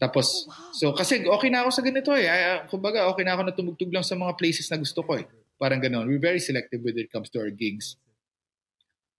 Tapos, 0.00 0.44
so 0.76 0.92
kasi 0.92 1.24
okay 1.24 1.48
na 1.48 1.64
ako 1.64 1.70
sa 1.72 1.82
ganito 1.84 2.12
eh. 2.12 2.28
Ah, 2.28 2.68
kumbaga, 2.68 3.08
okay 3.08 3.24
na 3.24 3.36
ako 3.36 3.42
na 3.44 3.56
tumugtog 3.56 3.92
lang 3.92 4.04
sa 4.04 4.16
mga 4.16 4.36
places 4.36 4.68
na 4.68 4.76
gusto 4.76 5.00
ko 5.00 5.16
eh. 5.16 5.24
Parang 5.56 5.80
ganon. 5.80 6.08
We're 6.08 6.20
very 6.20 6.40
selective 6.40 6.84
when 6.84 6.96
it 7.00 7.08
comes 7.08 7.32
to 7.32 7.40
our 7.40 7.52
gigs. 7.52 7.96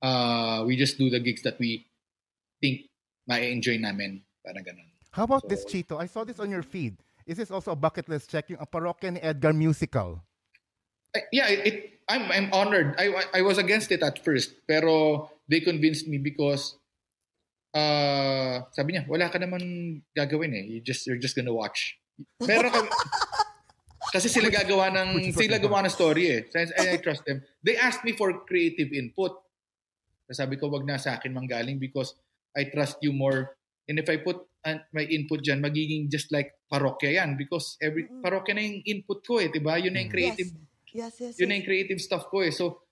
Uh, 0.02 0.62
we 0.70 0.78
just 0.78 1.02
do 1.02 1.10
the 1.10 1.22
gigs 1.22 1.42
that 1.42 1.58
we 1.58 1.90
think 2.62 2.86
ma-enjoy 3.28 3.78
namin. 3.78 4.22
Parang 4.46 4.64
ganon. 4.64 4.88
How 5.12 5.24
about 5.26 5.48
this, 5.50 5.64
So- 5.64 5.70
Chito? 5.70 5.96
I 5.98 6.06
saw 6.06 6.24
this 6.24 6.40
on 6.40 6.50
your 6.52 6.64
feed. 6.64 6.98
Is 7.26 7.38
this 7.38 7.50
also 7.50 7.74
a 7.74 7.80
bucket 7.80 8.06
list 8.08 8.30
check? 8.30 8.50
Yung 8.54 8.62
a 8.62 8.68
Parokya 8.70 9.14
ni 9.14 9.20
Edgar 9.22 9.54
musical. 9.54 10.22
I- 11.16 11.26
yeah, 11.32 11.50
it, 11.50 11.98
I'm 12.06 12.30
I'm 12.30 12.48
honored. 12.54 12.94
I 13.02 13.10
I 13.34 13.42
was 13.42 13.58
against 13.58 13.90
it 13.90 14.04
at 14.06 14.22
first, 14.22 14.54
pero 14.70 15.26
they 15.50 15.58
convinced 15.64 16.06
me 16.06 16.22
because 16.22 16.78
uh, 17.74 18.62
sabi 18.76 18.94
niya, 18.94 19.08
wala 19.10 19.32
ka 19.34 19.42
naman 19.42 19.64
gagawin 20.14 20.54
eh. 20.54 20.64
You 20.70 20.80
just 20.86 21.08
you're 21.10 21.18
just 21.18 21.34
gonna 21.34 21.56
watch. 21.56 21.98
Pero 22.38 22.70
kami, 22.70 22.88
kasi 24.16 24.30
sila 24.30 24.54
gagawa 24.54 24.94
ng 24.94 25.34
sila 25.34 25.58
gawa 25.58 25.82
ng 25.88 25.94
story 25.96 26.30
eh. 26.30 26.40
So, 26.52 26.62
I, 26.62 26.96
I 26.96 26.98
trust 27.02 27.26
them. 27.26 27.42
They 27.66 27.74
asked 27.80 28.06
me 28.06 28.14
for 28.14 28.46
creative 28.46 28.94
input. 28.94 29.34
Sabi 30.30 30.58
ko, 30.58 30.70
wag 30.70 30.86
na 30.86 30.98
sa 31.02 31.18
akin 31.18 31.34
manggaling 31.34 31.78
because 31.82 32.14
I 32.56 32.72
trust 32.72 32.97
you 33.03 33.12
more. 33.12 33.53
And 33.86 34.01
if 34.01 34.10
I 34.10 34.18
put 34.18 34.41
my 34.66 35.06
input 35.06 35.45
dyan, 35.45 35.62
magiging 35.62 36.10
just 36.10 36.34
like 36.34 36.58
parokya 36.66 37.22
yan 37.22 37.38
because 37.38 37.78
every 37.78 38.10
Mm-mm. 38.10 38.26
parokya 38.26 38.58
na 38.58 38.66
yung 38.66 38.82
input 38.82 39.22
ko 39.22 39.38
eh, 39.38 39.53
'di 39.53 39.62
ba? 39.62 39.78
Yun 39.78 39.93
na 39.93 40.01
yung 40.01 40.14
creative 40.14 40.49
Yes, 40.95 41.20
yes, 41.20 41.36
yun 41.36 41.51
na 41.51 41.60
yes. 41.60 41.60
yung 41.60 41.68
creative 41.68 41.99
stuff 41.99 42.32
ko 42.32 42.39
eh. 42.39 42.56
So, 42.56 42.88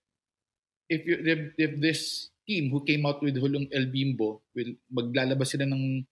if 0.91 1.07
you 1.07 1.23
if, 1.23 1.39
if 1.55 1.71
this 1.79 2.29
team 2.43 2.67
who 2.67 2.83
came 2.83 3.07
out 3.07 3.23
with 3.23 3.39
Hulong 3.39 3.71
El 3.71 3.87
Bimbo, 3.87 4.43
will 4.51 4.75
maglalabas 4.91 5.55
sila 5.55 5.63
ng 5.63 6.03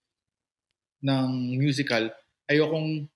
ng 1.04 1.30
musical, 1.60 2.08
ayokong 2.47 3.12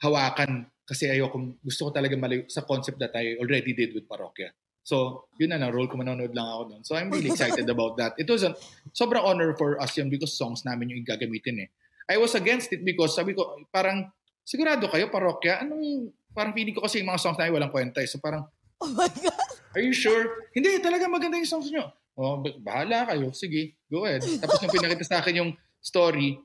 hawakan 0.00 0.70
kasi 0.86 1.10
ayokong 1.10 1.58
gusto 1.60 1.88
ko 1.88 1.90
talaga 1.90 2.14
malayo 2.14 2.46
sa 2.46 2.62
concept 2.62 3.02
that 3.02 3.14
I 3.18 3.34
already 3.42 3.74
did 3.74 3.90
with 3.94 4.06
Parokya. 4.06 4.54
So, 4.90 5.30
yun 5.38 5.54
na 5.54 5.62
na, 5.62 5.70
role 5.70 5.86
ko 5.86 5.94
manonood 5.94 6.34
lang 6.34 6.50
ako 6.50 6.62
doon. 6.74 6.82
So, 6.82 6.98
I'm 6.98 7.14
really 7.14 7.30
excited 7.30 7.70
about 7.74 7.94
that. 8.02 8.18
It 8.18 8.26
was 8.26 8.42
a 8.42 8.58
sobrang 8.90 9.22
honor 9.22 9.54
for 9.54 9.78
us 9.78 9.94
yun 9.94 10.10
because 10.10 10.34
songs 10.34 10.66
namin 10.66 10.90
yung 10.90 11.06
gagamitin 11.06 11.62
eh. 11.62 11.68
I 12.10 12.18
was 12.18 12.34
against 12.34 12.74
it 12.74 12.82
because 12.82 13.14
sabi 13.14 13.38
ko, 13.38 13.54
parang, 13.70 14.10
sigurado 14.42 14.90
kayo, 14.90 15.06
Parokya, 15.06 15.62
anong, 15.62 16.10
parang 16.34 16.50
feeling 16.50 16.74
ko 16.74 16.82
kasi 16.82 16.98
yung 16.98 17.14
mga 17.14 17.22
songs 17.22 17.38
namin 17.38 17.54
walang 17.54 17.70
kwenta 17.70 18.02
eh. 18.02 18.10
So, 18.10 18.18
parang, 18.18 18.50
Oh 18.80 18.90
my 18.96 19.06
God. 19.06 19.36
Are 19.76 19.84
you 19.84 19.92
sure? 19.92 20.50
Hindi, 20.56 20.80
talaga 20.80 21.06
maganda 21.06 21.36
yung 21.36 21.46
songs 21.46 21.68
nyo. 21.68 21.92
Oh, 22.16 22.40
ba- 22.40 22.58
bahala 22.58 23.06
kayo. 23.12 23.30
Sige, 23.36 23.76
go 23.86 24.08
ahead. 24.08 24.24
Tapos 24.40 24.58
nung 24.58 24.72
pinakita 24.72 25.04
sa 25.06 25.20
akin 25.20 25.44
yung 25.44 25.50
story, 25.78 26.40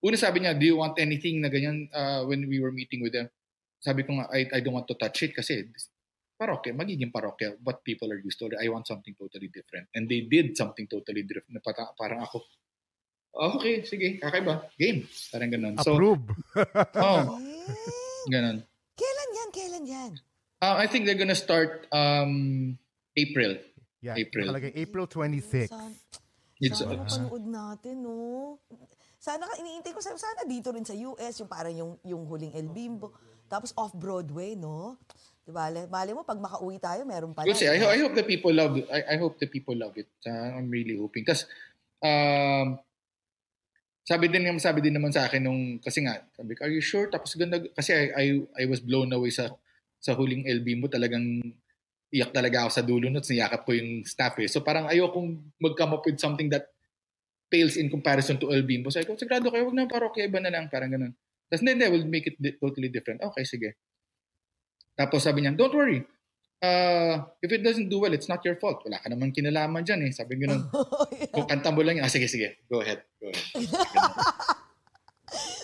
una 0.00 0.16
sabi 0.16 0.42
niya, 0.42 0.56
do 0.56 0.64
you 0.66 0.80
want 0.80 0.96
anything 0.98 1.44
na 1.44 1.52
ganyan 1.52 1.86
uh, 1.92 2.24
when 2.24 2.48
we 2.48 2.58
were 2.58 2.72
meeting 2.72 3.04
with 3.04 3.12
them? 3.12 3.28
Sabi 3.78 4.02
ko 4.08 4.16
nga, 4.16 4.26
I, 4.32 4.48
I 4.56 4.58
don't 4.64 4.74
want 4.74 4.88
to 4.88 4.96
touch 4.96 5.20
it 5.22 5.36
kasi 5.36 5.68
parokya, 6.36 6.76
magiging 6.76 7.10
parokya, 7.10 7.56
what 7.64 7.80
people 7.82 8.12
are 8.12 8.20
used 8.20 8.38
to. 8.38 8.52
I 8.54 8.68
want 8.68 8.86
something 8.86 9.16
totally 9.16 9.48
different. 9.48 9.88
And 9.96 10.06
they 10.06 10.28
did 10.28 10.56
something 10.56 10.86
totally 10.86 11.24
different. 11.24 11.58
Na 11.58 11.64
pata- 11.64 11.96
parang 11.96 12.20
ako, 12.22 12.44
oh, 13.34 13.56
okay, 13.56 13.82
sige, 13.82 14.20
kakaiba. 14.20 14.68
Game. 14.76 15.08
Parang 15.32 15.50
ganun. 15.50 15.74
So, 15.80 15.96
Approve. 15.96 16.24
oh, 17.00 17.40
Eh, 17.40 18.24
ganun. 18.30 18.62
Kailan 18.94 19.30
yan? 19.32 19.48
Kailan 19.50 19.84
yan? 19.84 20.12
Uh, 20.60 20.76
I 20.76 20.86
think 20.86 21.04
they're 21.04 21.18
gonna 21.20 21.36
start 21.36 21.84
um, 21.92 22.76
April. 23.16 23.56
yeah, 24.00 24.14
April. 24.16 24.48
nakalagay 24.48 24.72
April 24.76 25.06
26. 25.10 25.68
Sana, 25.68 25.90
It's, 26.56 26.80
sana 26.80 27.28
uh, 27.28 27.36
natin, 27.36 28.00
no? 28.00 28.56
Sana, 29.20 29.44
ka- 29.44 29.60
iniintay 29.60 29.92
ko, 29.92 30.00
sana 30.00 30.16
sana 30.16 30.48
dito 30.48 30.72
rin 30.72 30.86
sa 30.86 30.96
US, 30.96 31.42
yung 31.42 31.50
parang 31.50 31.74
yung, 31.74 31.92
yung 32.06 32.22
huling 32.24 32.54
El 32.56 32.72
Bimbo. 32.72 33.12
Tapos 33.44 33.76
off-Broadway, 33.76 34.56
no? 34.56 34.96
Di 35.46 35.54
ba? 35.54 35.70
Mali 35.70 36.10
mo, 36.10 36.26
pag 36.26 36.42
makauwi 36.42 36.82
tayo, 36.82 37.06
meron 37.06 37.30
pa 37.30 37.46
see. 37.54 37.70
I, 37.70 37.78
I 37.78 37.98
hope 38.02 38.18
the 38.18 38.26
people 38.26 38.50
love 38.50 38.74
it. 38.74 38.90
I, 38.90 39.14
I 39.14 39.16
hope 39.22 39.38
the 39.38 39.46
people 39.46 39.78
love 39.78 39.94
it. 39.94 40.10
Uh, 40.26 40.58
I'm 40.58 40.66
really 40.66 40.98
hoping. 40.98 41.22
Kasi, 41.22 41.46
um, 42.02 42.82
sabi 44.06 44.30
din 44.30 44.46
naman 44.46 44.62
sabi 44.62 44.78
din 44.82 44.94
naman 44.94 45.10
sa 45.10 45.26
akin 45.26 45.42
nung 45.42 45.82
kasi 45.82 46.06
nga 46.06 46.22
sabi 46.30 46.54
ko 46.54 46.62
are 46.62 46.70
you 46.70 46.78
sure 46.78 47.10
tapos 47.10 47.34
ganda 47.34 47.58
kasi 47.74 47.90
I 47.90 48.04
I, 48.14 48.26
I 48.62 48.64
was 48.70 48.78
blown 48.78 49.10
away 49.10 49.34
sa 49.34 49.50
sa 49.98 50.14
huling 50.14 50.46
LB 50.46 50.78
mo 50.78 50.86
talagang 50.86 51.42
iyak 52.14 52.30
talaga 52.30 52.62
ako 52.62 52.70
sa 52.70 52.86
dulo 52.86 53.10
notes 53.10 53.34
niyakap 53.34 53.66
ko 53.66 53.74
yung 53.74 54.06
staff 54.06 54.38
eh 54.38 54.46
so 54.46 54.62
parang 54.62 54.86
ayokong 54.86 55.58
mag-come 55.58 55.98
up 55.98 56.06
with 56.06 56.22
something 56.22 56.46
that 56.46 56.70
pales 57.50 57.74
in 57.74 57.90
comparison 57.90 58.38
to 58.38 58.46
LB 58.46 58.86
mo 58.86 58.94
sabi 58.94 59.10
ko 59.10 59.18
sigurado 59.18 59.50
kayo 59.50 59.66
wag 59.66 59.74
na 59.74 59.90
parokya 59.90 60.30
iba 60.30 60.38
na 60.38 60.54
lang 60.54 60.70
parang 60.70 60.94
ganun 60.94 61.10
tapos 61.50 61.66
hindi 61.66 61.74
hindi 61.74 61.86
we'll 61.90 62.06
make 62.06 62.30
it 62.30 62.38
totally 62.62 62.86
different 62.86 63.18
okay 63.26 63.42
sige 63.42 63.74
tapos 64.96 65.22
sabi 65.22 65.44
niya 65.44 65.54
don't 65.54 65.76
worry 65.76 66.02
uh, 66.64 67.22
if 67.44 67.52
it 67.52 67.60
doesn't 67.62 67.92
do 67.92 68.00
well 68.00 68.12
it's 68.16 68.26
not 68.26 68.40
your 68.42 68.56
fault 68.56 68.80
wala 68.82 68.96
ka 68.98 69.12
naman 69.12 69.30
kinalaman 69.30 69.84
dyan 69.84 70.02
eh 70.08 70.12
sabi 70.12 70.40
ganun 70.40 70.66
kung 71.36 71.46
kanta 71.46 71.70
mo 71.70 71.84
lang 71.84 72.00
yun, 72.00 72.04
ah, 72.04 72.12
sige, 72.12 72.26
sige, 72.26 72.64
go 72.66 72.80
ahead, 72.80 73.04
go 73.20 73.28
ahead. 73.28 73.44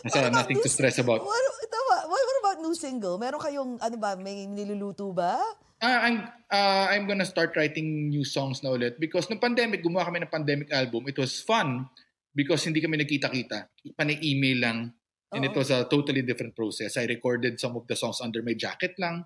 What 0.03 0.19
about 0.19 0.35
nothing 0.35 0.59
to 0.59 0.67
this- 0.67 0.75
stress 0.75 0.99
about. 0.99 1.23
What, 1.23 1.43
tama, 1.71 2.11
what, 2.11 2.23
what 2.27 2.39
about 2.43 2.57
new 2.59 2.75
single? 2.75 3.17
Meron 3.23 3.39
kayong, 3.39 3.71
ano 3.79 3.97
ba, 3.97 4.19
may 4.19 4.51
niluluto 4.51 5.15
ba? 5.15 5.39
Ah, 5.83 6.07
I'm, 6.07 6.27
uh, 6.51 6.87
I'm 6.91 7.07
gonna 7.07 7.27
start 7.27 7.55
writing 7.55 8.11
new 8.11 8.27
songs 8.27 8.63
na 8.63 8.75
ulit 8.75 8.99
because 8.99 9.31
nung 9.31 9.43
pandemic, 9.43 9.83
gumawa 9.83 10.07
kami 10.11 10.23
ng 10.23 10.31
pandemic 10.31 10.69
album. 10.71 11.07
It 11.11 11.19
was 11.19 11.43
fun 11.43 11.87
because 12.35 12.63
hindi 12.67 12.83
kami 12.83 12.99
nagkita-kita. 13.03 13.71
Pani-email 13.95 14.59
lang. 14.59 14.79
And 15.33 15.49
it 15.49 15.57
was 15.57 15.73
a 15.73 15.85
totally 15.89 16.21
different 16.23 16.53
process. 16.55 16.97
I 17.01 17.09
recorded 17.09 17.57
some 17.59 17.77
of 17.77 17.89
the 17.89 17.97
songs 17.97 18.21
under 18.21 18.45
my 18.45 18.53
jacket 18.53 18.93
lang 19.01 19.25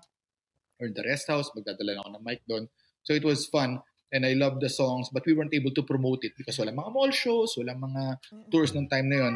or 0.79 0.87
in 0.87 0.95
the 0.95 1.03
rest 1.03 1.27
house. 1.27 1.51
Magdadala 1.51 1.99
lang 1.99 2.03
ako 2.07 2.11
ng 2.15 2.23
mic 2.23 2.41
doon. 2.47 2.71
So 3.03 3.11
it 3.11 3.27
was 3.27 3.47
fun. 3.47 3.83
And 4.07 4.23
I 4.23 4.39
loved 4.39 4.63
the 4.63 4.71
songs 4.71 5.11
but 5.11 5.27
we 5.27 5.35
weren't 5.35 5.51
able 5.51 5.75
to 5.75 5.83
promote 5.83 6.23
it 6.23 6.31
because 6.39 6.55
wala 6.55 6.71
mga 6.71 6.91
mall 6.95 7.11
shows, 7.11 7.59
wala 7.59 7.75
mga 7.75 8.23
tours 8.47 8.71
ng 8.71 8.87
time 8.87 9.11
na 9.11 9.27
yon. 9.27 9.35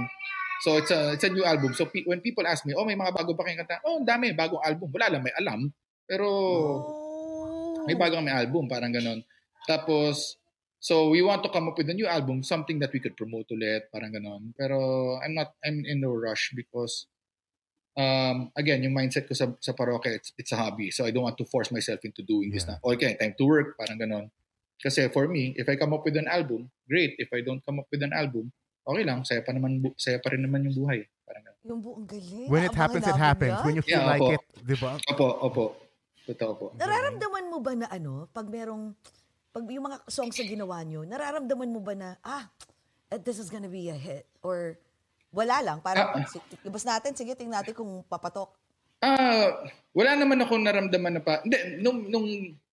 So 0.63 0.79
it's 0.79 0.93
a 0.95 1.11
it's 1.11 1.27
a 1.27 1.33
new 1.33 1.43
album. 1.43 1.75
So 1.75 1.91
pe- 1.91 2.07
when 2.07 2.23
people 2.23 2.47
ask 2.47 2.63
me, 2.63 2.71
"Oh, 2.71 2.87
may 2.87 2.95
mga 2.95 3.11
bago 3.11 3.35
pa 3.35 3.43
kayong 3.43 3.67
kanta?" 3.67 3.83
Oh, 3.83 3.99
ang 3.99 4.07
dami, 4.07 4.31
bagong 4.31 4.63
album. 4.63 4.93
Wala 4.95 5.17
lang 5.17 5.21
may 5.27 5.35
alam. 5.35 5.67
Pero 6.07 6.27
Oh. 6.27 7.83
may 7.83 7.97
bago 7.99 8.15
kami 8.15 8.31
album, 8.31 8.69
parang 8.71 8.93
ganon. 8.93 9.19
Tapos 9.67 10.39
so 10.81 11.13
we 11.13 11.21
want 11.21 11.45
to 11.45 11.49
come 11.53 11.69
up 11.69 11.77
with 11.77 11.87
a 11.87 11.93
new 11.93 12.09
album, 12.09 12.41
something 12.41 12.81
that 12.81 12.89
we 12.89 12.97
could 12.99 13.13
promote 13.13 13.45
ulit, 13.53 13.85
parang 13.93 14.09
ganon. 14.09 14.49
Pero 14.57 14.81
I'm 15.21 15.37
not 15.37 15.53
I'm 15.61 15.85
in 15.85 16.01
no 16.01 16.11
rush 16.17 16.51
because 16.57 17.05
um, 17.93 18.49
again, 18.57 18.81
yung 18.83 18.95
mindset 18.95 19.27
ko 19.27 19.33
sa, 19.37 19.51
sa 19.61 19.71
parokya, 19.77 20.15
it's, 20.17 20.33
it's 20.37 20.51
a 20.51 20.57
hobby. 20.57 20.91
So 20.91 21.05
I 21.05 21.11
don't 21.11 21.23
want 21.23 21.37
to 21.37 21.45
force 21.45 21.71
myself 21.71 22.01
into 22.03 22.23
doing 22.23 22.51
this 22.51 22.65
Yeah. 22.65 22.79
na, 22.81 22.93
okay, 22.95 23.13
time 23.19 23.35
to 23.37 23.45
work, 23.45 23.77
parang 23.77 23.99
ganon. 23.99 24.31
Kasi 24.81 25.07
for 25.13 25.27
me, 25.29 25.53
if 25.61 25.69
I 25.69 25.77
come 25.77 25.93
up 25.93 26.01
with 26.01 26.17
an 26.17 26.25
album, 26.25 26.71
great. 26.89 27.13
If 27.21 27.29
I 27.29 27.45
don't 27.45 27.61
come 27.61 27.77
up 27.77 27.87
with 27.93 28.01
an 28.01 28.17
album, 28.17 28.49
okay 28.81 29.05
lang, 29.05 29.21
saya 29.21 29.45
pa 29.45 29.53
naman, 29.53 29.85
saya 29.93 30.17
pa 30.17 30.33
rin 30.33 30.41
naman 30.41 30.65
yung 30.65 30.73
buhay. 30.81 31.05
Parang 31.21 31.43
ganon. 31.45 31.61
Yung 31.69 31.81
buong 31.85 32.05
galing. 32.09 32.49
When 32.49 32.63
it 32.65 32.73
happens, 32.73 33.05
it 33.05 33.13
happens. 33.19 33.53
yan. 33.53 33.65
When 33.67 33.75
you 33.77 33.83
feel 33.85 34.01
Yeah, 34.01 34.09
like 34.09 34.23
opo. 34.25 34.33
it, 34.33 34.41
di 34.65 34.75
ba? 34.81 34.91
Opo, 35.05 35.27
opo. 35.45 35.65
Totoo 36.25 36.51
po. 36.57 36.65
Nararamdaman 36.77 37.45
mo 37.49 37.57
ba 37.61 37.73
na 37.77 37.87
ano, 37.93 38.25
pag 38.33 38.49
merong, 38.49 38.93
pag 39.51 39.67
yung 39.67 39.85
mga 39.85 39.99
songs 40.07 40.35
na 40.39 40.45
ginawa 40.47 40.79
nyo, 40.81 41.03
nararamdaman 41.03 41.71
mo 41.71 41.83
ba 41.83 41.93
na, 41.93 42.09
ah, 42.23 42.47
eh, 43.11 43.19
this 43.19 43.35
is 43.37 43.51
gonna 43.51 43.67
be 43.67 43.91
a 43.91 43.95
hit? 43.95 44.23
Or 44.39 44.79
wala 45.31 45.59
lang, 45.59 45.83
parang, 45.83 46.15
Ah. 46.15 46.27
si- 46.27 46.39
labas 46.63 46.87
natin, 46.87 47.11
sige, 47.13 47.35
tingnan 47.35 47.59
natin 47.59 47.75
kung 47.75 48.03
papatok. 48.07 48.55
Ah, 49.03 49.67
wala 49.91 50.15
naman 50.15 50.39
ako 50.39 50.55
naramdaman 50.55 51.19
na 51.19 51.23
pa. 51.23 51.43
Hindi, 51.43 51.83
nung, 51.83 52.07
nung 52.07 52.27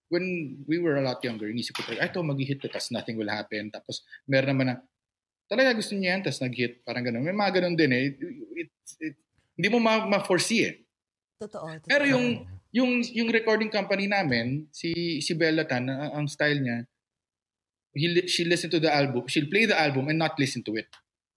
when 0.08 0.24
we 0.64 0.78
were 0.78 0.96
a 0.96 1.04
lot 1.04 1.20
younger, 1.20 1.50
inisip 1.50 1.76
ko 1.76 1.82
talaga, 1.84 2.06
"Ay, 2.06 2.08
ito, 2.08 2.20
mag-hit 2.22 2.58
to, 2.62 2.70
tapos 2.70 2.88
nothing 2.88 3.18
will 3.18 3.28
happen. 3.28 3.68
Tapos, 3.68 4.06
meron 4.24 4.56
naman 4.56 4.66
na, 4.72 4.74
talaga 5.44 5.76
gusto 5.76 5.92
niya 5.92 6.16
yan, 6.16 6.22
tapos 6.24 6.40
nag-hit. 6.40 6.80
Parang 6.80 7.04
ganun. 7.04 7.24
May 7.24 7.34
mga 7.34 7.60
ganun 7.60 7.76
din 7.76 7.90
eh. 7.92 8.02
It, 8.08 8.16
it, 8.54 8.70
it- 9.02 9.22
hindi 9.58 9.68
mo 9.68 9.82
ma- 9.82 10.06
ma-foresee 10.06 10.62
eh. 10.64 10.74
Totoo. 11.42 11.66
totoo. 11.66 11.88
Pero 11.90 12.04
yung, 12.06 12.46
yung, 12.72 13.00
yung 13.14 13.28
recording 13.32 13.72
company 13.72 14.08
namin, 14.08 14.68
si, 14.72 15.20
si 15.24 15.32
Bella 15.32 15.64
Tan, 15.64 15.88
ang, 15.88 16.24
ang 16.24 16.26
style 16.28 16.60
niya, 16.60 16.84
he, 17.96 18.06
she 18.28 18.44
listen 18.44 18.68
to 18.68 18.80
the 18.80 18.92
album, 18.92 19.24
she'll 19.26 19.48
play 19.48 19.64
the 19.64 19.78
album 19.78 20.08
and 20.08 20.18
not 20.20 20.36
listen 20.36 20.60
to 20.64 20.76
it. 20.76 20.88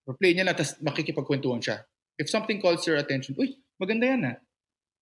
Or 0.04 0.18
play 0.18 0.36
niya 0.36 0.48
lang, 0.48 0.58
tapos 0.58 0.76
makikipagkwentuhan 0.84 1.64
siya. 1.64 1.88
If 2.20 2.28
something 2.28 2.60
calls 2.60 2.84
her 2.86 3.00
attention, 3.00 3.40
uy, 3.40 3.56
maganda 3.80 4.06
yan 4.12 4.28
ah. 4.28 4.38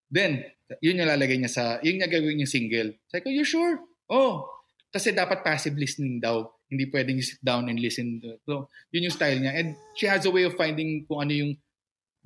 Then, 0.09 0.45
yun 0.81 1.01
yung 1.01 1.09
lalagay 1.09 1.37
niya 1.37 1.51
sa, 1.51 1.63
yun 1.81 1.97
yung 1.97 2.05
gagawin 2.05 2.41
yung 2.41 2.49
single. 2.49 2.97
Sabi 3.09 3.21
ko, 3.25 3.29
you 3.29 3.45
sure? 3.45 3.81
Oh. 4.09 4.45
Kasi 4.89 5.13
dapat 5.13 5.45
passive 5.45 5.77
listening 5.77 6.17
daw. 6.17 6.49
Hindi 6.69 6.89
pwedeng 6.89 7.21
sit 7.21 7.41
down 7.41 7.69
and 7.69 7.77
listen. 7.77 8.21
So, 8.45 8.69
yun 8.89 9.05
yung 9.09 9.13
style 9.13 9.37
niya. 9.37 9.53
And 9.53 9.77
she 9.93 10.09
has 10.09 10.25
a 10.25 10.33
way 10.33 10.45
of 10.49 10.57
finding 10.57 11.05
kung 11.05 11.25
ano 11.25 11.33
yung 11.33 11.53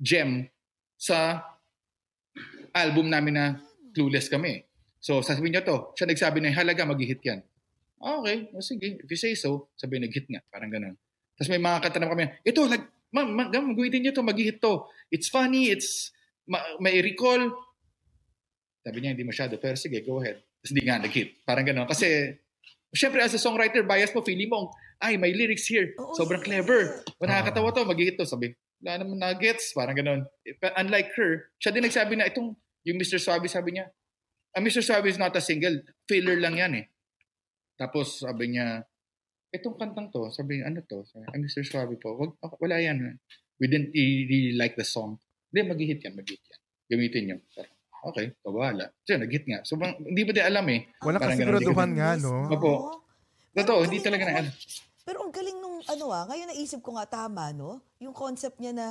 gem 0.00 0.48
sa 0.96 1.44
album 2.72 3.12
namin 3.12 3.36
na 3.36 3.46
clueless 3.94 4.26
kami. 4.26 4.66
So, 4.98 5.22
sasabihin 5.22 5.60
niya 5.60 5.64
to. 5.64 5.94
Siya 5.94 6.10
nagsabi 6.10 6.42
na, 6.42 6.50
halaga, 6.50 6.82
mag-hit 6.88 7.20
yan. 7.22 7.44
Ah, 8.00 8.20
okay. 8.20 8.50
O, 8.52 8.60
sige. 8.64 9.00
If 9.00 9.08
you 9.08 9.20
say 9.20 9.36
so, 9.38 9.70
sabi 9.78 10.02
nag-hit 10.02 10.26
nga. 10.28 10.42
Parang 10.50 10.72
ganun. 10.72 10.98
Tapos 11.36 11.48
may 11.50 11.60
mga 11.60 11.78
kanta 11.84 11.98
na 12.00 12.08
kami, 12.08 12.24
ito, 12.42 12.60
lag, 12.64 12.82
ma'am, 13.12 13.28
ma, 13.30 13.44
ma, 13.48 13.60
mag-hit 13.72 14.00
niyo 14.00 14.12
to, 14.16 14.24
mag-hit 14.24 14.58
to. 14.58 14.88
It's 15.12 15.28
funny, 15.28 15.70
it's, 15.70 16.10
ma, 16.48 16.60
may 16.80 16.98
recall. 17.04 17.52
Sabi 18.80 19.04
niya, 19.04 19.12
hindi 19.12 19.28
masyado. 19.28 19.60
Pero 19.60 19.76
sige, 19.76 20.00
go 20.02 20.24
ahead. 20.24 20.40
Tapos 20.40 20.70
hindi 20.72 20.82
nga 20.88 20.96
nag-hit. 21.00 21.44
Parang 21.44 21.64
ganun. 21.68 21.88
Kasi, 21.88 22.36
syempre, 22.92 23.20
as 23.20 23.36
a 23.36 23.40
songwriter, 23.40 23.84
bias 23.84 24.12
mo, 24.16 24.24
feeling 24.24 24.48
mo, 24.48 24.72
ay, 25.04 25.20
may 25.20 25.36
lyrics 25.36 25.68
here. 25.68 25.92
Oo, 26.00 26.16
Sobrang 26.16 26.40
yes. 26.40 26.48
clever. 26.48 26.80
Nakakatawa 27.20 27.76
to, 27.76 27.84
mag-hit 27.84 28.16
to. 28.16 28.24
Sabi, 28.24 28.56
wala 28.80 29.04
naman 29.04 29.20
na-gets. 29.20 29.76
Parang 29.76 29.96
ganun. 29.96 30.24
Unlike 30.60 31.10
her, 31.16 31.32
siya 31.60 31.76
din 31.76 31.84
nagsabi 31.84 32.16
na, 32.16 32.28
itong, 32.28 32.56
yung 32.84 33.00
Mr. 33.00 33.18
Suave, 33.18 33.48
sabi 33.48 33.76
niya, 33.76 33.88
ah, 34.52 34.60
Mr. 34.60 34.84
Suave 34.84 35.08
is 35.08 35.18
not 35.18 35.32
a 35.34 35.42
single. 35.42 35.80
Filler 36.04 36.36
lang 36.38 36.60
yan 36.60 36.72
eh. 36.78 36.86
Tapos 37.74 38.22
sabi 38.22 38.54
niya, 38.54 38.84
itong 39.50 39.80
kantang 39.80 40.12
to, 40.12 40.28
sabi 40.30 40.60
niya, 40.60 40.70
ano 40.70 40.84
to? 40.84 41.02
Sabi, 41.08 41.24
ah, 41.26 41.40
Mr. 41.40 41.64
Suave 41.64 41.96
po. 41.96 42.14
Wag, 42.14 42.36
ah, 42.44 42.52
wala 42.60 42.78
yan. 42.78 43.18
We 43.58 43.66
didn't 43.66 43.90
really 43.96 44.54
like 44.54 44.76
the 44.76 44.86
song. 44.86 45.18
Hindi, 45.50 45.60
mag-hit 45.70 46.00
yan, 46.04 46.14
mag-hit 46.14 46.42
yan. 46.42 46.60
Gamitin 46.92 47.22
niyo. 47.26 47.38
Parang, 47.56 47.74
Okay, 48.04 48.36
bahala. 48.44 48.92
Siya, 49.08 49.16
nag-hit 49.16 49.48
nga. 49.48 49.64
So, 49.64 49.80
bang- 49.80 49.96
hindi 49.96 50.28
ba 50.28 50.32
di 50.36 50.42
alam 50.44 50.66
eh. 50.68 50.92
Wala 51.00 51.16
Parang 51.16 51.32
kasi 51.32 51.40
ganun, 51.40 51.56
siguraduhan 51.56 51.88
hindi 51.88 52.00
nga, 52.04 52.10
no? 52.20 52.32
Opo. 52.52 52.72
Totoo, 53.56 53.80
hindi 53.88 53.98
talaga 54.04 54.22
na 54.28 54.34
alam. 54.44 54.54
Pero 55.04 55.18
ang 55.24 55.32
galing 55.32 55.56
nung 55.56 55.80
ano 55.84 56.04
ah, 56.12 56.24
ngayon 56.28 56.52
naisip 56.52 56.84
ko 56.84 57.00
nga 57.00 57.08
tama, 57.08 57.56
no? 57.56 57.80
Yung 58.04 58.12
concept 58.12 58.60
niya 58.60 58.76
na 58.76 58.86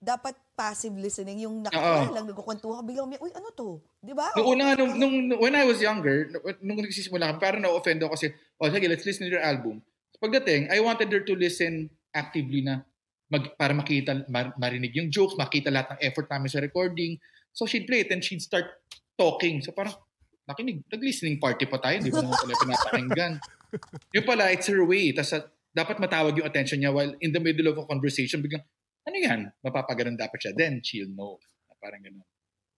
dapat 0.00 0.32
passive 0.56 0.96
listening, 0.96 1.44
yung 1.44 1.60
Oo. 1.60 2.00
lang, 2.16 2.24
nagkukwentuhan, 2.24 2.80
biglang 2.88 3.04
may, 3.04 3.20
uy, 3.20 3.28
ano 3.36 3.52
to? 3.52 3.84
Di 4.00 4.16
ba? 4.16 4.32
Noong 4.32 4.48
una, 4.56 4.72
nga, 4.72 4.74
nung, 4.80 4.96
nung, 4.96 5.14
when 5.36 5.52
I 5.52 5.68
was 5.68 5.84
younger, 5.84 6.32
nung 6.64 6.80
nagsisimula 6.80 7.36
kami, 7.36 7.38
parang 7.38 7.60
na-offend 7.60 8.00
ako 8.00 8.16
kasi, 8.16 8.32
oh, 8.56 8.72
sige, 8.72 8.88
let's 8.88 9.04
listen 9.04 9.28
to 9.28 9.36
your 9.36 9.44
album. 9.44 9.84
Pagdating, 10.16 10.72
I 10.72 10.80
wanted 10.80 11.12
her 11.12 11.20
to 11.20 11.34
listen 11.36 11.92
actively 12.16 12.64
na 12.64 12.80
mag, 13.28 13.52
para 13.60 13.76
makita, 13.76 14.24
mar- 14.32 14.56
marinig 14.56 14.96
yung 14.96 15.12
jokes, 15.12 15.36
makita 15.36 15.68
lahat 15.68 15.96
ng 15.96 16.00
effort 16.00 16.32
namin 16.32 16.48
sa 16.48 16.64
recording. 16.64 17.20
So 17.52 17.68
she'd 17.68 17.84
play 17.84 18.04
it 18.04 18.10
and 18.12 18.24
she'd 18.24 18.40
start 18.40 18.68
talking. 19.20 19.60
So 19.60 19.76
parang, 19.76 19.96
nakinig, 20.48 20.80
nag-listening 20.88 21.36
party 21.36 21.68
pa 21.68 21.76
tayo, 21.76 22.00
di 22.00 22.08
ba 22.08 22.24
naman 22.24 22.40
pala 22.40 22.56
pinapakinggan. 22.56 23.32
Yung 24.16 24.26
pala, 24.26 24.48
it's 24.48 24.66
her 24.66 24.80
way. 24.82 25.12
Tapos 25.12 25.36
ah, 25.36 25.44
dapat 25.70 26.02
matawag 26.02 26.34
yung 26.34 26.42
attention 26.42 26.82
niya 26.82 26.90
while 26.90 27.14
in 27.22 27.30
the 27.30 27.38
middle 27.38 27.70
of 27.70 27.78
a 27.78 27.86
conversation, 27.86 28.42
biglang, 28.42 28.66
ano 29.10 29.18
yan? 29.18 29.40
Mapapaganon 29.66 30.14
dapat 30.14 30.38
siya. 30.38 30.52
Then 30.54 30.78
she'll 30.80 31.10
know. 31.10 31.42
Parang 31.80 32.00
ganun. 32.04 32.24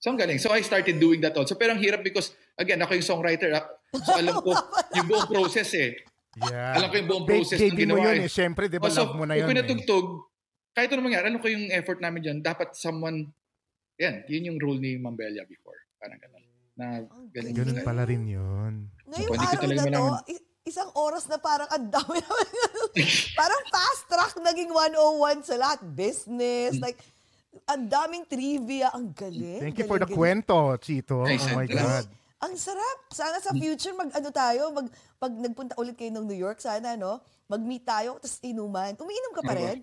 So 0.02 0.10
ang 0.10 0.18
galing. 0.18 0.42
So 0.42 0.50
I 0.50 0.66
started 0.66 0.98
doing 0.98 1.22
that 1.22 1.36
also. 1.38 1.54
Pero 1.54 1.78
ang 1.78 1.82
hirap 1.82 2.02
because, 2.02 2.34
again, 2.58 2.82
ako 2.82 2.98
yung 2.98 3.06
songwriter. 3.06 3.54
ah. 3.54 3.66
So 3.94 4.18
alam 4.18 4.42
ko 4.42 4.50
yung 4.98 5.06
buong 5.06 5.28
process 5.30 5.70
eh. 5.78 5.94
Yeah. 6.50 6.74
Alam 6.80 6.88
ko 6.90 6.94
yung 6.98 7.10
buong 7.10 7.26
process 7.28 7.58
ng 7.60 7.76
mo 7.76 7.78
ginawa 7.78 8.06
yun 8.10 8.24
eh. 8.24 8.26
eh. 8.26 8.30
Siyempre, 8.32 8.66
di 8.66 8.82
ba, 8.82 8.90
so, 8.90 9.04
love 9.04 9.14
mo 9.14 9.24
na 9.28 9.38
yun 9.38 9.46
eh. 9.46 9.50
pinatugtog, 9.52 10.32
kahit 10.72 10.88
ano 10.90 11.04
mangyari, 11.04 11.28
alam 11.28 11.38
ko 11.38 11.48
yung 11.52 11.68
effort 11.70 12.00
namin 12.00 12.20
dyan, 12.24 12.38
dapat 12.40 12.72
someone, 12.72 13.28
yan, 14.00 14.24
yun 14.26 14.48
yung 14.50 14.58
role 14.58 14.80
ni 14.80 14.96
Mambella 14.96 15.44
before. 15.44 15.76
Parang 16.00 16.18
ganun. 16.18 16.42
Na 16.72 16.86
galing. 17.30 17.52
Ganun 17.52 17.76
galing. 17.76 17.86
pala 17.86 18.02
rin 18.08 18.24
yun. 18.24 18.88
Ngayong 19.12 19.28
ko 19.28 19.34
araw 19.36 19.60
talaga 19.60 19.88
na 19.92 20.00
to, 20.00 20.34
isang 20.62 20.90
oras 20.94 21.26
na 21.26 21.36
parang 21.36 21.66
ang 21.68 21.86
dami 21.88 22.18
naman. 22.22 22.46
parang 23.34 23.62
fast 23.66 24.02
track 24.06 24.34
naging 24.38 24.70
101 24.70 25.42
sa 25.42 25.56
lahat. 25.56 25.78
Business, 25.84 26.74
Hmm. 26.74 26.82
like, 26.82 26.98
ang 27.64 27.86
daming 27.86 28.24
trivia. 28.24 28.90
Ang 28.90 29.10
galing. 29.12 29.60
Thank 29.60 29.76
you 29.76 29.86
for 29.86 29.98
the 29.98 30.06
galing, 30.06 30.42
kwento, 30.42 30.56
Chito. 30.78 31.22
Ay, 31.22 31.36
Oh 31.36 31.48
my. 31.52 31.66
God. 31.66 32.06
Ang 32.42 32.54
sarap. 32.56 32.98
Sana 33.08 33.38
sa 33.38 33.52
future, 33.52 33.92
mag 33.92 34.10
ano 34.10 34.28
tayo, 34.28 34.70
mag, 34.70 34.86
pag 35.16 35.30
nagpunta 35.30 35.74
ulit 35.76 35.94
kayo 35.94 36.10
ng 36.10 36.26
New 36.26 36.34
York, 36.36 36.58
sana, 36.58 36.94
no? 36.96 37.22
Mag-meet 37.46 37.84
tayo, 37.84 38.18
tapos 38.18 38.38
inuman. 38.40 38.96
Umiinom 38.96 39.32
ka 39.32 39.42
pa 39.42 39.54
rin? 39.54 39.78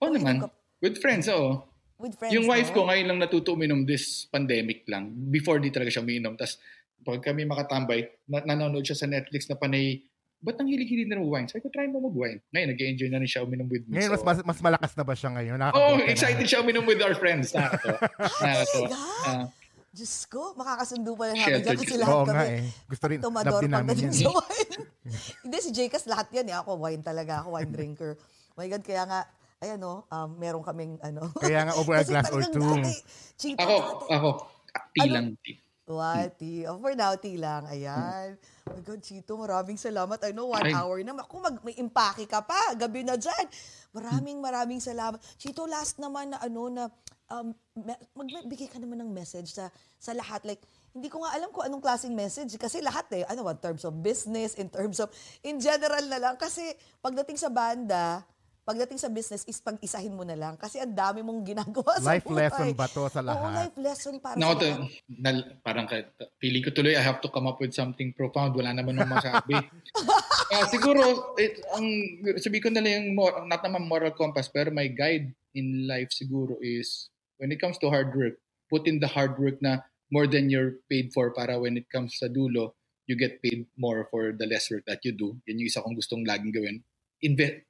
Oo 0.00 0.08
Umiinom 0.08 0.18
naman. 0.18 0.36
ka- 0.42 0.54
With 0.80 0.98
friends, 0.98 1.26
oo. 1.28 1.62
With 1.96 2.18
friends, 2.18 2.34
Yung 2.34 2.44
wife 2.44 2.70
no? 2.70 2.74
ko 2.74 2.80
ngayon 2.84 3.06
lang 3.06 3.18
natuto 3.20 3.54
uminom 3.54 3.82
this 3.82 4.26
pandemic 4.26 4.82
lang. 4.84 5.08
Before 5.28 5.56
di 5.56 5.70
talaga 5.70 5.88
siya 5.88 6.02
uminom. 6.02 6.34
Tapos 6.34 6.58
pag 7.04 7.20
kami 7.22 7.44
makatambay, 7.44 8.00
na- 8.24 8.42
nanonood 8.42 8.82
siya 8.82 8.96
sa 8.96 9.06
Netflix 9.06 9.46
na 9.46 9.54
panay, 9.54 10.00
ba't 10.40 10.56
ang 10.56 10.66
hilig-hilig 10.66 11.06
na 11.06 11.16
ng 11.16 11.24
wine? 11.24 11.46
Sabi 11.46 11.60
ko, 11.60 11.68
try 11.68 11.84
mo 11.84 12.00
mag-wine. 12.02 12.40
Ngayon, 12.50 12.68
nag-enjoy 12.70 13.08
na 13.08 13.16
rin 13.16 13.28
siya 13.28 13.40
uminom 13.40 13.64
with 13.66 13.84
me. 13.84 13.96
Ngayon, 13.96 14.10
mas, 14.10 14.20
so- 14.20 14.26
mas, 14.26 14.38
mas 14.42 14.58
malakas 14.60 14.92
na 14.92 15.02
ba 15.02 15.14
siya 15.14 15.30
ngayon? 15.30 15.56
Oh, 15.56 15.62
Nakakabuti 15.62 16.02
na. 16.02 16.10
excited 16.10 16.44
siya 16.44 16.60
uminom 16.60 16.84
with 16.84 17.00
our 17.00 17.12
friends. 17.14 17.48
Nakakatawa. 17.50 17.98
Nakakatawa. 18.42 18.64
talaga? 18.66 18.96
Ah, 19.24 19.44
Diyos 19.88 20.14
ko, 20.26 20.52
makakasundo 20.52 21.14
pa 21.14 21.24
na 21.24 21.34
Shelter 21.38 21.54
namin 21.54 21.62
dyan 21.62 21.78
kasi 21.78 21.96
lahat 21.96 22.10
Oo 22.10 22.24
kami. 22.26 22.34
nga 22.34 22.44
eh. 22.50 22.62
Gusto 22.84 23.04
rin, 23.06 23.18
Tomador 23.22 23.52
love 23.52 23.62
din 23.62 23.70
namin 23.70 23.94
yan. 23.94 24.10
sa 24.12 24.30
wine. 24.34 24.72
Hindi, 25.46 25.56
si 25.62 25.70
Jcas 25.70 26.04
lahat 26.04 26.26
yan. 26.34 26.46
Eh. 26.50 26.56
Ako, 26.56 26.70
wine 26.76 26.98
talaga. 27.00 27.32
Ako, 27.40 27.48
wine 27.54 27.70
drinker. 27.76 28.18
Oh 28.50 28.56
my 28.56 28.66
God, 28.66 28.82
kaya 28.82 29.02
nga, 29.04 29.20
ayan 29.60 29.78
no, 29.78 30.02
um, 30.04 30.30
meron 30.34 30.60
kaming 30.60 30.98
ano. 30.98 31.30
Kaya 31.32 31.64
nga, 31.64 31.74
over 31.74 31.94
a 31.94 32.02
glass 32.02 32.26
or 32.28 32.42
two. 32.44 32.58
dati, 32.58 33.54
ako, 33.54 33.74
dati. 33.74 34.06
ako, 34.12 34.28
tea 34.92 35.00
Ano? 35.00 35.14
lang. 35.14 35.26
tea. 35.40 35.56
What, 35.84 36.40
tea? 36.40 36.64
Oh, 36.64 36.80
for 36.80 36.96
now, 36.96 37.12
tea 37.20 37.36
lang. 37.36 37.68
Ayan. 37.68 38.40
Oh 38.64 38.72
my 38.72 38.80
God, 38.80 39.04
Chito, 39.04 39.36
maraming 39.36 39.76
salamat. 39.76 40.16
I 40.24 40.32
know, 40.32 40.48
one 40.48 40.64
Ay. 40.64 40.72
hour 40.72 40.96
na. 41.04 41.12
Kung 41.28 41.44
mag, 41.44 41.60
may 41.60 41.76
impake 41.76 42.24
ka 42.24 42.40
pa, 42.40 42.72
gabi 42.72 43.04
na 43.04 43.20
dyan. 43.20 43.44
Maraming, 43.92 44.40
maraming 44.40 44.80
salamat. 44.80 45.20
Chito, 45.36 45.68
last 45.68 46.00
naman 46.00 46.32
na 46.32 46.40
ano 46.40 46.72
na, 46.72 46.88
um, 47.28 47.52
magbigay 48.16 48.72
ka 48.72 48.80
naman 48.80 49.04
ng 49.04 49.12
message 49.12 49.52
sa 49.52 49.68
sa 50.00 50.16
lahat. 50.16 50.48
Like, 50.48 50.64
hindi 50.96 51.12
ko 51.12 51.20
nga 51.20 51.36
alam 51.36 51.52
kung 51.52 51.68
anong 51.68 51.84
klaseng 51.84 52.16
message. 52.16 52.56
Kasi 52.56 52.80
lahat 52.80 53.04
eh, 53.12 53.28
ano, 53.28 53.44
in 53.44 53.60
terms 53.60 53.84
of 53.84 53.92
business, 54.00 54.56
in 54.56 54.72
terms 54.72 55.04
of, 55.04 55.12
in 55.44 55.60
general 55.60 56.08
na 56.08 56.16
lang. 56.16 56.40
Kasi 56.40 56.64
pagdating 57.04 57.36
sa 57.36 57.52
banda, 57.52 58.24
pagdating 58.64 58.96
sa 58.96 59.12
business 59.12 59.44
is 59.44 59.60
pag-isahin 59.60 60.16
mo 60.16 60.24
na 60.24 60.34
lang. 60.34 60.56
Kasi 60.56 60.80
ang 60.80 60.96
dami 60.96 61.20
mong 61.20 61.44
ginagawa 61.44 62.00
sa 62.00 62.16
Life 62.16 62.24
buhay. 62.24 62.48
lesson 62.48 62.68
ba 62.72 62.86
to 62.88 63.04
sa 63.12 63.20
Oo, 63.20 63.28
lahat? 63.28 63.52
life 63.60 63.78
lesson 63.78 64.14
para 64.18 64.36
Nako, 64.40 64.52
sa 64.56 64.60
to, 64.60 64.68
na, 65.20 65.30
parang 65.60 65.86
kahit, 65.86 66.08
feeling 66.40 66.64
ko 66.64 66.72
tuloy, 66.72 66.96
I 66.96 67.04
have 67.04 67.20
to 67.20 67.28
come 67.28 67.44
up 67.44 67.60
with 67.60 67.76
something 67.76 68.16
profound. 68.16 68.56
Wala 68.56 68.72
naman 68.72 68.96
nang 68.96 69.12
masabi. 69.12 69.54
Ah, 70.54 70.70
siguro, 70.70 71.34
it, 71.40 71.58
ang, 71.74 71.88
sabi 72.38 72.62
ko 72.62 72.68
na 72.70 72.78
lang 72.78 73.10
yung, 73.10 73.16
mor- 73.16 73.42
not 73.48 73.64
naman 73.64 73.90
moral 73.90 74.14
compass, 74.14 74.46
pero 74.46 74.70
my 74.70 74.86
guide 74.86 75.32
in 75.56 75.88
life 75.88 76.14
siguro 76.14 76.60
is, 76.62 77.10
when 77.42 77.50
it 77.50 77.58
comes 77.58 77.74
to 77.80 77.90
hard 77.90 78.14
work, 78.14 78.38
put 78.70 78.86
in 78.86 79.00
the 79.02 79.08
hard 79.08 79.34
work 79.40 79.58
na 79.58 79.82
more 80.14 80.30
than 80.30 80.46
you're 80.52 80.78
paid 80.86 81.10
for 81.10 81.34
para 81.34 81.58
when 81.58 81.74
it 81.74 81.88
comes 81.90 82.20
sa 82.22 82.30
dulo, 82.30 82.76
you 83.08 83.16
get 83.18 83.42
paid 83.42 83.66
more 83.74 84.06
for 84.06 84.30
the 84.36 84.46
less 84.46 84.70
work 84.70 84.84
that 84.86 85.02
you 85.02 85.10
do. 85.10 85.34
Yan 85.48 85.58
yung 85.58 85.66
isa 85.66 85.82
kong 85.82 85.96
gustong 85.98 86.22
laging 86.22 86.54
gawin. 86.54 86.76
Invest, 87.24 87.64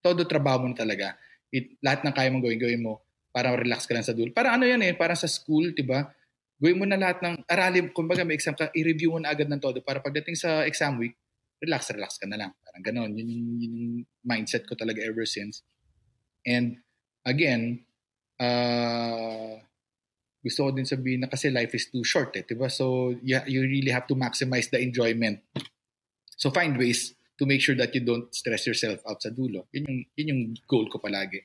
todo 0.00 0.24
trabaho 0.24 0.64
mo 0.64 0.72
na 0.72 0.78
talaga. 0.78 1.16
It, 1.52 1.76
lahat 1.84 2.04
ng 2.04 2.14
kaya 2.14 2.28
mong 2.32 2.44
gawin, 2.44 2.60
gawin 2.60 2.82
mo. 2.84 3.04
para 3.30 3.54
relax 3.54 3.86
ka 3.86 3.94
lang 3.94 4.02
sa 4.02 4.10
dulo. 4.10 4.34
Para 4.34 4.58
ano 4.58 4.66
yan 4.66 4.82
eh, 4.82 4.90
para 4.90 5.14
sa 5.14 5.30
school, 5.30 5.70
'di 5.70 5.86
ba? 5.86 6.10
Gawin 6.58 6.82
mo 6.82 6.84
na 6.84 6.98
lahat 6.98 7.22
ng 7.22 7.46
aralin, 7.46 7.86
kumbaga 7.94 8.26
may 8.26 8.34
exam 8.34 8.58
ka, 8.58 8.68
i-review 8.74 9.16
mo 9.16 9.18
na 9.22 9.30
agad 9.30 9.46
ng 9.46 9.62
todo 9.62 9.78
para 9.80 10.02
pagdating 10.02 10.34
sa 10.36 10.66
exam 10.66 10.98
week, 10.98 11.14
relax, 11.62 11.88
relax 11.94 12.18
ka 12.18 12.26
na 12.26 12.36
lang. 12.36 12.50
Parang 12.60 12.82
ganon. 12.84 13.10
Yun 13.16 13.28
yung, 13.32 13.46
yun 13.56 13.72
yung 13.72 13.94
mindset 14.26 14.66
ko 14.68 14.76
talaga 14.76 15.00
ever 15.00 15.24
since. 15.24 15.64
And 16.44 16.82
again, 17.24 17.86
uh, 18.36 19.56
gusto 20.40 20.68
ko 20.68 20.70
din 20.72 20.88
sabihin 20.88 21.24
na 21.24 21.30
kasi 21.30 21.52
life 21.52 21.72
is 21.76 21.88
too 21.92 22.04
short 22.04 22.32
eh, 22.36 22.44
'di 22.44 22.56
ba? 22.56 22.66
So 22.66 23.14
you, 23.20 23.40
you 23.46 23.60
really 23.64 23.92
have 23.92 24.08
to 24.08 24.16
maximize 24.16 24.72
the 24.72 24.80
enjoyment. 24.80 25.44
So 26.40 26.48
find 26.48 26.74
ways 26.80 27.12
to 27.40 27.48
make 27.48 27.64
sure 27.64 27.72
that 27.72 27.88
you 27.96 28.04
don't 28.04 28.28
stress 28.36 28.68
yourself 28.68 29.00
out 29.08 29.24
sa 29.24 29.32
dulo. 29.32 29.64
Yun 29.72 29.88
yung, 29.88 29.98
yun 30.20 30.26
yung 30.28 30.42
goal 30.68 30.84
ko 30.92 31.00
palagi 31.00 31.40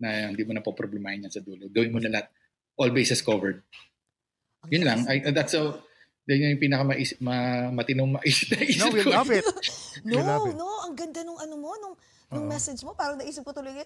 na 0.00 0.32
hindi 0.32 0.40
mo 0.40 0.56
na 0.56 0.64
po 0.64 0.72
problemahin 0.72 1.28
yan 1.28 1.32
sa 1.36 1.44
dulo. 1.44 1.68
Gawin 1.68 1.92
mo 1.92 2.00
na 2.00 2.08
lahat. 2.08 2.32
All 2.80 2.88
bases 2.96 3.20
covered. 3.20 3.60
Yun 4.72 4.88
lang. 4.88 5.04
I, 5.04 5.20
that's 5.36 5.52
so, 5.52 5.84
yun 6.24 6.56
yung 6.56 6.64
pinaka 6.64 6.88
maisip, 6.88 7.20
ma, 7.20 7.68
matinong 7.68 8.16
maisip 8.16 8.56
na 8.56 8.64
isip 8.64 8.80
No, 8.80 8.88
we 8.88 9.04
love 9.04 9.28
it. 9.28 9.44
No, 10.08 10.16
We 10.16 10.22
love 10.24 10.48
it. 10.48 10.56
no, 10.56 10.68
ang 10.88 10.96
ganda 10.96 11.20
nung 11.20 11.36
ano 11.36 11.54
mo, 11.60 11.76
nung, 11.76 11.94
nung 12.32 12.48
message 12.48 12.80
mo, 12.80 12.96
parang 12.96 13.20
naisip 13.20 13.44
ko 13.44 13.52
tuloy, 13.52 13.76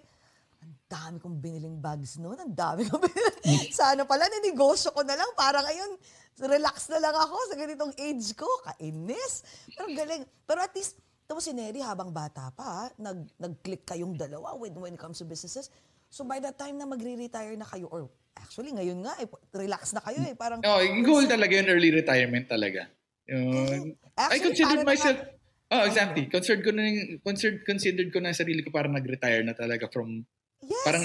ang 0.63 0.75
dami 0.87 1.19
kong 1.19 1.43
biniling 1.43 1.79
bags 1.83 2.17
noon, 2.23 2.39
ang 2.39 2.55
dami 2.55 2.87
kong 2.87 3.03
biniling. 3.03 3.75
Sana 3.75 4.07
pala, 4.07 4.31
ninegosyo 4.31 4.95
ko 4.95 5.03
na 5.03 5.19
lang, 5.19 5.31
para 5.35 5.59
ngayon, 5.67 5.99
relax 6.39 6.87
na 6.87 7.03
lang 7.03 7.15
ako 7.19 7.37
sa 7.51 7.55
ganitong 7.59 7.93
age 7.99 8.31
ko. 8.39 8.47
Kainis. 8.63 9.43
Pero 9.75 9.91
galing. 9.91 10.23
Pero 10.47 10.63
at 10.63 10.71
least, 10.79 10.95
tapos 11.29 11.45
si 11.45 11.53
Neri 11.53 11.85
habang 11.85 12.09
bata 12.09 12.49
pa, 12.57 12.89
nag, 12.97 13.37
nag-click 13.37 13.85
kayong 13.85 14.17
dalawa 14.17 14.57
when, 14.57 14.73
when 14.81 14.97
it 14.97 15.01
comes 15.01 15.21
to 15.21 15.29
businesses. 15.29 15.69
So 16.09 16.25
by 16.25 16.41
the 16.41 16.57
time 16.57 16.81
na 16.81 16.89
magre-retire 16.89 17.53
na 17.53 17.69
kayo, 17.69 17.85
or 17.93 18.09
actually 18.33 18.73
ngayon 18.73 19.05
nga, 19.05 19.13
eh, 19.21 19.29
relax 19.53 19.93
na 19.93 20.01
kayo 20.01 20.25
eh. 20.25 20.33
Parang, 20.33 20.65
No, 20.65 20.81
yung 20.81 21.05
goal 21.05 21.29
talaga 21.29 21.53
yun, 21.53 21.69
early 21.69 21.93
retirement 21.93 22.49
talaga. 22.49 22.89
Yung, 23.29 23.93
I 24.17 24.25
Actually, 24.25 24.57
considered 24.57 24.81
para 24.81 24.89
myself, 24.89 25.19
naman- 25.21 25.77
oh, 25.77 25.85
exactly. 25.85 26.25
Considered 26.33 26.65
ko 26.65 26.71
na, 26.73 26.83
yung- 26.89 27.21
considered, 27.21 27.61
considered 27.69 28.09
ko 28.09 28.19
na 28.25 28.33
sarili 28.33 28.65
ko 28.65 28.73
para 28.73 28.89
nag-retire 28.89 29.45
na 29.45 29.53
talaga 29.53 29.85
from, 29.93 30.25
yes! 30.65 30.81
parang, 30.89 31.05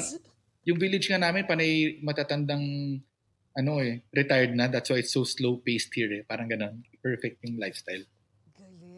yung 0.63 0.79
village 0.79 1.11
nga 1.11 1.19
namin, 1.19 1.43
panay 1.43 1.99
matatandang, 1.99 2.63
ano 3.59 3.71
eh, 3.83 3.99
retired 4.15 4.55
na. 4.55 4.71
That's 4.71 4.87
why 4.87 5.03
it's 5.03 5.11
so 5.11 5.27
slow-paced 5.27 5.91
here 5.91 6.09
eh. 6.15 6.23
Parang 6.23 6.47
ganun. 6.47 6.79
Perfect 7.03 7.43
yung 7.43 7.59
lifestyle. 7.59 8.07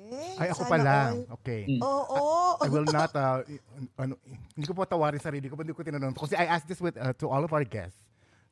Galing. 0.06 0.38
Ay, 0.38 0.48
ako 0.54 0.62
Sana 0.64 0.70
pala. 0.70 0.94
all. 1.10 1.26
Okay. 1.42 1.62
Mm. 1.66 1.82
Oo. 1.82 2.20
I 2.62 2.70
will 2.70 2.86
not, 2.86 3.12
uh, 3.16 3.42
i- 3.46 3.62
ano, 3.98 4.14
hindi 4.56 4.66
ko 4.68 4.74
po 4.74 4.86
tawarin 4.86 5.20
sarili 5.20 5.50
ko, 5.50 5.56
but 5.58 5.66
hindi 5.66 5.74
ko 5.76 5.84
tinanong. 5.84 6.14
Kasi 6.14 6.36
I 6.38 6.46
asked 6.46 6.68
this 6.68 6.80
with, 6.82 6.98
uh, 6.98 7.14
to 7.18 7.30
all 7.30 7.44
of 7.44 7.52
our 7.52 7.64
guests. 7.66 8.00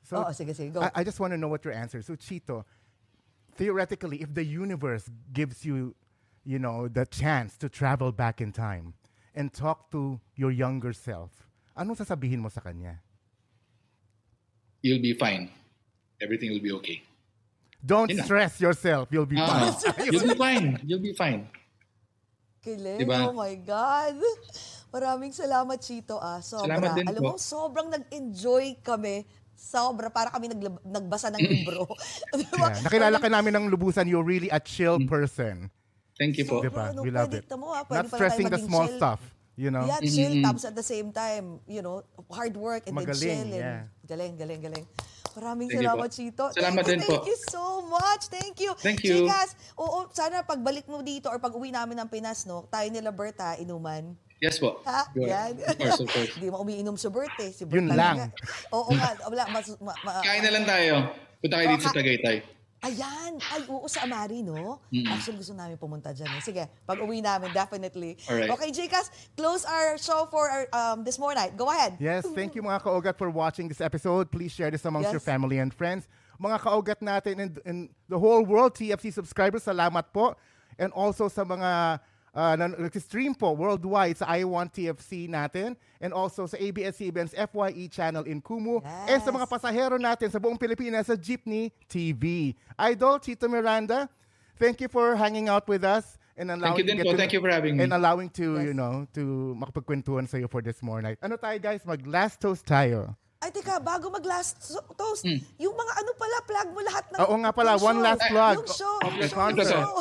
So, 0.04 0.20
Oo, 0.20 0.34
sige, 0.34 0.52
sige, 0.54 0.74
go. 0.74 0.82
I, 0.82 0.92
I 1.00 1.04
just 1.04 1.20
want 1.20 1.32
to 1.32 1.38
know 1.38 1.48
what 1.48 1.64
your 1.64 1.74
answer. 1.74 2.02
So, 2.02 2.16
Chito, 2.16 2.66
theoretically, 3.56 4.20
if 4.22 4.34
the 4.34 4.44
universe 4.44 5.08
gives 5.32 5.64
you, 5.64 5.96
you 6.44 6.60
know, 6.60 6.90
the 6.90 7.06
chance 7.06 7.56
to 7.64 7.70
travel 7.70 8.12
back 8.12 8.42
in 8.42 8.52
time 8.52 8.94
and 9.32 9.54
talk 9.54 9.88
to 9.96 10.20
your 10.36 10.52
younger 10.52 10.92
self, 10.92 11.48
anong 11.78 11.96
sasabihin 11.96 12.40
mo 12.44 12.50
sa 12.50 12.60
kanya? 12.60 13.00
You'll 14.84 15.00
be 15.02 15.14
fine. 15.16 15.48
Everything 16.20 16.52
will 16.52 16.60
be 16.64 16.72
okay. 16.84 17.04
Don't 17.84 18.08
Yun 18.08 18.18
na. 18.18 18.24
stress 18.24 18.54
yourself. 18.58 19.12
You'll 19.12 19.28
be 19.28 19.36
Ah, 19.36 19.76
fine. 19.76 20.08
you'll 20.08 20.24
be 20.24 20.38
fine. 20.40 20.68
You'll 20.84 21.04
be 21.04 21.12
fine. 21.14 21.52
Kilig. 22.64 23.04
Diba? 23.04 23.28
Oh 23.28 23.36
my 23.36 23.60
God. 23.60 24.16
Maraming 24.88 25.36
salamat, 25.36 25.76
Chito. 25.78 26.16
Ah. 26.16 26.40
Sobra. 26.40 26.64
Salamat 26.64 26.90
din 26.96 27.06
Alam 27.12 27.20
po. 27.20 27.28
mo, 27.28 27.36
sobrang 27.36 27.92
nag-enjoy 27.92 28.80
kami. 28.80 29.28
Sobra. 29.54 30.08
Para 30.08 30.32
kami 30.32 30.48
naglab- 30.48 30.80
nagbasa 30.82 31.28
ng 31.30 31.44
libro. 31.60 31.84
diba? 32.34 32.72
Yeah. 32.72 32.88
Nakilala 32.88 33.18
ka 33.20 33.28
namin 33.28 33.52
ng 33.54 33.66
lubusan. 33.68 34.08
You're 34.08 34.24
really 34.24 34.48
a 34.48 34.64
chill 34.64 34.96
Mm. 34.96 35.12
person. 35.12 35.68
Thank 36.16 36.40
you 36.40 36.48
po. 36.48 36.64
Diba? 36.64 36.96
ano, 36.96 37.04
We 37.04 37.12
love 37.12 37.28
pwede- 37.28 37.44
it. 37.44 37.52
tamo, 37.52 37.68
ah, 37.68 37.84
pwede 37.84 38.08
Not 38.08 38.08
pala 38.08 38.20
stressing 38.24 38.48
tayo 38.48 38.54
the 38.56 38.60
maging 38.62 38.70
small 38.72 38.88
chill. 38.88 38.96
stuff. 38.96 39.20
You 39.54 39.70
know? 39.70 39.84
Yeah, 39.84 40.00
chill. 40.02 40.34
Tapos 40.40 40.64
at 40.64 40.74
the 40.74 40.82
same 40.82 41.12
time, 41.12 41.60
you 41.68 41.84
know, 41.84 42.00
hard 42.32 42.56
work 42.56 42.88
and 42.88 42.96
then 42.96 43.04
Magaling, 43.04 43.20
chill. 43.20 43.44
and- 43.44 43.52
yeah. 43.54 43.80
Galing, 44.08 44.34
galing, 44.34 44.62
galing. 44.62 44.86
Maraming 45.34 45.68
Thank 45.70 45.82
you 45.82 45.90
salamat, 45.90 46.10
po. 46.10 46.16
Chito. 46.16 46.44
Salamat 46.54 46.84
thank 46.86 46.88
you, 46.88 46.94
din 46.94 47.00
thank 47.02 47.10
po. 47.10 47.30
you 47.30 47.38
so 47.50 47.66
much. 47.90 48.22
Thank 48.30 48.56
you. 48.62 48.72
Thank 48.78 49.02
you. 49.02 49.26
Chicas, 49.26 49.50
oo, 49.78 50.06
sana 50.14 50.46
pagbalik 50.46 50.86
mo 50.86 51.02
dito 51.02 51.30
or 51.30 51.42
pag 51.42 51.54
uwi 51.58 51.74
namin 51.74 51.98
ng 51.98 52.10
Pinas, 52.10 52.46
no, 52.46 52.70
tayo 52.70 52.86
nila 52.94 53.10
Berta, 53.10 53.58
inuman. 53.58 54.14
Yes 54.44 54.60
po. 54.60 54.84
Ha? 54.84 55.08
Go 55.16 55.24
Yan. 55.24 55.56
Of 55.56 55.80
course, 55.80 56.02
of 56.04 56.10
course. 56.12 56.32
Hindi 56.36 56.52
mo 56.52 56.60
umiinom 56.60 57.00
sa 57.00 57.08
birthday. 57.08 57.56
Si 57.56 57.64
Bert 57.64 57.80
Yun 57.80 57.96
lang. 57.96 58.28
Oo 58.76 58.92
nga. 58.92 59.16
Wala. 59.32 59.44
Mas, 59.56 59.72
ma, 59.80 59.96
ma, 60.04 60.20
Kain 60.20 60.44
na 60.44 60.52
lang 60.52 60.68
tayo. 60.68 61.16
Punta 61.40 61.56
kayo 61.64 61.68
dito 61.72 61.88
sa 61.88 61.96
Okay. 61.96 62.00
Tagaytay. 62.04 62.38
Ayan. 62.84 63.40
Ay, 63.40 63.64
oo, 63.72 63.88
sa 63.88 64.04
Amari, 64.04 64.44
no? 64.44 64.84
Mm. 64.92 65.08
Actually, 65.08 65.40
gusto 65.40 65.56
namin 65.56 65.80
pumunta 65.80 66.12
dyan. 66.12 66.28
Eh. 66.36 66.44
Sige, 66.44 66.64
pag 66.84 67.00
uwi 67.00 67.24
namin, 67.24 67.56
definitely. 67.56 68.20
Alright. 68.28 68.52
Okay, 68.52 68.70
Jcas, 68.76 69.08
close 69.40 69.64
our 69.64 69.96
show 69.96 70.28
for 70.28 70.52
our, 70.52 70.68
um, 70.76 71.08
this 71.08 71.16
morning. 71.16 71.48
Go 71.56 71.72
ahead. 71.72 71.96
Yes, 71.96 72.28
thank 72.36 72.60
you 72.60 72.62
mga 72.62 72.84
kaugat 72.84 73.16
for 73.16 73.32
watching 73.32 73.72
this 73.72 73.80
episode. 73.80 74.28
Please 74.28 74.52
share 74.52 74.68
this 74.68 74.84
amongst 74.84 75.08
Yes. 75.08 75.16
your 75.16 75.24
family 75.24 75.64
and 75.64 75.72
friends. 75.72 76.12
Mga 76.36 76.58
kaugat 76.60 77.00
natin 77.00 77.40
in, 77.40 77.50
in 77.64 77.78
the 78.12 78.20
whole 78.20 78.44
world, 78.44 78.76
TFC 78.76 79.16
subscribers, 79.16 79.64
salamat 79.64 80.12
po. 80.12 80.36
And 80.76 80.92
also 80.92 81.32
sa 81.32 81.48
mga 81.48 82.04
uh, 82.34 82.54
na 82.58 82.68
nag-stream 82.68 83.34
po 83.34 83.54
worldwide 83.54 84.18
sa 84.18 84.26
I 84.28 84.44
Want 84.44 84.74
TFC 84.74 85.30
natin 85.30 85.78
and 86.02 86.12
also 86.12 86.46
sa 86.46 86.58
ABS-CBN's 86.58 87.34
FYE 87.34 87.88
channel 87.88 88.26
in 88.26 88.42
Kumu 88.42 88.82
and 89.08 89.22
sa 89.22 89.32
mga 89.32 89.46
Yes. 89.46 89.54
pasahero 89.54 89.96
natin 89.96 90.28
sa 90.30 90.42
buong 90.42 90.58
Pilipinas 90.58 91.08
sa 91.08 91.16
Jeepney 91.16 91.72
TV. 91.88 92.54
Idol, 92.78 93.22
Chito 93.22 93.46
Miranda, 93.48 94.10
thank 94.58 94.82
you 94.82 94.90
for 94.90 95.16
hanging 95.16 95.48
out 95.48 95.66
with 95.70 95.86
us 95.86 96.18
and 96.34 96.50
allowing 96.50 96.82
you 96.82 96.86
din 96.86 96.98
to 96.98 97.04
get 97.04 97.06
po. 97.06 97.12
to- 97.14 97.22
Thank 97.22 97.34
you 97.34 97.42
for 97.42 97.52
having 97.54 97.78
me. 97.78 97.86
And 97.86 97.94
allowing 97.94 98.30
to, 98.42 98.58
Yes. 98.58 98.66
you 98.66 98.74
know, 98.74 99.06
to 99.14 99.54
makapagkwentuhan 99.58 100.26
sa 100.26 100.42
iyo 100.42 100.50
for 100.50 100.66
this 100.66 100.82
morning. 100.82 101.14
Ano 101.22 101.38
tayo 101.38 101.62
guys, 101.62 101.86
mag 101.86 102.02
last 102.10 102.42
toast 102.42 102.66
tayo. 102.66 103.14
Ay, 103.44 103.52
teka, 103.52 103.76
bago 103.84 104.08
mag-last 104.08 104.56
so- 104.64 104.88
toast, 104.96 105.28
yung 105.60 105.76
mga 105.76 105.94
ano 106.00 106.12
pala, 106.16 106.38
plug 106.48 106.70
mo 106.72 106.80
lahat 106.80 107.06
ng 107.12 107.20
Oo 107.28 107.36
nga 107.44 107.52
pala, 107.52 107.76
yung 107.76 107.84
one 107.84 108.00
show. 108.00 108.08
last 108.08 108.24
plug. 108.24 108.56
Yung 108.56 108.72
show. 108.72 108.96
Of 109.04 109.14
the 109.14 109.28
yung 109.28 109.68
show. 109.68 109.92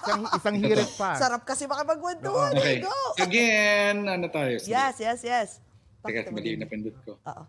Isang, 0.00 0.22
isang 0.34 0.56
hirit 0.58 0.90
pa. 0.98 1.10
Sarap 1.14 1.42
kasi 1.46 1.70
makipagkwentuhan. 1.70 2.50
Okay. 2.50 2.82
Go. 2.82 2.90
Again, 3.14 4.10
ano 4.10 4.26
tayo? 4.26 4.58
Sige. 4.58 4.74
Yes, 4.74 4.98
yes, 4.98 5.20
yes. 5.22 5.48
Teka, 6.02 6.26
Pakita 6.26 6.34
mo 6.34 6.42
mali 6.42 6.48
yung 6.50 6.62
napindot 6.66 6.96
ko. 7.06 7.14
Oo. 7.14 7.42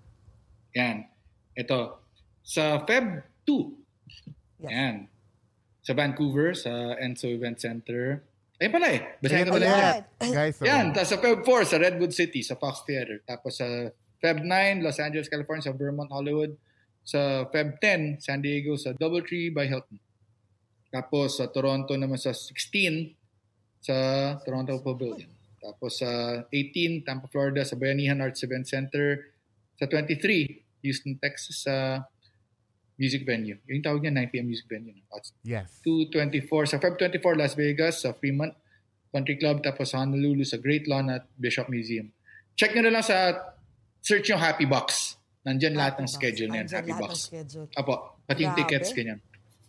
Yan. 0.78 1.10
Ito. 1.58 2.06
Sa 2.46 2.86
Feb 2.86 3.26
2. 3.50 4.62
Yes. 4.62 4.70
Yan. 4.70 4.96
Sa 5.82 5.92
Vancouver, 5.98 6.54
sa 6.54 6.70
Enso 7.02 7.26
Event 7.26 7.58
Center. 7.58 8.22
Ayun 8.62 8.74
pala 8.78 8.88
eh. 8.94 9.00
Basahin 9.18 9.50
ko 9.50 9.50
Ayan 9.50 9.56
pala 9.58 9.66
Ayan. 9.66 9.74
yan. 9.74 9.90
ulit. 10.22 10.34
Guys, 10.38 10.54
so, 10.54 10.64
Yan. 10.70 10.86
Tapos 10.94 11.10
sa 11.10 11.18
Feb 11.18 11.40
4 11.42 11.66
sa 11.66 11.78
Redwood 11.82 12.14
City, 12.14 12.42
sa 12.46 12.54
Fox 12.54 12.86
Theater. 12.86 13.26
Tapos 13.26 13.58
sa 13.58 13.66
Feb 14.22 14.46
9, 14.46 14.86
Los 14.86 15.02
Angeles, 15.02 15.28
California, 15.28 15.66
sa 15.66 15.74
Vermont, 15.74 16.08
Hollywood. 16.14 16.54
Sa 17.02 17.50
Feb 17.50 17.82
10, 17.82 18.22
San 18.22 18.46
Diego, 18.46 18.78
sa 18.78 18.94
Doubletree 18.94 19.50
by 19.50 19.66
Hilton. 19.66 19.98
Tapos 20.94 21.42
sa 21.42 21.50
Toronto 21.50 21.98
naman 21.98 22.22
sa 22.22 22.30
16, 22.30 23.18
sa 23.82 23.98
Toronto 24.46 24.78
Pavilion. 24.86 25.34
Tapos 25.58 25.98
sa 26.00 26.42
18, 26.54 27.02
Tampa, 27.02 27.26
Florida, 27.26 27.66
sa 27.66 27.74
Bayanihan 27.74 28.22
Arts 28.22 28.46
Event 28.46 28.70
Center. 28.70 29.34
Sa 29.82 29.90
23, 29.90 30.86
Houston, 30.86 31.18
Texas, 31.18 31.66
sa 31.66 32.06
music 33.02 33.26
venue. 33.26 33.58
Yung 33.66 33.82
tawag 33.82 34.06
niya, 34.06 34.14
9pm 34.14 34.46
music 34.46 34.70
venue. 34.70 34.94
At 35.10 35.26
yes. 35.42 35.82
224 35.82 36.70
sa 36.70 36.78
Feb 36.78 37.02
24 37.02 37.34
Las 37.34 37.58
Vegas 37.58 38.06
sa 38.06 38.14
Fremont 38.14 38.54
Country 39.10 39.42
Club 39.42 39.66
tapos 39.66 39.92
sa 39.92 40.06
Honolulu 40.06 40.46
sa 40.46 40.62
Great 40.62 40.86
Lawn 40.86 41.10
at 41.10 41.26
Bishop 41.36 41.66
Museum. 41.68 42.14
Check 42.54 42.78
nyo 42.78 42.86
na 42.86 42.94
lang 43.02 43.06
sa 43.06 43.51
search 44.02 44.28
yung 44.30 44.42
Happy 44.42 44.66
Box. 44.66 45.16
Nandyan 45.42 45.74
lahat 45.74 46.02
ng 46.02 46.10
schedule 46.10 46.50
niyan, 46.54 46.68
Happy 46.70 46.94
Box. 46.94 47.10
ng 47.10 47.22
schedule. 47.32 47.68
Apo, 47.74 48.22
pati 48.26 48.46
yung 48.46 48.54
Grabe. 48.54 48.62
tickets 48.68 48.94
ganyan. 48.94 49.20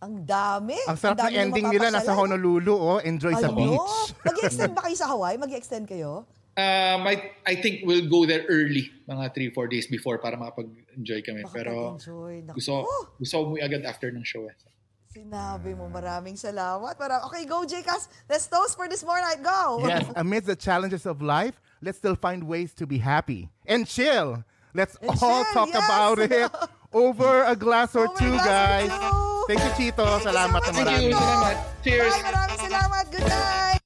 Ang 0.03 0.27
dami. 0.27 0.75
Ang 0.91 0.99
sarap 0.99 1.23
dami 1.23 1.39
ng 1.39 1.41
ending 1.47 1.67
nila 1.71 1.95
nasa 1.95 2.11
mapapasyalan. 2.11 2.35
Honolulu, 2.35 2.75
oh. 2.75 2.99
Enjoy 3.07 3.33
sa 3.39 3.55
beach. 3.55 3.95
Mag-extend 4.27 4.73
ba 4.75 4.83
kayo 4.83 4.97
sa 4.99 5.07
Hawaii? 5.15 5.39
Mag-extend 5.39 5.87
kayo? 5.87 6.27
Um, 6.53 7.01
I, 7.09 7.33
I 7.49 7.55
think 7.57 7.87
we'll 7.89 8.11
go 8.11 8.27
there 8.29 8.45
early, 8.51 8.93
mga 9.09 9.33
3-4 9.55 9.73
days 9.73 9.87
before 9.89 10.19
para 10.19 10.37
makapag-enjoy 10.37 11.23
kami. 11.23 11.47
Pero 11.49 11.97
Makapag-enjoy. 11.97 12.35
Naku. 12.51 12.55
gusto, 12.59 12.73
gusto 13.17 13.35
umuwi 13.47 13.63
agad 13.63 13.87
after 13.87 14.11
ng 14.11 14.27
show. 14.27 14.45
Eh. 14.51 14.57
Sinabi 15.13 15.77
mo, 15.79 15.87
maraming 15.87 16.35
salamat. 16.35 16.99
Para, 16.99 17.23
okay, 17.25 17.47
go, 17.47 17.63
Jcas. 17.65 18.11
Let's 18.27 18.51
toast 18.51 18.75
for 18.75 18.91
this 18.91 19.07
morning. 19.07 19.39
Go! 19.39 19.87
Yes, 19.87 20.09
amidst 20.19 20.49
the 20.51 20.59
challenges 20.59 21.07
of 21.07 21.23
life, 21.23 21.57
let's 21.83 21.99
still 21.99 22.15
find 22.15 22.45
ways 22.45 22.73
to 22.75 22.87
be 22.87 22.99
happy 22.99 23.51
and 23.67 23.87
chill. 23.87 24.45
Let's 24.75 24.97
and 25.03 25.11
all 25.11 25.45
chill, 25.45 25.53
talk 25.53 25.69
yes. 25.75 25.85
about 25.85 26.19
it 26.19 26.51
over 26.93 27.45
a 27.45 27.57
glass 27.57 27.95
or 27.95 28.09
oh 28.09 28.15
two, 28.17 28.37
guys. 28.39 28.89
Two. 28.89 29.45
Thank 29.49 29.61
you, 29.61 29.91
Chito. 29.91 30.07
Thank 30.07 30.31
salamat 30.31 30.63
na 30.63 30.73
marami. 30.73 30.87
Thank 30.87 31.03
you. 31.03 31.17
Salamat. 31.19 31.57
Cheers. 31.83 32.15
Bye, 32.15 32.23
maraming 32.31 32.61
salamat. 32.63 33.05
Good 33.11 33.27
night. 33.27 33.83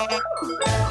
Tchau. 0.00 0.89